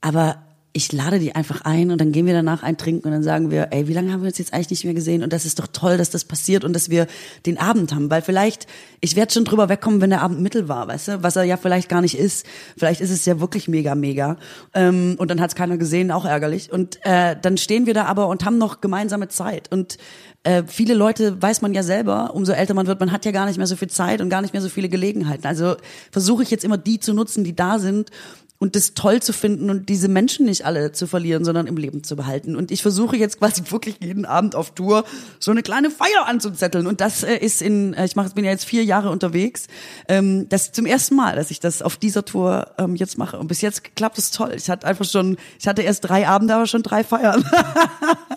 aber 0.00 0.42
ich 0.78 0.92
lade 0.92 1.18
die 1.18 1.34
einfach 1.34 1.62
ein 1.62 1.90
und 1.90 2.00
dann 2.00 2.12
gehen 2.12 2.24
wir 2.24 2.34
danach 2.34 2.62
ein 2.62 2.76
trinken 2.76 3.08
und 3.08 3.12
dann 3.12 3.24
sagen 3.24 3.50
wir, 3.50 3.72
ey, 3.72 3.88
wie 3.88 3.92
lange 3.92 4.12
haben 4.12 4.22
wir 4.22 4.28
uns 4.28 4.38
jetzt 4.38 4.54
eigentlich 4.54 4.70
nicht 4.70 4.84
mehr 4.84 4.94
gesehen? 4.94 5.24
Und 5.24 5.32
das 5.32 5.44
ist 5.44 5.58
doch 5.58 5.66
toll, 5.66 5.98
dass 5.98 6.10
das 6.10 6.24
passiert 6.24 6.62
und 6.62 6.72
dass 6.72 6.88
wir 6.88 7.08
den 7.46 7.58
Abend 7.58 7.92
haben, 7.92 8.08
weil 8.10 8.22
vielleicht, 8.22 8.68
ich 9.00 9.16
werde 9.16 9.32
schon 9.32 9.44
drüber 9.44 9.68
wegkommen, 9.68 10.00
wenn 10.00 10.10
der 10.10 10.22
Abend 10.22 10.40
mittel 10.40 10.68
war, 10.68 10.86
weißt 10.86 11.08
du, 11.08 11.22
was 11.24 11.34
er 11.34 11.42
ja 11.42 11.56
vielleicht 11.56 11.88
gar 11.88 12.00
nicht 12.00 12.16
ist. 12.16 12.46
Vielleicht 12.76 13.00
ist 13.00 13.10
es 13.10 13.26
ja 13.26 13.40
wirklich 13.40 13.66
mega, 13.66 13.96
mega. 13.96 14.36
Ähm, 14.72 15.16
und 15.18 15.32
dann 15.32 15.40
hat 15.40 15.50
es 15.50 15.56
keiner 15.56 15.78
gesehen, 15.78 16.12
auch 16.12 16.24
ärgerlich. 16.24 16.72
Und 16.72 17.04
äh, 17.04 17.34
dann 17.42 17.56
stehen 17.56 17.86
wir 17.86 17.94
da 17.94 18.04
aber 18.04 18.28
und 18.28 18.44
haben 18.44 18.58
noch 18.58 18.80
gemeinsame 18.80 19.26
Zeit. 19.26 19.72
Und 19.72 19.98
äh, 20.44 20.62
viele 20.68 20.94
Leute 20.94 21.42
weiß 21.42 21.60
man 21.60 21.74
ja 21.74 21.82
selber, 21.82 22.34
umso 22.34 22.52
älter 22.52 22.74
man 22.74 22.86
wird, 22.86 23.00
man 23.00 23.10
hat 23.10 23.24
ja 23.24 23.32
gar 23.32 23.46
nicht 23.46 23.56
mehr 23.56 23.66
so 23.66 23.74
viel 23.74 23.90
Zeit 23.90 24.20
und 24.20 24.28
gar 24.28 24.42
nicht 24.42 24.52
mehr 24.52 24.62
so 24.62 24.68
viele 24.68 24.88
Gelegenheiten. 24.88 25.44
Also 25.44 25.74
versuche 26.12 26.44
ich 26.44 26.52
jetzt 26.52 26.64
immer 26.64 26.78
die 26.78 27.00
zu 27.00 27.14
nutzen, 27.14 27.42
die 27.42 27.56
da 27.56 27.80
sind 27.80 28.12
und 28.60 28.74
das 28.74 28.94
toll 28.94 29.22
zu 29.22 29.32
finden 29.32 29.70
und 29.70 29.88
diese 29.88 30.08
Menschen 30.08 30.46
nicht 30.46 30.64
alle 30.64 30.90
zu 30.90 31.06
verlieren, 31.06 31.44
sondern 31.44 31.68
im 31.68 31.76
Leben 31.76 32.02
zu 32.02 32.16
behalten. 32.16 32.56
Und 32.56 32.72
ich 32.72 32.82
versuche 32.82 33.16
jetzt 33.16 33.38
quasi 33.38 33.62
wirklich 33.70 33.96
jeden 34.00 34.24
Abend 34.24 34.56
auf 34.56 34.72
Tour 34.72 35.04
so 35.38 35.52
eine 35.52 35.62
kleine 35.62 35.90
Feier 35.90 36.26
anzuzetteln. 36.26 36.88
Und 36.88 37.00
das 37.00 37.22
äh, 37.22 37.36
ist 37.36 37.62
in, 37.62 37.94
äh, 37.94 38.04
ich 38.04 38.16
mache, 38.16 38.30
bin 38.30 38.44
ja 38.44 38.50
jetzt 38.50 38.64
vier 38.64 38.82
Jahre 38.84 39.10
unterwegs. 39.10 39.68
Ähm, 40.08 40.48
das 40.48 40.66
ist 40.66 40.74
zum 40.74 40.86
ersten 40.86 41.14
Mal, 41.14 41.36
dass 41.36 41.52
ich 41.52 41.60
das 41.60 41.82
auf 41.82 41.96
dieser 41.96 42.24
Tour 42.24 42.66
ähm, 42.78 42.96
jetzt 42.96 43.16
mache. 43.16 43.38
Und 43.38 43.46
bis 43.46 43.60
jetzt 43.60 43.94
klappt 43.94 44.18
es 44.18 44.32
toll. 44.32 44.52
Ich 44.56 44.68
hatte 44.68 44.88
einfach 44.88 45.04
schon, 45.04 45.36
ich 45.60 45.68
hatte 45.68 45.82
erst 45.82 46.08
drei 46.08 46.26
Abende, 46.26 46.54
aber 46.54 46.66
schon 46.66 46.82
drei 46.82 47.04
Feiern. 47.04 47.44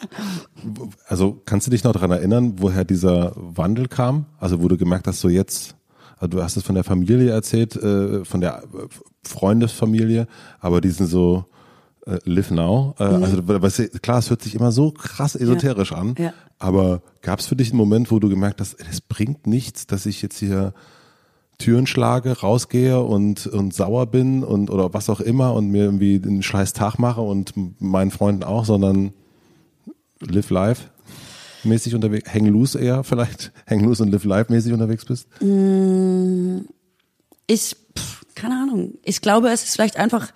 also 1.08 1.42
kannst 1.46 1.66
du 1.66 1.72
dich 1.72 1.84
noch 1.84 1.94
daran 1.94 2.12
erinnern, 2.12 2.54
woher 2.58 2.86
dieser 2.86 3.34
Wandel 3.36 3.88
kam? 3.88 4.26
Also 4.40 4.62
wo 4.62 4.68
du 4.68 4.78
gemerkt 4.78 5.08
hast, 5.08 5.20
so 5.20 5.30
jetzt 5.30 5.76
also 6.18 6.38
du 6.38 6.44
hast 6.44 6.56
es 6.56 6.62
von 6.62 6.76
der 6.76 6.84
Familie 6.84 7.32
erzählt, 7.32 7.76
äh, 7.76 8.24
von 8.24 8.42
der 8.42 8.62
Freundesfamilie, 9.24 10.28
aber 10.60 10.82
die 10.82 10.90
sind 10.90 11.08
so 11.08 11.46
äh, 12.06 12.18
live 12.26 12.52
now. 12.52 12.96
Äh, 13.00 13.18
mhm. 13.18 13.24
Also 13.24 13.48
weißt 13.48 13.80
du, 13.80 13.90
klar, 14.00 14.20
es 14.20 14.30
hört 14.30 14.42
sich 14.42 14.56
immer 14.56 14.72
so 14.72 14.92
krass 14.92 15.36
esoterisch 15.36 15.92
ja. 15.92 15.98
an, 15.98 16.16
ja. 16.18 16.34
aber 16.60 17.02
gab 17.22 17.40
es 17.40 17.48
für 17.48 17.56
dich 17.56 17.70
einen 17.70 17.78
Moment, 17.78 18.12
wo 18.12 18.20
du 18.20 18.30
gemerkt 18.30 18.62
hast, 18.62 18.78
es 18.90 19.02
bringt 19.02 19.48
nichts, 19.48 19.88
dass 19.88 20.06
ich 20.06 20.22
jetzt 20.22 20.40
hier 20.40 20.74
Türen 21.58 21.86
schlage, 21.86 22.40
rausgehe 22.40 23.02
und, 23.02 23.46
und 23.46 23.74
sauer 23.74 24.08
bin 24.08 24.44
und 24.44 24.72
oder 24.72 24.94
was 24.94 25.10
auch 25.10 25.20
immer 25.20 25.54
und 25.54 25.70
mir 25.70 25.84
irgendwie 25.84 26.20
einen 26.24 26.42
scheiß 26.42 26.74
Tag 26.74 26.98
mache 26.98 27.22
und 27.22 27.54
meinen 27.80 28.10
Freunden 28.10 28.44
auch, 28.44 28.66
sondern 28.66 29.14
live 30.20 30.50
life? 30.50 30.84
mäßig 31.64 31.96
unterwegs, 31.96 32.34
hang 32.34 32.46
loose 32.46 32.80
eher 32.80 33.04
vielleicht, 33.04 33.52
hang 33.68 33.82
loose 33.82 34.04
und 34.04 34.12
live 34.12 34.24
live 34.24 34.50
mäßig 34.50 34.74
unterwegs 34.74 35.06
bist? 35.06 35.28
Mm, 35.42 36.60
ich, 37.48 37.76
keine 38.36 38.56
Ahnung. 38.56 38.98
Ich 39.04 39.22
glaube, 39.22 39.50
es 39.50 39.64
ist 39.64 39.76
vielleicht 39.76 39.98
einfach 39.98 40.32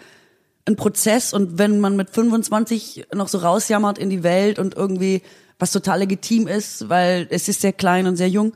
ein 0.65 0.75
Prozess 0.75 1.33
und 1.33 1.57
wenn 1.57 1.79
man 1.79 1.95
mit 1.95 2.09
25 2.09 3.07
noch 3.13 3.27
so 3.27 3.37
rausjammert 3.37 3.97
in 3.97 4.09
die 4.09 4.23
Welt 4.23 4.57
und 4.59 4.75
irgendwie 4.75 5.21
was 5.59 5.71
total 5.71 5.99
legitim 5.99 6.47
ist, 6.47 6.89
weil 6.89 7.27
es 7.29 7.47
ist 7.47 7.61
sehr 7.61 7.73
klein 7.73 8.07
und 8.07 8.15
sehr 8.15 8.29
jung 8.29 8.53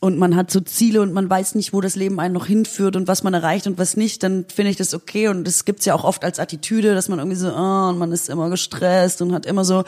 und 0.00 0.18
man 0.18 0.34
hat 0.34 0.50
so 0.50 0.60
Ziele 0.60 1.00
und 1.00 1.12
man 1.12 1.30
weiß 1.30 1.54
nicht, 1.54 1.72
wo 1.72 1.80
das 1.80 1.94
Leben 1.94 2.18
einen 2.18 2.34
noch 2.34 2.46
hinführt 2.46 2.96
und 2.96 3.06
was 3.06 3.22
man 3.22 3.34
erreicht 3.34 3.66
und 3.66 3.78
was 3.78 3.96
nicht, 3.96 4.22
dann 4.22 4.46
finde 4.52 4.70
ich 4.70 4.76
das 4.76 4.94
okay 4.94 5.28
und 5.28 5.44
das 5.44 5.64
gibt's 5.64 5.84
ja 5.84 5.94
auch 5.94 6.04
oft 6.04 6.24
als 6.24 6.40
Attitüde, 6.40 6.94
dass 6.94 7.08
man 7.08 7.18
irgendwie 7.18 7.36
so, 7.36 7.48
oh, 7.48 7.88
und 7.88 7.98
man 7.98 8.10
ist 8.10 8.28
immer 8.28 8.50
gestresst 8.50 9.22
und 9.22 9.32
hat 9.32 9.46
immer 9.46 9.64
so 9.64 9.84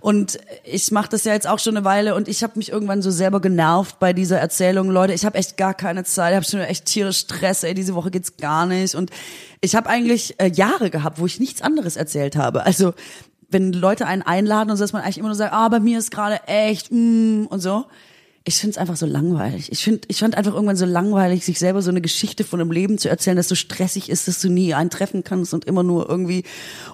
und 0.00 0.38
ich 0.64 0.90
mache 0.92 1.10
das 1.10 1.24
ja 1.24 1.34
jetzt 1.34 1.46
auch 1.46 1.58
schon 1.58 1.76
eine 1.76 1.84
Weile 1.84 2.14
und 2.14 2.26
ich 2.26 2.42
habe 2.42 2.54
mich 2.56 2.72
irgendwann 2.72 3.02
so 3.02 3.10
selber 3.10 3.40
genervt 3.40 3.98
bei 3.98 4.14
dieser 4.14 4.38
Erzählung. 4.38 4.90
Leute, 4.90 5.12
ich 5.12 5.26
habe 5.26 5.36
echt 5.36 5.58
gar 5.58 5.74
keine 5.74 6.04
Zeit, 6.04 6.32
ich 6.32 6.36
habe 6.36 6.46
schon 6.46 6.60
echt 6.60 6.86
tierisch 6.86 7.18
Stress, 7.18 7.62
ey, 7.62 7.74
diese 7.74 7.94
Woche 7.94 8.10
geht's 8.10 8.38
gar 8.38 8.64
nicht. 8.64 8.94
Und 8.94 9.10
ich 9.60 9.76
habe 9.76 9.90
eigentlich 9.90 10.40
äh, 10.40 10.50
Jahre 10.50 10.88
gehabt, 10.88 11.20
wo 11.20 11.26
ich 11.26 11.38
nichts 11.38 11.60
anderes 11.60 11.96
erzählt 11.96 12.34
habe. 12.34 12.64
Also 12.64 12.94
wenn 13.50 13.74
Leute 13.74 14.06
einen 14.06 14.22
einladen 14.22 14.70
und 14.70 14.78
so, 14.78 14.84
dass 14.84 14.94
man 14.94 15.02
eigentlich 15.02 15.18
immer 15.18 15.28
nur 15.28 15.36
sagt, 15.36 15.52
ah, 15.52 15.68
bei 15.68 15.80
mir 15.80 15.98
ist 15.98 16.10
gerade 16.10 16.40
echt, 16.46 16.90
mm, 16.90 17.44
und 17.50 17.60
so 17.60 17.84
ich 18.44 18.56
finde 18.56 18.72
es 18.72 18.78
einfach 18.78 18.96
so 18.96 19.06
langweilig. 19.06 19.70
Ich 19.70 19.84
finde, 19.84 20.00
ich 20.08 20.18
fand 20.18 20.34
einfach 20.34 20.54
irgendwann 20.54 20.76
so 20.76 20.86
langweilig, 20.86 21.44
sich 21.44 21.58
selber 21.58 21.82
so 21.82 21.90
eine 21.90 22.00
Geschichte 22.00 22.42
von 22.42 22.60
einem 22.60 22.72
Leben 22.72 22.96
zu 22.96 23.10
erzählen, 23.10 23.36
das 23.36 23.48
so 23.48 23.54
stressig 23.54 24.08
ist, 24.08 24.28
dass 24.28 24.40
du 24.40 24.48
nie 24.48 24.72
einen 24.72 24.90
treffen 24.90 25.24
kannst 25.24 25.52
und 25.52 25.66
immer 25.66 25.82
nur 25.82 26.08
irgendwie. 26.08 26.44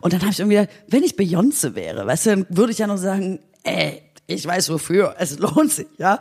Und 0.00 0.12
dann 0.12 0.22
habe 0.22 0.32
ich 0.32 0.40
irgendwie 0.40 0.56
gedacht, 0.56 0.74
wenn 0.88 1.04
ich 1.04 1.16
Beyonce 1.16 1.74
wäre, 1.74 2.06
weißt 2.06 2.26
du, 2.26 2.30
dann 2.30 2.46
würde 2.48 2.72
ich 2.72 2.78
ja 2.78 2.88
noch 2.88 2.98
sagen, 2.98 3.38
ey, 3.62 4.02
ich 4.26 4.44
weiß 4.44 4.70
wofür, 4.70 5.14
es 5.18 5.38
lohnt 5.38 5.70
sich, 5.70 5.86
ja. 5.98 6.18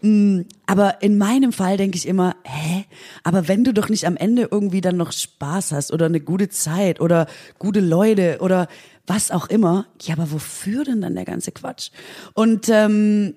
Mm, 0.00 0.42
aber 0.66 1.02
in 1.02 1.18
meinem 1.18 1.52
Fall 1.52 1.76
denke 1.76 1.98
ich 1.98 2.06
immer, 2.06 2.36
hä? 2.44 2.84
Aber 3.24 3.48
wenn 3.48 3.64
du 3.64 3.74
doch 3.74 3.88
nicht 3.88 4.06
am 4.06 4.16
Ende 4.16 4.48
irgendwie 4.48 4.80
dann 4.80 4.96
noch 4.96 5.10
Spaß 5.10 5.72
hast 5.72 5.92
oder 5.92 6.06
eine 6.06 6.20
gute 6.20 6.50
Zeit 6.50 7.00
oder 7.00 7.26
gute 7.58 7.80
Leute 7.80 8.38
oder 8.40 8.68
was 9.08 9.32
auch 9.32 9.48
immer, 9.48 9.86
ja, 10.02 10.14
aber 10.14 10.30
wofür 10.30 10.84
denn 10.84 11.00
dann 11.00 11.16
der 11.16 11.24
ganze 11.24 11.50
Quatsch? 11.50 11.90
Und 12.34 12.68
ähm, 12.68 13.34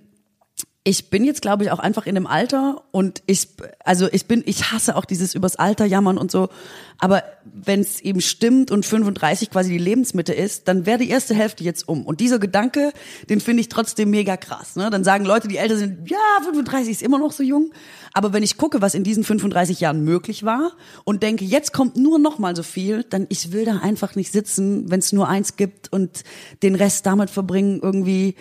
ich 0.83 1.11
bin 1.11 1.23
jetzt, 1.23 1.43
glaube 1.43 1.63
ich, 1.63 1.71
auch 1.71 1.77
einfach 1.77 2.07
in 2.07 2.15
dem 2.15 2.25
Alter 2.25 2.81
und 2.89 3.21
ich, 3.27 3.49
also 3.85 4.07
ich 4.11 4.25
bin, 4.25 4.41
ich 4.47 4.71
hasse 4.71 4.95
auch 4.95 5.05
dieses 5.05 5.35
übers 5.35 5.55
Alter 5.55 5.85
jammern 5.85 6.17
und 6.17 6.31
so. 6.31 6.49
Aber 6.97 7.23
wenn 7.45 7.81
es 7.81 8.01
eben 8.01 8.19
stimmt 8.19 8.71
und 8.71 8.83
35 8.83 9.51
quasi 9.51 9.69
die 9.69 9.77
Lebensmitte 9.77 10.33
ist, 10.33 10.67
dann 10.67 10.87
wäre 10.87 10.97
die 10.97 11.09
erste 11.09 11.35
Hälfte 11.35 11.63
jetzt 11.63 11.87
um. 11.87 12.03
Und 12.03 12.19
dieser 12.19 12.39
Gedanke, 12.39 12.93
den 13.29 13.41
finde 13.41 13.61
ich 13.61 13.69
trotzdem 13.69 14.09
mega 14.09 14.37
krass. 14.37 14.75
Ne? 14.75 14.89
Dann 14.89 15.03
sagen 15.03 15.23
Leute, 15.23 15.47
die 15.47 15.57
älter 15.57 15.77
sind, 15.77 16.09
ja, 16.09 16.17
35 16.43 16.89
ist 16.89 17.03
immer 17.03 17.19
noch 17.19 17.31
so 17.31 17.43
jung. 17.43 17.71
Aber 18.13 18.33
wenn 18.33 18.41
ich 18.41 18.57
gucke, 18.57 18.81
was 18.81 18.95
in 18.95 19.03
diesen 19.03 19.23
35 19.23 19.81
Jahren 19.81 20.03
möglich 20.03 20.45
war 20.45 20.71
und 21.03 21.21
denke, 21.21 21.45
jetzt 21.45 21.73
kommt 21.73 21.95
nur 21.95 22.17
noch 22.17 22.39
mal 22.39 22.55
so 22.55 22.63
viel, 22.63 23.03
dann 23.03 23.27
ich 23.29 23.51
will 23.51 23.65
da 23.65 23.77
einfach 23.77 24.15
nicht 24.15 24.31
sitzen, 24.31 24.89
wenn 24.89 24.99
es 24.99 25.13
nur 25.13 25.27
eins 25.27 25.57
gibt 25.57 25.93
und 25.93 26.23
den 26.63 26.73
Rest 26.73 27.05
damit 27.05 27.29
verbringen, 27.29 27.81
irgendwie, 27.83 28.33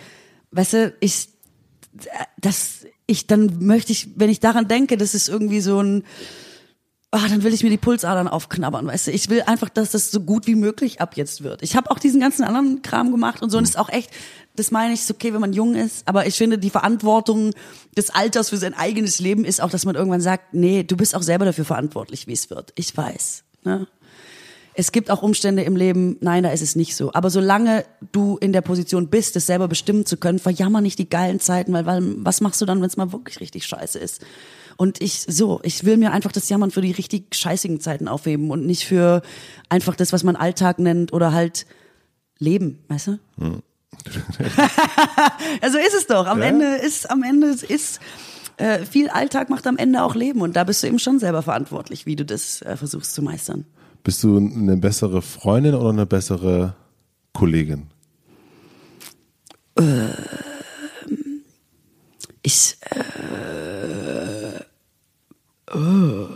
weißt 0.53 0.73
du, 0.73 0.95
ich 1.01 1.30
das 2.41 2.87
ich 3.07 3.27
dann 3.27 3.59
möchte 3.65 3.93
ich, 3.93 4.11
wenn 4.17 4.31
ich 4.31 4.41
daran 4.41 4.69
denke, 4.69 4.97
das 4.97 5.15
ist 5.15 5.29
irgendwie 5.29 5.61
so 5.61 5.83
ein 5.83 6.05
Ah, 7.13 7.27
dann 7.29 7.43
will 7.43 7.53
ich 7.53 7.65
mir 7.65 7.71
die 7.71 7.77
Pulsadern 7.77 8.29
aufknabbern, 8.29 8.87
weißt 8.87 9.09
du. 9.09 9.11
Ich 9.11 9.29
will 9.29 9.43
einfach, 9.43 9.69
dass 9.69 9.91
das 9.91 10.13
so 10.13 10.21
gut 10.21 10.47
wie 10.47 10.55
möglich 10.55 11.01
ab 11.01 11.17
jetzt 11.17 11.43
wird. 11.43 11.61
Ich 11.61 11.75
habe 11.75 11.91
auch 11.91 11.99
diesen 11.99 12.21
ganzen 12.21 12.45
anderen 12.45 12.83
Kram 12.83 13.11
gemacht 13.11 13.43
und 13.43 13.51
so 13.51 13.59
und 13.59 13.65
es 13.65 13.71
ist 13.71 13.79
auch 13.79 13.89
echt, 13.89 14.11
das 14.55 14.71
meine 14.71 14.95
ich, 14.95 15.01
ist 15.01 15.11
okay, 15.11 15.35
wenn 15.35 15.41
man 15.41 15.53
jung 15.53 15.75
ist, 15.75 16.07
aber 16.07 16.27
ich 16.27 16.37
finde, 16.37 16.57
die 16.57 16.71
Verantwortung 16.71 17.53
des 17.97 18.11
Alters 18.11 18.51
für 18.51 18.59
sein 18.59 18.75
eigenes 18.75 19.19
Leben 19.19 19.45
ist 19.45 19.61
auch, 19.61 19.71
dass 19.71 19.85
man 19.85 19.97
irgendwann 19.97 20.21
sagt, 20.21 20.55
nee, 20.55 20.85
du 20.85 20.97
bist 20.97 21.17
auch 21.17 21.23
selber 21.23 21.45
dafür 21.45 21.65
verantwortlich, 21.65 22.29
wie 22.29 22.33
es 22.33 22.49
wird. 22.49 22.73
Ich 22.77 22.97
weiß. 22.97 23.43
Ne? 23.65 23.89
Es 24.75 24.93
gibt 24.93 25.11
auch 25.11 25.23
Umstände 25.23 25.63
im 25.63 25.77
Leben, 25.77 26.17
nein, 26.21 26.45
da 26.45 26.51
ist 26.51 26.63
es 26.63 26.77
nicht 26.77 26.95
so. 26.97 27.13
Aber 27.13 27.31
solange 27.31 27.85
du 28.13 28.39
in 28.39 28.53
der 28.53 28.61
Position 28.61 29.09
bist, 29.09 29.37
es 29.37 29.47
selber 29.47 29.69
bestimmen 29.69 30.07
zu 30.07 30.17
können, 30.17 30.39
verjammer 30.39 30.81
nicht 30.81 30.99
die 30.99 31.09
geilen 31.09 31.41
Zeiten, 31.41 31.73
weil, 31.73 31.87
weil 31.87 32.03
was 32.19 32.41
machst 32.41 32.61
du 32.61 32.67
dann, 32.67 32.81
wenn 32.81 32.87
es 32.87 32.97
mal 32.97 33.13
wirklich 33.13 33.41
richtig 33.41 33.67
scheiße 33.67 33.99
ist? 33.99 34.25
Und 34.77 35.03
ich 35.03 35.25
so, 35.29 35.61
ich 35.63 35.85
will 35.85 35.97
mir 35.97 36.13
einfach 36.13 36.33
das 36.33 36.49
Jammern 36.49 36.71
für 36.71 36.81
die 36.81 36.93
richtig 36.93 37.35
scheißigen 37.35 37.81
Zeiten 37.81 38.09
aufheben 38.09 38.51
und 38.51 38.65
nicht 38.65 38.87
für 38.87 39.23
einfach 39.69 39.97
das, 39.97 40.13
was 40.13 40.25
man 40.25 40.37
Alltag 40.37 40.79
nennt 40.79 41.13
oder 41.13 41.33
halt 41.33 41.67
Leben, 42.39 42.79
weißt 42.89 43.09
du? 43.09 43.19
Hm. 43.39 43.63
also 45.61 45.79
ist 45.79 45.95
es 45.95 46.07
doch. 46.07 46.27
Am 46.27 46.41
ja. 46.41 46.47
Ende 46.47 46.77
ist, 46.77 47.11
am 47.11 47.23
Ende 47.23 47.49
ist 47.49 48.01
äh, 48.57 48.85
viel 48.85 49.09
Alltag 49.09 49.51
macht 49.51 49.67
am 49.67 49.77
Ende 49.77 50.03
auch 50.03 50.15
Leben 50.15 50.41
und 50.41 50.55
da 50.55 50.65
bist 50.65 50.83
du 50.83 50.87
eben 50.87 50.99
schon 50.99 51.19
selber 51.19 51.43
verantwortlich, 51.43 52.07
wie 52.07 52.17
du 52.17 52.25
das 52.25 52.63
äh, 52.63 52.77
versuchst 52.77 53.15
zu 53.15 53.23
meistern. 53.23 53.65
Bist 54.03 54.25
du 54.25 54.37
eine 54.37 54.77
bessere 54.77 55.23
Freundin 55.23 55.75
oder 55.75 55.91
eine 55.91 56.07
bessere 56.07 56.75
Kollegin? 57.33 57.87
Äh, 59.77 60.09
ich. 62.43 62.77
Äh, 62.91 64.61
oh. 65.77 66.27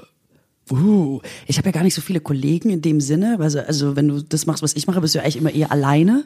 Uh, 0.71 1.21
ich 1.47 1.59
habe 1.59 1.69
ja 1.69 1.73
gar 1.73 1.83
nicht 1.83 1.95
so 1.95 2.01
viele 2.01 2.21
Kollegen 2.21 2.71
in 2.71 2.81
dem 2.81 3.01
Sinne. 3.01 3.37
Also, 3.39 3.61
also 3.61 3.97
wenn 3.97 4.09
du 4.09 4.23
das 4.23 4.47
machst, 4.47 4.63
was 4.63 4.75
ich 4.75 4.87
mache, 4.87 5.03
bist 5.03 5.15
du 5.15 5.19
ja 5.19 5.25
eigentlich 5.25 5.37
immer 5.37 5.53
eher 5.53 5.71
alleine. 5.71 6.25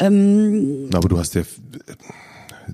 Ähm, 0.00 0.90
Aber 0.92 1.08
du 1.08 1.18
hast 1.18 1.36
ja 1.36 1.42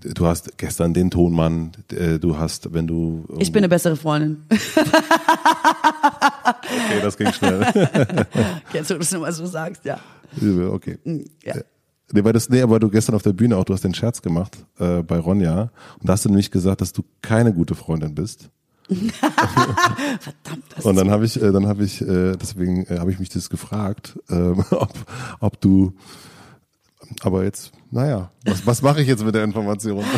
du 0.01 0.27
hast 0.27 0.57
gestern 0.59 0.95
den 0.95 1.11
Tonmann, 1.11 1.73
äh, 1.93 2.19
du 2.19 2.39
hast, 2.39 2.73
wenn 2.73 2.87
du. 2.87 3.25
Ich 3.39 3.53
bin 3.53 3.61
eine 3.61 3.69
bessere 3.69 3.97
Freundin. 3.97 4.45
okay, 4.51 4.61
das 7.03 7.17
ging 7.17 7.33
schnell. 7.33 7.67
Kennst 8.73 8.91
du 8.91 8.99
das 8.99 9.13
nur 9.13 9.23
mal 9.23 9.33
so 9.33 9.47
sagst, 9.47 9.85
ja. 9.85 9.99
Okay. 10.71 10.99
Mm, 11.05 11.21
ja. 11.45 11.55
Nee, 12.13 12.23
weil 12.23 12.33
das, 12.33 12.49
nee, 12.49 12.63
aber 12.63 12.79
du 12.79 12.89
gestern 12.89 13.17
auf 13.17 13.23
der 13.23 13.33
Bühne 13.33 13.57
auch, 13.57 13.65
du 13.65 13.73
hast 13.73 13.83
den 13.83 13.95
Scherz 13.95 14.23
gemacht 14.23 14.57
äh, 14.79 15.03
bei 15.03 15.19
Ronja 15.19 15.71
und 15.99 16.09
da 16.09 16.13
hast 16.13 16.25
du 16.25 16.29
nämlich 16.29 16.51
gesagt, 16.51 16.81
dass 16.81 16.93
du 16.93 17.03
keine 17.21 17.53
gute 17.53 17.75
Freundin 17.75 18.15
bist. 18.15 18.51
Verdammt. 18.89 20.65
Das 20.77 20.85
und 20.85 20.95
dann 20.95 21.11
habe 21.11 21.25
ich, 21.25 21.41
äh, 21.43 21.51
dann 21.51 21.67
habe 21.67 21.85
ich, 21.85 22.01
äh, 22.01 22.37
deswegen 22.37 22.87
äh, 22.87 22.99
habe 23.01 23.11
ich 23.11 23.19
mich 23.19 23.29
das 23.29 23.51
gefragt, 23.51 24.17
äh, 24.29 24.35
ob, 24.71 24.95
ob 25.41 25.61
du, 25.61 25.95
aber 27.23 27.45
jetzt 27.45 27.73
naja, 27.91 28.31
was, 28.45 28.67
was 28.67 28.83
mache 28.83 29.01
ich 29.01 29.09
jetzt 29.09 29.25
mit 29.25 29.35
der 29.35 29.45
Information? 29.45 30.05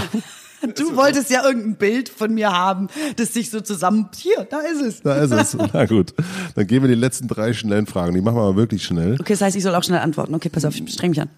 Du 0.74 0.96
wolltest 0.96 1.30
ja 1.30 1.44
irgendein 1.44 1.76
Bild 1.76 2.08
von 2.08 2.34
mir 2.34 2.50
haben, 2.50 2.88
das 3.14 3.32
sich 3.32 3.48
so 3.48 3.60
zusammen. 3.60 4.08
Hier, 4.16 4.44
da 4.50 4.58
ist 4.58 4.82
es. 4.82 5.02
Da 5.02 5.14
ist 5.22 5.30
es. 5.30 5.56
Na 5.72 5.86
gut. 5.86 6.14
Dann 6.56 6.66
gehen 6.66 6.82
wir 6.82 6.88
die 6.88 6.96
letzten 6.96 7.28
drei 7.28 7.52
schnellen 7.52 7.86
Fragen. 7.86 8.12
Die 8.12 8.20
machen 8.20 8.34
wir 8.34 8.42
mal 8.42 8.56
wirklich 8.56 8.82
schnell. 8.82 9.12
Okay, 9.20 9.34
das 9.34 9.40
heißt, 9.40 9.56
ich 9.56 9.62
soll 9.62 9.76
auch 9.76 9.84
schnell 9.84 10.00
antworten. 10.00 10.34
Okay, 10.34 10.48
pass 10.48 10.64
auf, 10.64 10.74
ich 10.74 10.92
streng 10.92 11.10
mich 11.10 11.20
an. 11.20 11.30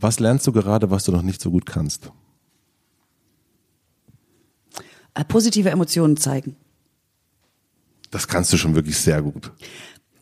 Was 0.00 0.20
lernst 0.20 0.46
du 0.46 0.52
gerade, 0.52 0.90
was 0.90 1.04
du 1.04 1.12
noch 1.12 1.20
nicht 1.20 1.42
so 1.42 1.50
gut 1.50 1.66
kannst? 1.66 2.10
Äh, 5.12 5.24
positive 5.26 5.68
Emotionen 5.68 6.16
zeigen. 6.16 6.56
Das 8.10 8.26
kannst 8.26 8.54
du 8.54 8.56
schon 8.56 8.74
wirklich 8.74 8.96
sehr 8.96 9.20
gut. 9.20 9.52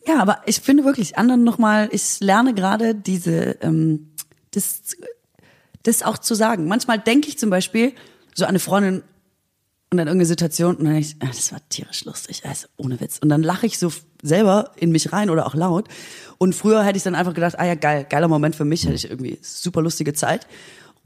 Ja, 0.05 0.21
aber 0.21 0.39
ich 0.45 0.59
finde 0.59 0.83
wirklich 0.83 1.17
anderen 1.17 1.45
nochmal, 1.45 1.87
ich 1.93 2.19
lerne 2.19 2.53
gerade 2.53 2.95
diese, 2.95 3.57
ähm, 3.61 4.09
das 4.55 4.95
das 5.85 6.01
auch 6.03 6.17
zu 6.17 6.35
sagen. 6.35 6.67
Manchmal 6.67 6.99
denke 6.99 7.29
ich 7.29 7.37
zum 7.37 7.49
Beispiel 7.49 7.93
so 8.33 8.45
an 8.45 8.49
eine 8.49 8.59
Freundin 8.59 9.03
und 9.91 9.99
an 9.99 10.07
irgendeine 10.07 10.25
Situation 10.25 10.75
und 10.75 10.85
dann 10.85 10.93
denke 10.93 11.07
ich, 11.07 11.15
ah, 11.19 11.27
das 11.27 11.51
war 11.51 11.59
tierisch 11.69 12.05
lustig, 12.05 12.41
also 12.45 12.67
ohne 12.75 12.99
Witz. 12.99 13.19
Und 13.19 13.29
dann 13.29 13.43
lache 13.43 13.65
ich 13.65 13.77
so 13.77 13.91
selber 14.21 14.71
in 14.75 14.91
mich 14.91 15.13
rein 15.13 15.29
oder 15.29 15.45
auch 15.45 15.53
laut. 15.53 15.87
Und 16.37 16.53
früher 16.53 16.83
hätte 16.83 16.97
ich 16.97 17.03
dann 17.03 17.15
einfach 17.15 17.33
gedacht, 17.33 17.57
ah 17.59 17.65
ja, 17.65 17.75
geil, 17.75 18.05
geiler 18.09 18.27
Moment 18.27 18.55
für 18.55 18.65
mich, 18.65 18.83
hätte 18.85 18.95
ich 18.95 19.09
irgendwie 19.09 19.37
super 19.41 19.81
lustige 19.81 20.13
Zeit. 20.13 20.47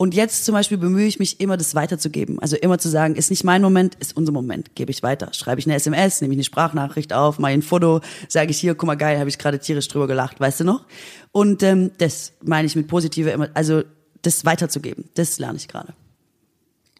Und 0.01 0.13
jetzt 0.13 0.45
zum 0.45 0.53
Beispiel 0.53 0.77
bemühe 0.77 1.05
ich 1.05 1.19
mich 1.19 1.41
immer, 1.41 1.57
das 1.57 1.75
weiterzugeben. 1.75 2.39
Also 2.39 2.55
immer 2.55 2.77
zu 2.77 2.87
sagen, 2.87 3.15
ist 3.15 3.31
nicht 3.31 3.43
mein 3.43 3.61
Moment, 3.61 3.95
ist 3.95 4.15
unser 4.15 4.31
Moment, 4.31 4.73
gebe 4.73 4.91
ich 4.91 5.03
weiter. 5.03 5.33
Schreibe 5.33 5.59
ich 5.59 5.67
eine 5.67 5.75
SMS, 5.75 6.21
nehme 6.21 6.33
ich 6.33 6.37
eine 6.37 6.45
Sprachnachricht 6.45 7.11
auf, 7.11 7.37
mache 7.37 7.51
ein 7.51 7.61
Foto, 7.61 7.99
sage 8.29 8.51
ich 8.51 8.57
hier, 8.57 8.75
guck 8.75 8.87
mal 8.87 8.95
geil, 8.95 9.19
habe 9.19 9.27
ich 9.27 9.37
gerade 9.37 9.59
tierisch 9.59 9.89
drüber 9.89 10.07
gelacht, 10.07 10.39
weißt 10.39 10.61
du 10.61 10.63
noch? 10.63 10.85
Und 11.33 11.63
ähm, 11.63 11.91
das 11.97 12.31
meine 12.41 12.65
ich 12.65 12.77
mit 12.77 12.87
positiver, 12.87 13.49
also 13.53 13.83
das 14.21 14.45
weiterzugeben. 14.45 15.09
Das 15.15 15.37
lerne 15.37 15.57
ich 15.57 15.67
gerade. 15.67 15.93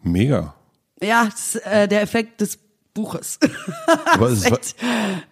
Mega. 0.02 0.54
Ja, 1.02 1.24
das, 1.24 1.56
äh, 1.56 1.88
der 1.88 2.02
Effekt 2.02 2.42
des 2.42 2.58
Buches. 2.92 3.38
Aber 4.12 4.28
es 4.28 4.44
echt, 4.44 4.76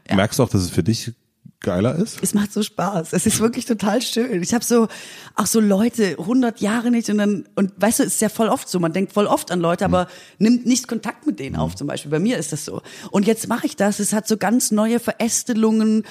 ja. 0.09 0.17
merkst 0.17 0.39
du 0.39 0.43
auch, 0.43 0.49
dass 0.49 0.63
es 0.63 0.71
für 0.71 0.83
dich 0.83 1.13
geiler 1.61 1.97
ist? 1.97 2.19
Es 2.23 2.35
macht 2.35 2.53
so 2.53 2.63
Spaß. 2.63 3.13
Es 3.13 3.27
ist 3.27 3.41
wirklich 3.41 3.65
total 3.65 4.01
schön. 4.01 4.43
Ich 4.43 4.55
habe 4.55 4.65
so 4.65 4.89
auch 5.35 5.47
so 5.47 5.61
Leute 5.61 6.17
100 6.19 6.61
Jahre 6.61 6.91
nicht 6.91 7.11
und 7.11 7.19
dann 7.19 7.49
und 7.57 7.73
weißt 7.77 7.99
du, 7.99 8.03
es 8.05 8.15
ist 8.15 8.21
ja 8.21 8.29
voll 8.29 8.49
oft 8.49 8.69
so. 8.69 8.79
Man 8.79 8.93
denkt 8.93 9.13
voll 9.13 9.27
oft 9.27 9.51
an 9.51 9.61
Leute, 9.61 9.85
aber 9.85 10.03
hm. 10.03 10.09
nimmt 10.39 10.67
nicht 10.67 10.89
Kontakt 10.89 11.27
mit 11.27 11.41
denen 11.41 11.57
auf. 11.57 11.75
Zum 11.75 11.87
Beispiel 11.87 12.11
bei 12.11 12.21
mir 12.21 12.39
ist 12.39 12.53
das 12.53 12.65
so. 12.65 12.83
Und 13.11 13.27
jetzt 13.27 13.49
mache 13.49 13.67
ich 13.67 13.77
das. 13.77 13.99
Es 13.99 14.13
hat 14.13 14.29
so 14.29 14.37
ganz 14.37 14.71
neue 14.71 15.01
Verästelungen 15.01 16.05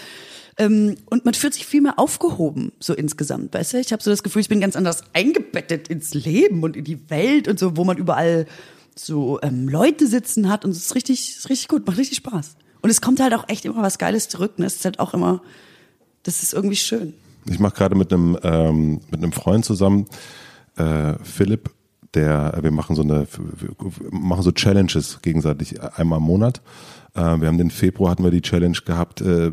ähm, 0.58 0.96
und 1.06 1.24
man 1.24 1.34
fühlt 1.34 1.54
sich 1.54 1.66
viel 1.66 1.82
mehr 1.82 2.00
aufgehoben, 2.00 2.72
so 2.80 2.94
insgesamt. 2.94 3.54
Weißt 3.54 3.74
du? 3.74 3.80
Ich 3.80 3.94
habe 3.94 4.02
so 4.02 4.10
das 4.10 4.24
Gefühl, 4.24 4.42
ich 4.42 4.50
bin 4.50 4.60
ganz 4.60 4.76
anders 4.76 5.04
eingebettet 5.14 5.88
ins 5.88 6.14
Leben 6.14 6.64
und 6.64 6.76
in 6.76 6.84
die 6.84 7.10
Welt 7.10 7.48
und 7.48 7.60
so, 7.60 7.78
wo 7.78 7.84
man 7.84 7.98
überall 7.98 8.48
so 8.96 9.40
ähm, 9.44 9.70
Leute 9.70 10.08
sitzen 10.08 10.50
hat 10.50 10.66
und 10.66 10.72
es 10.72 10.78
ist 10.78 10.96
richtig, 10.96 11.38
ist 11.38 11.50
richtig 11.50 11.68
gut, 11.68 11.86
macht 11.86 12.00
richtig 12.00 12.18
Spaß. 12.18 12.56
Und 12.82 12.90
es 12.90 13.02
kommt 13.02 13.20
halt 13.20 13.34
auch 13.34 13.48
echt 13.48 13.66
immer 13.66 13.82
was 13.82 13.98
Geiles 13.98 14.30
zurück. 14.30 14.60
Ne? 14.60 14.66
Es 14.66 14.76
ist 14.76 14.86
halt 14.86 15.00
auch 15.00 15.14
immer, 15.14 15.42
das 16.24 16.44
ist 16.44 16.54
irgendwie 16.54 16.76
schön. 16.76 17.14
Ich 17.50 17.60
mache 17.60 17.76
gerade 17.76 17.96
mit 17.96 18.12
einem 18.12 18.38
ähm, 18.44 19.02
mit 19.10 19.22
einem 19.22 19.32
Freund 19.32 19.64
zusammen, 19.64 20.06
äh, 20.76 21.14
Philipp, 21.24 21.72
der 22.14 22.58
wir 22.62 22.72
machen 22.72 22.96
so 22.96 23.04
eine 23.04 23.28
wir 23.30 23.72
machen 24.12 24.44
so 24.44 24.52
Challenges 24.52 25.20
gegenseitig 25.22 25.82
einmal 25.82 26.20
im 26.20 26.26
Monat 26.26 26.62
äh, 27.18 27.42
wir 27.42 27.48
haben 27.48 27.58
den 27.58 27.72
Februar 27.72 28.12
hatten 28.12 28.24
wir 28.24 28.32
die 28.32 28.42
Challenge 28.42 28.78
gehabt, 28.86 29.22
äh, 29.22 29.52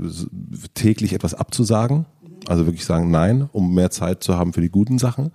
täglich 0.75 1.15
etwas 1.15 1.35
abzusagen. 1.35 2.07
Also 2.47 2.67
wirklich 2.67 2.85
sagen 2.85 3.11
Nein, 3.11 3.49
um 3.53 3.75
mehr 3.75 3.91
Zeit 3.91 4.23
zu 4.23 4.37
haben 4.37 4.53
für 4.53 4.61
die 4.61 4.69
guten 4.69 4.99
Sachen. 4.99 5.31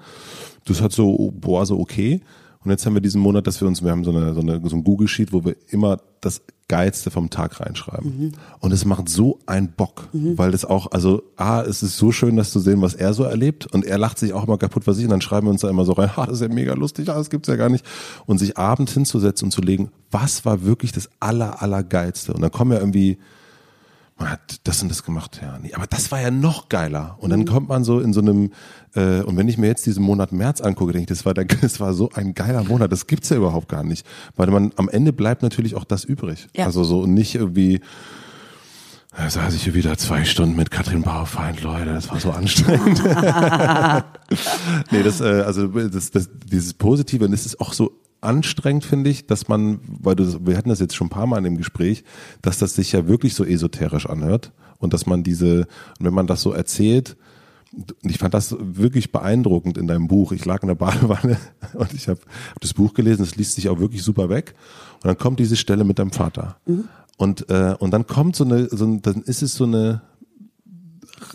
Das 0.66 0.82
hat 0.82 0.92
so, 0.92 1.34
boah, 1.36 1.66
so 1.66 1.80
okay. 1.80 2.22
Und 2.64 2.72
jetzt 2.72 2.86
haben 2.86 2.94
wir 2.94 3.02
diesen 3.02 3.22
Monat, 3.22 3.48
dass 3.48 3.62
wir 3.62 3.68
uns, 3.68 3.84
wir 3.84 3.92
haben 3.92 4.04
so, 4.04 4.12
eine, 4.12 4.34
so, 4.34 4.42
eine, 4.42 4.62
so 4.68 4.76
ein 4.76 4.84
Google 4.84 5.08
Sheet, 5.08 5.32
wo 5.32 5.46
wir 5.46 5.56
immer 5.70 6.02
das 6.20 6.42
Geilste 6.68 7.10
vom 7.10 7.30
Tag 7.30 7.62
reinschreiben. 7.62 8.20
Mhm. 8.20 8.32
Und 8.60 8.74
es 8.74 8.84
macht 8.84 9.08
so 9.08 9.40
einen 9.46 9.72
Bock, 9.72 10.10
mhm. 10.12 10.38
weil 10.38 10.52
das 10.52 10.66
auch, 10.66 10.92
also, 10.92 11.24
ah, 11.38 11.62
es 11.62 11.84
ist 11.84 11.98
so 11.98 12.12
schön, 12.12 12.36
das 12.36 12.52
zu 12.52 12.60
sehen, 12.60 12.82
was 12.82 12.96
er 12.96 13.14
so 13.14 13.24
erlebt. 13.24 13.66
Und 13.68 13.86
er 13.86 13.98
lacht 13.98 14.20
sich 14.20 14.34
auch 14.34 14.46
immer 14.46 14.58
kaputt, 14.58 14.86
was 14.88 14.98
ich, 14.98 15.06
und 15.06 15.12
dann 15.12 15.22
schreiben 15.22 15.48
wir 15.48 15.52
uns 15.52 15.62
da 15.62 15.70
immer 15.70 15.86
so 15.86 15.94
rein, 15.94 16.16
ha, 16.18 16.26
das 16.28 16.42
ist 16.42 16.48
ja 16.48 16.54
mega 16.54 16.74
lustig, 16.74 17.08
ah, 17.10 17.16
das 17.16 17.30
gibt's 17.30 17.48
ja 17.48 17.56
gar 17.56 17.70
nicht. 17.70 17.86
Und 18.26 18.40
sich 18.40 18.58
abends 18.58 18.94
hinzusetzen 18.94 19.48
und 19.48 19.52
zu 19.52 19.62
legen, 19.62 19.92
was 20.12 20.44
war 20.44 20.64
wirklich 20.64 20.92
das 20.92 21.10
aller, 21.22 21.62
aller 21.62 21.84
Geilste? 21.84 22.34
Und 22.34 22.42
dann 22.42 22.52
kommen 22.52 22.74
ja 22.74 22.80
irgendwie, 22.80 23.20
man 24.20 24.30
hat 24.32 24.60
das 24.66 24.82
und 24.82 24.90
das 24.90 25.04
gemacht, 25.04 25.40
ja. 25.42 25.58
Nee, 25.60 25.74
aber 25.74 25.88
das 25.88 26.12
war 26.12 26.22
ja 26.22 26.30
noch 26.30 26.70
geiler. 26.70 27.18
Und 27.20 27.30
dann 27.30 27.46
kommt 27.46 27.70
man 27.70 27.84
so 27.84 28.00
in 28.00 28.14
so 28.14 28.20
einem, 28.20 28.52
äh, 28.94 29.22
und 29.22 29.38
wenn 29.38 29.48
ich 29.48 29.58
mir 29.58 29.68
jetzt 29.68 29.86
diesen 29.86 30.04
Monat 30.04 30.32
März 30.32 30.62
angucke, 30.62 30.92
denke 30.92 31.12
ich, 31.12 31.18
das 31.18 31.26
war, 31.26 31.34
der, 31.34 31.46
das 31.62 31.80
war 31.80 31.94
so 31.94 32.10
ein 32.14 32.34
geiler 32.34 32.64
Monat. 32.64 32.92
Das 32.92 33.08
gibt's 33.08 33.30
ja 33.30 33.38
überhaupt 33.38 33.70
gar 33.70 33.84
nicht. 33.84 34.06
Weil 34.36 34.48
man 34.52 34.72
am 34.76 34.90
Ende 34.90 35.14
bleibt 35.14 35.42
natürlich 35.42 35.76
auch 35.76 35.86
das 35.86 36.04
übrig. 36.04 36.48
Ja. 36.56 36.66
Also 36.66 36.84
so 36.84 37.06
nicht 37.06 37.36
irgendwie, 37.36 37.80
da 39.16 39.30
saß 39.30 39.54
ich 39.56 39.64
hier 39.64 39.74
wieder 39.74 39.98
zwei 39.98 40.26
Stunden 40.26 40.56
mit 40.56 40.70
Katrin 40.70 41.02
Bauerfeind, 41.02 41.62
Leute, 41.64 41.94
das 41.94 42.10
war 42.10 42.20
so 42.20 42.32
anstrengend. 42.32 43.02
nee, 44.92 45.04
das, 45.04 45.22
äh, 45.22 45.44
also 45.46 45.68
das, 45.68 46.12
das, 46.12 46.30
dieses 46.46 46.74
Positive, 46.74 47.26
und 47.26 47.32
das 47.32 47.46
ist 47.46 47.60
auch 47.60 47.74
so, 47.74 47.92
anstrengend, 48.22 48.86
finde 48.86 49.10
ich, 49.10 49.28
dass 49.28 49.48
man, 49.48 49.80
weil 49.88 50.16
du, 50.16 50.46
wir 50.46 50.58
hatten 50.58 50.70
das 50.70 50.80
jetzt 50.80 50.96
schon 50.96 51.08
ein 51.08 51.12
paar 51.12 51.28
Mal 51.28 51.38
in 51.38 51.44
dem 51.46 51.58
Gespräch, 51.58 52.04
dass 52.42 52.60
das 52.60 52.76
sich 52.76 52.92
ja 52.92 53.08
wirklich 53.08 53.34
so 53.34 53.46
esoterisch 53.46 54.08
anhört 54.08 54.52
und 54.80 54.94
dass 54.94 55.06
man 55.06 55.24
diese, 55.24 55.68
wenn 56.00 56.14
man 56.14 56.28
das 56.28 56.42
so 56.42 56.52
erzählt, 56.52 57.18
ich 58.02 58.18
fand 58.18 58.34
das 58.34 58.56
wirklich 58.60 59.12
beeindruckend 59.12 59.78
in 59.78 59.88
deinem 59.88 60.08
Buch. 60.08 60.32
Ich 60.32 60.44
lag 60.46 60.64
in 60.64 60.70
der 60.70 60.76
Badewanne 60.76 61.38
und 61.74 61.94
ich 61.94 62.08
habe 62.08 62.20
hab 62.50 62.62
das 62.62 62.74
Buch 62.74 62.94
gelesen, 62.94 63.22
es 63.22 63.36
liest 63.36 63.56
sich 63.56 63.70
auch 63.70 63.80
wirklich 63.80 64.04
super 64.04 64.30
weg. 64.30 64.56
Und 64.96 65.06
dann 65.06 65.18
kommt 65.18 65.40
diese 65.40 65.56
Stelle 65.56 65.84
mit 65.84 66.00
deinem 66.00 66.12
Vater. 66.12 66.58
Mhm. 66.66 66.86
Und, 67.18 67.50
äh, 67.50 67.76
und 67.78 67.92
dann 67.92 68.08
kommt 68.08 68.36
so 68.36 68.44
eine, 68.44 68.70
so 68.70 68.86
ein, 68.86 69.02
dann 69.02 69.22
ist 69.22 69.44
es 69.44 69.54
so 69.54 69.66
eine, 69.66 70.02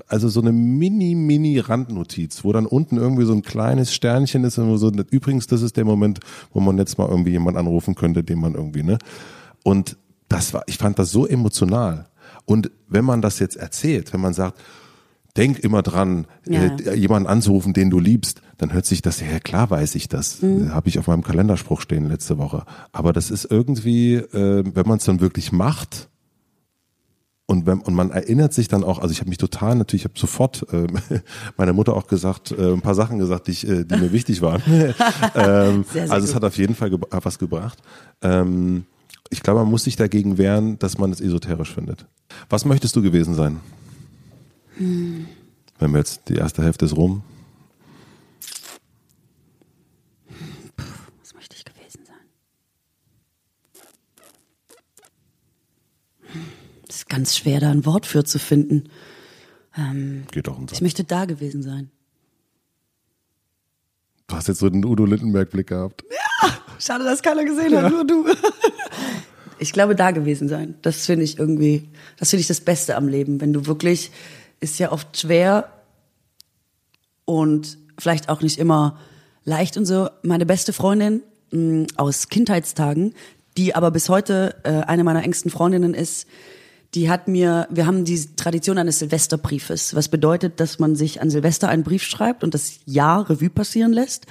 also 0.07 0.29
so 0.29 0.41
eine 0.41 0.53
mini, 0.53 1.15
mini 1.15 1.59
Randnotiz, 1.59 2.45
wo 2.45 2.53
dann 2.53 2.67
unten 2.67 2.97
irgendwie 2.97 3.25
so 3.25 3.33
ein 3.33 3.43
kleines 3.43 3.95
Sternchen 3.95 4.45
ist 4.45 4.59
und 4.59 4.77
so, 4.79 4.91
übrigens, 5.11 5.47
das 5.47 5.63
ist 5.63 5.77
der 5.77 5.85
Moment, 5.85 6.21
wo 6.53 6.61
man 6.61 6.79
jetzt 6.79 6.99
mal 6.99 7.09
irgendwie 7.09 7.31
jemand 7.31 7.57
anrufen 7.57 7.95
könnte, 7.95 8.23
den 8.23 8.41
man 8.41 8.55
irgendwie, 8.55 8.83
ne? 8.83 8.99
Und 9.63 9.97
das 10.29 10.53
war, 10.55 10.63
ich 10.67 10.79
fand 10.79 10.99
das 10.99 11.11
so 11.11 11.27
emotional. 11.27 12.07
Und 12.45 12.71
wenn 12.89 13.05
man 13.05 13.23
das 13.23 13.39
jetzt 13.39 13.57
erzählt, 13.57 14.13
wenn 14.13 14.21
man 14.21 14.35
sagt, 14.35 14.59
denk 15.37 15.59
immer 15.59 15.83
dran, 15.83 16.27
ja. 16.47 16.77
äh, 16.77 16.95
jemanden 16.95 17.29
anzurufen, 17.29 17.73
den 17.73 17.91
du 17.91 17.99
liebst, 17.99 18.41
dann 18.59 18.73
hört 18.73 18.87
sich 18.87 19.03
das, 19.03 19.21
ja 19.21 19.41
klar 19.41 19.71
weiß 19.71 19.95
ich 19.97 20.09
das. 20.09 20.43
Mhm. 20.43 20.73
Habe 20.73 20.89
ich 20.89 20.99
auf 20.99 21.09
meinem 21.09 21.23
Kalenderspruch 21.23 21.81
stehen 21.81 22.09
letzte 22.09 22.39
Woche. 22.39 22.65
Aber 22.93 23.13
das 23.13 23.31
ist 23.31 23.47
irgendwie, 23.51 24.15
äh, 24.15 24.65
wenn 24.65 24.87
man 24.87 24.99
es 24.99 25.05
dann 25.05 25.21
wirklich 25.21 25.51
macht, 25.51 26.09
und, 27.47 27.67
wenn, 27.67 27.81
und 27.81 27.95
man 27.95 28.11
erinnert 28.11 28.55
sich 28.55 28.69
dann 28.69 28.85
auch, 28.85 28.99
also 29.01 29.13
ich 29.13 29.21
habe 29.21 29.29
mich 29.29 29.39
total 29.39 29.77
natürlich, 29.77 30.03
ich 30.03 30.11
habe 30.11 30.19
sofort 30.19 30.67
äh, 30.73 30.87
meiner 31.57 31.73
Mutter 31.73 31.95
auch 31.95 32.07
gesagt, 32.07 32.53
äh, 32.53 32.73
ein 32.73 32.81
paar 32.81 32.95
Sachen 32.95 33.19
gesagt, 33.19 33.49
die, 33.49 33.53
ich, 33.53 33.69
äh, 33.69 33.85
die 33.85 33.97
mir 33.97 34.13
wichtig 34.13 34.41
waren. 34.41 34.63
ähm, 34.67 34.95
sehr, 35.85 36.07
sehr 36.07 36.11
also 36.11 36.27
es 36.27 36.35
hat 36.35 36.45
auf 36.45 36.57
jeden 36.57 36.75
Fall 36.75 36.91
ge 36.91 36.99
was 37.11 37.39
gebracht. 37.39 37.79
Ähm, 38.23 38.87
ich 39.31 39.43
glaube, 39.43 39.61
man 39.61 39.71
muss 39.71 39.85
sich 39.85 39.97
dagegen 39.97 40.39
wehren, 40.39 40.79
dass 40.79 40.97
man 40.99 41.11
es 41.11 41.21
esoterisch 41.21 41.75
findet. 41.75 42.07
Was 42.49 42.65
möchtest 42.65 42.97
du 42.97 43.03
gewesen 43.03 43.35
sein? 43.35 43.61
Hm. 44.77 45.27
Wenn 45.79 45.91
wir 45.93 45.99
jetzt 45.99 46.29
die 46.29 46.37
erste 46.37 46.63
Hälfte 46.63 46.85
ist 46.85 46.97
rum. 46.97 47.23
Was 51.21 51.35
möchte 51.35 51.57
ich 51.57 51.65
gewesen 51.65 52.01
sein? 52.07 52.15
Es 56.89 56.94
ist 57.05 57.09
ganz 57.09 57.37
schwer, 57.37 57.61
da 57.61 57.71
ein 57.71 57.85
Wort 57.85 58.07
für 58.07 58.25
zu 58.25 58.39
finden. 58.39 58.85
Ähm, 59.77 60.25
Geht 60.31 60.49
auch 60.49 60.59
Satz. 60.61 60.73
Ich 60.73 60.81
möchte 60.81 61.05
da 61.05 61.25
gewesen 61.25 61.63
sein. 61.63 61.91
Du 64.27 64.37
hast 64.37 64.49
jetzt 64.49 64.61
so 64.61 64.71
den 64.71 64.85
Udo 64.85 65.05
Lindenberg-Blick 65.05 65.67
gehabt. 65.67 66.05
Ja, 66.11 66.51
schade, 66.79 67.05
dass 67.05 67.23
keiner 67.23 67.45
gesehen 67.45 67.73
ja. 67.73 67.83
hat, 67.83 67.93
nur 67.93 68.07
du. 68.07 68.27
Ich 69.61 69.73
glaube, 69.73 69.95
da 69.95 70.11
gewesen 70.11 70.49
sein. 70.49 70.75
Das 70.83 71.07
finde 71.07 71.25
ich 71.25 71.39
irgendwie, 71.39 71.89
das 72.19 72.31
finde 72.31 72.41
ich 72.41 72.49
das 72.49 72.61
Beste 72.61 72.97
am 72.97 73.07
Leben, 73.07 73.41
wenn 73.41 73.53
du 73.53 73.67
wirklich 73.67 74.11
ist 74.59 74.81
ja 74.81 74.91
oft 74.91 75.17
schwer 75.17 75.71
und 77.25 77.79
vielleicht 77.97 78.29
auch 78.29 78.43
nicht 78.43 78.59
immer 78.59 78.99
leicht 79.45 79.77
und 79.77 79.87
so. 79.87 80.11
Meine 80.23 80.45
beste 80.45 80.73
Freundin 80.73 81.23
mh, 81.53 81.61
mm, 81.61 81.87
aus 81.97 82.29
Kindheitstagen, 82.29 83.15
die 83.57 83.77
aber 83.77 83.93
bis 83.93 84.09
heute 84.09 84.57
äh, 84.65 84.83
eine 84.87 85.05
meiner 85.05 85.23
engsten 85.23 85.53
Freundinnen 85.53 85.95
ist, 85.95 86.27
die 86.95 87.11
hat 87.11 87.29
mir, 87.29 87.67
wir 87.71 87.87
haben 87.87 88.05
die 88.05 88.25
Tradition 88.37 88.79
eines 88.79 89.01
Silvesterbriefes, 89.01 89.95
was 89.95 90.09
bedeutet, 90.09 90.61
dass 90.61 90.79
man 90.79 90.95
sich 90.95 91.21
an 91.21 91.31
Silvester 91.31 91.69
einen 91.69 91.83
Brief 91.83 92.03
schreibt 92.03 92.45
und 92.45 92.55
das 92.55 92.79
Jahr 92.87 93.29
Revue 93.29 93.51
passieren 93.51 93.93
lässt. 93.93 94.27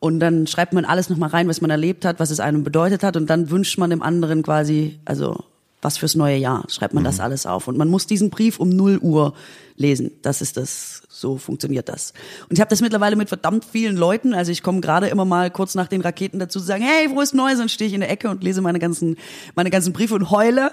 Und 0.00 0.18
dann 0.18 0.46
schreibt 0.46 0.72
man 0.72 0.84
alles 0.84 1.10
nochmal 1.10 1.28
rein, 1.28 1.46
was 1.46 1.60
man 1.60 1.70
erlebt 1.70 2.04
hat, 2.04 2.20
was 2.20 2.30
es 2.30 2.40
einem 2.40 2.64
bedeutet 2.64 3.02
hat. 3.02 3.16
Und 3.16 3.28
dann 3.28 3.50
wünscht 3.50 3.78
man 3.78 3.90
dem 3.90 4.02
anderen 4.02 4.42
quasi, 4.42 4.98
also 5.04 5.44
was 5.82 5.98
fürs 5.98 6.14
neue 6.14 6.36
Jahr, 6.36 6.64
schreibt 6.68 6.94
man 6.94 7.02
mhm. 7.02 7.06
das 7.06 7.20
alles 7.20 7.46
auf. 7.46 7.68
Und 7.68 7.76
man 7.76 7.88
muss 7.88 8.06
diesen 8.06 8.30
Brief 8.30 8.58
um 8.58 8.70
0 8.70 8.98
Uhr 8.98 9.34
lesen. 9.76 10.10
Das 10.22 10.40
ist 10.40 10.56
das, 10.56 11.02
so 11.08 11.36
funktioniert 11.36 11.88
das. 11.88 12.12
Und 12.48 12.56
ich 12.56 12.60
habe 12.60 12.70
das 12.70 12.80
mittlerweile 12.80 13.14
mit 13.14 13.28
verdammt 13.28 13.64
vielen 13.64 13.96
Leuten. 13.96 14.34
Also 14.34 14.52
ich 14.52 14.62
komme 14.62 14.80
gerade 14.80 15.08
immer 15.08 15.26
mal 15.26 15.50
kurz 15.50 15.74
nach 15.74 15.86
den 15.86 16.00
Raketen 16.00 16.38
dazu 16.38 16.60
zu 16.60 16.66
sagen, 16.66 16.82
hey, 16.82 17.10
wo 17.10 17.20
ist 17.20 17.34
Neues? 17.34 17.60
Und 17.60 17.70
stehe 17.70 17.88
ich 17.88 17.94
in 17.94 18.00
der 18.00 18.10
Ecke 18.10 18.30
und 18.30 18.42
lese 18.42 18.62
meine 18.62 18.78
ganzen, 18.78 19.16
meine 19.54 19.70
ganzen 19.70 19.92
Briefe 19.92 20.14
und 20.14 20.30
heule. 20.30 20.72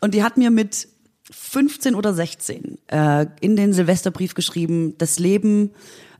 Und 0.00 0.14
die 0.14 0.22
hat 0.22 0.36
mir 0.36 0.50
mit 0.50 0.88
15 1.30 1.94
oder 1.94 2.14
16 2.14 2.78
äh, 2.88 3.26
in 3.40 3.56
den 3.56 3.72
Silvesterbrief 3.72 4.34
geschrieben, 4.34 4.96
das 4.98 5.18
Leben 5.18 5.72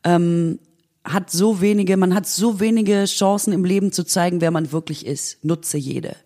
ähm, 0.05 0.59
hat 1.05 1.31
so 1.31 1.61
wenige, 1.61 1.97
man 1.97 2.15
hat 2.15 2.27
so 2.27 2.59
wenige 2.59 3.05
Chancen 3.05 3.53
im 3.53 3.65
Leben 3.65 3.93
zu 3.93 4.05
zeigen, 4.05 4.41
wer 4.41 4.51
man 4.51 4.73
wirklich 4.73 5.07
ist. 5.07 5.45
Nutze 5.45 5.79
jede. 5.79 6.17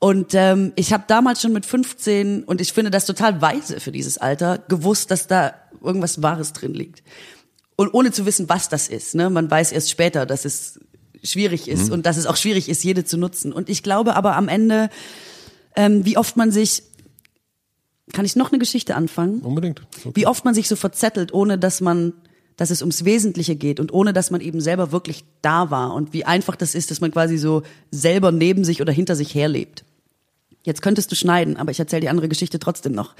Und 0.00 0.34
ähm, 0.34 0.72
ich 0.76 0.92
habe 0.92 1.04
damals 1.06 1.42
schon 1.42 1.52
mit 1.52 1.66
15, 1.66 2.44
und 2.44 2.60
ich 2.60 2.72
finde 2.72 2.90
das 2.90 3.06
total 3.06 3.40
weise 3.40 3.80
für 3.80 3.92
dieses 3.92 4.18
Alter, 4.18 4.58
gewusst, 4.68 5.10
dass 5.10 5.26
da 5.26 5.54
irgendwas 5.82 6.22
Wahres 6.22 6.52
drin 6.52 6.74
liegt. 6.74 7.02
Und 7.76 7.94
ohne 7.94 8.10
zu 8.10 8.26
wissen, 8.26 8.48
was 8.48 8.68
das 8.68 8.88
ist. 8.88 9.14
Ne? 9.14 9.30
Man 9.30 9.50
weiß 9.50 9.72
erst 9.72 9.90
später, 9.90 10.26
dass 10.26 10.44
es 10.44 10.80
schwierig 11.22 11.68
ist 11.68 11.86
mhm. 11.86 11.94
und 11.94 12.06
dass 12.06 12.16
es 12.16 12.26
auch 12.26 12.36
schwierig 12.36 12.68
ist, 12.68 12.84
jede 12.84 13.04
zu 13.04 13.16
nutzen. 13.16 13.52
Und 13.52 13.68
ich 13.68 13.82
glaube 13.82 14.14
aber 14.14 14.36
am 14.36 14.48
Ende, 14.48 14.90
ähm, 15.78 16.04
wie 16.04 16.18
oft 16.18 16.36
man 16.36 16.50
sich 16.50 16.82
kann 18.12 18.24
ich 18.24 18.36
noch 18.36 18.50
eine 18.50 18.58
Geschichte 18.58 18.94
anfangen? 18.96 19.40
Unbedingt. 19.40 19.82
Okay. 20.00 20.10
Wie 20.14 20.26
oft 20.26 20.44
man 20.44 20.54
sich 20.54 20.66
so 20.66 20.76
verzettelt, 20.76 21.32
ohne 21.32 21.58
dass 21.58 21.80
man, 21.80 22.14
dass 22.56 22.70
es 22.70 22.80
ums 22.82 23.04
Wesentliche 23.04 23.54
geht 23.54 23.80
und 23.80 23.92
ohne 23.92 24.12
dass 24.12 24.30
man 24.30 24.40
eben 24.40 24.60
selber 24.60 24.92
wirklich 24.92 25.24
da 25.42 25.70
war 25.70 25.94
und 25.94 26.12
wie 26.12 26.24
einfach 26.24 26.56
das 26.56 26.74
ist, 26.74 26.90
dass 26.90 27.00
man 27.00 27.12
quasi 27.12 27.38
so 27.38 27.62
selber 27.90 28.32
neben 28.32 28.64
sich 28.64 28.80
oder 28.80 28.92
hinter 28.92 29.14
sich 29.14 29.34
herlebt. 29.34 29.84
Jetzt 30.64 30.82
könntest 30.82 31.12
du 31.12 31.16
schneiden, 31.16 31.56
aber 31.56 31.70
ich 31.70 31.78
erzähle 31.78 32.00
die 32.00 32.08
andere 32.08 32.28
Geschichte 32.28 32.58
trotzdem 32.58 32.92
noch. 32.92 33.14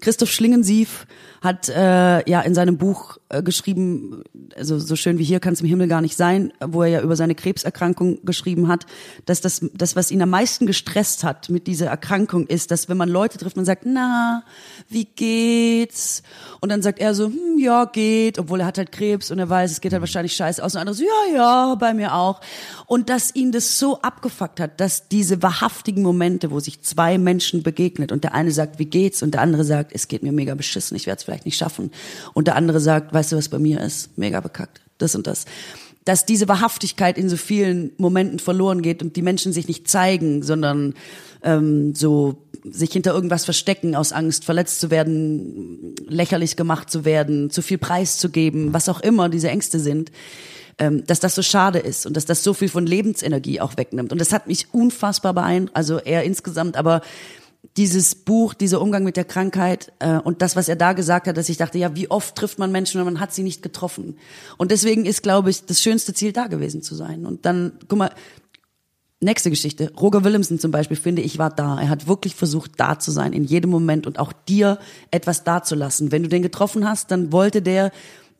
Christoph 0.00 0.30
Schlingensief 0.30 1.06
hat 1.40 1.68
äh, 1.68 2.28
ja 2.28 2.40
in 2.40 2.54
seinem 2.54 2.78
Buch 2.78 3.18
äh, 3.28 3.42
geschrieben, 3.42 4.22
also 4.56 4.78
so 4.78 4.96
schön 4.96 5.18
wie 5.18 5.24
hier 5.24 5.40
kann 5.40 5.52
es 5.52 5.60
im 5.60 5.66
Himmel 5.66 5.88
gar 5.88 6.00
nicht 6.00 6.16
sein, 6.16 6.52
wo 6.64 6.82
er 6.82 6.88
ja 6.88 7.00
über 7.02 7.16
seine 7.16 7.34
Krebserkrankung 7.34 8.24
geschrieben 8.24 8.68
hat, 8.68 8.86
dass 9.26 9.42
das, 9.42 9.64
das, 9.74 9.94
was 9.94 10.10
ihn 10.10 10.22
am 10.22 10.30
meisten 10.30 10.66
gestresst 10.66 11.22
hat 11.22 11.50
mit 11.50 11.66
dieser 11.66 11.86
Erkrankung, 11.86 12.46
ist, 12.46 12.70
dass 12.70 12.88
wenn 12.88 12.96
man 12.96 13.10
Leute 13.10 13.36
trifft, 13.36 13.56
man 13.56 13.66
sagt, 13.66 13.84
na, 13.84 14.42
wie 14.88 15.04
geht's? 15.04 16.22
Und 16.60 16.70
dann 16.70 16.80
sagt 16.80 16.98
er 16.98 17.14
so, 17.14 17.26
hm, 17.26 17.58
ja, 17.58 17.84
geht, 17.84 18.38
obwohl 18.38 18.60
er 18.60 18.66
hat 18.66 18.78
halt 18.78 18.90
Krebs 18.90 19.30
und 19.30 19.38
er 19.38 19.50
weiß, 19.50 19.70
es 19.70 19.80
geht 19.82 19.92
halt 19.92 20.00
wahrscheinlich 20.00 20.34
scheiße 20.34 20.64
aus. 20.64 20.74
Und 20.74 20.80
andere 20.80 20.94
so, 20.94 21.04
ja, 21.04 21.36
ja, 21.36 21.74
bei 21.74 21.92
mir 21.92 22.14
auch. 22.14 22.40
Und 22.86 23.10
dass 23.10 23.34
ihn 23.34 23.52
das 23.52 23.78
so 23.78 24.00
abgefuckt 24.00 24.60
hat, 24.60 24.80
dass 24.80 25.08
diese 25.08 25.42
wahrhaftigen 25.42 26.02
Momente, 26.02 26.50
wo 26.50 26.58
sich 26.58 26.80
zwei 26.80 27.18
Menschen 27.18 27.62
begegnet 27.62 28.12
und 28.12 28.24
der 28.24 28.34
eine 28.34 28.50
sagt, 28.50 28.78
wie 28.78 28.86
geht's? 28.86 29.22
Und 29.22 29.34
der 29.34 29.42
andere 29.42 29.64
sagt, 29.64 29.83
es 29.92 30.08
geht 30.08 30.22
mir 30.22 30.32
mega 30.32 30.54
beschissen, 30.54 30.96
ich 30.96 31.06
werde 31.06 31.18
es 31.18 31.24
vielleicht 31.24 31.44
nicht 31.44 31.56
schaffen. 31.56 31.90
Und 32.32 32.46
der 32.46 32.56
andere 32.56 32.80
sagt, 32.80 33.12
weißt 33.12 33.32
du, 33.32 33.36
was 33.36 33.48
bei 33.48 33.58
mir 33.58 33.80
ist? 33.80 34.16
Mega 34.16 34.40
bekackt. 34.40 34.80
Das 34.98 35.14
und 35.14 35.26
das. 35.26 35.44
Dass 36.04 36.26
diese 36.26 36.48
Wahrhaftigkeit 36.48 37.16
in 37.18 37.28
so 37.28 37.36
vielen 37.36 37.92
Momenten 37.96 38.38
verloren 38.38 38.82
geht 38.82 39.02
und 39.02 39.16
die 39.16 39.22
Menschen 39.22 39.52
sich 39.52 39.68
nicht 39.68 39.88
zeigen, 39.88 40.42
sondern 40.42 40.94
ähm, 41.42 41.94
so 41.94 42.38
sich 42.64 42.92
hinter 42.92 43.12
irgendwas 43.12 43.44
verstecken 43.44 43.94
aus 43.94 44.12
Angst, 44.12 44.44
verletzt 44.44 44.80
zu 44.80 44.90
werden, 44.90 45.94
lächerlich 46.06 46.56
gemacht 46.56 46.90
zu 46.90 47.04
werden, 47.04 47.50
zu 47.50 47.62
viel 47.62 47.78
Preis 47.78 48.18
zu 48.18 48.30
geben, 48.30 48.72
was 48.72 48.88
auch 48.88 49.00
immer 49.00 49.28
diese 49.28 49.50
Ängste 49.50 49.78
sind, 49.78 50.10
ähm, 50.78 51.04
dass 51.06 51.20
das 51.20 51.34
so 51.34 51.42
schade 51.42 51.78
ist 51.78 52.06
und 52.06 52.16
dass 52.16 52.24
das 52.24 52.42
so 52.42 52.54
viel 52.54 52.68
von 52.68 52.86
Lebensenergie 52.86 53.60
auch 53.60 53.76
wegnimmt. 53.76 54.12
Und 54.12 54.20
das 54.20 54.32
hat 54.32 54.46
mich 54.46 54.68
unfassbar 54.72 55.34
beeindruckt, 55.34 55.76
also 55.76 55.98
eher 55.98 56.24
insgesamt, 56.24 56.76
aber 56.76 57.02
dieses 57.76 58.14
Buch, 58.14 58.54
dieser 58.54 58.80
Umgang 58.80 59.04
mit 59.04 59.16
der 59.16 59.24
Krankheit 59.24 59.92
äh, 59.98 60.18
und 60.18 60.42
das, 60.42 60.56
was 60.56 60.68
er 60.68 60.76
da 60.76 60.92
gesagt 60.92 61.26
hat, 61.26 61.36
dass 61.36 61.48
ich 61.48 61.56
dachte, 61.56 61.78
ja, 61.78 61.96
wie 61.96 62.10
oft 62.10 62.34
trifft 62.36 62.58
man 62.58 62.70
Menschen, 62.70 62.98
wenn 62.98 63.06
man 63.06 63.20
hat 63.20 63.34
sie 63.34 63.42
nicht 63.42 63.62
getroffen. 63.62 64.16
Und 64.58 64.70
deswegen 64.70 65.06
ist, 65.06 65.22
glaube 65.22 65.50
ich, 65.50 65.64
das 65.64 65.82
schönste 65.82 66.14
Ziel 66.14 66.32
da 66.32 66.46
gewesen 66.46 66.82
zu 66.82 66.94
sein. 66.94 67.26
Und 67.26 67.46
dann, 67.46 67.72
guck 67.88 67.98
mal, 67.98 68.10
nächste 69.20 69.50
Geschichte. 69.50 69.92
Roger 70.00 70.22
Williamson 70.22 70.58
zum 70.58 70.70
Beispiel, 70.70 70.96
finde 70.96 71.22
ich, 71.22 71.38
war 71.38 71.50
da. 71.50 71.80
Er 71.80 71.88
hat 71.88 72.06
wirklich 72.06 72.34
versucht, 72.34 72.72
da 72.76 72.98
zu 72.98 73.10
sein, 73.10 73.32
in 73.32 73.44
jedem 73.44 73.70
Moment 73.70 74.06
und 74.06 74.18
auch 74.18 74.32
dir 74.32 74.78
etwas 75.10 75.44
dazulassen. 75.44 76.12
Wenn 76.12 76.22
du 76.22 76.28
den 76.28 76.42
getroffen 76.42 76.88
hast, 76.88 77.10
dann 77.10 77.32
wollte 77.32 77.62
der, 77.62 77.90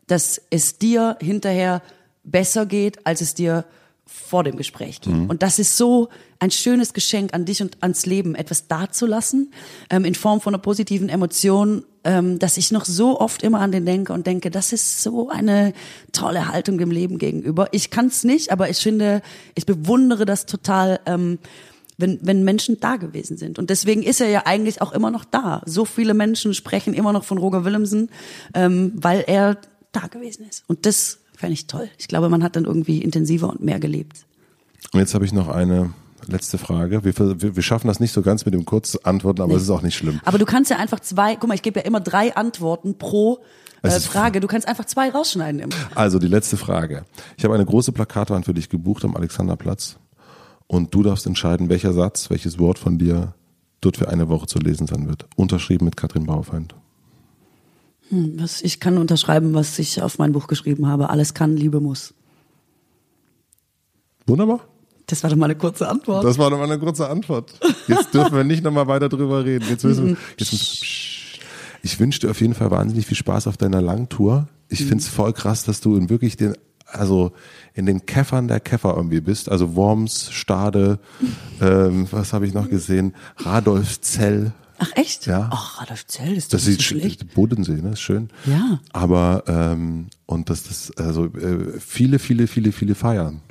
dass 0.07 0.41
es 0.49 0.77
dir 0.77 1.17
hinterher 1.19 1.81
besser 2.23 2.65
geht, 2.65 3.05
als 3.05 3.21
es 3.21 3.33
dir 3.33 3.65
vor 4.05 4.43
dem 4.43 4.55
Gespräch 4.55 5.01
ging. 5.01 5.23
Mhm. 5.23 5.29
Und 5.29 5.41
das 5.41 5.59
ist 5.59 5.77
so 5.77 6.09
ein 6.39 6.51
schönes 6.51 6.93
Geschenk 6.93 7.33
an 7.33 7.45
dich 7.45 7.61
und 7.61 7.77
ans 7.81 8.05
Leben, 8.05 8.35
etwas 8.35 8.67
dazulassen, 8.67 9.51
ähm, 9.89 10.05
in 10.05 10.15
Form 10.15 10.41
von 10.41 10.53
einer 10.53 10.61
positiven 10.61 11.09
Emotion, 11.09 11.85
ähm, 12.03 12.37
dass 12.37 12.57
ich 12.57 12.71
noch 12.71 12.85
so 12.85 13.19
oft 13.19 13.41
immer 13.41 13.61
an 13.61 13.71
den 13.71 13.85
denke 13.85 14.13
und 14.13 14.27
denke, 14.27 14.51
das 14.51 14.73
ist 14.73 15.01
so 15.01 15.29
eine 15.29 15.73
tolle 16.11 16.47
Haltung 16.47 16.77
dem 16.77 16.91
Leben 16.91 17.17
gegenüber. 17.17 17.67
Ich 17.71 17.89
kann 17.89 18.07
es 18.07 18.23
nicht, 18.23 18.51
aber 18.51 18.69
ich 18.69 18.77
finde, 18.77 19.21
ich 19.55 19.65
bewundere 19.65 20.25
das 20.25 20.45
total, 20.45 20.99
ähm, 21.07 21.39
wenn, 21.97 22.19
wenn 22.21 22.43
Menschen 22.43 22.79
da 22.79 22.97
gewesen 22.97 23.37
sind. 23.37 23.57
Und 23.57 23.69
deswegen 23.69 24.03
ist 24.03 24.21
er 24.21 24.29
ja 24.29 24.43
eigentlich 24.45 24.81
auch 24.81 24.91
immer 24.91 25.09
noch 25.09 25.25
da. 25.25 25.63
So 25.65 25.85
viele 25.85 26.13
Menschen 26.13 26.53
sprechen 26.53 26.93
immer 26.93 27.13
noch 27.13 27.23
von 27.23 27.37
Roger 27.37 27.65
Willemsen, 27.65 28.09
ähm, 28.53 28.91
weil 28.95 29.23
er 29.25 29.57
da 29.91 30.07
gewesen 30.07 30.45
ist. 30.47 30.63
Und 30.67 30.85
das 30.85 31.19
fände 31.37 31.53
ich 31.53 31.67
toll. 31.67 31.89
Ich 31.97 32.07
glaube, 32.07 32.29
man 32.29 32.43
hat 32.43 32.55
dann 32.55 32.65
irgendwie 32.65 33.01
intensiver 33.01 33.49
und 33.49 33.61
mehr 33.61 33.79
gelebt. 33.79 34.25
Und 34.93 34.99
jetzt 34.99 35.13
habe 35.13 35.25
ich 35.25 35.33
noch 35.33 35.47
eine 35.47 35.93
letzte 36.27 36.57
Frage. 36.57 37.03
Wir, 37.03 37.17
wir, 37.17 37.55
wir 37.55 37.63
schaffen 37.63 37.87
das 37.87 37.99
nicht 37.99 38.11
so 38.11 38.21
ganz 38.21 38.45
mit 38.45 38.53
dem 38.53 38.65
Kurzantworten, 38.65 39.41
aber 39.41 39.51
nee. 39.51 39.57
es 39.57 39.63
ist 39.63 39.69
auch 39.69 39.81
nicht 39.81 39.95
schlimm. 39.95 40.19
Aber 40.25 40.37
du 40.37 40.45
kannst 40.45 40.71
ja 40.71 40.77
einfach 40.77 40.99
zwei, 40.99 41.35
guck 41.35 41.47
mal, 41.47 41.55
ich 41.55 41.61
gebe 41.61 41.79
ja 41.79 41.85
immer 41.85 41.99
drei 41.99 42.35
Antworten 42.35 42.97
pro 42.97 43.39
äh, 43.81 43.99
Frage. 43.99 44.39
Du 44.39 44.47
kannst 44.47 44.67
einfach 44.67 44.85
zwei 44.85 45.09
rausschneiden. 45.09 45.61
Immer. 45.61 45.75
Also 45.93 46.19
die 46.19 46.27
letzte 46.27 46.57
Frage. 46.57 47.05
Ich 47.37 47.43
habe 47.43 47.53
eine 47.53 47.65
große 47.65 47.91
Plakatwand 47.91 48.45
für 48.45 48.53
dich 48.53 48.69
gebucht 48.69 49.05
am 49.05 49.15
Alexanderplatz 49.15 49.97
und 50.67 50.93
du 50.93 51.03
darfst 51.03 51.25
entscheiden, 51.27 51.69
welcher 51.69 51.93
Satz, 51.93 52.29
welches 52.29 52.59
Wort 52.59 52.79
von 52.79 52.97
dir 52.97 53.33
dort 53.81 53.97
für 53.97 54.09
eine 54.09 54.29
Woche 54.29 54.47
zu 54.47 54.59
lesen 54.59 54.87
sein 54.87 55.07
wird. 55.07 55.27
Unterschrieben 55.35 55.85
mit 55.85 55.97
Katrin 55.97 56.25
Baufeind. 56.25 56.75
Hm, 58.09 58.39
was, 58.39 58.61
ich 58.61 58.79
kann 58.79 58.97
unterschreiben, 58.97 59.53
was 59.53 59.79
ich 59.79 60.01
auf 60.01 60.17
mein 60.17 60.31
Buch 60.31 60.47
geschrieben 60.47 60.87
habe. 60.87 61.09
Alles 61.09 61.33
kann, 61.33 61.55
Liebe 61.55 61.79
muss. 61.79 62.13
Wunderbar. 64.27 64.61
Das 65.07 65.23
war 65.23 65.29
doch 65.29 65.37
mal 65.37 65.45
eine 65.45 65.55
kurze 65.55 65.87
Antwort. 65.87 66.23
Das 66.23 66.37
war 66.37 66.49
doch 66.49 66.57
mal 66.57 66.63
eine 66.63 66.79
kurze 66.79 67.07
Antwort. 67.09 67.53
Jetzt 67.87 68.13
dürfen 68.13 68.35
wir 68.35 68.43
nicht 68.43 68.63
nochmal 68.63 68.87
weiter 68.87 69.07
drüber 69.07 69.45
reden. 69.45 69.65
Jetzt 69.69 69.83
müssen 69.83 70.07
wir, 70.07 70.17
jetzt 70.37 70.51
müssen, 70.51 70.77
ich 71.83 71.99
wünsche 71.99 72.21
dir 72.21 72.31
auf 72.31 72.41
jeden 72.41 72.55
Fall 72.55 72.71
wahnsinnig 72.71 73.05
viel 73.05 73.17
Spaß 73.17 73.45
auf 73.45 73.57
deiner 73.57 73.81
Langtour. 73.81 74.47
Ich 74.67 74.81
mhm. 74.81 74.87
finde 74.87 75.01
es 75.03 75.07
voll 75.07 75.33
krass, 75.33 75.63
dass 75.63 75.81
du 75.81 75.95
in 75.95 76.09
wirklich 76.09 76.37
den, 76.37 76.55
also 76.87 77.33
in 77.75 77.85
den 77.85 78.07
Käffern 78.07 78.47
der 78.47 78.59
Käfer 78.59 78.95
irgendwie 78.95 79.21
bist. 79.21 79.49
Also 79.49 79.75
Worms, 79.75 80.31
Stade, 80.31 80.97
ähm, 81.61 82.07
was 82.09 82.33
habe 82.33 82.47
ich 82.47 82.53
noch 82.53 82.69
gesehen? 82.69 83.13
Radolfzell. 83.37 84.53
Ach 84.77 84.91
echt? 84.95 85.25
Ja. 85.25 85.49
Ach, 85.51 85.81
Radolfzell 85.81 86.35
ist 86.35 86.53
das 86.53 86.65
sieht 86.65 86.77
so 86.77 86.83
schlecht. 86.83 87.33
Bodensee, 87.33 87.81
ne? 87.81 87.91
Ist 87.91 88.01
schön. 88.01 88.29
Ja. 88.45 88.79
Aber 88.93 89.43
ähm, 89.47 90.07
und 90.25 90.49
das 90.49 90.63
das 90.63 90.91
also 90.97 91.25
äh, 91.25 91.79
viele 91.79 92.19
viele 92.19 92.47
viele 92.47 92.71
viele 92.71 92.95
feiern. 92.95 93.41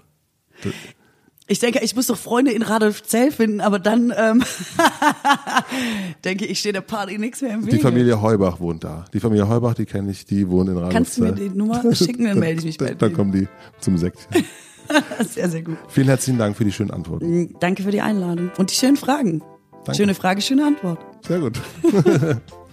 Ich 1.46 1.58
denke, 1.58 1.80
ich 1.82 1.94
muss 1.94 2.06
doch 2.06 2.16
Freunde 2.16 2.52
in 2.52 2.62
Radolfzell 2.62 3.30
finden, 3.30 3.60
aber 3.60 3.78
dann 3.78 4.12
ähm, 4.16 4.42
denke 6.24 6.46
ich, 6.46 6.58
steht 6.58 6.74
der 6.74 6.80
Party 6.80 7.18
nichts 7.18 7.42
mehr 7.42 7.52
im 7.52 7.66
Weg. 7.66 7.70
Die 7.70 7.78
Familie 7.78 8.22
Heubach 8.22 8.60
wohnt 8.60 8.82
da. 8.84 9.04
Die 9.12 9.20
Familie 9.20 9.46
Heubach, 9.46 9.74
die 9.74 9.84
kenne 9.84 10.10
ich, 10.10 10.24
die 10.24 10.48
wohnt 10.48 10.70
in 10.70 10.78
Radolfzell. 10.78 10.94
Kannst 10.94 11.18
du 11.18 11.22
mir 11.22 11.32
die 11.32 11.56
Nummer 11.56 11.94
schicken, 11.94 12.24
dann 12.28 12.38
melde 12.38 12.60
ich 12.60 12.64
mich 12.64 12.78
bei 12.78 12.86
dir. 12.86 12.94
Dann 12.94 13.12
kommen 13.12 13.32
die 13.32 13.46
zum 13.80 13.98
Sektchen. 13.98 14.44
sehr, 15.34 15.50
sehr 15.50 15.62
gut. 15.62 15.76
Vielen 15.88 16.08
herzlichen 16.08 16.38
Dank 16.38 16.56
für 16.56 16.64
die 16.64 16.72
schönen 16.72 16.90
Antworten. 16.90 17.54
Danke 17.60 17.82
für 17.82 17.90
die 17.90 18.00
Einladung 18.00 18.50
und 18.56 18.70
die 18.70 18.74
schönen 18.74 18.96
Fragen. 18.96 19.42
Danke. 19.84 19.96
Schöne 19.96 20.14
Frage, 20.14 20.40
schöne 20.40 20.66
Antwort. 20.66 20.98
Sehr 21.26 21.38
gut. 21.40 21.58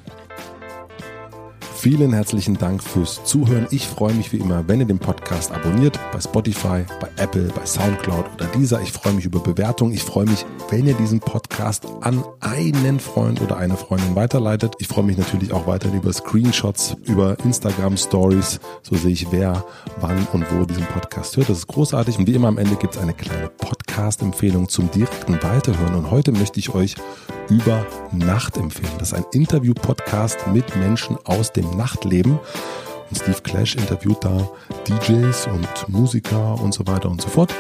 Vielen 1.82 2.14
herzlichen 2.14 2.60
Dank 2.60 2.84
fürs 2.84 3.24
Zuhören. 3.24 3.66
Ich 3.72 3.88
freue 3.88 4.14
mich 4.14 4.32
wie 4.32 4.38
immer, 4.38 4.68
wenn 4.68 4.82
ihr 4.82 4.86
den 4.86 5.00
Podcast 5.00 5.52
abonniert 5.52 6.00
bei 6.14 6.22
Spotify, 6.22 6.86
bei 7.00 7.10
Apple, 7.18 7.52
bei 7.56 7.66
Soundcloud 7.66 8.24
oder 8.36 8.46
dieser. 8.56 8.80
Ich 8.84 8.92
freue 8.92 9.14
mich 9.14 9.26
über 9.26 9.40
Bewertungen. 9.40 9.92
Ich 9.92 10.04
freue 10.04 10.26
mich, 10.26 10.46
wenn 10.70 10.86
ihr 10.86 10.94
diesen 10.94 11.20
Podcast 11.20 11.88
an 12.02 12.24
einen 12.40 13.00
Freund 13.00 13.42
oder 13.42 13.58
eine 13.58 13.78
Freundin 13.78 14.16
weiterleitet. 14.16 14.76
Ich 14.78 14.90
freue 14.90 15.06
mich 15.06 15.18
natürlich 15.18 15.54
auch 15.54 15.66
weiterhin 15.66 15.98
über 15.98 16.14
Screenshots, 16.14 16.98
über 17.06 17.36
Instagram 17.44 17.98
Stories. 17.98 18.60
So 18.84 18.96
sehe 18.96 19.14
ich, 19.14 19.32
wer, 19.32 19.66
wann 20.00 20.28
und 20.34 20.46
wo 20.52 20.66
diesen 20.66 20.86
Podcast 20.86 21.36
hört. 21.36 21.50
Das 21.50 21.58
ist 21.58 21.68
großartig. 21.68 22.20
Und 22.20 22.28
wie 22.28 22.36
immer 22.36 22.50
am 22.50 22.60
Ende 22.60 22.76
gibt 22.76 22.94
es 22.94 23.02
eine 23.02 23.16
kleine 23.16 23.50
Podcast-Empfehlung 23.50 24.70
zum 24.70 24.92
direkten 24.92 25.42
Weiterhören. 25.42 25.96
Und 25.96 26.12
heute 26.12 26.32
möchte 26.32 26.60
ich 26.60 26.76
euch 26.76 26.94
über 27.50 27.86
Nacht 28.12 28.56
empfehlen. 28.58 28.94
Das 29.00 29.10
ist 29.10 29.14
ein 29.14 29.26
Interview-Podcast 29.34 30.48
mit 30.48 30.76
Menschen 30.76 31.18
aus 31.26 31.52
dem 31.52 31.71
Nachtleben. 31.78 32.40
Und 33.10 33.18
Steve 33.18 33.42
Clash 33.44 33.76
interviewt 33.76 34.24
da 34.24 34.50
DJs 34.88 35.48
und 35.48 35.90
Musiker 35.90 36.62
und 36.62 36.74
so 36.74 36.88
weiter 36.88 37.10
und 37.10 37.22
so 37.22 37.28
fort. 37.28 37.54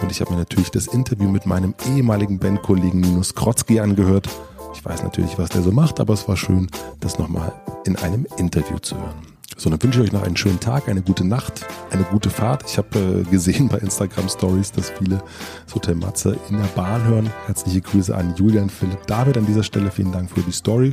Und 0.00 0.10
ich 0.10 0.20
habe 0.20 0.32
mir 0.32 0.38
natürlich 0.38 0.70
das 0.70 0.86
Interview 0.86 1.28
mit 1.28 1.46
meinem 1.46 1.74
ehemaligen 1.88 2.38
Bandkollegen 2.38 3.00
Minus 3.00 3.34
Krotzki 3.34 3.80
angehört. 3.80 4.28
Ich 4.74 4.84
weiß 4.84 5.02
natürlich, 5.02 5.38
was 5.38 5.50
der 5.50 5.62
so 5.62 5.72
macht, 5.72 6.00
aber 6.00 6.14
es 6.14 6.28
war 6.28 6.36
schön, 6.36 6.68
das 7.00 7.18
nochmal 7.18 7.52
in 7.86 7.96
einem 7.96 8.26
Interview 8.38 8.78
zu 8.78 8.96
hören. 8.96 9.34
So, 9.56 9.70
dann 9.70 9.80
wünsche 9.82 10.00
ich 10.00 10.06
euch 10.06 10.12
noch 10.12 10.24
einen 10.24 10.36
schönen 10.36 10.58
Tag, 10.58 10.88
eine 10.88 11.00
gute 11.00 11.24
Nacht, 11.24 11.64
eine 11.90 12.02
gute 12.02 12.28
Fahrt. 12.28 12.64
Ich 12.66 12.76
habe 12.76 12.98
äh, 12.98 13.30
gesehen 13.30 13.68
bei 13.68 13.78
Instagram 13.78 14.28
Stories, 14.28 14.72
dass 14.72 14.90
viele 14.90 15.22
das 15.64 15.74
Hotel 15.76 15.94
Matze 15.94 16.36
in 16.50 16.56
der 16.56 16.66
Bahn 16.74 17.04
hören. 17.04 17.30
Herzliche 17.46 17.80
Grüße 17.80 18.14
an 18.14 18.34
Julian, 18.36 18.68
Philipp, 18.68 19.06
David 19.06 19.36
an 19.36 19.46
dieser 19.46 19.62
Stelle. 19.62 19.92
Vielen 19.92 20.10
Dank 20.10 20.30
für 20.30 20.40
die 20.40 20.52
Story. 20.52 20.92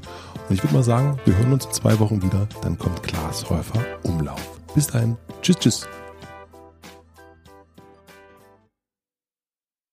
Und 0.52 0.58
ich 0.58 0.64
würde 0.66 0.76
mal 0.76 0.84
sagen, 0.84 1.18
wir 1.24 1.38
hören 1.38 1.54
uns 1.54 1.64
in 1.64 1.72
zwei 1.72 1.98
Wochen 2.00 2.22
wieder. 2.22 2.46
Dann 2.62 2.78
kommt 2.78 3.04
Klaas 3.04 3.50
Häufer 3.50 3.86
Umlauf. 4.04 4.60
Bis 4.76 4.88
dahin. 4.88 5.16
Tschüss, 5.42 5.56
tschüss. 5.60 5.88